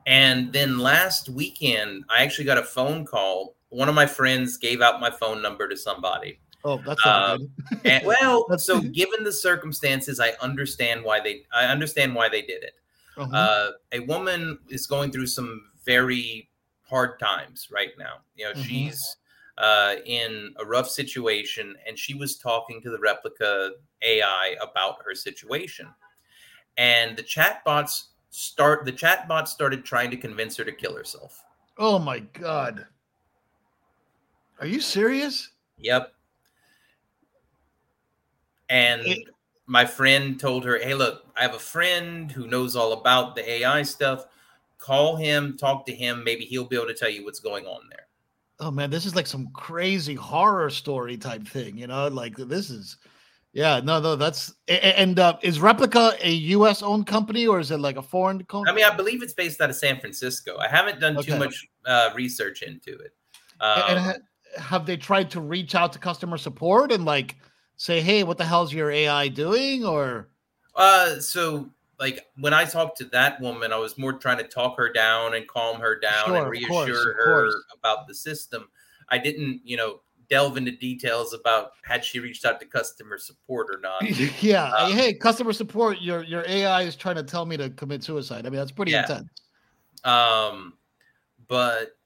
And 0.05 0.51
then 0.51 0.79
last 0.79 1.29
weekend, 1.29 2.05
I 2.09 2.23
actually 2.23 2.45
got 2.45 2.57
a 2.57 2.63
phone 2.63 3.05
call. 3.05 3.55
One 3.69 3.89
of 3.89 3.95
my 3.95 4.05
friends 4.05 4.57
gave 4.57 4.81
out 4.81 4.99
my 4.99 5.11
phone 5.11 5.41
number 5.41 5.67
to 5.67 5.77
somebody. 5.77 6.39
Oh, 6.63 6.81
that's 6.85 7.05
um, 7.05 7.49
good. 7.69 7.79
and, 7.85 8.05
well, 8.21 8.45
so 8.57 8.81
given 8.81 9.23
the 9.23 9.31
circumstances, 9.31 10.19
I 10.19 10.33
understand 10.41 11.03
why 11.03 11.19
they. 11.19 11.43
I 11.53 11.65
understand 11.65 12.13
why 12.15 12.29
they 12.29 12.41
did 12.41 12.63
it. 12.63 12.73
Uh-huh. 13.17 13.35
Uh, 13.35 13.71
a 13.91 13.99
woman 14.01 14.59
is 14.69 14.87
going 14.87 15.11
through 15.11 15.27
some 15.27 15.63
very 15.85 16.49
hard 16.83 17.19
times 17.19 17.69
right 17.71 17.91
now. 17.97 18.17
You 18.35 18.45
know, 18.45 18.51
uh-huh. 18.51 18.63
she's 18.63 19.17
uh, 19.57 19.95
in 20.05 20.53
a 20.59 20.65
rough 20.65 20.89
situation, 20.89 21.75
and 21.87 21.97
she 21.97 22.13
was 22.13 22.37
talking 22.37 22.81
to 22.81 22.89
the 22.89 22.97
Replika 22.97 23.71
AI 24.03 24.55
about 24.61 24.97
her 25.05 25.15
situation. 25.15 25.87
And 26.77 27.17
the 27.17 27.23
chatbots 27.23 28.07
start 28.31 28.85
the 28.85 28.91
chatbot 28.91 29.47
started 29.47 29.85
trying 29.85 30.09
to 30.09 30.17
convince 30.17 30.57
her 30.57 30.63
to 30.63 30.71
kill 30.71 30.95
herself. 30.95 31.43
Oh 31.77 31.99
my 31.99 32.19
god. 32.19 32.87
Are 34.59 34.67
you 34.67 34.79
serious? 34.79 35.49
Yep. 35.77 36.13
And 38.69 39.01
it, 39.05 39.27
my 39.67 39.85
friend 39.85 40.39
told 40.39 40.63
her, 40.65 40.79
"Hey, 40.79 40.95
look, 40.95 41.25
I 41.37 41.41
have 41.41 41.55
a 41.55 41.59
friend 41.59 42.31
who 42.31 42.47
knows 42.47 42.75
all 42.75 42.93
about 42.93 43.35
the 43.35 43.49
AI 43.49 43.83
stuff. 43.83 44.25
Call 44.77 45.15
him, 45.15 45.57
talk 45.57 45.85
to 45.85 45.93
him, 45.93 46.23
maybe 46.23 46.45
he'll 46.45 46.65
be 46.65 46.75
able 46.75 46.87
to 46.87 46.93
tell 46.93 47.09
you 47.09 47.25
what's 47.25 47.39
going 47.39 47.65
on 47.65 47.81
there." 47.89 48.07
Oh 48.59 48.71
man, 48.71 48.89
this 48.89 49.05
is 49.05 49.15
like 49.15 49.27
some 49.27 49.49
crazy 49.53 50.13
horror 50.13 50.69
story 50.69 51.17
type 51.17 51.47
thing, 51.47 51.77
you 51.77 51.87
know? 51.87 52.07
Like 52.07 52.37
this 52.37 52.69
is 52.69 52.97
yeah, 53.53 53.81
no, 53.83 53.99
no, 53.99 54.15
that's 54.15 54.53
and 54.67 55.19
uh, 55.19 55.37
is 55.41 55.59
Replika 55.59 56.17
a 56.23 56.31
U.S. 56.31 56.81
owned 56.81 57.05
company 57.05 57.47
or 57.47 57.59
is 57.59 57.71
it 57.71 57.79
like 57.79 57.97
a 57.97 58.01
foreign 58.01 58.43
company? 58.45 58.71
I 58.71 58.75
mean, 58.75 58.85
I 58.85 58.95
believe 58.95 59.21
it's 59.21 59.33
based 59.33 59.59
out 59.59 59.69
of 59.69 59.75
San 59.75 59.99
Francisco. 59.99 60.57
I 60.57 60.69
haven't 60.69 61.01
done 61.01 61.17
okay. 61.17 61.31
too 61.31 61.37
much 61.37 61.67
uh, 61.85 62.11
research 62.15 62.61
into 62.61 62.97
it. 62.97 63.13
Um, 63.59 63.83
and 63.89 63.99
ha- 63.99 64.13
have 64.57 64.85
they 64.85 64.95
tried 64.95 65.29
to 65.31 65.41
reach 65.41 65.75
out 65.75 65.91
to 65.93 65.99
customer 65.99 66.37
support 66.37 66.93
and 66.93 67.03
like 67.03 67.35
say, 67.75 67.99
"Hey, 67.99 68.23
what 68.23 68.37
the 68.37 68.45
hell's 68.45 68.73
your 68.73 68.89
AI 68.89 69.27
doing?" 69.27 69.83
Or 69.83 70.29
uh, 70.75 71.19
so 71.19 71.69
like 71.99 72.25
when 72.37 72.53
I 72.53 72.63
talked 72.63 72.97
to 72.97 73.05
that 73.05 73.41
woman, 73.41 73.73
I 73.73 73.77
was 73.77 73.97
more 73.97 74.13
trying 74.13 74.37
to 74.37 74.45
talk 74.45 74.77
her 74.77 74.91
down 74.91 75.35
and 75.35 75.45
calm 75.47 75.79
her 75.81 75.99
down 75.99 76.27
sure, 76.27 76.35
and 76.37 76.49
reassure 76.49 77.15
course, 77.15 77.25
her 77.25 77.51
about 77.77 78.07
the 78.07 78.15
system. 78.15 78.69
I 79.09 79.17
didn't, 79.17 79.61
you 79.65 79.75
know, 79.75 79.99
delve 80.31 80.55
into 80.55 80.71
details 80.71 81.33
about 81.33 81.73
had 81.83 82.03
she 82.03 82.19
reached 82.19 82.45
out 82.45 82.59
to 82.61 82.65
customer 82.65 83.17
support 83.19 83.67
or 83.69 83.79
not. 83.79 84.01
yeah. 84.41 84.71
Um, 84.71 84.93
hey, 84.93 85.13
customer 85.13 85.53
support, 85.53 85.99
your 86.01 86.23
your 86.23 86.43
AI 86.47 86.83
is 86.83 86.95
trying 86.95 87.17
to 87.17 87.23
tell 87.23 87.45
me 87.45 87.57
to 87.57 87.69
commit 87.69 88.03
suicide. 88.03 88.47
I 88.47 88.49
mean, 88.49 88.57
that's 88.57 88.71
pretty 88.71 88.93
yeah. 88.93 89.01
intense. 89.01 89.29
Um, 90.03 90.73
but 91.47 91.97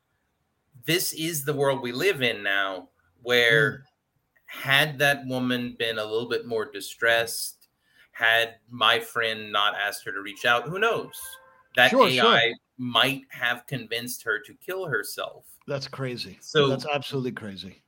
this 0.85 1.13
is 1.13 1.45
the 1.45 1.53
world 1.53 1.81
we 1.81 1.93
live 1.93 2.21
in 2.21 2.43
now, 2.43 2.89
where 3.21 3.71
mm. 3.71 3.81
had 4.47 4.97
that 4.99 5.25
woman 5.27 5.75
been 5.77 5.99
a 5.99 6.03
little 6.03 6.27
bit 6.27 6.47
more 6.47 6.69
distressed, 6.69 7.67
had 8.11 8.55
my 8.69 8.99
friend 8.99 9.51
not 9.51 9.75
asked 9.75 10.03
her 10.05 10.11
to 10.11 10.21
reach 10.21 10.45
out, 10.45 10.67
who 10.67 10.79
knows? 10.79 11.13
That 11.75 11.91
sure, 11.91 12.07
AI 12.07 12.39
sure. 12.39 12.53
might 12.77 13.21
have 13.29 13.67
convinced 13.67 14.23
her 14.23 14.39
to 14.39 14.53
kill 14.65 14.85
herself. 14.85 15.45
That's 15.67 15.87
crazy. 15.87 16.37
So 16.41 16.67
that's 16.67 16.85
absolutely 16.85 17.31
crazy 17.33 17.83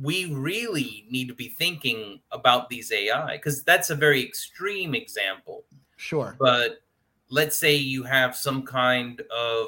we 0.00 0.26
really 0.26 1.06
need 1.10 1.28
to 1.28 1.34
be 1.34 1.48
thinking 1.48 2.20
about 2.30 2.68
these 2.68 2.90
AI 2.90 3.36
because 3.36 3.62
that's 3.62 3.90
a 3.90 3.94
very 3.94 4.24
extreme 4.24 4.94
example. 4.94 5.64
Sure. 5.96 6.36
But 6.38 6.82
let's 7.28 7.56
say 7.56 7.74
you 7.74 8.02
have 8.04 8.34
some 8.34 8.62
kind 8.62 9.20
of 9.30 9.66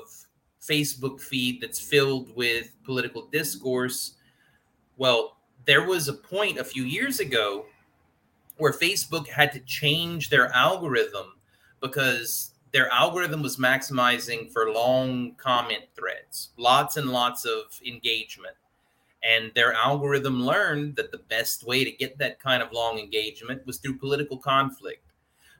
Facebook 0.62 1.20
feed 1.20 1.60
that's 1.60 1.78
filled 1.78 2.34
with 2.34 2.70
political 2.84 3.26
discourse. 3.26 4.14
Well, 4.96 5.36
there 5.66 5.86
was 5.86 6.08
a 6.08 6.14
point 6.14 6.58
a 6.58 6.64
few 6.64 6.84
years 6.84 7.20
ago 7.20 7.66
where 8.56 8.72
Facebook 8.72 9.28
had 9.28 9.52
to 9.52 9.60
change 9.60 10.30
their 10.30 10.48
algorithm 10.54 11.34
because 11.80 12.52
their 12.72 12.90
algorithm 12.92 13.42
was 13.42 13.56
maximizing 13.56 14.50
for 14.50 14.72
long 14.72 15.34
comment 15.36 15.84
threads, 15.94 16.50
lots 16.56 16.96
and 16.96 17.10
lots 17.10 17.44
of 17.44 17.64
engagement 17.86 18.56
and 19.24 19.50
their 19.54 19.72
algorithm 19.72 20.42
learned 20.42 20.96
that 20.96 21.10
the 21.10 21.18
best 21.18 21.66
way 21.66 21.82
to 21.82 21.90
get 21.90 22.18
that 22.18 22.38
kind 22.38 22.62
of 22.62 22.72
long 22.72 22.98
engagement 22.98 23.66
was 23.66 23.78
through 23.78 23.96
political 23.98 24.36
conflict. 24.36 25.12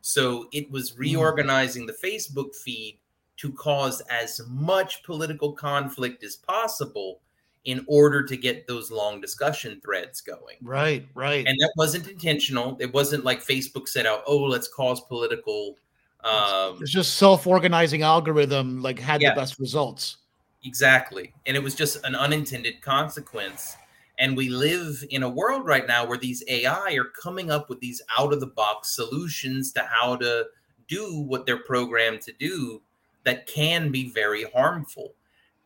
So 0.03 0.49
it 0.53 0.71
was 0.71 0.91
hmm. 0.91 1.01
reorganizing 1.01 1.87
the 1.87 1.95
Facebook 1.95 2.55
feed 2.55 2.99
to 3.39 3.53
cause 3.53 4.01
as 4.03 4.41
much 4.49 5.03
political 5.03 5.53
conflict 5.53 6.23
as 6.23 6.37
possible 6.37 7.21
in 7.65 7.85
order 7.89 8.23
to 8.23 8.37
get 8.37 8.67
those 8.67 8.91
long 8.91 9.21
discussion 9.21 9.81
threads 9.83 10.21
going. 10.21 10.57
Right, 10.61 11.07
right. 11.15 11.47
And 11.47 11.59
that 11.59 11.73
wasn't 11.77 12.09
intentional. 12.09 12.77
It 12.79 12.93
wasn't 12.93 13.25
like 13.25 13.43
Facebook 13.43 13.89
set 13.89 14.05
out, 14.05 14.23
oh, 14.27 14.37
let's 14.37 14.69
cause 14.69 15.01
political. 15.01 15.79
Um, 16.23 16.79
it's 16.81 16.93
just 16.93 17.15
self-organizing 17.15 18.03
algorithm 18.03 18.83
like 18.83 18.99
had 18.99 19.23
yeah. 19.23 19.31
the 19.31 19.41
best 19.41 19.59
results. 19.59 20.19
Exactly. 20.65 21.33
And 21.47 21.57
it 21.57 21.63
was 21.63 21.75
just 21.75 22.05
an 22.05 22.15
unintended 22.15 22.81
consequence. 22.81 23.77
And 24.19 24.37
we 24.37 24.49
live 24.49 25.05
in 25.11 25.23
a 25.23 25.29
world 25.29 25.67
right 25.67 25.87
now 25.87 26.07
where 26.07 26.19
these 26.19 26.43
AI 26.49 26.93
are 26.95 27.11
coming 27.21 27.51
up 27.51 27.69
with 27.69 27.81
these 27.81 28.01
out 28.19 28.33
of 28.33 28.41
the 28.41 28.47
box 28.47 28.95
solutions 28.95 29.73
to 29.73 29.83
how 29.83 30.17
to 30.17 30.47
do 30.89 31.21
what 31.21 31.47
they're 31.47 31.63
programmed 31.65 32.21
to 32.23 32.33
do 32.33 32.81
that 33.25 33.47
can 33.47 33.91
be 33.91 34.11
very 34.11 34.45
harmful. 34.45 35.15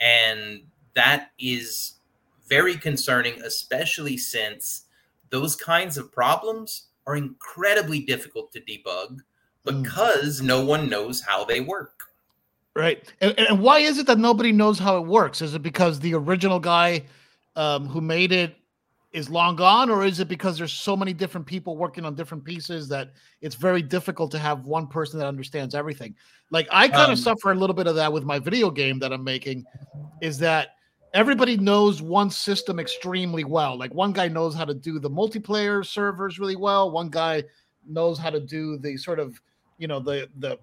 And 0.00 0.62
that 0.94 1.30
is 1.38 1.94
very 2.48 2.76
concerning, 2.76 3.40
especially 3.42 4.16
since 4.16 4.86
those 5.30 5.54
kinds 5.54 5.98
of 5.98 6.10
problems 6.10 6.88
are 7.06 7.16
incredibly 7.16 8.00
difficult 8.00 8.52
to 8.52 8.60
debug 8.60 9.18
mm. 9.66 9.82
because 9.82 10.40
mm. 10.40 10.46
no 10.46 10.64
one 10.64 10.88
knows 10.88 11.20
how 11.20 11.44
they 11.44 11.60
work. 11.60 11.97
Right. 12.78 13.12
And, 13.20 13.36
and, 13.36 13.60
why 13.60 13.80
is 13.80 13.98
it 13.98 14.06
that 14.06 14.18
nobody 14.18 14.52
knows 14.52 14.78
how 14.78 14.98
it 14.98 15.06
works? 15.06 15.42
Is 15.42 15.52
it 15.52 15.62
because 15.62 15.98
the 15.98 16.14
original 16.14 16.60
guy 16.60 17.02
um, 17.56 17.88
who 17.88 18.00
made 18.00 18.30
it 18.30 18.54
is 19.12 19.28
long 19.28 19.56
gone, 19.56 19.90
or 19.90 20.04
is 20.04 20.20
it 20.20 20.28
because 20.28 20.56
there's 20.56 20.72
so 20.72 20.96
many 20.96 21.12
different 21.12 21.44
people 21.44 21.76
working 21.76 22.04
on 22.04 22.14
different 22.14 22.44
pieces 22.44 22.88
that 22.90 23.14
it's 23.40 23.56
very 23.56 23.82
difficult 23.82 24.30
to 24.30 24.38
have 24.38 24.64
one 24.64 24.86
person 24.86 25.18
that 25.18 25.26
understands 25.26 25.74
everything? 25.74 26.14
Like 26.52 26.68
I 26.70 26.86
kind 26.86 27.06
um, 27.06 27.12
of 27.12 27.18
suffer 27.18 27.50
a 27.50 27.54
little 27.56 27.74
bit 27.74 27.88
of 27.88 27.96
that 27.96 28.12
with 28.12 28.22
my 28.22 28.38
video 28.38 28.70
game 28.70 29.00
that 29.00 29.12
I'm 29.12 29.24
making, 29.24 29.64
is 30.22 30.38
that 30.38 30.76
everybody 31.14 31.56
knows 31.56 32.00
one 32.00 32.30
system 32.30 32.78
extremely 32.78 33.42
well. 33.42 33.76
Like 33.76 33.92
one 33.92 34.12
guy 34.12 34.28
knows 34.28 34.54
how 34.54 34.64
to 34.66 34.74
do 34.74 35.00
the 35.00 35.10
multiplayer 35.10 35.84
servers 35.84 36.38
really 36.38 36.56
well. 36.56 36.92
One 36.92 37.08
guy 37.08 37.42
knows 37.88 38.20
how 38.20 38.30
to 38.30 38.38
do 38.38 38.78
the 38.78 38.96
sort 38.96 39.18
of, 39.18 39.40
you 39.78 39.88
know, 39.88 39.98
the 39.98 40.28
the 40.38 40.60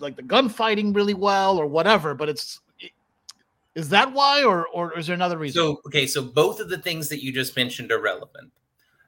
like 0.00 0.16
the 0.16 0.22
gunfighting 0.22 0.92
really 0.92 1.14
well 1.14 1.58
or 1.58 1.66
whatever. 1.66 2.14
But 2.14 2.28
it's 2.28 2.60
is 3.74 3.88
that 3.90 4.12
why, 4.12 4.42
or 4.42 4.66
or 4.68 4.98
is 4.98 5.06
there 5.06 5.14
another 5.14 5.38
reason? 5.38 5.62
So 5.62 5.80
okay, 5.86 6.06
so 6.06 6.22
both 6.22 6.60
of 6.60 6.68
the 6.68 6.78
things 6.78 7.08
that 7.08 7.22
you 7.22 7.32
just 7.32 7.54
mentioned 7.56 7.92
are 7.92 8.00
relevant. 8.00 8.50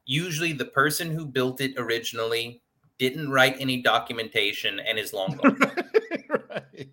Usually, 0.05 0.53
the 0.53 0.67
person 0.67 1.11
who 1.11 1.27
built 1.27 1.61
it 1.61 1.75
originally 1.77 2.63
didn't 2.99 3.31
write 3.31 3.57
any 3.59 3.83
documentation 3.83 4.79
and 4.81 4.99
is 4.99 5.13
long 5.13 5.37
gone. 5.37 5.59
right. 6.51 6.89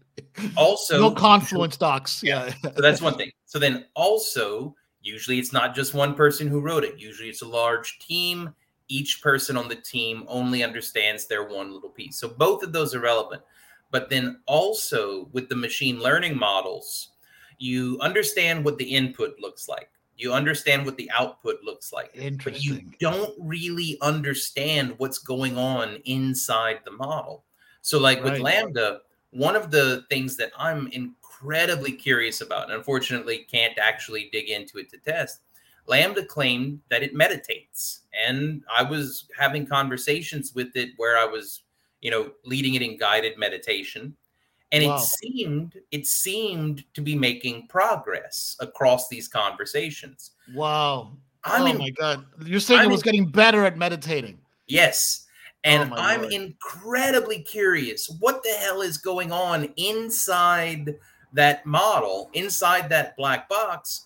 Also, 0.57 0.99
no 0.99 1.11
confluence 1.11 1.77
docs. 1.77 2.23
Yeah. 2.23 2.51
so 2.63 2.81
that's 2.81 3.01
one 3.01 3.15
thing. 3.15 3.31
So 3.45 3.59
then 3.59 3.85
also, 3.95 4.76
usually 5.01 5.38
it's 5.38 5.53
not 5.53 5.76
just 5.76 5.93
one 5.93 6.15
person 6.15 6.47
who 6.47 6.61
wrote 6.61 6.84
it. 6.84 6.97
Usually 6.97 7.30
it's 7.30 7.41
a 7.41 7.47
large 7.47 7.99
team. 7.99 8.53
Each 8.88 9.21
person 9.21 9.57
on 9.57 9.67
the 9.67 9.76
team 9.76 10.23
only 10.27 10.63
understands 10.63 11.27
their 11.27 11.43
one 11.43 11.71
little 11.71 11.89
piece. 11.89 12.17
So 12.17 12.27
both 12.27 12.63
of 12.63 12.71
those 12.71 12.95
are 12.95 12.99
relevant. 12.99 13.43
But 13.91 14.10
then 14.10 14.40
also 14.45 15.30
with 15.32 15.49
the 15.49 15.56
machine 15.56 15.99
learning 15.99 16.38
models, 16.38 17.10
you 17.57 17.98
understand 18.02 18.64
what 18.64 18.78
the 18.78 18.86
input 18.86 19.40
looks 19.40 19.68
like. 19.68 19.90
You 20.16 20.34
understand 20.34 20.86
what 20.86 20.98
the 20.98 21.10
output 21.11 21.64
looks 21.64 21.94
like. 21.94 22.11
But 22.44 22.64
you 22.64 22.82
don't 22.99 23.34
really 23.40 23.98
understand 24.02 24.95
what's 24.98 25.18
going 25.18 25.57
on 25.57 25.98
inside 26.06 26.80
the 26.84 26.91
model. 26.91 27.45
So, 27.82 27.99
like 27.99 28.24
right. 28.24 28.34
with 28.34 28.41
LaMDA, 28.41 28.99
one 29.32 29.56
of 29.56 29.72
the 29.72 30.06
things 30.10 30.36
that 30.38 30.52
I'm 30.57 30.88
incredibly 30.88 31.94
curious 31.94 32.41
about, 32.41 32.66
and 32.66 32.74
unfortunately 32.74 33.48
can't 33.49 33.78
actually 33.78 34.30
dig 34.32 34.49
into 34.49 34.78
it 34.78 34.90
to 34.90 34.98
test, 34.98 35.40
LaMDA 35.88 36.28
claimed 36.28 36.82
that 36.90 37.02
it 37.02 37.16
meditates. 37.16 38.02
And 38.28 38.64
I 38.76 38.84
was 38.84 39.26
having 39.38 39.66
conversations 39.66 40.53
with 40.53 40.76
it 40.76 40.90
where 40.98 41.18
I 41.18 41.26
was, 41.26 41.64
you 42.01 42.11
know, 42.11 42.31
leading 42.45 42.76
it 42.76 42.81
in 42.81 42.97
guided 42.97 43.38
meditation. 43.38 44.15
And 44.71 44.85
wow. 44.85 44.97
it 44.97 45.01
seemed 45.01 45.80
it 45.91 46.05
seemed 46.05 46.84
to 46.93 47.01
be 47.01 47.15
making 47.15 47.67
progress 47.67 48.55
across 48.59 49.09
these 49.09 49.27
conversations. 49.27 50.31
Wow. 50.53 51.17
I'm 51.43 51.63
oh 51.63 51.65
in, 51.65 51.77
my 51.77 51.89
god. 51.91 52.26
You're 52.45 52.59
saying 52.59 52.81
I'm 52.81 52.85
it 52.88 52.91
was 52.91 53.01
in, 53.01 53.05
getting 53.05 53.26
better 53.26 53.65
at 53.65 53.77
meditating. 53.77 54.38
Yes. 54.67 55.26
And 55.63 55.91
oh 55.91 55.95
i'm 55.97 56.21
Lord. 56.21 56.34
incredibly 56.34 57.41
curious 57.41 58.09
what 58.21 58.43
the 58.43 58.49
hell 58.61 58.81
is 58.81 58.97
going 58.97 59.34
on 59.34 59.67
inside 59.76 60.95
that 61.34 61.65
model 61.65 62.30
inside 62.34 62.88
that 62.89 63.17
black 63.17 63.49
box 63.49 64.05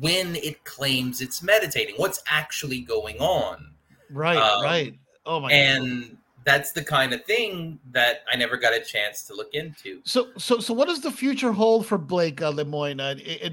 when 0.00 0.36
it 0.36 0.64
claims 0.64 1.20
it's 1.20 1.42
meditating? 1.42 1.94
What's 1.98 2.22
actually 2.26 2.80
going 2.80 3.18
on? 3.18 3.72
Right 4.10 4.38
um, 4.38 4.62
right. 4.62 4.94
Oh 5.26 5.40
my 5.40 5.52
and 5.52 6.10
god 6.10 6.17
that's 6.48 6.72
the 6.72 6.82
kind 6.82 7.12
of 7.12 7.24
thing 7.24 7.78
that 7.92 8.22
I 8.32 8.36
never 8.36 8.56
got 8.56 8.72
a 8.72 8.80
chance 8.80 9.22
to 9.24 9.34
look 9.34 9.52
into. 9.52 10.00
So, 10.04 10.28
so, 10.38 10.58
so, 10.58 10.72
what 10.72 10.88
does 10.88 11.00
the 11.00 11.10
future 11.10 11.52
hold 11.52 11.86
for 11.86 11.98
Blake 11.98 12.40
uh, 12.40 12.50
Lemoine? 12.50 13.00
Uh, 13.00 13.18
it, 13.18 13.42
it, 13.42 13.52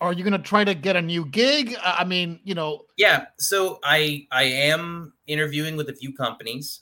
are 0.00 0.12
you 0.12 0.22
going 0.22 0.32
to 0.32 0.38
try 0.38 0.64
to 0.64 0.74
get 0.74 0.96
a 0.96 1.02
new 1.02 1.24
gig? 1.24 1.76
I 1.82 2.04
mean, 2.04 2.40
you 2.44 2.54
know. 2.54 2.84
Yeah. 2.96 3.26
So 3.38 3.80
I 3.82 4.26
I 4.30 4.44
am 4.44 5.14
interviewing 5.26 5.76
with 5.76 5.88
a 5.88 5.94
few 5.94 6.12
companies, 6.12 6.80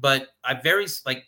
but 0.00 0.28
I 0.44 0.54
very 0.54 0.86
like. 1.04 1.24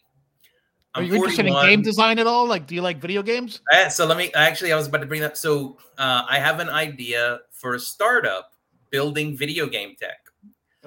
I'm 0.95 1.03
are 1.03 1.05
you 1.05 1.17
41. 1.17 1.29
interested 1.29 1.47
in 1.47 1.69
game 1.69 1.83
design 1.83 2.19
at 2.19 2.27
all? 2.27 2.47
Like, 2.47 2.67
do 2.67 2.75
you 2.75 2.81
like 2.81 3.03
video 3.03 3.23
games? 3.23 3.61
Uh, 3.71 3.91
so 3.91 4.07
let 4.07 4.17
me 4.17 4.33
actually, 4.33 4.73
I 4.73 4.77
was 4.77 4.87
about 4.87 5.03
to 5.03 5.07
bring 5.07 5.21
that. 5.21 5.37
So 5.37 5.77
uh, 5.99 6.25
I 6.27 6.39
have 6.39 6.59
an 6.59 6.71
idea 6.71 7.41
for 7.51 7.75
a 7.75 7.79
startup 7.79 8.53
building 8.89 9.37
video 9.37 9.67
game 9.67 9.95
tech. 10.01 10.17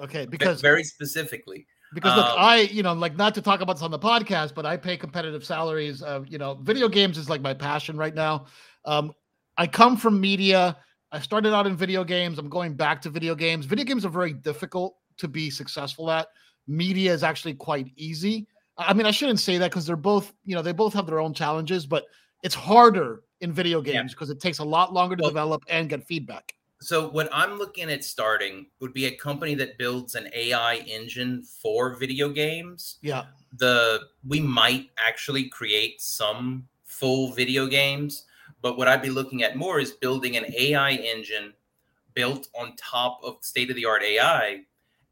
Okay, 0.00 0.26
because 0.26 0.60
very 0.60 0.82
specifically 0.82 1.64
because 1.92 2.16
look, 2.16 2.26
um, 2.26 2.36
I, 2.38 2.60
you 2.72 2.82
know, 2.82 2.92
like 2.92 3.16
not 3.16 3.34
to 3.34 3.42
talk 3.42 3.60
about 3.60 3.74
this 3.74 3.82
on 3.82 3.90
the 3.90 3.98
podcast, 3.98 4.54
but 4.54 4.64
I 4.64 4.76
pay 4.76 4.96
competitive 4.96 5.44
salaries. 5.44 6.02
Uh, 6.02 6.22
you 6.28 6.38
know, 6.38 6.54
video 6.54 6.88
games 6.88 7.18
is 7.18 7.28
like 7.28 7.40
my 7.40 7.54
passion 7.54 7.96
right 7.96 8.14
now. 8.14 8.46
Um, 8.84 9.12
I 9.56 9.66
come 9.66 9.96
from 9.96 10.20
media. 10.20 10.76
I 11.12 11.20
started 11.20 11.52
out 11.52 11.66
in 11.66 11.76
video 11.76 12.04
games. 12.04 12.38
I'm 12.38 12.48
going 12.48 12.74
back 12.74 13.02
to 13.02 13.10
video 13.10 13.34
games. 13.34 13.66
Video 13.66 13.84
games 13.84 14.04
are 14.04 14.10
very 14.10 14.32
difficult 14.32 14.96
to 15.18 15.28
be 15.28 15.50
successful 15.50 16.10
at. 16.10 16.28
Media 16.68 17.12
is 17.12 17.24
actually 17.24 17.54
quite 17.54 17.90
easy. 17.96 18.46
I 18.78 18.94
mean, 18.94 19.06
I 19.06 19.10
shouldn't 19.10 19.40
say 19.40 19.58
that 19.58 19.70
because 19.70 19.86
they're 19.86 19.96
both, 19.96 20.32
you 20.44 20.54
know, 20.54 20.62
they 20.62 20.72
both 20.72 20.94
have 20.94 21.06
their 21.06 21.20
own 21.20 21.34
challenges, 21.34 21.86
but 21.86 22.04
it's 22.42 22.54
harder 22.54 23.22
in 23.40 23.52
video 23.52 23.82
games 23.82 24.14
because 24.14 24.28
yeah. 24.28 24.34
it 24.34 24.40
takes 24.40 24.58
a 24.58 24.64
lot 24.64 24.92
longer 24.92 25.16
to 25.16 25.22
well, 25.22 25.30
develop 25.30 25.64
and 25.68 25.88
get 25.88 26.06
feedback. 26.06 26.54
So 26.82 27.10
what 27.10 27.28
I'm 27.30 27.58
looking 27.58 27.90
at 27.90 28.04
starting 28.04 28.66
would 28.80 28.94
be 28.94 29.06
a 29.06 29.14
company 29.16 29.54
that 29.56 29.76
builds 29.76 30.14
an 30.14 30.30
AI 30.34 30.76
engine 30.86 31.42
for 31.42 31.94
video 31.94 32.30
games. 32.30 32.96
Yeah. 33.02 33.24
The 33.58 34.00
we 34.26 34.40
might 34.40 34.90
actually 34.98 35.48
create 35.48 36.00
some 36.00 36.66
full 36.84 37.32
video 37.32 37.66
games, 37.66 38.24
but 38.62 38.78
what 38.78 38.88
I'd 38.88 39.02
be 39.02 39.10
looking 39.10 39.42
at 39.42 39.56
more 39.56 39.78
is 39.78 39.92
building 39.92 40.36
an 40.36 40.46
AI 40.56 40.92
engine 40.92 41.52
built 42.14 42.48
on 42.58 42.74
top 42.76 43.20
of 43.22 43.36
state 43.42 43.70
of 43.70 43.76
the 43.76 43.84
art 43.84 44.02
AI 44.02 44.62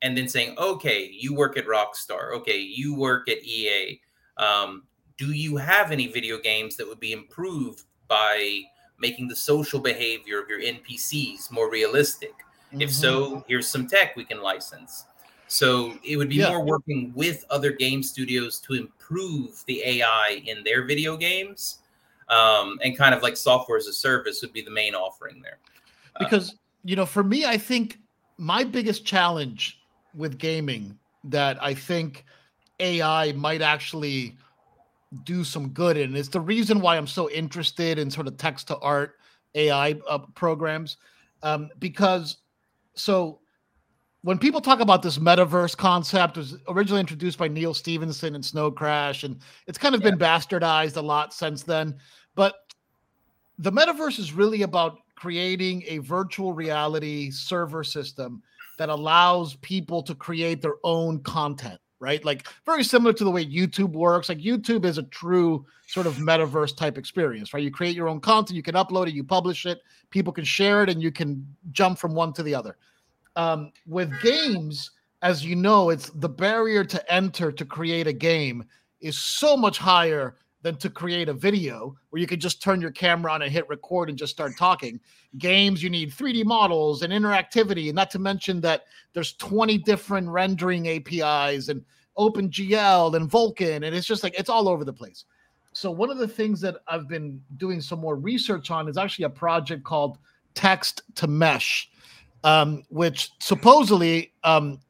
and 0.03 0.16
then 0.16 0.28
saying, 0.28 0.55
okay, 0.59 1.11
you 1.12 1.35
work 1.35 1.57
at 1.57 1.66
Rockstar. 1.66 2.32
Okay, 2.36 2.59
you 2.59 2.95
work 2.95 3.28
at 3.28 3.45
EA. 3.45 4.01
Um, 4.39 4.85
do 5.19 5.32
you 5.32 5.57
have 5.57 5.90
any 5.90 6.07
video 6.07 6.39
games 6.39 6.77
that 6.77 6.89
would 6.89 7.01
be 7.01 7.12
improved 7.12 7.82
by 8.07 8.62
making 8.99 9.29
the 9.29 9.37
social 9.37 9.81
behavior 9.81 10.41
of 10.41 10.49
your 10.49 10.61
NPCs 10.61 11.51
more 11.51 11.70
realistic? 11.70 12.35
Mm-hmm. 12.69 12.83
If 12.83 12.93
so, 12.93 13.31
mm-hmm. 13.31 13.39
here's 13.49 13.69
some 13.69 13.87
tech 13.87 14.16
we 14.16 14.25
can 14.25 14.43
license. 14.43 15.05
So 15.49 15.95
it 16.05 16.16
would 16.16 16.29
be 16.29 16.37
yeah. 16.37 16.51
more 16.51 16.62
working 16.62 17.12
with 17.15 17.45
other 17.49 17.73
game 17.73 18.03
studios 18.03 18.59
to 18.61 18.75
improve 18.75 19.65
the 19.66 19.83
AI 19.83 20.43
in 20.45 20.62
their 20.62 20.85
video 20.85 21.16
games. 21.16 21.79
Um, 22.29 22.79
and 22.85 22.95
kind 22.97 23.15
of 23.15 23.23
like 23.23 23.39
software 23.39 23.79
as 23.79 23.87
a 23.87 23.93
service 23.93 24.43
would 24.43 24.53
be 24.53 24.61
the 24.61 24.70
main 24.70 24.95
offering 24.95 25.41
there. 25.41 25.57
Uh, 26.15 26.25
because, 26.25 26.51
uh, 26.51 26.57
you 26.85 26.95
know, 26.95 27.07
for 27.07 27.25
me, 27.25 27.47
I 27.47 27.57
think 27.57 27.99
my 28.37 28.65
biggest 28.65 29.07
challenge 29.07 29.81
with 30.15 30.37
gaming 30.37 30.99
that 31.25 31.62
I 31.62 31.73
think 31.73 32.27
AI 32.81 33.33
might 33.33 33.62
actually 33.62 34.37
do 35.24 35.44
some 35.44 35.70
good 35.70 35.97
in. 35.97 36.14
It's 36.16 36.28
the 36.28 36.40
reason 36.40 36.80
why 36.80 36.97
I'm 36.97 37.06
so 37.06 37.30
interested 37.30 37.98
in 37.98 38.10
sort 38.10 38.26
of 38.26 38.36
text 38.36 38.68
to 38.68 38.78
art 38.78 39.16
AI 39.55 39.94
uh, 40.09 40.18
programs 40.35 40.98
um, 41.43 41.70
because 41.78 42.39
so 42.94 43.40
when 44.22 44.39
people 44.39 44.60
talk 44.60 44.80
about 44.80 45.02
this 45.02 45.18
metaverse 45.18 45.76
concept 45.76 46.36
was 46.36 46.56
originally 46.68 47.01
introduced 47.01 47.39
by 47.39 47.48
Neal 47.48 47.72
Stephenson 47.72 48.35
and 48.35 48.44
Snow 48.44 48.70
Crash 48.70 49.24
and 49.24 49.39
it's 49.66 49.78
kind 49.78 49.94
of 49.94 50.02
yeah. 50.02 50.10
been 50.10 50.18
bastardized 50.18 50.97
a 50.97 51.01
lot 51.01 51.32
since 51.32 51.62
then 51.62 51.97
but 52.35 52.55
the 53.59 53.72
metaverse 53.72 54.18
is 54.18 54.32
really 54.32 54.62
about 54.62 54.98
creating 55.16 55.82
a 55.89 55.98
virtual 55.98 56.52
reality 56.52 57.30
server 57.30 57.82
system 57.82 58.43
that 58.76 58.89
allows 58.89 59.56
people 59.56 60.02
to 60.02 60.14
create 60.14 60.62
their 60.62 60.76
own 60.85 61.20
content 61.22 61.80
right? 62.01 62.25
Like 62.25 62.47
very 62.65 62.85
similar 62.85 63.12
to 63.12 63.25
the 63.25 63.31
way 63.31 63.45
YouTube 63.45 63.93
works. 63.93 64.29
Like 64.29 64.39
YouTube 64.39 64.85
is 64.85 64.99
a 64.99 65.03
true 65.05 65.66
sort 65.87 66.07
of 66.07 66.15
metaverse 66.16 66.77
type 66.77 66.99
experience, 66.99 67.53
right? 67.53 67.62
You 67.62 67.70
create 67.70 67.97
your 67.97 68.09
own 68.09 68.20
content, 68.20 68.57
you 68.57 68.62
can 68.62 68.75
upload 68.75 69.09
it, 69.09 69.15
you 69.15 69.25
publish 69.25 69.66
it, 69.66 69.81
people 70.11 70.33
can 70.33 70.45
share 70.45 70.83
it, 70.83 70.91
and 70.91 71.03
you 71.03 71.11
can 71.11 71.47
jump 71.73 71.99
from 71.99 72.15
one 72.15 72.33
to 72.35 72.43
the 72.43 72.55
other. 72.55 72.77
Um, 73.37 73.73
with 73.87 74.12
games, 74.20 74.91
as 75.23 75.45
you 75.45 75.57
know, 75.57 75.91
it's 75.91 76.11
the 76.11 76.29
barrier 76.29 76.85
to 76.85 77.12
enter 77.12 77.51
to 77.51 77.65
create 77.65 78.07
a 78.07 78.12
game 78.12 78.65
is 79.01 79.16
so 79.16 79.57
much 79.57 79.79
higher 79.79 80.37
than 80.62 80.76
to 80.76 80.90
create 80.90 81.28
a 81.28 81.35
video 81.35 81.97
where 82.10 82.20
you 82.20 82.26
could 82.26 82.40
just 82.40 82.62
turn 82.62 82.80
your 82.80 82.90
camera 82.90 83.32
on 83.32 83.43
and 83.43 83.52
hit 83.52 83.68
record 83.68 84.09
and 84.09 84.18
just 84.18 84.32
start 84.32 84.52
talking. 84.59 84.98
Games, 85.39 85.82
you 85.82 85.90
need 85.90 86.10
3D 86.10 86.44
models 86.44 87.02
and 87.02 87.12
interactivity, 87.12 87.86
and 87.86 87.94
not 87.94 88.10
to 88.10 88.18
mention 88.18 88.60
that 88.62 88.85
there's 89.12 89.35
20 89.35 89.78
different 89.78 90.28
rendering 90.28 90.89
APIs 90.89 91.68
and 91.68 91.85
OpenGL 92.16 93.14
and 93.14 93.30
Vulkan, 93.30 93.86
and 93.86 93.94
it's 93.94 94.06
just 94.06 94.24
like 94.24 94.39
it's 94.39 94.51
all 94.51 94.68
over 94.68 94.85
the 94.85 94.93
place. 94.93 95.24
So 95.72 95.93
one 95.93 96.10
of 96.10 96.18
the 96.18 96.26
things 96.26 96.60
that 96.62 96.76
I've 96.89 97.09
been 97.09 97.40
doing 97.56 97.80
some 97.80 98.01
more 98.01 98.16
research 98.16 98.72
on 98.72 98.89
is 98.89 98.97
actually 98.97 99.26
a 99.26 99.30
project 99.30 99.85
called 99.85 100.18
Text 100.55 101.02
to 101.16 101.28
Mesh, 101.28 101.89
um, 102.43 102.82
which 102.89 103.30
supposedly 103.39 104.32
um, 104.43 104.80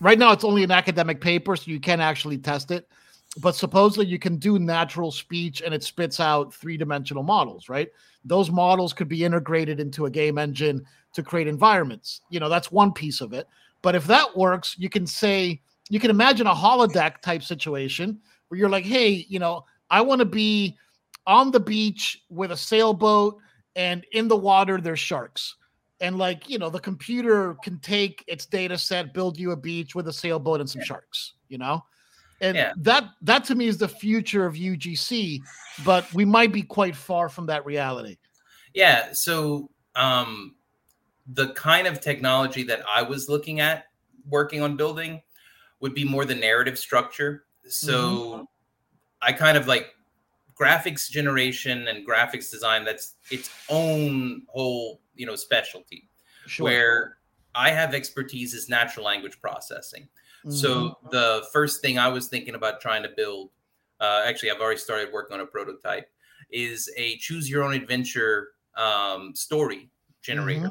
right 0.00 0.18
now 0.18 0.32
it's 0.32 0.44
only 0.44 0.64
an 0.64 0.70
academic 0.70 1.20
paper, 1.20 1.54
so 1.54 1.70
you 1.70 1.80
can't 1.80 2.00
actually 2.00 2.38
test 2.38 2.70
it 2.70 2.88
but 3.38 3.54
supposedly 3.54 4.06
you 4.06 4.18
can 4.18 4.36
do 4.36 4.58
natural 4.58 5.10
speech 5.10 5.62
and 5.62 5.72
it 5.72 5.82
spits 5.82 6.20
out 6.20 6.52
three 6.52 6.76
dimensional 6.76 7.22
models, 7.22 7.68
right? 7.68 7.88
Those 8.24 8.50
models 8.50 8.92
could 8.92 9.08
be 9.08 9.24
integrated 9.24 9.80
into 9.80 10.06
a 10.06 10.10
game 10.10 10.38
engine 10.38 10.84
to 11.14 11.22
create 11.22 11.48
environments. 11.48 12.20
You 12.30 12.40
know, 12.40 12.48
that's 12.48 12.70
one 12.70 12.92
piece 12.92 13.20
of 13.20 13.32
it. 13.32 13.48
But 13.80 13.94
if 13.94 14.06
that 14.06 14.36
works, 14.36 14.76
you 14.78 14.88
can 14.88 15.06
say, 15.06 15.60
you 15.88 15.98
can 15.98 16.10
imagine 16.10 16.46
a 16.46 16.54
holodeck 16.54 17.20
type 17.20 17.42
situation 17.42 18.20
where 18.48 18.58
you're 18.58 18.68
like, 18.68 18.84
hey, 18.84 19.26
you 19.28 19.38
know, 19.38 19.64
I 19.90 20.02
want 20.02 20.20
to 20.20 20.26
be 20.26 20.76
on 21.26 21.50
the 21.50 21.60
beach 21.60 22.22
with 22.28 22.52
a 22.52 22.56
sailboat 22.56 23.38
and 23.76 24.04
in 24.12 24.28
the 24.28 24.36
water 24.36 24.80
there's 24.80 25.00
sharks 25.00 25.56
and 26.00 26.18
like 26.18 26.48
you 26.48 26.58
know 26.58 26.68
the 26.68 26.80
computer 26.80 27.54
can 27.62 27.78
take 27.78 28.24
its 28.26 28.44
data 28.44 28.76
set 28.76 29.14
build 29.14 29.38
you 29.38 29.52
a 29.52 29.56
beach 29.56 29.94
with 29.94 30.08
a 30.08 30.12
sailboat 30.12 30.60
and 30.60 30.68
some 30.68 30.82
sharks 30.82 31.34
you 31.48 31.58
know 31.58 31.82
and 32.42 32.56
Yeah. 32.56 32.72
that 32.76 33.04
that 33.22 33.44
to 33.44 33.54
me 33.54 33.66
is 33.66 33.78
the 33.78 33.88
future 33.88 34.44
of 34.44 34.54
ugc 34.54 35.40
but 35.84 36.12
we 36.12 36.24
might 36.26 36.52
be 36.52 36.62
quite 36.62 36.94
far 36.94 37.28
from 37.30 37.46
that 37.46 37.64
reality 37.64 38.18
Yeah. 38.74 39.12
So 39.12 39.70
um, 39.94 40.54
the 41.26 41.52
kind 41.52 41.86
of 41.86 42.00
technology 42.00 42.62
that 42.64 42.80
I 42.88 43.02
was 43.02 43.28
looking 43.28 43.60
at 43.60 43.86
working 44.28 44.62
on 44.62 44.76
building 44.76 45.22
would 45.80 45.94
be 45.94 46.04
more 46.04 46.24
the 46.24 46.34
narrative 46.34 46.78
structure. 46.78 47.44
So 47.68 47.92
Mm-hmm. 47.92 48.44
I 49.20 49.32
kind 49.32 49.56
of 49.58 49.66
like 49.66 49.94
graphics 50.58 51.10
generation 51.10 51.88
and 51.88 52.06
graphics 52.06 52.50
design. 52.50 52.84
That's 52.84 53.14
its 53.30 53.50
own 53.68 54.42
whole, 54.48 55.00
you 55.14 55.26
know, 55.26 55.36
specialty. 55.36 56.08
sure 56.46 56.64
Where 56.64 57.18
I 57.54 57.70
have 57.70 57.94
expertise 57.94 58.54
is 58.54 58.68
natural 58.68 59.04
language 59.04 59.38
processing. 59.40 60.08
Mhm. 60.44 60.52
So 60.52 60.98
the 61.10 61.46
first 61.52 61.80
thing 61.80 61.98
I 61.98 62.08
was 62.08 62.28
thinking 62.28 62.54
about 62.54 62.80
trying 62.80 63.02
to 63.02 63.10
build, 63.16 63.50
uh, 64.00 64.22
actually, 64.26 64.50
I've 64.50 64.60
already 64.60 64.80
started 64.80 65.12
working 65.12 65.34
on 65.34 65.40
a 65.40 65.46
prototype, 65.46 66.08
is 66.50 66.90
a 66.96 67.16
choose 67.18 67.48
your 67.48 67.62
own 67.62 67.74
adventure 67.74 68.48
um, 68.76 69.34
story 69.34 69.90
generator. 70.22 70.70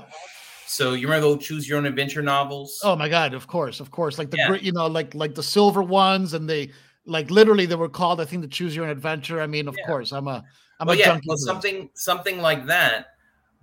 So 0.65 0.93
you 0.93 1.07
remember 1.07 1.27
those 1.27 1.45
choose 1.45 1.67
your 1.67 1.77
own 1.77 1.85
adventure 1.85 2.21
novels? 2.21 2.79
oh 2.83 2.95
my 2.95 3.09
god 3.09 3.33
of 3.33 3.45
course 3.47 3.79
of 3.79 3.91
course 3.91 4.17
like 4.17 4.31
the 4.31 4.37
Yeah. 4.37 4.47
great 4.47 4.63
you 4.63 4.71
know 4.71 4.87
like 4.87 5.13
like 5.13 5.35
the 5.35 5.43
silver 5.43 5.83
ones 5.83 6.33
and 6.33 6.49
they 6.49 6.71
like 7.05 7.29
literally 7.29 7.65
they 7.65 7.75
were 7.75 7.89
called 7.89 8.21
i 8.21 8.25
think 8.25 8.41
the 8.41 8.47
choose 8.47 8.75
your 8.75 8.85
own 8.85 8.91
adventure 8.91 9.41
i 9.41 9.47
mean 9.47 9.67
of 9.67 9.75
Yeah. 9.77 9.85
course 9.85 10.11
i'm 10.13 10.27
a 10.27 10.43
i'm 10.79 10.87
well, 10.87 10.95
a 10.95 10.99
yeah, 10.99 11.05
junkie 11.07 11.27
well, 11.27 11.37
something 11.37 11.89
something 11.93 12.39
like 12.39 12.65
that, 12.65 13.07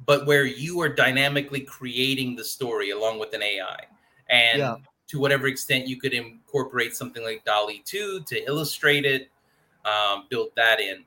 but 0.07 0.27
where 0.27 0.45
you 0.45 0.81
are 0.81 0.89
dynamically 0.89 1.61
creating 1.61 2.37
the 2.37 2.45
story 2.45 2.91
along 2.91 3.19
with 3.19 3.33
an 3.35 3.43
AI, 3.43 3.77
and 4.31 4.61
Yeah. 4.61 4.77
To 5.09 5.19
whatever 5.19 5.47
extent 5.47 5.87
you 5.87 5.99
could 5.99 6.13
incorporate 6.13 6.95
something 6.95 7.25
like 7.25 7.45
DALL-E 7.45 7.83
two 7.85 8.21
to 8.27 8.45
illustrate 8.47 9.05
it, 9.05 9.31
um, 9.85 10.27
build 10.29 10.51
that 10.57 10.81
in, 10.81 11.05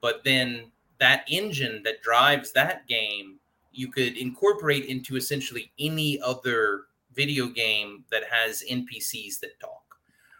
but 0.00 0.22
then 0.24 0.70
that 0.98 1.24
engine 1.28 1.82
that 1.84 2.02
drives 2.02 2.52
that 2.52 2.86
game, 2.86 3.36
you 3.72 3.88
could 3.90 4.16
incorporate 4.16 4.84
into 4.84 5.16
essentially 5.16 5.72
any 5.78 6.20
other 6.20 6.82
video 7.14 7.46
game 7.46 8.04
that 8.10 8.22
has 8.30 8.62
NPCs 8.70 9.40
that 9.40 9.58
talk. 9.60 9.80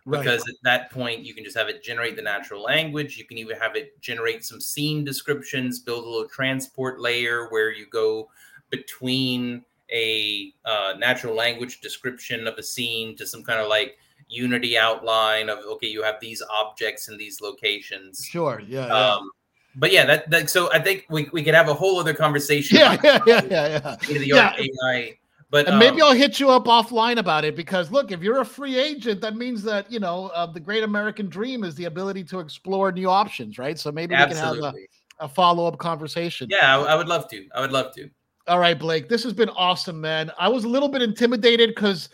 Right. 0.07 0.23
because 0.23 0.41
at 0.49 0.55
that 0.65 0.91
point 0.91 1.27
you 1.27 1.35
can 1.35 1.45
just 1.45 1.57
have 1.57 1.69
it 1.69 1.83
generate 1.83 2.17
the 2.17 2.23
natural 2.23 2.63
language. 2.63 3.19
You 3.19 3.27
can 3.27 3.37
even 3.37 3.57
have 3.59 3.77
it 3.77 4.01
generate 4.01 4.45
some 4.45 4.61
scene 4.61 5.05
descriptions 5.05 5.79
build 5.79 6.05
a 6.05 6.09
little 6.09 6.29
transport 6.29 7.01
layer 7.01 7.49
where 7.51 7.71
you 7.71 7.87
go 7.87 8.31
between 8.71 9.63
a 9.93 10.53
uh, 10.65 10.95
natural 10.99 11.35
language 11.35 11.81
description 11.81 12.47
of 12.47 12.55
a 12.59 12.63
scene 12.63 13.17
to 13.17 13.27
some 13.27 13.43
kind 13.43 13.61
of 13.61 13.69
like 13.69 13.97
unity 14.29 14.79
outline 14.79 15.49
of 15.49 15.59
okay 15.67 15.89
you 15.89 16.03
have 16.03 16.17
these 16.21 16.43
objects 16.53 17.09
in 17.09 17.17
these 17.17 17.41
locations 17.41 18.25
sure 18.25 18.63
yeah 18.67 18.87
yeah. 18.87 19.15
um 19.15 19.31
but 19.75 19.91
yeah 19.93 20.05
that, 20.05 20.31
that 20.31 20.49
so 20.49 20.73
i 20.73 20.79
think 20.79 21.05
we, 21.11 21.29
we 21.33 21.43
could 21.43 21.55
have 21.55 21.69
a 21.69 21.75
whole 21.75 21.99
other 21.99 22.15
conversation 22.15 22.79
yeah, 22.79 22.97
yeah, 23.03 23.19
yeah, 23.27 23.43
yeah, 23.51 23.97
yeah. 24.09 24.55
Yeah. 24.59 24.67
ai 24.85 25.17
but 25.51 25.67
And 25.67 25.81
maybe 25.81 26.01
um, 26.01 26.09
I'll 26.09 26.15
hit 26.15 26.39
you 26.39 26.49
up 26.51 26.67
offline 26.67 27.19
about 27.19 27.45
it 27.45 27.57
because 27.57 27.91
look, 27.91 28.13
if 28.13 28.23
you're 28.23 28.41
a 28.41 28.45
free 28.45 28.79
agent, 28.79 29.21
that 29.23 29.35
means 29.35 29.65
that 29.65 29.91
you 29.91 29.99
know 29.99 30.29
uh, 30.29 30.47
the 30.47 30.61
great 30.61 30.85
American 30.85 31.29
dream 31.29 31.65
is 31.65 31.75
the 31.75 31.87
ability 31.87 32.23
to 32.25 32.39
explore 32.39 32.93
new 32.93 33.11
options, 33.11 33.59
right? 33.59 33.77
So 33.77 33.91
maybe 33.91 34.15
we 34.15 34.27
can 34.27 34.37
have 34.37 34.59
a, 34.59 34.73
a 35.19 35.29
follow 35.29 35.67
up 35.67 35.79
conversation. 35.79 36.49
yeah 36.51 36.79
I, 36.79 36.93
I 36.93 36.95
would 36.95 37.09
love 37.09 37.29
to 37.31 37.47
i 37.55 37.61
would 37.61 37.73
love 37.73 37.95
to 37.95 38.09
All 38.51 38.59
right, 38.59 38.77
Blake, 38.77 39.09
this 39.09 39.23
has 39.23 39.33
been 39.33 39.49
awesome, 39.51 40.01
man. 40.01 40.33
I 40.37 40.49
was 40.49 40.65
a 40.65 40.69
little 40.69 40.89
bit 40.89 41.03
intimidated 41.03 41.71
because 41.73 42.09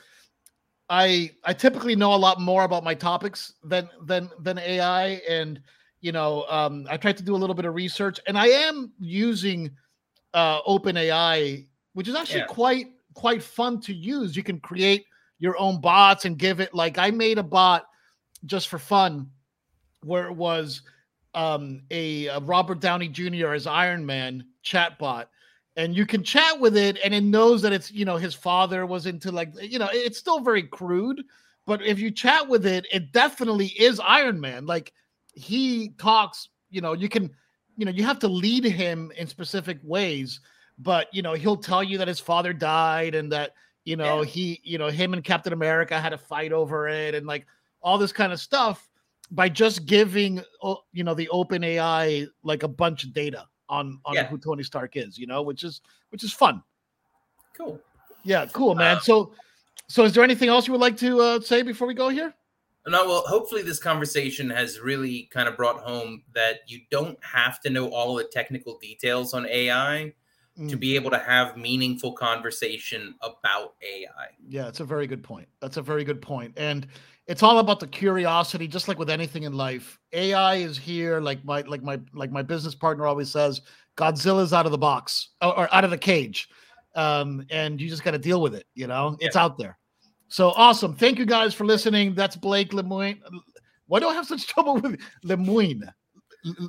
I 0.91 1.31
I 1.45 1.55
typically 1.55 1.97
know 1.97 2.13
a 2.13 2.15
lot 2.15 2.43
more 2.43 2.65
about 2.65 2.85
my 2.85 2.93
topics 2.93 3.55
than 3.65 3.89
than 4.05 4.29
than 4.41 4.59
AI, 4.59 5.23
and 5.27 5.63
you 6.03 6.13
know 6.13 6.45
um, 6.51 6.87
I 6.91 6.99
tried 6.99 7.17
to 7.17 7.23
do 7.23 7.35
a 7.35 7.39
little 7.39 7.55
bit 7.55 7.65
of 7.65 7.75
research, 7.75 8.21
and 8.27 8.37
I 8.37 8.49
am 8.49 8.93
using 8.99 9.71
uh, 10.35 10.61
OpenAI, 10.65 11.69
which 11.95 12.07
is 12.07 12.15
actually 12.15 12.41
Yeah. 12.41 12.47
quite 12.49 12.87
quite 13.15 13.43
fun 13.43 13.81
to 13.81 13.95
use. 13.95 14.37
You 14.37 14.43
can 14.43 14.61
create 14.61 15.07
your 15.39 15.57
own 15.57 15.81
bots 15.81 16.27
and 16.27 16.37
give 16.37 16.61
it 16.61 16.75
like 16.75 16.99
I 16.99 17.11
made 17.11 17.39
a 17.39 17.43
bot 17.43 17.87
just 18.45 18.69
for 18.69 18.79
fun, 18.79 19.31
where 20.03 20.27
it 20.27 20.37
was 20.37 20.83
um, 21.33 21.81
a, 21.91 22.27
a 22.27 22.41
Robert 22.41 22.81
Downey 22.81 23.09
Jr. 23.09 23.55
as 23.55 23.67
Iron 23.67 24.05
Man 24.05 24.45
chat 24.63 24.99
bot 24.99 25.31
and 25.77 25.94
you 25.94 26.07
can 26.07 26.23
chat 26.23 26.59
with 26.59 26.77
it 26.77 26.98
and 27.05 27.15
it 27.15 27.23
knows 27.23 27.62
that 27.62 27.73
it's 27.73 27.90
you 27.93 28.05
know 28.05 28.16
his 28.16 28.35
father 28.35 28.86
was 28.86 29.07
into 29.07 29.31
like 29.31 29.53
you 29.61 29.78
know 29.78 29.89
it's 29.93 30.19
still 30.19 30.40
very 30.40 30.62
crude 30.62 31.23
but 31.66 31.82
if 31.82 31.98
you 31.98 32.11
chat 32.11 32.48
with 32.48 32.66
it 32.66 32.86
it 32.93 33.12
definitely 33.12 33.66
is 33.78 34.01
iron 34.01 34.40
man 34.40 34.66
like 34.66 34.93
he 35.35 35.90
talks 35.98 36.48
you 36.70 36.81
know 36.81 36.94
you 36.94 37.09
can 37.09 37.31
you 37.77 37.85
know 37.85 37.93
you 37.93 38.03
have 38.03 38.19
to 38.19 38.28
lead 38.28 38.65
him 38.65 39.12
in 39.16 39.27
specific 39.27 39.78
ways 39.82 40.40
but 40.78 41.09
you 41.12 41.23
know 41.23 41.35
he'll 41.35 41.57
tell 41.57 41.82
you 41.82 41.98
that 41.98 42.09
his 42.09 42.20
father 42.20 42.53
died 42.53 43.15
and 43.15 43.31
that 43.31 43.53
you 43.85 43.97
know 43.97 44.23
Yeah. 44.23 44.28
he 44.28 44.61
you 44.65 44.78
know 44.78 44.89
him 44.89 45.12
and 45.12 45.23
captain 45.23 45.53
america 45.53 46.01
had 46.01 46.12
a 46.12 46.19
fight 46.19 46.53
over 46.53 46.89
it 46.89 47.15
and 47.15 47.27
like 47.27 47.47
all 47.82 47.98
this 47.98 48.12
kind 48.12 48.32
of 48.32 48.40
stuff 48.40 48.89
by 49.31 49.48
just 49.48 49.86
giving 49.86 50.40
you 50.93 51.05
know 51.05 51.15
the 51.15 51.28
open 51.28 51.62
ai 51.65 52.27
like 52.43 52.62
a 52.62 52.69
bunch 52.69 53.05
of 53.05 53.12
data 53.12 53.47
on 53.68 54.01
on 54.05 54.14
Yeah. 54.14 54.28
who 54.28 54.38
Tony 54.38 54.62
Stark 54.62 54.97
is, 54.97 55.18
you 55.18 55.26
know, 55.26 55.43
which 55.43 55.64
is 55.64 55.80
which 56.10 56.24
is 56.24 56.32
fun. 56.32 56.62
cool 57.56 57.80
Yeah, 58.24 58.47
cool, 58.52 58.74
man. 58.74 58.97
Uh, 58.97 59.01
so 59.01 59.32
so 59.88 60.05
is 60.05 60.12
there 60.12 60.24
anything 60.24 60.48
else 60.48 60.66
you 60.66 60.72
would 60.72 60.80
like 60.80 60.97
to 60.98 61.20
uh, 61.20 61.40
say 61.40 61.62
before 61.62 61.86
we 61.86 61.94
go 61.94 62.09
here? 62.09 62.34
No, 62.88 63.05
well, 63.05 63.24
hopefully 63.26 63.62
this 63.62 63.80
conversation 63.80 64.48
has 64.51 64.78
really 64.78 65.28
kind 65.32 65.48
of 65.48 65.56
brought 65.56 65.80
home 65.80 66.22
that 66.34 66.60
you 66.68 66.80
don't 66.90 67.18
have 67.24 67.60
to 67.62 67.70
know 67.70 67.88
all 67.88 68.14
the 68.14 68.24
technical 68.24 68.78
details 68.78 69.34
on 69.34 69.47
AI 69.47 70.12
to 70.68 70.76
Mm, 70.76 70.80
be 70.80 70.94
able 70.94 71.10
to 71.10 71.18
have 71.18 71.56
meaningful 71.59 72.12
conversation 72.12 73.14
about 73.22 73.74
AI. 73.82 74.28
Yeah, 74.48 74.68
it's 74.68 74.80
a 74.80 74.84
very 74.84 75.06
good 75.06 75.22
point. 75.22 75.47
That's 75.60 75.76
a 75.76 75.82
very 75.82 76.02
good 76.02 76.22
point. 76.22 76.55
And 76.56 76.86
it's 77.27 77.43
all 77.43 77.59
about 77.59 77.81
the 77.81 77.86
curiosity, 77.86 78.69
just 78.69 78.89
like 78.89 78.98
with 78.98 79.11
anything 79.11 79.43
in 79.43 79.53
life. 79.53 79.98
AI 80.12 80.57
is 80.57 80.78
here, 80.78 81.20
like 81.20 81.44
my 81.44 81.62
like 81.62 81.82
my 81.82 81.98
like 82.15 82.31
my 82.31 82.43
business 82.43 82.74
partner 82.74 83.07
always 83.07 83.31
says, 83.31 83.62
Godzilla's 83.97 84.53
out 84.53 84.66
of 84.66 84.73
the 84.73 84.78
box 84.78 85.31
or, 85.43 85.59
or 85.59 85.74
out 85.74 85.85
of 85.85 85.90
the 85.90 85.98
cage. 85.98 86.48
Um, 86.94 87.44
and 87.51 87.81
you 87.81 87.89
just 87.89 88.05
got 88.05 88.12
to 88.12 88.19
deal 88.19 88.40
with 88.40 88.55
it, 88.55 88.66
you 88.74 88.86
know, 88.86 89.16
it's 89.20 89.36
out 89.36 89.59
there. 89.59 89.78
So 90.28 90.51
awesome. 90.53 90.94
Thank 90.94 91.19
you 91.19 91.27
guys 91.27 91.53
for 91.53 91.65
listening. 91.65 92.15
That's 92.15 92.36
Blake 92.36 92.73
Lemoyne. 92.73 93.20
Why 93.86 94.01
do 94.01 94.09
I 94.09 94.15
have 94.15 94.27
such 94.27 94.47
trouble 94.53 94.77
with 94.77 95.01
Lemoyne? 95.23 95.93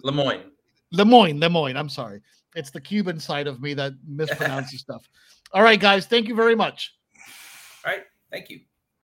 Lemoyne. 0.03 0.51
Lemoyne, 0.91 1.39
Lemoyne. 1.39 1.77
I'm 1.77 1.89
sorry. 1.89 2.21
It's 2.55 2.71
the 2.71 2.81
Cuban 2.81 3.19
side 3.19 3.47
of 3.47 3.61
me 3.61 3.73
that 3.75 3.93
mispronounces 4.09 4.79
stuff. 4.79 5.07
All 5.53 5.63
right, 5.63 5.79
guys. 5.79 6.07
Thank 6.07 6.27
you 6.27 6.35
very 6.35 6.55
much. 6.55 6.93
All 7.85 7.93
right. 7.93 8.03
Thank 8.31 8.49
you. 8.49 8.61